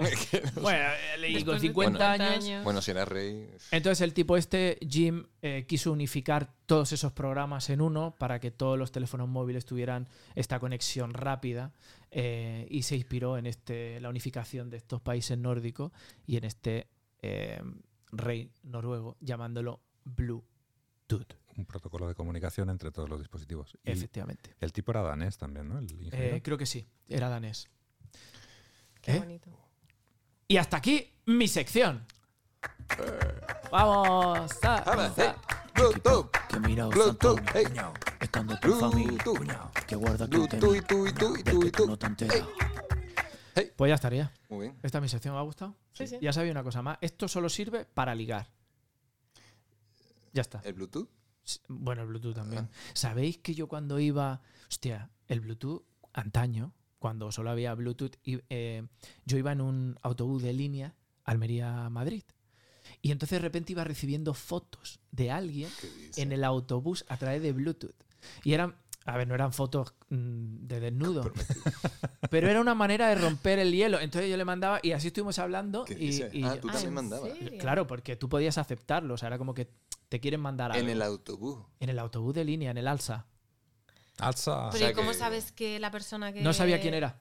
bueno, 0.61 0.89
leí 1.21 1.45
con 1.45 1.55
Después 1.55 1.63
de 1.63 1.69
50 1.69 2.09
Bueno, 2.09 2.25
años. 2.25 2.65
Bueno, 2.65 2.83
si 2.83 2.91
era 2.91 3.05
rey... 3.05 3.49
Entonces 3.71 4.01
el 4.01 4.13
tipo 4.15 4.37
este, 4.37 4.79
Jim, 4.89 5.27
eh, 5.43 5.65
quiso 5.69 5.93
unificar 5.93 6.53
todos 6.67 6.93
esos 6.93 7.13
programas 7.13 7.71
en 7.71 7.81
uno 7.81 8.17
para 8.19 8.41
que 8.41 8.51
todos 8.51 8.77
los 8.77 8.91
teléfonos 8.91 9.29
móviles 9.29 9.65
tuvieran 9.65 10.09
esta 10.35 10.59
conexión 10.59 11.15
rápida 11.15 11.71
eh, 12.11 12.67
y 12.69 12.83
se 12.83 12.97
inspiró 12.97 13.39
en 13.39 13.47
este, 13.47 14.01
la 14.01 14.09
unificación 14.09 14.71
de 14.71 14.79
estos 14.79 15.01
países 15.01 15.39
nórdicos 15.39 15.93
y 16.27 16.37
en 16.39 16.45
este 16.45 16.89
eh, 17.21 17.63
rey 18.11 18.51
noruego 18.65 19.17
llamándolo 19.21 19.81
Bluetooth. 21.17 21.37
Un 21.57 21.67
protocolo 21.67 22.09
de 22.09 22.15
comunicación 22.15 22.71
entre 22.71 22.91
todos 22.91 23.09
los 23.11 23.19
dispositivos. 23.19 23.77
Y 23.85 23.91
Efectivamente. 23.91 24.55
el 24.61 24.73
tipo 24.73 24.91
era 24.93 25.03
danés 25.03 25.37
también, 25.37 25.69
¿no? 25.69 25.79
El 25.79 25.85
ingeniero. 25.91 26.37
Eh, 26.37 26.43
creo 26.43 26.57
que 26.57 26.65
sí, 26.67 26.89
era 27.09 27.29
danés. 27.29 27.69
Qué 29.03 29.17
¿Eh? 29.17 29.19
bonito. 29.19 29.51
Y 30.49 30.57
hasta 30.57 30.79
aquí 30.79 31.13
mi 31.27 31.47
sección. 31.49 32.05
Vamos. 33.71 34.51
a- 34.63 35.15
Que 36.49 36.61
mira 36.61 36.87
Bluetooth, 36.87 37.41
hey. 37.55 37.65
estando 38.21 38.57
tu 38.59 38.75
familia, 38.75 39.19
que 39.87 39.97
guarda 39.97 40.29
que 40.29 40.39
te 40.49 40.57
Bluetooth, 40.59 40.77
y 40.77 40.83
tú, 40.83 41.07
y 41.07 41.13
tú, 41.13 41.37
y 41.37 41.43
tú, 41.43 41.67
y 41.67 41.71
tú. 41.71 41.87
no 41.87 41.99
te 41.99 42.07
enteras. 42.07 42.47
Pues 43.77 43.89
ya 43.91 43.95
estaría. 43.97 44.33
Muy 44.49 44.69
bien. 44.69 44.79
Esta 44.83 44.99
es 44.99 45.03
mi 45.03 45.09
sección, 45.09 45.35
¿me 45.35 45.41
ha 45.41 45.43
gustado? 45.45 45.75
Sí, 45.93 46.07
sí. 46.07 46.19
Ya 46.23 46.33
sabía 46.33 46.53
una 46.53 46.63
cosa 46.63 46.81
más. 46.83 46.99
Esto 47.01 47.29
solo 47.29 47.49
sirve 47.49 47.85
para 47.85 48.15
ligar. 48.15 48.49
Ya 50.33 50.43
está. 50.43 50.61
¿El 50.65 50.75
Bluetooth? 50.75 51.09
Bueno, 51.69 52.03
el 52.03 52.09
Bluetooth 52.09 52.35
también. 52.35 52.69
¿Sabéis 52.95 53.39
que 53.39 53.55
yo 53.55 53.67
cuando 53.69 53.99
iba. 53.99 54.41
Hostia, 54.69 55.11
el 55.29 55.41
Bluetooth, 55.41 55.83
antaño, 56.13 56.73
cuando 56.99 57.33
solo 57.33 57.51
había 57.51 57.75
Bluetooth, 57.75 58.13
eh, 58.25 58.87
yo 59.27 59.37
iba 59.39 59.53
en 59.53 59.61
un 59.61 59.99
autobús 60.03 60.43
de 60.43 60.53
línea 60.53 60.95
Almería-Madrid. 61.25 62.23
Y 63.01 63.11
entonces 63.11 63.37
de 63.37 63.43
repente 63.43 63.73
iba 63.73 63.85
recibiendo 63.85 64.35
fotos 64.35 65.01
de 65.11 65.31
alguien 65.31 65.69
en 66.17 66.33
el 66.33 66.45
autobús 66.45 67.05
a 67.09 67.17
través 67.17 67.43
de 67.43 67.53
Bluetooth. 67.53 67.95
Y 68.45 68.53
eran. 68.55 68.77
A 69.05 69.17
ver, 69.17 69.27
no 69.27 69.35
eran 69.35 69.53
fotos 69.53 69.95
mm, 70.11 70.67
de 70.69 70.79
desnudo, 70.79 71.33
pero 72.31 72.49
era 72.49 72.61
una 72.61 72.77
manera 72.77 73.09
de 73.09 73.17
romper 73.17 73.59
el 73.59 73.73
hielo. 73.73 73.99
Entonces 73.99 74.31
yo 74.31 74.37
le 74.37 74.45
mandaba 74.45 74.79
y 74.81 74.93
así 74.93 75.09
estuvimos 75.09 75.41
hablando. 75.41 75.85
¿Qué 75.85 75.95
y, 75.95 75.97
dices? 76.07 76.33
y- 76.33 76.45
Ah, 76.45 76.61
tú 76.61 76.69
Ah, 76.69 76.73
también 76.75 76.89
¿en 76.89 76.95
mandabas. 76.95 77.31
Claro, 77.59 77.89
porque 77.89 78.15
tú 78.15 78.29
podías 78.29 78.59
aceptarlo. 78.59 79.15
O 79.15 79.17
sea, 79.19 79.27
era 79.27 79.39
como 79.39 79.55
que 79.55 79.69
te 80.13 80.21
quieren 80.21 80.41
mandar 80.41 80.73
algo. 80.73 80.85
En 80.85 80.91
el 80.91 81.01
autobús. 81.01 81.59
En 81.81 81.89
el 81.89 81.99
autobús 81.99 82.35
de 82.35 82.45
línea, 82.45 82.71
en 82.71 82.77
el 82.77 82.87
Alsa. 82.87 83.25
Alza. 84.19 84.69
Pero 84.71 84.79
sea 84.79 84.91
¿y 84.91 84.93
cómo 84.93 85.13
que- 85.13 85.17
sabes 85.17 85.53
que 85.53 85.81
la 85.81 85.91
persona 85.91 86.35
que. 86.35 86.43
No 86.43 86.53
sabía 86.53 86.83
quién 86.83 86.93
era. 86.93 87.19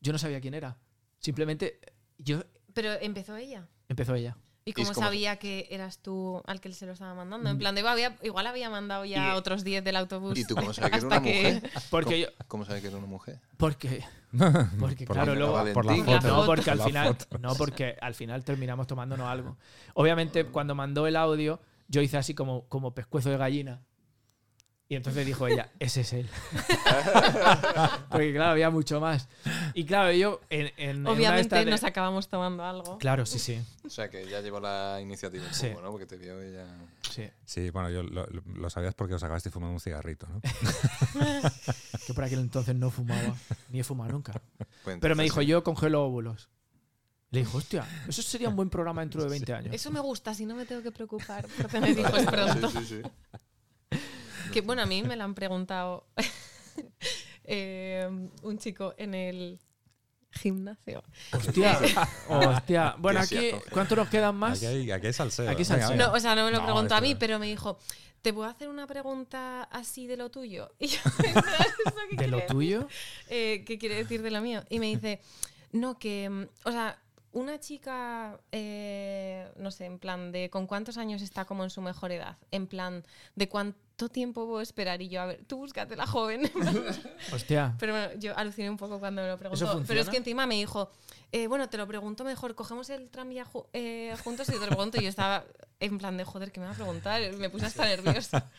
Yo 0.00 0.12
no 0.12 0.18
sabía 0.18 0.40
quién 0.40 0.54
era. 0.54 0.78
Simplemente 1.18 1.78
yo 2.16 2.42
Pero 2.72 2.92
empezó 3.02 3.36
ella. 3.36 3.68
empezó 3.90 4.14
ella. 4.14 4.38
¿Y 4.64 4.72
cómo 4.72 4.90
como- 4.92 5.06
sabía 5.06 5.36
que 5.38 5.66
eras 5.70 5.98
tú 5.98 6.42
al 6.46 6.60
que 6.62 6.72
se 6.72 6.86
lo 6.86 6.92
estaba 6.92 7.14
mandando? 7.14 7.50
En 7.50 7.58
plan, 7.58 7.74
de, 7.74 7.86
había- 7.86 8.16
igual 8.22 8.46
había 8.46 8.70
mandado 8.70 9.04
ya 9.04 9.34
Y- 9.34 9.36
otros 9.36 9.64
10 9.64 9.84
del 9.84 9.96
autobús. 9.96 10.38
¿Y 10.38 10.44
tú 10.46 10.54
cómo 10.54 10.72
sabes 10.72 10.90
que 10.92 10.96
era 10.96 11.06
una 11.06 11.22
que- 11.22 11.42
mujer? 11.60 11.70
Porque 11.90 12.20
yo 12.20 12.28
¿Cómo 12.46 12.64
sabes 12.64 12.80
que 12.80 12.88
era 12.88 12.96
una 12.96 13.06
mujer? 13.06 13.38
porque 13.58 14.02
porque 14.80 15.04
Por 15.06 15.16
claro, 15.16 15.34
la, 15.34 15.38
luego 15.40 15.72
por 15.74 15.84
la 15.84 15.96
foto. 15.96 16.20
no, 16.28 16.46
porque 16.46 16.70
por 16.70 16.80
al 16.80 16.80
final 16.86 17.16
no 17.40 17.54
porque 17.54 17.96
al 18.00 18.14
final 18.14 18.44
terminamos 18.44 18.86
tomándonos 18.86 19.26
algo. 19.28 19.58
Obviamente 19.92 20.44
cuando 20.46 20.74
mandó 20.74 21.06
el 21.06 21.16
audio 21.16 21.60
yo 21.88 22.00
hice 22.02 22.16
así 22.18 22.34
como 22.34 22.66
como 22.68 22.94
pescuezo 22.94 23.30
de 23.30 23.36
gallina. 23.38 23.82
Y 24.90 24.96
entonces 24.96 25.26
dijo 25.26 25.46
ella, 25.46 25.70
ese 25.80 26.00
es 26.00 26.12
él. 26.14 26.30
Porque 28.10 28.32
claro, 28.32 28.52
había 28.52 28.70
mucho 28.70 29.00
más. 29.00 29.28
Y 29.74 29.84
claro, 29.84 30.12
yo 30.12 30.40
en, 30.48 30.68
en- 30.68 30.72
en 30.78 31.00
una 31.00 31.10
de 31.10 31.16
Obviamente 31.16 31.64
nos 31.66 31.84
acabamos 31.84 32.28
tomando 32.28 32.64
algo. 32.64 32.96
Claro, 32.96 33.26
sí, 33.26 33.38
sí. 33.38 33.60
O 33.84 33.90
sea, 33.90 34.08
que 34.08 34.26
ya 34.28 34.40
llevó 34.40 34.60
la 34.60 34.98
iniciativa 35.02 35.44
un 35.46 35.52
Sí. 35.54 35.68
poco, 35.68 35.82
¿no? 35.82 35.90
Porque 35.90 36.06
te 36.06 36.16
vio 36.16 36.40
ella... 36.40 36.64
sí. 37.02 37.28
Sí, 37.44 37.68
bueno, 37.70 37.90
yo 37.90 38.02
lo, 38.02 38.26
lo- 38.26 38.70
sabías 38.70 38.94
porque 38.94 39.12
os 39.14 39.22
acabasteis 39.22 39.52
fumando 39.52 39.74
un 39.74 39.80
cigarrito, 39.80 40.26
¿no? 40.26 40.40
Que 42.06 42.14
por 42.14 42.24
aquel 42.24 42.38
entonces 42.40 42.74
no 42.74 42.90
fumaba, 42.90 43.34
ni 43.68 43.80
he 43.80 43.84
fumado 43.84 44.10
nunca. 44.12 44.32
Pues 44.84 44.96
Pero 45.00 45.14
me 45.16 45.22
dijo, 45.24 45.40
sí. 45.40 45.46
yo 45.46 45.62
congelo 45.62 46.02
óvulos. 46.06 46.48
Le 47.30 47.40
dijo, 47.40 47.58
hostia, 47.58 47.86
eso 48.08 48.22
sería 48.22 48.48
un 48.48 48.56
buen 48.56 48.70
programa 48.70 49.02
dentro 49.02 49.22
de 49.22 49.28
20 49.30 49.52
años. 49.52 49.74
Eso 49.74 49.90
me 49.90 50.00
gusta, 50.00 50.34
si 50.34 50.46
no 50.46 50.54
me 50.54 50.64
tengo 50.64 50.82
que 50.82 50.92
preocupar 50.92 51.46
por 51.46 51.66
tener 51.70 51.98
hijos 51.98 52.24
pronto. 52.24 52.70
Sí, 52.70 52.78
sí, 52.86 53.02
sí. 53.02 53.98
Que 54.52 54.62
bueno, 54.62 54.82
a 54.82 54.86
mí 54.86 55.02
me 55.02 55.14
lo 55.16 55.24
han 55.24 55.34
preguntado 55.34 56.06
eh, 57.44 58.08
un 58.42 58.58
chico 58.58 58.94
en 58.96 59.14
el 59.14 59.58
gimnasio. 60.30 61.02
Hostia, 61.32 61.78
hostia. 62.28 62.94
Bueno, 62.98 63.20
aquí. 63.20 63.50
¿cuánto 63.72 63.96
nos 63.96 64.08
quedan 64.08 64.36
más? 64.36 64.58
Aquí 64.58 64.66
hay, 64.66 64.90
aquí 64.90 65.06
hay 65.08 65.12
salseo. 65.12 65.46
Aquí 65.50 65.62
Venga, 65.62 65.68
salseo. 65.68 65.90
venga. 65.90 66.06
No, 66.08 66.12
o 66.14 66.20
sea, 66.20 66.34
no 66.34 66.44
me 66.44 66.50
lo 66.50 66.58
No, 66.58 66.64
preguntó 66.64 66.94
a 66.94 67.00
mí, 67.00 67.14
pero 67.14 67.38
me 67.38 67.46
dijo, 67.46 67.78
¿te 68.22 68.32
puedo 68.32 68.48
hacer 68.48 68.68
una 68.68 68.86
pregunta 68.86 69.64
así 69.64 70.06
de 70.06 70.16
lo 70.16 70.30
tuyo? 70.30 70.70
Y 70.78 70.86
yo, 70.88 70.98
¿en 71.24 71.32
plan, 71.32 71.44
¿eso 71.86 71.94
qué 72.10 72.16
¿De 72.16 72.28
lo 72.28 72.42
tuyo? 72.46 72.88
eh, 73.28 73.64
¿qué 73.66 73.78
quiere 73.78 73.96
decir 73.96 74.22
de 74.22 74.30
lo 74.30 74.40
mío? 74.40 74.64
Y 74.70 74.78
me 74.80 74.86
dice, 74.86 75.20
no, 75.72 75.98
que, 75.98 76.28
mm, 76.30 76.44
o 76.68 76.72
sea, 76.72 76.98
una 77.32 77.60
chica, 77.60 78.40
eh, 78.52 79.50
no 79.56 79.70
sé, 79.70 79.84
en 79.84 79.98
plan 79.98 80.32
de 80.32 80.50
con 80.50 80.66
cuántos 80.66 80.96
años 80.98 81.22
está 81.22 81.44
como 81.44 81.64
en 81.64 81.70
su 81.70 81.80
mejor 81.82 82.10
edad, 82.12 82.36
en 82.50 82.66
plan 82.66 83.04
de 83.36 83.48
cuánto 83.48 84.08
tiempo 84.08 84.46
puedo 84.46 84.60
esperar 84.60 85.02
y 85.02 85.08
yo, 85.08 85.20
a 85.20 85.26
ver, 85.26 85.44
tú 85.46 85.58
búscate 85.58 85.94
la 85.96 86.06
joven. 86.06 86.50
Hostia. 87.32 87.74
Pero 87.78 87.92
bueno, 87.92 88.08
yo 88.18 88.36
aluciné 88.36 88.70
un 88.70 88.76
poco 88.76 88.98
cuando 88.98 89.22
me 89.22 89.28
lo 89.28 89.36
preguntó. 89.38 89.64
¿Eso 89.64 89.82
Pero 89.86 90.00
es 90.00 90.08
que 90.08 90.16
encima 90.16 90.46
me 90.46 90.54
dijo, 90.54 90.90
eh, 91.32 91.46
bueno, 91.48 91.68
te 91.68 91.76
lo 91.76 91.86
pregunto 91.86 92.24
mejor, 92.24 92.54
cogemos 92.54 92.88
el 92.90 93.10
tranvía 93.10 93.44
ju- 93.44 93.66
eh, 93.72 94.14
juntos 94.24 94.48
y 94.48 94.52
te 94.52 94.60
lo 94.60 94.66
pregunto. 94.68 94.98
Y 94.98 95.02
yo 95.04 95.08
estaba 95.08 95.44
en 95.80 95.98
plan 95.98 96.16
de, 96.16 96.24
joder, 96.24 96.50
¿qué 96.52 96.60
me 96.60 96.66
va 96.66 96.72
a 96.72 96.76
preguntar? 96.76 97.20
Me 97.34 97.50
puse 97.50 97.66
hasta 97.66 97.84
nerviosa. 97.86 98.50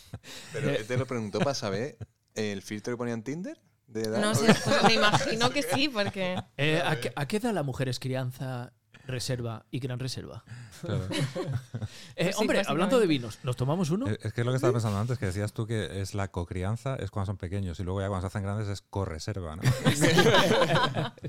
Pero 0.52 0.84
te 0.84 0.96
lo 0.96 1.06
preguntó 1.06 1.38
para 1.38 1.54
saber 1.54 1.96
el 2.34 2.60
filtro 2.62 2.92
que 2.92 2.96
ponía 2.98 3.14
en 3.14 3.22
Tinder 3.22 3.60
de 3.86 4.02
edad. 4.02 4.20
No 4.20 4.30
¿o 4.30 4.34
sé, 4.34 4.54
pues 4.64 4.82
me 4.84 4.94
imagino 4.94 5.50
que 5.50 5.62
sí, 5.62 5.88
porque... 5.88 6.36
Eh, 6.58 6.82
¿a, 6.84 6.98
qué, 6.98 7.12
a 7.14 7.26
qué 7.26 7.36
edad 7.36 7.52
la 7.52 7.62
mujer 7.62 7.88
es 7.88 7.98
crianza, 8.00 8.72
reserva 9.06 9.66
y 9.70 9.78
gran 9.78 9.98
reserva? 9.98 10.44
Claro. 10.80 11.06
Eh, 12.16 12.32
sí, 12.32 12.38
hombre, 12.40 12.62
hablando 12.66 12.98
de 12.98 13.06
vinos, 13.06 13.38
¿nos 13.42 13.56
tomamos 13.56 13.90
uno? 13.90 14.06
Es 14.06 14.18
es 14.24 14.32
que 14.32 14.40
es 14.40 14.44
lo 14.46 14.52
que 14.52 14.56
estaba 14.56 14.72
pensando 14.72 14.98
antes, 14.98 15.18
que 15.18 15.26
decías 15.26 15.52
tú 15.52 15.66
que 15.66 16.00
es 16.00 16.14
la 16.14 16.28
cocrianza, 16.28 16.96
es 16.96 17.10
cuando 17.10 17.26
son 17.26 17.36
pequeños, 17.36 17.78
y 17.78 17.84
luego 17.84 18.00
ya 18.00 18.08
cuando 18.08 18.22
se 18.22 18.26
hacen 18.28 18.42
grandes 18.42 18.68
es 18.68 18.80
correserva, 18.80 19.56
¿no? 19.56 19.62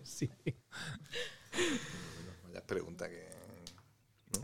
sí. 0.03 0.31
Vaya 2.45 2.65
pregunta 2.65 3.09
que... 3.09 3.26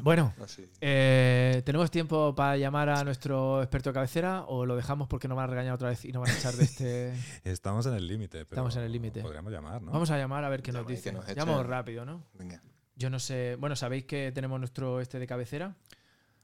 Bueno, 0.02 0.34
No 0.38 0.46
eh, 0.82 1.62
¿tenemos 1.66 1.92
tiempo 1.92 2.34
para 2.36 2.58
llamar 2.58 2.90
a 2.90 3.04
nuestro 3.04 3.62
experto 3.62 3.90
de 3.90 3.94
cabecera 3.94 4.44
o 4.48 4.66
lo 4.66 4.76
dejamos 4.76 5.08
porque 5.08 5.28
nos 5.28 5.36
van 5.36 5.46
a 5.46 5.48
regañar 5.48 5.74
otra 5.74 5.90
vez 5.90 6.06
y 6.06 6.12
nos 6.12 6.22
van 6.24 6.32
a 6.32 6.38
echar 6.38 6.54
de 6.56 6.64
este...? 6.64 7.14
Estamos 7.44 7.86
en 7.86 7.94
el 7.94 8.08
límite. 8.08 8.40
pero 8.46 8.50
Estamos 8.56 8.76
en 8.78 8.84
el 8.84 8.92
límite. 8.92 9.22
Podríamos 9.22 9.52
llamar, 9.52 9.82
¿no? 9.82 9.92
Vamos 9.92 10.10
a 10.12 10.18
llamar 10.18 10.44
a 10.44 10.50
ver 10.50 10.62
qué 10.62 10.72
Llama 10.72 10.82
nos 10.84 10.88
dice. 10.90 11.12
nos 11.12 11.28
Llamamos 11.36 11.66
rápido, 11.66 12.06
¿no? 12.06 12.24
Venga. 12.34 12.62
Yo 12.96 13.10
no 13.10 13.20
sé... 13.20 13.56
Bueno, 13.60 13.76
¿sabéis 13.76 14.06
que 14.06 14.32
tenemos 14.32 14.60
nuestro 14.60 15.02
este 15.02 15.20
de 15.20 15.28
cabecera? 15.28 15.76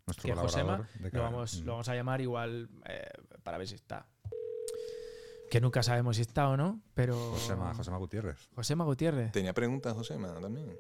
Nuestro 0.06 0.24
que 0.24 0.32
es 0.32 0.40
Josema, 0.40 0.90
de 1.00 1.10
lo 1.12 1.22
vamos, 1.22 1.62
Mm. 1.62 1.66
lo 1.66 1.72
vamos 1.74 1.90
a 1.90 1.96
llamar 1.96 2.20
igual 2.22 2.70
eh, 2.86 3.10
para 3.44 3.58
ver 3.58 3.68
si 3.68 3.76
está. 3.76 4.08
Que 5.52 5.62
nunca 5.62 5.84
sabemos 5.84 6.16
si 6.16 6.24
está 6.24 6.50
o 6.50 6.58
no, 6.58 6.82
pero... 6.94 7.16
Josema, 7.32 7.74
Josema 7.74 7.98
Gutiérrez. 7.98 8.50
Josema 8.56 8.84
Gutiérrez. 8.86 9.32
Tenía 9.32 9.54
preguntas, 9.54 9.94
José, 9.94 10.16
también. 10.42 10.76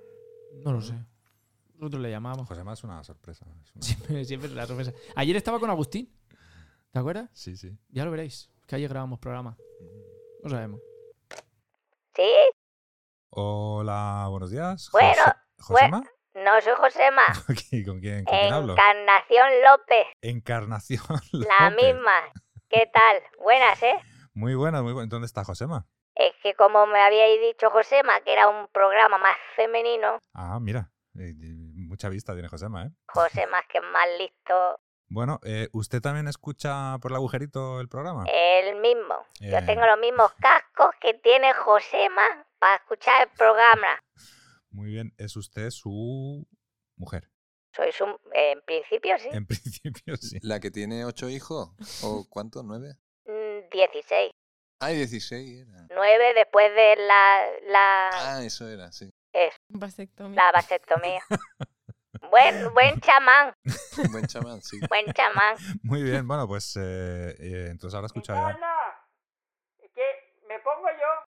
No 0.63 0.73
lo 0.73 0.81
sé. 0.81 0.95
Nosotros 1.79 2.01
le 2.01 2.11
llamamos. 2.11 2.45
Josema 2.45 2.73
es 2.73 2.83
una 2.83 3.01
sorpresa. 3.05 3.45
es 3.63 3.73
una- 3.73 3.81
Siempre, 3.81 4.25
siempre 4.25 4.49
es 4.49 4.55
la 4.55 4.65
sorpresa. 4.67 4.91
Ayer 5.15 5.35
estaba 5.37 5.59
con 5.59 5.69
Agustín. 5.69 6.13
¿Te 6.91 6.99
acuerdas? 6.99 7.29
Sí, 7.33 7.55
sí. 7.55 7.77
Ya 7.87 8.03
lo 8.03 8.11
veréis. 8.11 8.51
Que 8.67 8.75
ayer 8.75 8.89
grabamos 8.89 9.19
programa. 9.19 9.55
No 10.43 10.49
sabemos. 10.49 10.81
¿Sí? 12.15 12.29
Hola, 13.29 14.27
buenos 14.29 14.51
días. 14.51 14.89
Bueno, 14.91 15.23
José- 15.57 15.73
¿Josema? 15.85 16.03
No 16.33 16.61
soy 16.61 16.73
Josema. 16.77 17.21
¿Con 17.47 17.55
quién, 17.55 17.85
con 17.85 17.99
quién 18.01 18.53
hablo? 18.53 18.73
Encarnación 18.73 19.47
López, 19.63 20.05
Encarnación. 20.21 21.01
la 21.31 21.69
López. 21.69 21.85
misma. 21.93 22.11
¿Qué 22.69 22.89
tal? 22.93 23.21
Buenas, 23.41 23.81
¿eh? 23.83 23.95
Muy 24.33 24.53
buena, 24.55 24.81
muy 24.81 24.91
buena. 24.93 25.07
¿Dónde 25.09 25.27
está 25.27 25.43
Josema? 25.45 25.87
Es 26.15 26.33
que 26.43 26.53
como 26.55 26.85
me 26.87 26.99
habíais 26.99 27.39
dicho 27.41 27.69
Josema, 27.69 28.19
que 28.21 28.33
era 28.33 28.49
un 28.49 28.67
programa 28.73 29.17
más 29.17 29.35
femenino, 29.55 30.19
Ah, 30.33 30.59
mira. 30.59 30.91
Eh, 31.99 32.05
eh, 32.05 32.05
mucha 32.05 32.09
vista 32.09 32.33
tiene 32.33 32.47
Josema, 32.47 32.85
¿eh? 32.85 32.91
Josema 33.07 33.59
es 33.59 33.67
que 33.67 33.77
es 33.79 33.83
más 33.91 34.07
listo, 34.17 34.79
Bueno, 35.11 35.39
eh, 35.43 35.67
¿usted 35.73 36.01
también 36.01 36.27
escucha 36.27 36.97
por 37.01 37.11
el 37.11 37.15
agujerito 37.15 37.79
el 37.81 37.87
programa? 37.89 38.25
el 38.31 38.75
mismo. 38.79 39.15
Yo 39.39 39.57
Eh. 39.57 39.63
tengo 39.65 39.85
los 39.85 39.99
mismos 39.99 40.31
cascos 40.39 40.95
que 41.01 41.15
tiene 41.15 41.51
Josema 41.53 42.45
para 42.59 42.75
escuchar 42.75 43.23
el 43.23 43.29
programa. 43.37 43.87
Muy 44.71 44.91
bien. 44.91 45.13
¿Es 45.17 45.35
usted 45.35 45.71
su 45.71 46.45
mujer? 46.95 47.27
Sois 47.75 47.99
un... 48.01 48.15
En 48.33 48.61
principio 48.61 49.17
sí. 49.17 49.29
En 49.31 49.45
principio, 49.47 50.15
sí. 50.17 50.37
¿La 50.43 50.59
que 50.59 50.69
tiene 50.71 51.05
ocho 51.05 51.27
hijos? 51.29 51.69
¿O 52.03 52.25
cuántos? 52.29 52.63
¿Nueve? 52.63 52.95
Mm, 53.25 53.69
16. 53.71 54.31
Ah, 54.81 54.89
16 54.89 55.67
era. 55.67 55.87
9 55.89 56.33
después 56.35 56.69
de 56.73 56.95
la, 56.97 57.45
la, 57.67 58.09
Ah, 58.13 58.43
eso 58.43 58.69
era, 58.69 58.91
sí. 58.91 59.09
Vasectomía. 59.69 60.35
la 60.35 60.51
vasectomía. 60.51 61.21
buen, 62.29 62.73
buen 62.73 62.99
chamán, 63.01 63.53
buen 64.11 64.25
chamán, 64.27 64.61
sí. 64.61 64.79
buen 64.89 65.05
chamán. 65.13 65.55
Muy 65.83 66.03
bien. 66.03 66.27
Bueno, 66.27 66.47
pues 66.47 66.75
eh, 66.77 67.35
eh, 67.39 67.67
entonces 67.71 67.95
ahora 67.95 68.07
escucha 68.07 68.33
ya. 68.35 68.57
¿Qué? 69.93 70.03
¿Me 70.47 70.59
pongo 70.59 70.87
yo? 70.89 71.25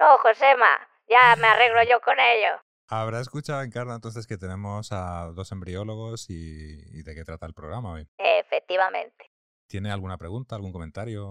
No, 0.00 0.18
Josema, 0.18 0.68
ya 1.08 1.36
me 1.36 1.46
arreglo 1.46 1.82
yo 1.88 2.00
con 2.00 2.18
ello. 2.18 2.60
Habrá 2.88 3.20
escuchado, 3.20 3.62
Encarna, 3.62 3.94
entonces 3.94 4.26
que 4.26 4.36
tenemos 4.36 4.92
a 4.92 5.30
dos 5.34 5.50
embriólogos 5.52 6.28
y, 6.28 6.98
y 6.98 7.02
de 7.02 7.14
qué 7.14 7.24
trata 7.24 7.46
el 7.46 7.54
programa 7.54 7.92
hoy. 7.92 8.06
Efectivamente. 8.18 9.30
¿Tiene 9.68 9.90
alguna 9.90 10.18
pregunta, 10.18 10.54
algún 10.54 10.72
comentario? 10.72 11.22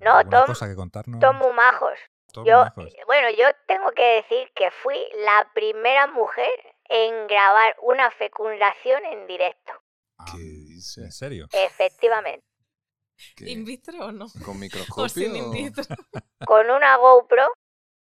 No, 0.00 0.16
¿Alguna 0.16 0.38
Tom- 0.38 0.46
cosa 0.46 0.66
que 0.66 0.74
contarnos? 0.74 1.20
Son 1.20 1.36
muy 1.36 1.52
majos. 1.52 1.98
Todos 2.32 2.46
Yo, 2.48 2.58
majos. 2.64 2.92
bueno, 3.06 3.28
yo 3.30 3.46
tengo 3.66 3.90
que 3.92 4.02
decir 4.22 4.50
que 4.54 4.70
fui 4.70 4.98
la 5.24 5.50
primera 5.54 6.06
mujer 6.06 6.48
en 6.88 7.26
grabar 7.26 7.76
una 7.82 8.10
fecundación 8.10 9.04
en 9.06 9.26
directo. 9.26 9.72
Ah, 10.18 10.24
¿Qué 10.32 10.38
dice? 10.38 11.02
¿En 11.02 11.12
serio? 11.12 11.46
Efectivamente. 11.52 12.44
¿Qué? 13.36 13.50
¿In 13.50 13.64
vitro 13.64 14.06
o 14.06 14.12
no? 14.12 14.26
¿Con 14.44 14.56
O 14.56 14.58
microscopio? 14.58 15.08
sin 15.08 15.36
in 15.36 15.44
o- 15.44 15.50
vitro. 15.50 15.84
Con 16.44 16.70
una 16.70 16.96
GoPro 16.96 17.48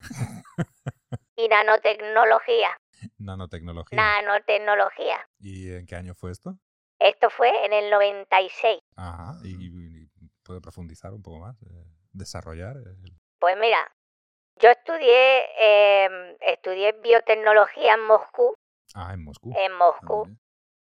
y 1.36 1.48
nanotecnología. 1.48 2.76
Nanotecnología. 3.18 3.96
Nanotecnología. 3.96 5.26
¿Y 5.40 5.72
en 5.72 5.86
qué 5.86 5.96
año 5.96 6.14
fue 6.14 6.30
esto? 6.30 6.56
Esto 7.00 7.30
fue 7.30 7.64
en 7.64 7.72
el 7.72 7.90
96. 7.90 8.78
Ajá. 8.96 9.34
¿Y, 9.42 9.56
y 9.66 10.06
puede 10.44 10.60
profundizar 10.60 11.12
un 11.12 11.22
poco 11.22 11.40
más? 11.40 11.60
eh, 11.62 11.84
¿Desarrollar? 12.12 12.76
el- 12.76 13.18
Pues 13.40 13.56
mira, 13.58 13.92
yo 14.60 14.70
estudié, 14.70 15.44
eh, 15.58 16.36
estudié 16.40 16.92
biotecnología 16.92 17.94
en 17.94 18.04
Moscú. 18.06 18.54
Ah, 18.94 19.12
en 19.14 19.24
Moscú. 19.24 19.52
En 19.56 19.72
Moscú. 19.72 20.12
Hombre, 20.22 20.36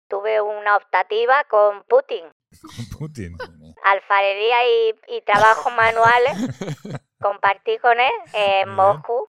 Tuve 0.10 0.42
una 0.42 0.76
optativa 0.78 1.44
con 1.46 1.84
Putin. 1.84 2.26
Con 2.92 3.00
Putin. 3.00 3.38
Alfarería 3.84 4.68
y, 4.68 4.96
y 5.08 5.22
trabajos 5.22 5.74
manuales. 5.74 6.38
Compartí 7.22 7.78
con 7.80 8.00
él 8.00 8.12
en 8.34 8.68
Muy. 8.70 8.76
Moscú. 8.76 9.30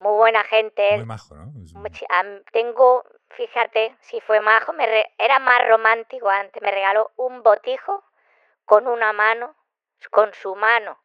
Muy 0.00 0.12
buena 0.16 0.44
gente. 0.44 0.96
Muy 0.98 1.06
majo, 1.06 1.34
¿no? 1.34 1.52
Tengo, 2.52 3.04
fíjate, 3.30 3.96
si 4.00 4.20
fue 4.20 4.40
majo, 4.40 4.74
me 4.74 4.86
re- 4.86 5.14
era 5.18 5.38
más 5.38 5.66
romántico 5.66 6.28
antes. 6.28 6.60
Me 6.62 6.70
regaló 6.70 7.12
un 7.16 7.42
botijo 7.42 8.04
con 8.66 8.86
una 8.86 9.12
mano, 9.14 9.56
con 10.10 10.32
su 10.34 10.54
mano, 10.54 10.98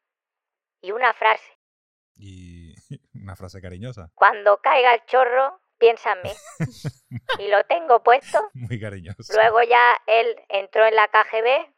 y 0.82 0.92
una 0.92 1.14
frase. 1.14 1.58
Y 2.16 2.76
una 3.16 3.36
frase 3.38 3.62
cariñosa. 3.62 4.12
Cuando 4.14 4.58
caiga 4.58 4.94
el 4.94 5.06
chorro, 5.06 5.61
piensa 5.82 6.14
en 6.14 6.22
mí. 6.22 6.32
y 7.40 7.50
lo 7.50 7.66
tengo 7.66 8.02
puesto. 8.04 8.40
Muy 8.54 8.80
cariñosa. 8.80 9.34
Luego 9.34 9.62
ya 9.64 9.98
él 10.08 10.40
entró 10.48 10.86
en 10.86 10.96
la 10.96 11.10
KGB, 11.10 11.74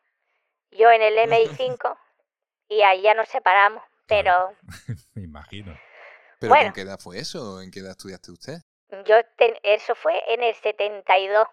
yo 0.77 0.91
en 0.91 1.01
el 1.01 1.17
MI5, 1.17 1.97
y 2.67 2.81
ahí 2.83 3.01
ya 3.01 3.15
nos 3.15 3.29
separamos. 3.29 3.81
Pero 4.05 4.55
Me 5.15 5.23
imagino. 5.23 5.75
¿Pero 6.39 6.51
Bueno. 6.51 6.65
con 6.67 6.73
qué 6.73 6.81
edad 6.81 6.99
fue 6.99 7.17
eso? 7.19 7.61
¿En 7.61 7.71
qué 7.71 7.79
edad 7.79 7.91
estudiaste 7.91 8.31
usted? 8.31 8.57
yo 9.05 9.15
ten- 9.37 9.57
eso 9.63 9.95
fue 9.95 10.13
en 10.31 10.43
el 10.43 10.53
72. 10.53 11.47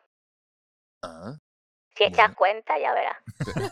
Ah, 1.02 1.38
Si 1.96 2.04
echas 2.04 2.18
Bueno. 2.26 2.34
cuenta, 2.36 2.78
ya 2.78 2.92
verás. 2.92 3.16
pero 3.38 3.70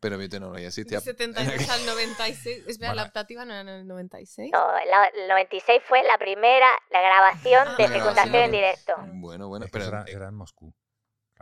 biotecnología 0.00 0.68
existía. 0.68 0.98
De 0.98 1.04
72 1.04 1.68
al 1.70 1.86
96. 1.86 2.58
Espera, 2.68 2.90
Bueno. 2.90 3.02
la 3.02 3.08
optativa 3.08 3.44
no 3.44 3.52
era 3.52 3.60
en 3.62 3.68
el 3.68 3.86
96. 3.86 4.50
No, 4.52 4.72
la- 4.86 5.06
el 5.06 5.28
96 5.28 5.82
fue 5.86 6.02
la 6.04 6.18
primera, 6.18 6.66
la 6.90 7.00
grabación 7.02 7.68
Ah, 7.68 7.74
de 7.76 7.82
la 7.84 7.88
fecundación 7.88 8.32
grabación. 8.32 8.44
en 8.44 8.50
directo. 8.50 8.94
Bueno, 9.20 9.48
bueno, 9.48 9.66
pero, 9.72 9.84
era, 9.86 10.00
eh, 10.02 10.12
era 10.14 10.28
en 10.28 10.34
Moscú. 10.34 10.72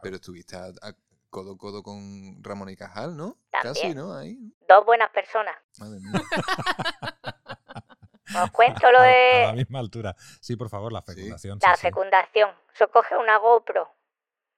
pero 0.03 0.17
estuviste 0.17 0.57
a, 0.57 0.67
a 0.83 0.93
codo 1.31 1.55
a 1.55 1.59
codo 1.59 1.83
con 1.83 2.43
Ramón 2.43 2.71
y 2.71 2.77
Cajal, 2.77 3.17
¿no? 3.17 3.37
También. 3.51 3.75
Casi, 3.75 3.95
¿no? 3.95 4.15
Ahí. 4.15 4.39
Dos 4.69 4.85
buenas 4.87 5.11
personas. 5.11 5.55
Madre 5.79 6.01
mía. 6.01 6.13
Os 8.45 8.51
cuento 8.51 8.91
lo 8.93 8.99
A- 8.99 9.05
a, 9.05 9.07
de 9.07 9.43
la 9.47 9.53
misma 9.55 9.79
altura. 9.79 10.15
Sí, 10.41 10.57
por 10.57 10.69
favor, 10.69 10.93
la 10.93 11.01
fecundación. 11.03 11.59
la 11.63 11.75
sí, 11.75 11.81
sí. 11.81 11.87
fecundación. 11.87 12.51
Se 12.75 12.87
coge 12.89 13.17
una 13.17 13.39
GoPro, 13.39 13.91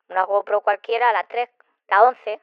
una 0.09 0.25
GoPro 0.25 0.61
cualquiera, 0.63 1.13
la 1.13 1.25
3, 1.29 1.49
la 1.89 2.03
11, 2.03 2.41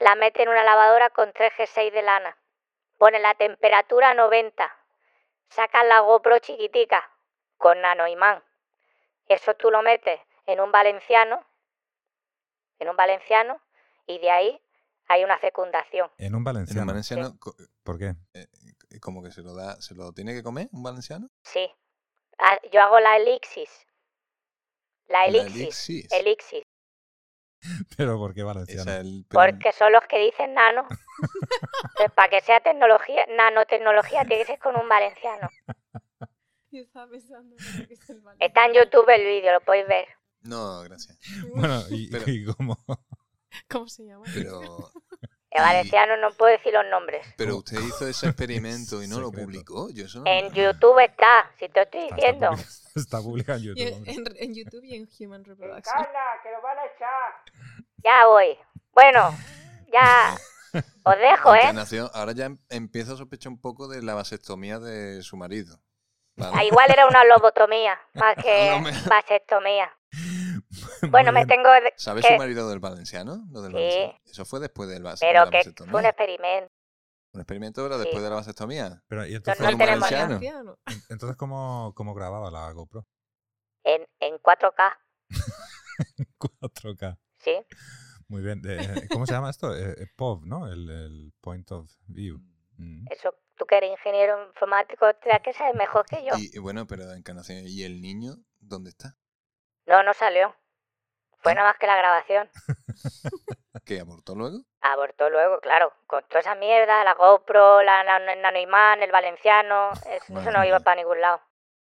la 0.00 0.14
mete 0.14 0.42
en 0.42 0.48
una 0.48 0.64
lavadora 0.64 1.10
con 1.10 1.32
3 1.32 1.52
G6 1.56 1.92
de 1.92 2.02
lana. 2.02 2.36
Pone 2.98 3.18
la 3.20 3.34
temperatura 3.34 4.10
a 4.10 4.14
90. 4.14 4.70
Sacas 5.50 5.86
la 5.86 6.00
GoPro 6.00 6.38
chiquitica 6.38 7.10
con 7.56 7.80
nanoimán. 7.80 8.42
Eso 9.26 9.54
tú 9.54 9.70
lo 9.70 9.82
metes 9.82 10.20
en 10.46 10.60
un 10.60 10.72
valenciano, 10.72 11.44
en 12.78 12.88
un 12.88 12.96
valenciano, 12.96 13.60
y 14.06 14.18
de 14.18 14.30
ahí 14.30 14.62
hay 15.08 15.24
una 15.24 15.38
fecundación. 15.38 16.10
En 16.18 16.34
un 16.34 16.40
En 16.40 16.44
valenciano. 16.44 16.80
un 16.82 16.86
valenciano, 16.86 17.38
¿Por 17.82 17.98
qué? 17.98 18.14
eh, 18.34 18.46
como 19.00 19.22
que 19.22 19.30
se 19.30 19.42
lo 19.42 19.54
da, 19.54 19.80
se 19.80 19.94
lo 19.94 20.12
tiene 20.12 20.34
que 20.34 20.42
comer 20.42 20.68
un 20.72 20.82
valenciano. 20.82 21.28
Sí. 21.42 21.70
Ah, 22.38 22.58
Yo 22.72 22.80
hago 22.82 23.00
la 23.00 23.16
elixis. 23.16 23.86
La 25.06 25.26
La 25.26 25.40
elixis. 25.42 26.12
elixis. 26.12 26.62
¿Pero 27.96 28.16
por 28.18 28.34
qué 28.34 28.42
valenciano? 28.42 28.92
El 28.92 29.24
Porque 29.30 29.72
son 29.72 29.92
los 29.92 30.04
que 30.06 30.18
dicen 30.18 30.54
nano. 30.54 30.86
Entonces, 31.82 32.12
para 32.14 32.28
que 32.28 32.40
sea 32.40 32.60
tecnología, 32.60 33.24
nanotecnología, 33.36 34.20
tiene 34.24 34.42
que 34.44 34.52
ser 34.52 34.58
con 34.58 34.76
un 34.76 34.88
valenciano. 34.88 35.48
Yo 36.70 36.82
estaba 36.82 37.10
pensando 37.10 37.56
que 37.56 37.94
es 37.94 38.10
el 38.10 38.20
vale. 38.20 38.36
Está 38.44 38.66
en 38.66 38.74
YouTube 38.74 39.08
el 39.08 39.24
vídeo, 39.24 39.52
lo 39.52 39.60
podéis 39.62 39.88
ver. 39.88 40.06
No, 40.42 40.80
gracias. 40.82 41.18
Bueno, 41.54 41.82
y, 41.90 42.10
Pero- 42.10 42.24
y 42.30 42.44
cómo. 42.44 42.76
¿Cómo 43.68 43.88
se 43.88 44.04
llama? 44.04 44.24
Pero, 44.34 44.60
El 45.50 45.62
valenciano 45.62 46.16
no 46.18 46.30
puedo 46.32 46.52
decir 46.52 46.72
los 46.74 46.84
nombres. 46.90 47.26
pero 47.38 47.56
usted 47.56 47.78
hizo 47.80 48.06
ese 48.06 48.26
experimento 48.28 49.02
y 49.02 49.08
no 49.08 49.18
lo 49.18 49.32
publicó. 49.32 49.88
Yo 49.90 50.04
eso 50.04 50.20
no 50.20 50.26
En 50.30 50.52
YouTube 50.52 50.98
está, 51.02 51.50
si 51.58 51.68
te 51.70 51.80
estoy 51.82 52.10
diciendo. 52.12 52.50
está 52.94 53.20
publicado 53.22 53.58
en 53.58 53.64
YouTube. 53.64 53.82
en, 54.06 54.08
en- 54.08 54.36
en 54.36 54.54
YouTube 54.54 54.84
y 54.84 54.94
en 54.96 55.08
Human 55.18 55.42
Reproduction. 55.44 55.96
que 56.42 56.50
lo 56.52 56.62
van 56.62 56.78
a 56.78 56.84
echar. 56.84 57.47
Ya 58.04 58.26
voy. 58.26 58.56
Bueno, 58.92 59.34
ya 59.92 60.36
os 61.04 61.16
dejo, 61.18 61.54
¿eh? 61.54 61.72
Ahora 62.14 62.32
ya 62.32 62.46
em- 62.46 62.58
empiezo 62.68 63.14
a 63.14 63.16
sospechar 63.16 63.50
un 63.52 63.60
poco 63.60 63.88
de 63.88 64.02
la 64.02 64.14
vasectomía 64.14 64.78
de 64.78 65.22
su 65.22 65.36
marido. 65.36 65.80
¿vale? 66.36 66.52
Ah, 66.56 66.64
igual 66.64 66.88
era 66.90 67.06
una 67.06 67.24
lobotomía, 67.24 67.98
más 68.14 68.36
que 68.44 68.70
No 68.70 68.80
me- 68.80 68.92
vasectomía. 69.08 69.90
Bueno, 71.10 71.32
me 71.32 71.44
tengo 71.46 71.70
de- 71.70 71.92
¿Sabe 71.96 72.22
que- 72.22 72.28
su 72.28 72.34
marido 72.36 72.68
del 72.68 72.78
valenciano? 72.80 73.44
Lo 73.50 73.62
del 73.62 73.72
Sí. 73.72 73.76
valenciano. 73.76 74.18
Eso 74.24 74.44
fue 74.44 74.60
después 74.60 74.88
del 74.88 75.02
vas- 75.02 75.20
de 75.20 75.26
Pero 75.26 75.44
la 75.44 75.50
que 75.50 75.56
vasectomía. 75.58 75.90
fue 75.90 76.00
un 76.00 76.06
experimento. 76.06 76.72
Un 77.34 77.40
experimento 77.40 77.84
era 77.86 77.96
Sí. 77.96 78.02
después 78.04 78.22
de 78.22 78.30
la 78.30 78.36
vasectomía. 78.36 79.02
Pero, 79.06 79.26
¿y 79.26 79.34
entonces, 79.34 79.60
no 79.70 79.76
valenciano. 79.76 80.78
Entonces 81.10 81.36
¿cómo, 81.36 81.92
¿cómo 81.94 82.14
grababa 82.14 82.50
la 82.50 82.70
GoPro? 82.72 83.06
En, 83.84 84.06
en 84.20 84.38
4K, 84.38 84.96
4K. 86.38 87.18
Sí. 87.38 87.56
Muy 88.28 88.42
bien. 88.42 88.60
Eh, 88.68 89.08
¿Cómo 89.10 89.24
se 89.26 89.32
llama 89.32 89.50
esto? 89.50 89.74
Eh, 89.74 89.94
eh, 89.98 90.06
POV, 90.16 90.44
¿no? 90.44 90.66
El, 90.70 90.88
el 90.90 91.32
Point 91.40 91.70
of 91.72 91.90
View. 92.06 92.38
Mm. 92.76 93.06
Eso, 93.10 93.34
tú 93.56 93.64
que 93.64 93.76
eres 93.78 93.90
ingeniero 93.90 94.46
informático, 94.48 95.06
que 95.42 95.52
saber 95.52 95.74
mejor 95.76 96.04
que 96.06 96.24
yo. 96.24 96.36
Y, 96.36 96.50
y 96.54 96.58
bueno, 96.58 96.86
pero 96.86 97.10
Encarnación, 97.12 97.62
¿y 97.66 97.82
el 97.84 98.00
niño 98.02 98.34
dónde 98.60 98.90
está? 98.90 99.16
No, 99.86 100.02
no 100.02 100.12
salió. 100.14 100.54
Fue 101.40 101.52
Ah. 101.52 101.54
nada 101.54 101.68
más 101.70 101.78
que 101.78 101.86
la 101.86 101.96
grabación. 101.96 102.50
¿Que 103.84 104.00
abortó 104.00 104.34
luego? 104.34 104.58
Abortó 104.82 105.30
luego, 105.30 105.60
claro, 105.60 105.92
con 106.06 106.22
toda 106.28 106.40
esa 106.40 106.54
mierda, 106.54 107.04
la 107.04 107.14
GoPro, 107.14 107.82
la 107.82 108.04
nano- 108.04 108.30
el 108.32 108.42
nanoimán, 108.42 109.02
el 109.02 109.10
valenciano, 109.12 109.90
eso, 109.92 110.50
no 110.50 110.64
iba 110.64 110.80
para 110.80 110.96
ningún 111.00 111.20
lado. 111.20 111.40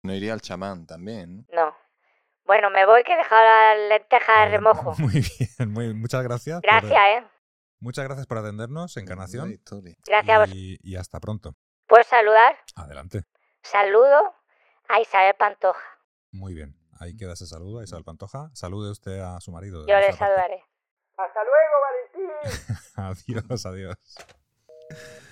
No 0.04 0.14
iría 0.14 0.34
al 0.34 0.42
chamán 0.42 0.86
también, 0.86 1.48
¿no? 1.52 1.66
No. 1.66 1.76
Bueno, 2.48 2.70
me 2.70 2.86
voy 2.86 3.04
que 3.04 3.14
he 3.14 3.18
dejado 3.18 3.44
las 3.44 3.90
lentejas 3.90 4.46
de 4.50 4.58
remojo. 4.58 4.96
Muy 5.00 5.22
bien, 5.22 5.72
muy, 5.72 5.94
muchas 5.94 6.24
gracias. 6.24 6.62
por- 6.62 6.64
Gracias, 6.70 6.92
¿eh? 6.94 7.28
muchas 7.80 8.06
gracias 8.06 8.26
por 8.26 8.38
atendernos, 8.40 8.98
Encarnación. 8.98 9.54
Gracias 10.06 10.36
a 10.36 10.40
vos. 10.40 10.50
Y, 10.54 10.78
y 10.82 10.96
hasta 10.96 11.20
pronto. 11.20 11.56
¿Puedo 11.88 12.04
saludar? 12.04 12.58
Adelante. 12.76 13.24
Saludo 13.64 14.34
a 14.90 15.00
Isabel 15.02 15.36
Pantoja. 15.38 15.84
Muy 16.32 16.54
bien. 16.54 16.76
Ahí 17.00 17.16
queda 17.16 17.34
ese 17.34 17.46
saludo 17.46 17.80
a 17.80 17.84
Isabel 17.84 18.04
Pantoja. 18.06 18.50
Salude 18.54 18.92
usted 18.92 19.20
a 19.20 19.40
su 19.40 19.52
marido. 19.52 19.86
Yo 19.86 19.98
le 20.00 20.12
saludaré. 20.14 20.64
Hasta 21.18 21.40
luego, 21.44 22.32
Valentín. 22.48 22.78
Adiós, 23.46 23.66
adiós. 23.66 25.27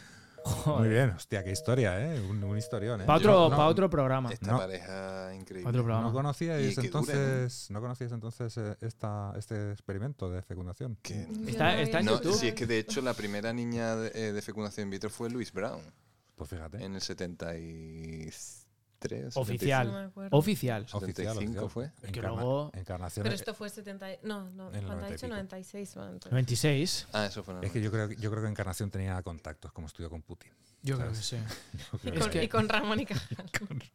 Muy 0.66 0.90
bien, 0.90 1.10
hostia, 1.12 1.44
qué 1.44 1.52
historia, 1.52 2.00
¿eh? 2.16 2.20
Un, 2.30 2.44
un 2.44 2.58
historión, 2.58 3.02
¿eh? 3.02 3.06
Para 3.06 3.18
otro, 3.20 3.50
no- 3.50 3.56
pa' 3.58 3.68
otro 3.68 3.90
programa. 3.90 4.32
Esta 4.32 4.52
No. 4.52 4.58
pareja 4.60 5.34
increíble. 5.34 5.70
Otro 5.70 5.84
programa. 5.84 6.08
¿No 6.08 6.14
conocíais 6.14 6.78
entonces, 6.78 7.68
¿no 7.72 7.82
conocíais 7.82 8.12
entonces 8.12 8.56
eh, 8.58 8.76
esta, 8.82 9.34
este 9.38 9.72
experimento 9.72 10.30
de 10.30 10.42
fecundación? 10.42 10.98
Yo 11.04 11.16
Está- 11.48 11.80
está 11.82 12.00
en 12.00 12.06
No, 12.06 12.14
YouTube. 12.14 12.36
si 12.36 12.48
es 12.50 12.54
que 12.56 12.66
de 12.66 12.80
hecho 12.80 13.02
la 13.02 13.14
primera 13.14 13.54
niña 13.54 13.96
de, 13.96 14.12
eh, 14.14 14.32
de 14.34 14.42
fecundación 14.42 14.88
in 14.88 14.92
vitro 14.92 15.10
fue 15.10 15.30
Louise 15.30 15.52
Brown 15.54 15.82
Pues 16.36 16.50
fíjate. 16.50 16.84
en 16.84 16.96
el 16.96 17.02
73. 19.02 19.38
Oficial. 19.38 19.88
No. 20.16 20.28
Oficial. 20.32 20.84
Oficial, 20.84 20.84
75 20.84 21.66
oficial. 21.66 21.70
fue. 21.70 21.86
Es 21.86 22.12
que 22.12 22.20
Encarna- 22.20 22.36
luego- 22.42 22.72
Encarnación. 22.74 23.24
Pero 23.24 23.36
esto 23.36 23.54
fue 23.54 23.70
70. 23.70 24.14
y- 24.14 24.20
No, 24.24 24.50
no. 24.52 24.70
En 24.70 24.76
el 24.76 24.86
¿Cuánto 24.86 24.96
90 25.02 25.06
ha 25.06 25.10
y 25.10 25.12
dicho? 25.14 25.26
pico. 25.28 25.36
96. 25.36 25.96
bueno, 25.96 26.10
entonces. 26.12 26.32
96. 26.32 27.08
Ah, 27.14 27.26
eso 27.26 27.44
fue 27.44 27.56
Es 27.62 27.72
que 27.72 27.82
yo 27.82 27.92
creo, 27.92 28.12
yo 28.12 28.32
creo 28.32 28.44
que 28.44 28.50
Encarnación 28.50 28.90
tenía 28.90 29.22
contactos 29.22 29.72
como 29.72 29.88
estudió 29.88 30.10
con 30.10 30.22
Putin. 30.22 30.52
Yo 30.82 30.98
creo 30.98 31.10
que 31.10 31.16
sí. 31.16 31.38
Creo 32.02 32.16
Y 32.16 32.20
con, 32.20 32.30
que- 32.30 32.44
y 32.44 32.48
con 32.48 32.70
Ramón 32.70 33.00
y 33.00 33.06
Cajal. 33.06 33.28
con 33.60 33.68
Mónica. 33.70 33.92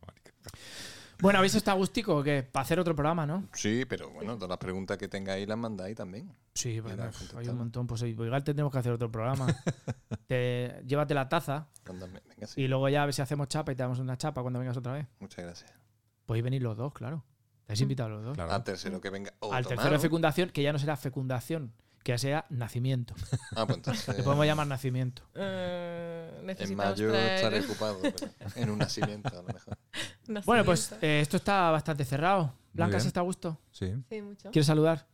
Bueno, 1.22 1.38
¿habéis 1.38 1.54
estado 1.54 1.76
gustico 1.76 2.16
o 2.16 2.22
qué? 2.22 2.42
Para 2.42 2.62
hacer 2.62 2.78
otro 2.80 2.94
programa, 2.94 3.26
¿no? 3.26 3.48
Sí, 3.52 3.84
pero 3.88 4.10
bueno, 4.10 4.34
todas 4.36 4.48
las 4.48 4.58
preguntas 4.58 4.96
que 4.98 5.08
tengáis 5.08 5.46
las 5.46 5.58
mandáis 5.58 5.96
también. 5.96 6.32
Sí, 6.54 6.80
bueno, 6.80 7.10
hay 7.36 7.48
un 7.48 7.58
montón. 7.58 7.86
Pues 7.86 8.02
igual 8.02 8.42
tendremos 8.44 8.72
que 8.72 8.78
hacer 8.78 8.92
otro 8.92 9.10
programa. 9.10 9.46
Te- 10.26 10.82
llévate 10.86 11.14
la 11.14 11.28
taza 11.28 11.68
Mándame. 11.86 12.20
Venga, 12.28 12.46
sí. 12.46 12.62
y 12.62 12.68
luego 12.68 12.88
ya 12.88 13.02
a 13.02 13.06
ver 13.06 13.14
si 13.14 13.22
hacemos 13.22 13.48
chapa 13.48 13.72
y 13.72 13.74
te 13.74 13.82
damos 13.82 13.98
una 13.98 14.16
chapa 14.16 14.42
cuando 14.42 14.58
vengas 14.60 14.76
otra 14.76 14.92
vez. 14.92 15.06
Muchas 15.18 15.44
gracias. 15.44 15.72
Podéis 16.26 16.44
venir 16.44 16.62
los 16.62 16.76
dos, 16.76 16.92
claro. 16.92 17.24
Estáis 17.62 17.80
invitados 17.82 18.12
los 18.12 18.24
dos. 18.24 18.34
Claro. 18.34 18.52
Al 18.52 18.64
tercero 18.64 19.00
que 19.00 19.10
venga. 19.10 19.32
o 19.40 19.52
Al 19.52 19.66
tercero 19.66 19.90
de 19.92 19.98
fecundación, 19.98 20.50
que 20.50 20.62
ya 20.62 20.72
no 20.72 20.78
será 20.78 20.96
fecundación, 20.96 21.72
que 22.02 22.12
ya 22.12 22.18
sea 22.18 22.46
nacimiento. 22.50 23.14
Ah, 23.56 23.64
pues 23.66 23.76
entonces. 23.78 24.16
Le 24.16 24.22
podemos 24.24 24.44
llamar 24.46 24.66
nacimiento. 24.66 25.22
Eh, 25.34 26.09
En 26.48 26.76
mayo 26.76 27.08
traer 27.10 27.32
estaré 27.36 27.60
ocupado. 27.60 27.98
pero 28.02 28.30
en 28.56 28.70
un 28.70 28.78
nacimiento, 28.78 29.28
a 29.28 29.34
lo 29.34 29.42
mejor. 29.44 29.78
Bueno, 30.46 30.64
pues 30.64 30.92
eh, 31.02 31.20
esto 31.20 31.36
está 31.38 31.70
bastante 31.70 32.04
cerrado. 32.04 32.54
Blanca. 32.72 33.00
¿se 33.00 33.08
está 33.08 33.18
a 33.20 33.24
gusto? 33.24 33.58
Sí. 33.72 33.92
Sí, 34.08 34.22
mucho. 34.22 34.50
¿Quieres 34.52 34.66
saludar? 34.66 35.06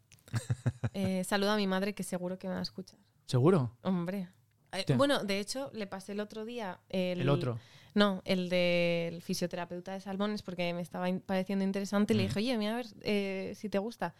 Eh, 0.92 1.24
saludo 1.24 1.52
a 1.52 1.56
mi 1.56 1.66
madre 1.66 1.94
que 1.94 2.02
seguro 2.02 2.38
que 2.38 2.48
me 2.48 2.54
va 2.54 2.60
a 2.60 2.62
escuchar. 2.62 2.98
¿Seguro? 3.26 3.76
Hombre. 3.82 4.28
Eh, 4.72 4.84
bueno, 4.94 5.24
de 5.24 5.40
hecho, 5.40 5.70
le 5.72 5.86
pasé 5.86 6.12
el 6.12 6.20
otro 6.20 6.44
día 6.44 6.80
el, 6.90 7.20
El 7.22 7.28
otro. 7.30 7.58
No, 7.94 8.20
el 8.26 8.50
del 8.50 9.22
fisioterapeuta 9.22 9.92
de 9.92 10.00
salmones, 10.00 10.42
porque 10.42 10.74
me 10.74 10.82
estaba 10.82 11.08
in- 11.08 11.20
pareciendo 11.20 11.64
interesante. 11.64 12.12
Y 12.12 12.16
le 12.18 12.24
Mm. 12.24 12.26
dije, 12.26 12.38
oye, 12.40 12.58
mira 12.58 12.72
a 12.74 12.76
ver 12.76 12.86
eh, 13.02 13.54
si 13.56 13.70
te 13.70 13.78
gusta. 13.78 14.14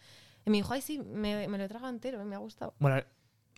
Y 0.45 0.49
me 0.49 0.57
dijo, 0.57 0.73
ay, 0.73 0.81
sí, 0.81 0.97
me, 0.99 1.47
me 1.47 1.57
lo 1.59 1.63
he 1.65 1.67
tragado 1.67 1.91
entero, 1.93 2.23
me 2.25 2.35
ha 2.35 2.39
gustado. 2.39 2.73
Bueno, 2.79 3.03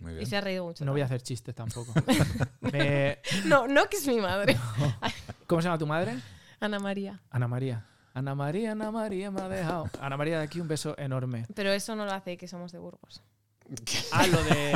Muy 0.01 0.17
Y 0.19 0.25
se 0.25 0.37
ha 0.37 0.41
reído 0.41 0.65
mucho. 0.65 0.85
no 0.85 0.91
voy 0.91 1.01
a 1.01 1.05
hacer 1.05 1.21
chistes 1.21 1.53
tampoco. 1.55 1.93
Me- 2.61 3.19
No, 3.45 3.67
no, 3.67 3.87
que 3.89 3.97
es 3.97 4.07
mi 4.07 4.19
madre. 4.19 4.57
¿Cómo 5.47 5.61
se 5.61 5.67
llama 5.67 5.77
tu 5.77 5.87
madre? 5.87 6.17
Ana 6.59 6.79
María. 6.79 7.19
Ana 7.29 7.47
María. 7.47 7.85
Ana 8.13 8.35
María, 8.35 8.71
Ana 8.71 8.91
María 8.91 9.31
me 9.31 9.41
ha 9.41 9.47
dejado. 9.49 9.89
Ana 10.01 10.17
María, 10.17 10.39
de 10.39 10.43
aquí 10.45 10.59
un 10.59 10.67
beso 10.67 10.95
enorme. 10.97 11.45
Pero 11.53 11.71
eso 11.71 11.95
no 11.95 12.05
lo 12.05 12.11
hace 12.11 12.37
que 12.37 12.47
somos 12.47 12.71
de 12.71 12.79
Burgos. 12.79 13.21
Ah, 14.11 14.25
lo 14.25 14.43
de. 14.45 14.71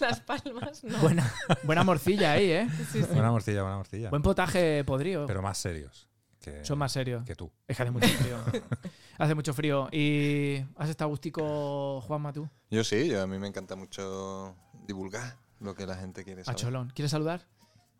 Las 0.00 0.18
palmas, 0.20 0.82
no. 0.82 0.98
Buena, 0.98 1.32
buena 1.62 1.84
morcilla 1.84 2.32
ahí, 2.32 2.50
¿eh? 2.50 2.68
Sí, 2.90 3.02
sí. 3.02 3.08
Buena 3.12 3.30
morcilla, 3.30 3.62
buena 3.62 3.76
morcilla. 3.76 4.10
Buen 4.10 4.22
potaje 4.22 4.82
podrido. 4.84 5.26
Pero 5.26 5.42
más 5.42 5.58
serios. 5.58 6.07
Que, 6.40 6.64
Son 6.64 6.78
más 6.78 6.92
serios. 6.92 7.24
que 7.24 7.34
tú. 7.34 7.50
Es 7.66 7.76
que 7.76 7.82
hace 7.82 7.90
mucho 7.90 8.08
frío. 8.08 8.36
hace 9.18 9.34
mucho 9.34 9.54
frío. 9.54 9.88
¿Y 9.92 10.64
has 10.76 10.88
estado 10.88 11.10
gustico, 11.10 12.00
Juanma, 12.02 12.32
tú? 12.32 12.48
Yo 12.70 12.84
sí, 12.84 13.08
yo, 13.08 13.22
a 13.22 13.26
mí 13.26 13.38
me 13.38 13.48
encanta 13.48 13.76
mucho 13.76 14.54
divulgar 14.86 15.36
lo 15.60 15.74
que 15.74 15.86
la 15.86 15.96
gente 15.96 16.24
quiere 16.24 16.42
A 16.42 16.44
saber. 16.44 16.60
Cholón. 16.60 16.92
¿Quieres 16.94 17.10
saludar? 17.10 17.46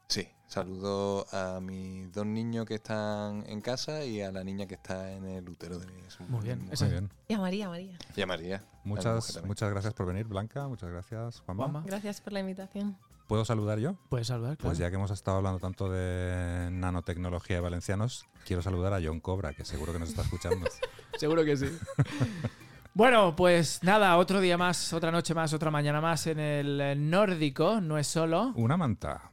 Sí, 0.09 0.27
saludo 0.47 1.27
a 1.33 1.61
mis 1.61 2.11
dos 2.13 2.25
niños 2.25 2.65
que 2.65 2.77
están 2.77 3.45
en 3.47 3.61
casa 3.61 4.07
y 4.07 4.23
a 4.23 4.33
la 4.33 4.43
niña 4.43 4.67
que 4.67 4.75
está 4.75 5.13
en 5.13 5.27
el 5.27 5.47
útero 5.47 5.79
de 5.79 5.87
su 6.09 6.23
Muy 6.25 6.45
bien, 6.45 6.65
Muy 6.65 6.89
bien. 6.89 7.11
Y 7.29 7.35
a 7.35 7.39
María, 7.39 7.69
María. 7.69 7.99
Y 8.17 8.23
a 8.23 8.27
María. 8.27 8.57
a 8.57 8.61
mi 8.85 8.91
Muchas, 8.95 9.45
muchas 9.45 9.71
gracias 9.71 9.93
por 9.93 10.07
venir, 10.07 10.27
Blanca. 10.27 10.67
Muchas 10.67 10.89
gracias, 10.89 11.41
Juanma. 11.41 11.65
Juanma. 11.65 11.83
Gracias 11.87 12.23
por 12.23 12.33
la 12.33 12.41
invitación. 12.41 12.97
¿Puedo 13.29 13.45
saludar 13.45 13.79
yo? 13.79 13.95
Puedes 14.09 14.27
saludar, 14.29 14.57
claro. 14.57 14.71
Pues 14.71 14.79
ya 14.79 14.89
que 14.89 14.97
hemos 14.97 15.11
estado 15.11 15.37
hablando 15.37 15.61
tanto 15.61 15.91
de 15.91 16.71
nanotecnología 16.73 17.57
de 17.57 17.61
valencianos, 17.61 18.27
quiero 18.47 18.63
saludar 18.63 18.95
a 18.95 19.01
John 19.05 19.21
Cobra, 19.21 19.53
que 19.53 19.67
seguro 19.67 19.93
que 19.93 19.99
nos 19.99 20.09
está 20.09 20.23
escuchando. 20.23 20.67
Seguro 21.19 21.45
que 21.45 21.57
sí. 21.57 21.67
bueno, 22.95 23.35
pues 23.35 23.81
nada, 23.83 24.17
otro 24.19 24.41
día 24.41 24.57
más, 24.57 24.93
otra 24.93 25.11
noche 25.11 25.35
más, 25.35 25.53
otra 25.53 25.71
mañana 25.71 26.01
más 26.01 26.27
en 26.29 26.39
el 26.39 27.11
nórdico. 27.11 27.81
No 27.81 27.99
es 27.99 28.07
solo. 28.07 28.53
Una 28.55 28.77
manta. 28.77 29.33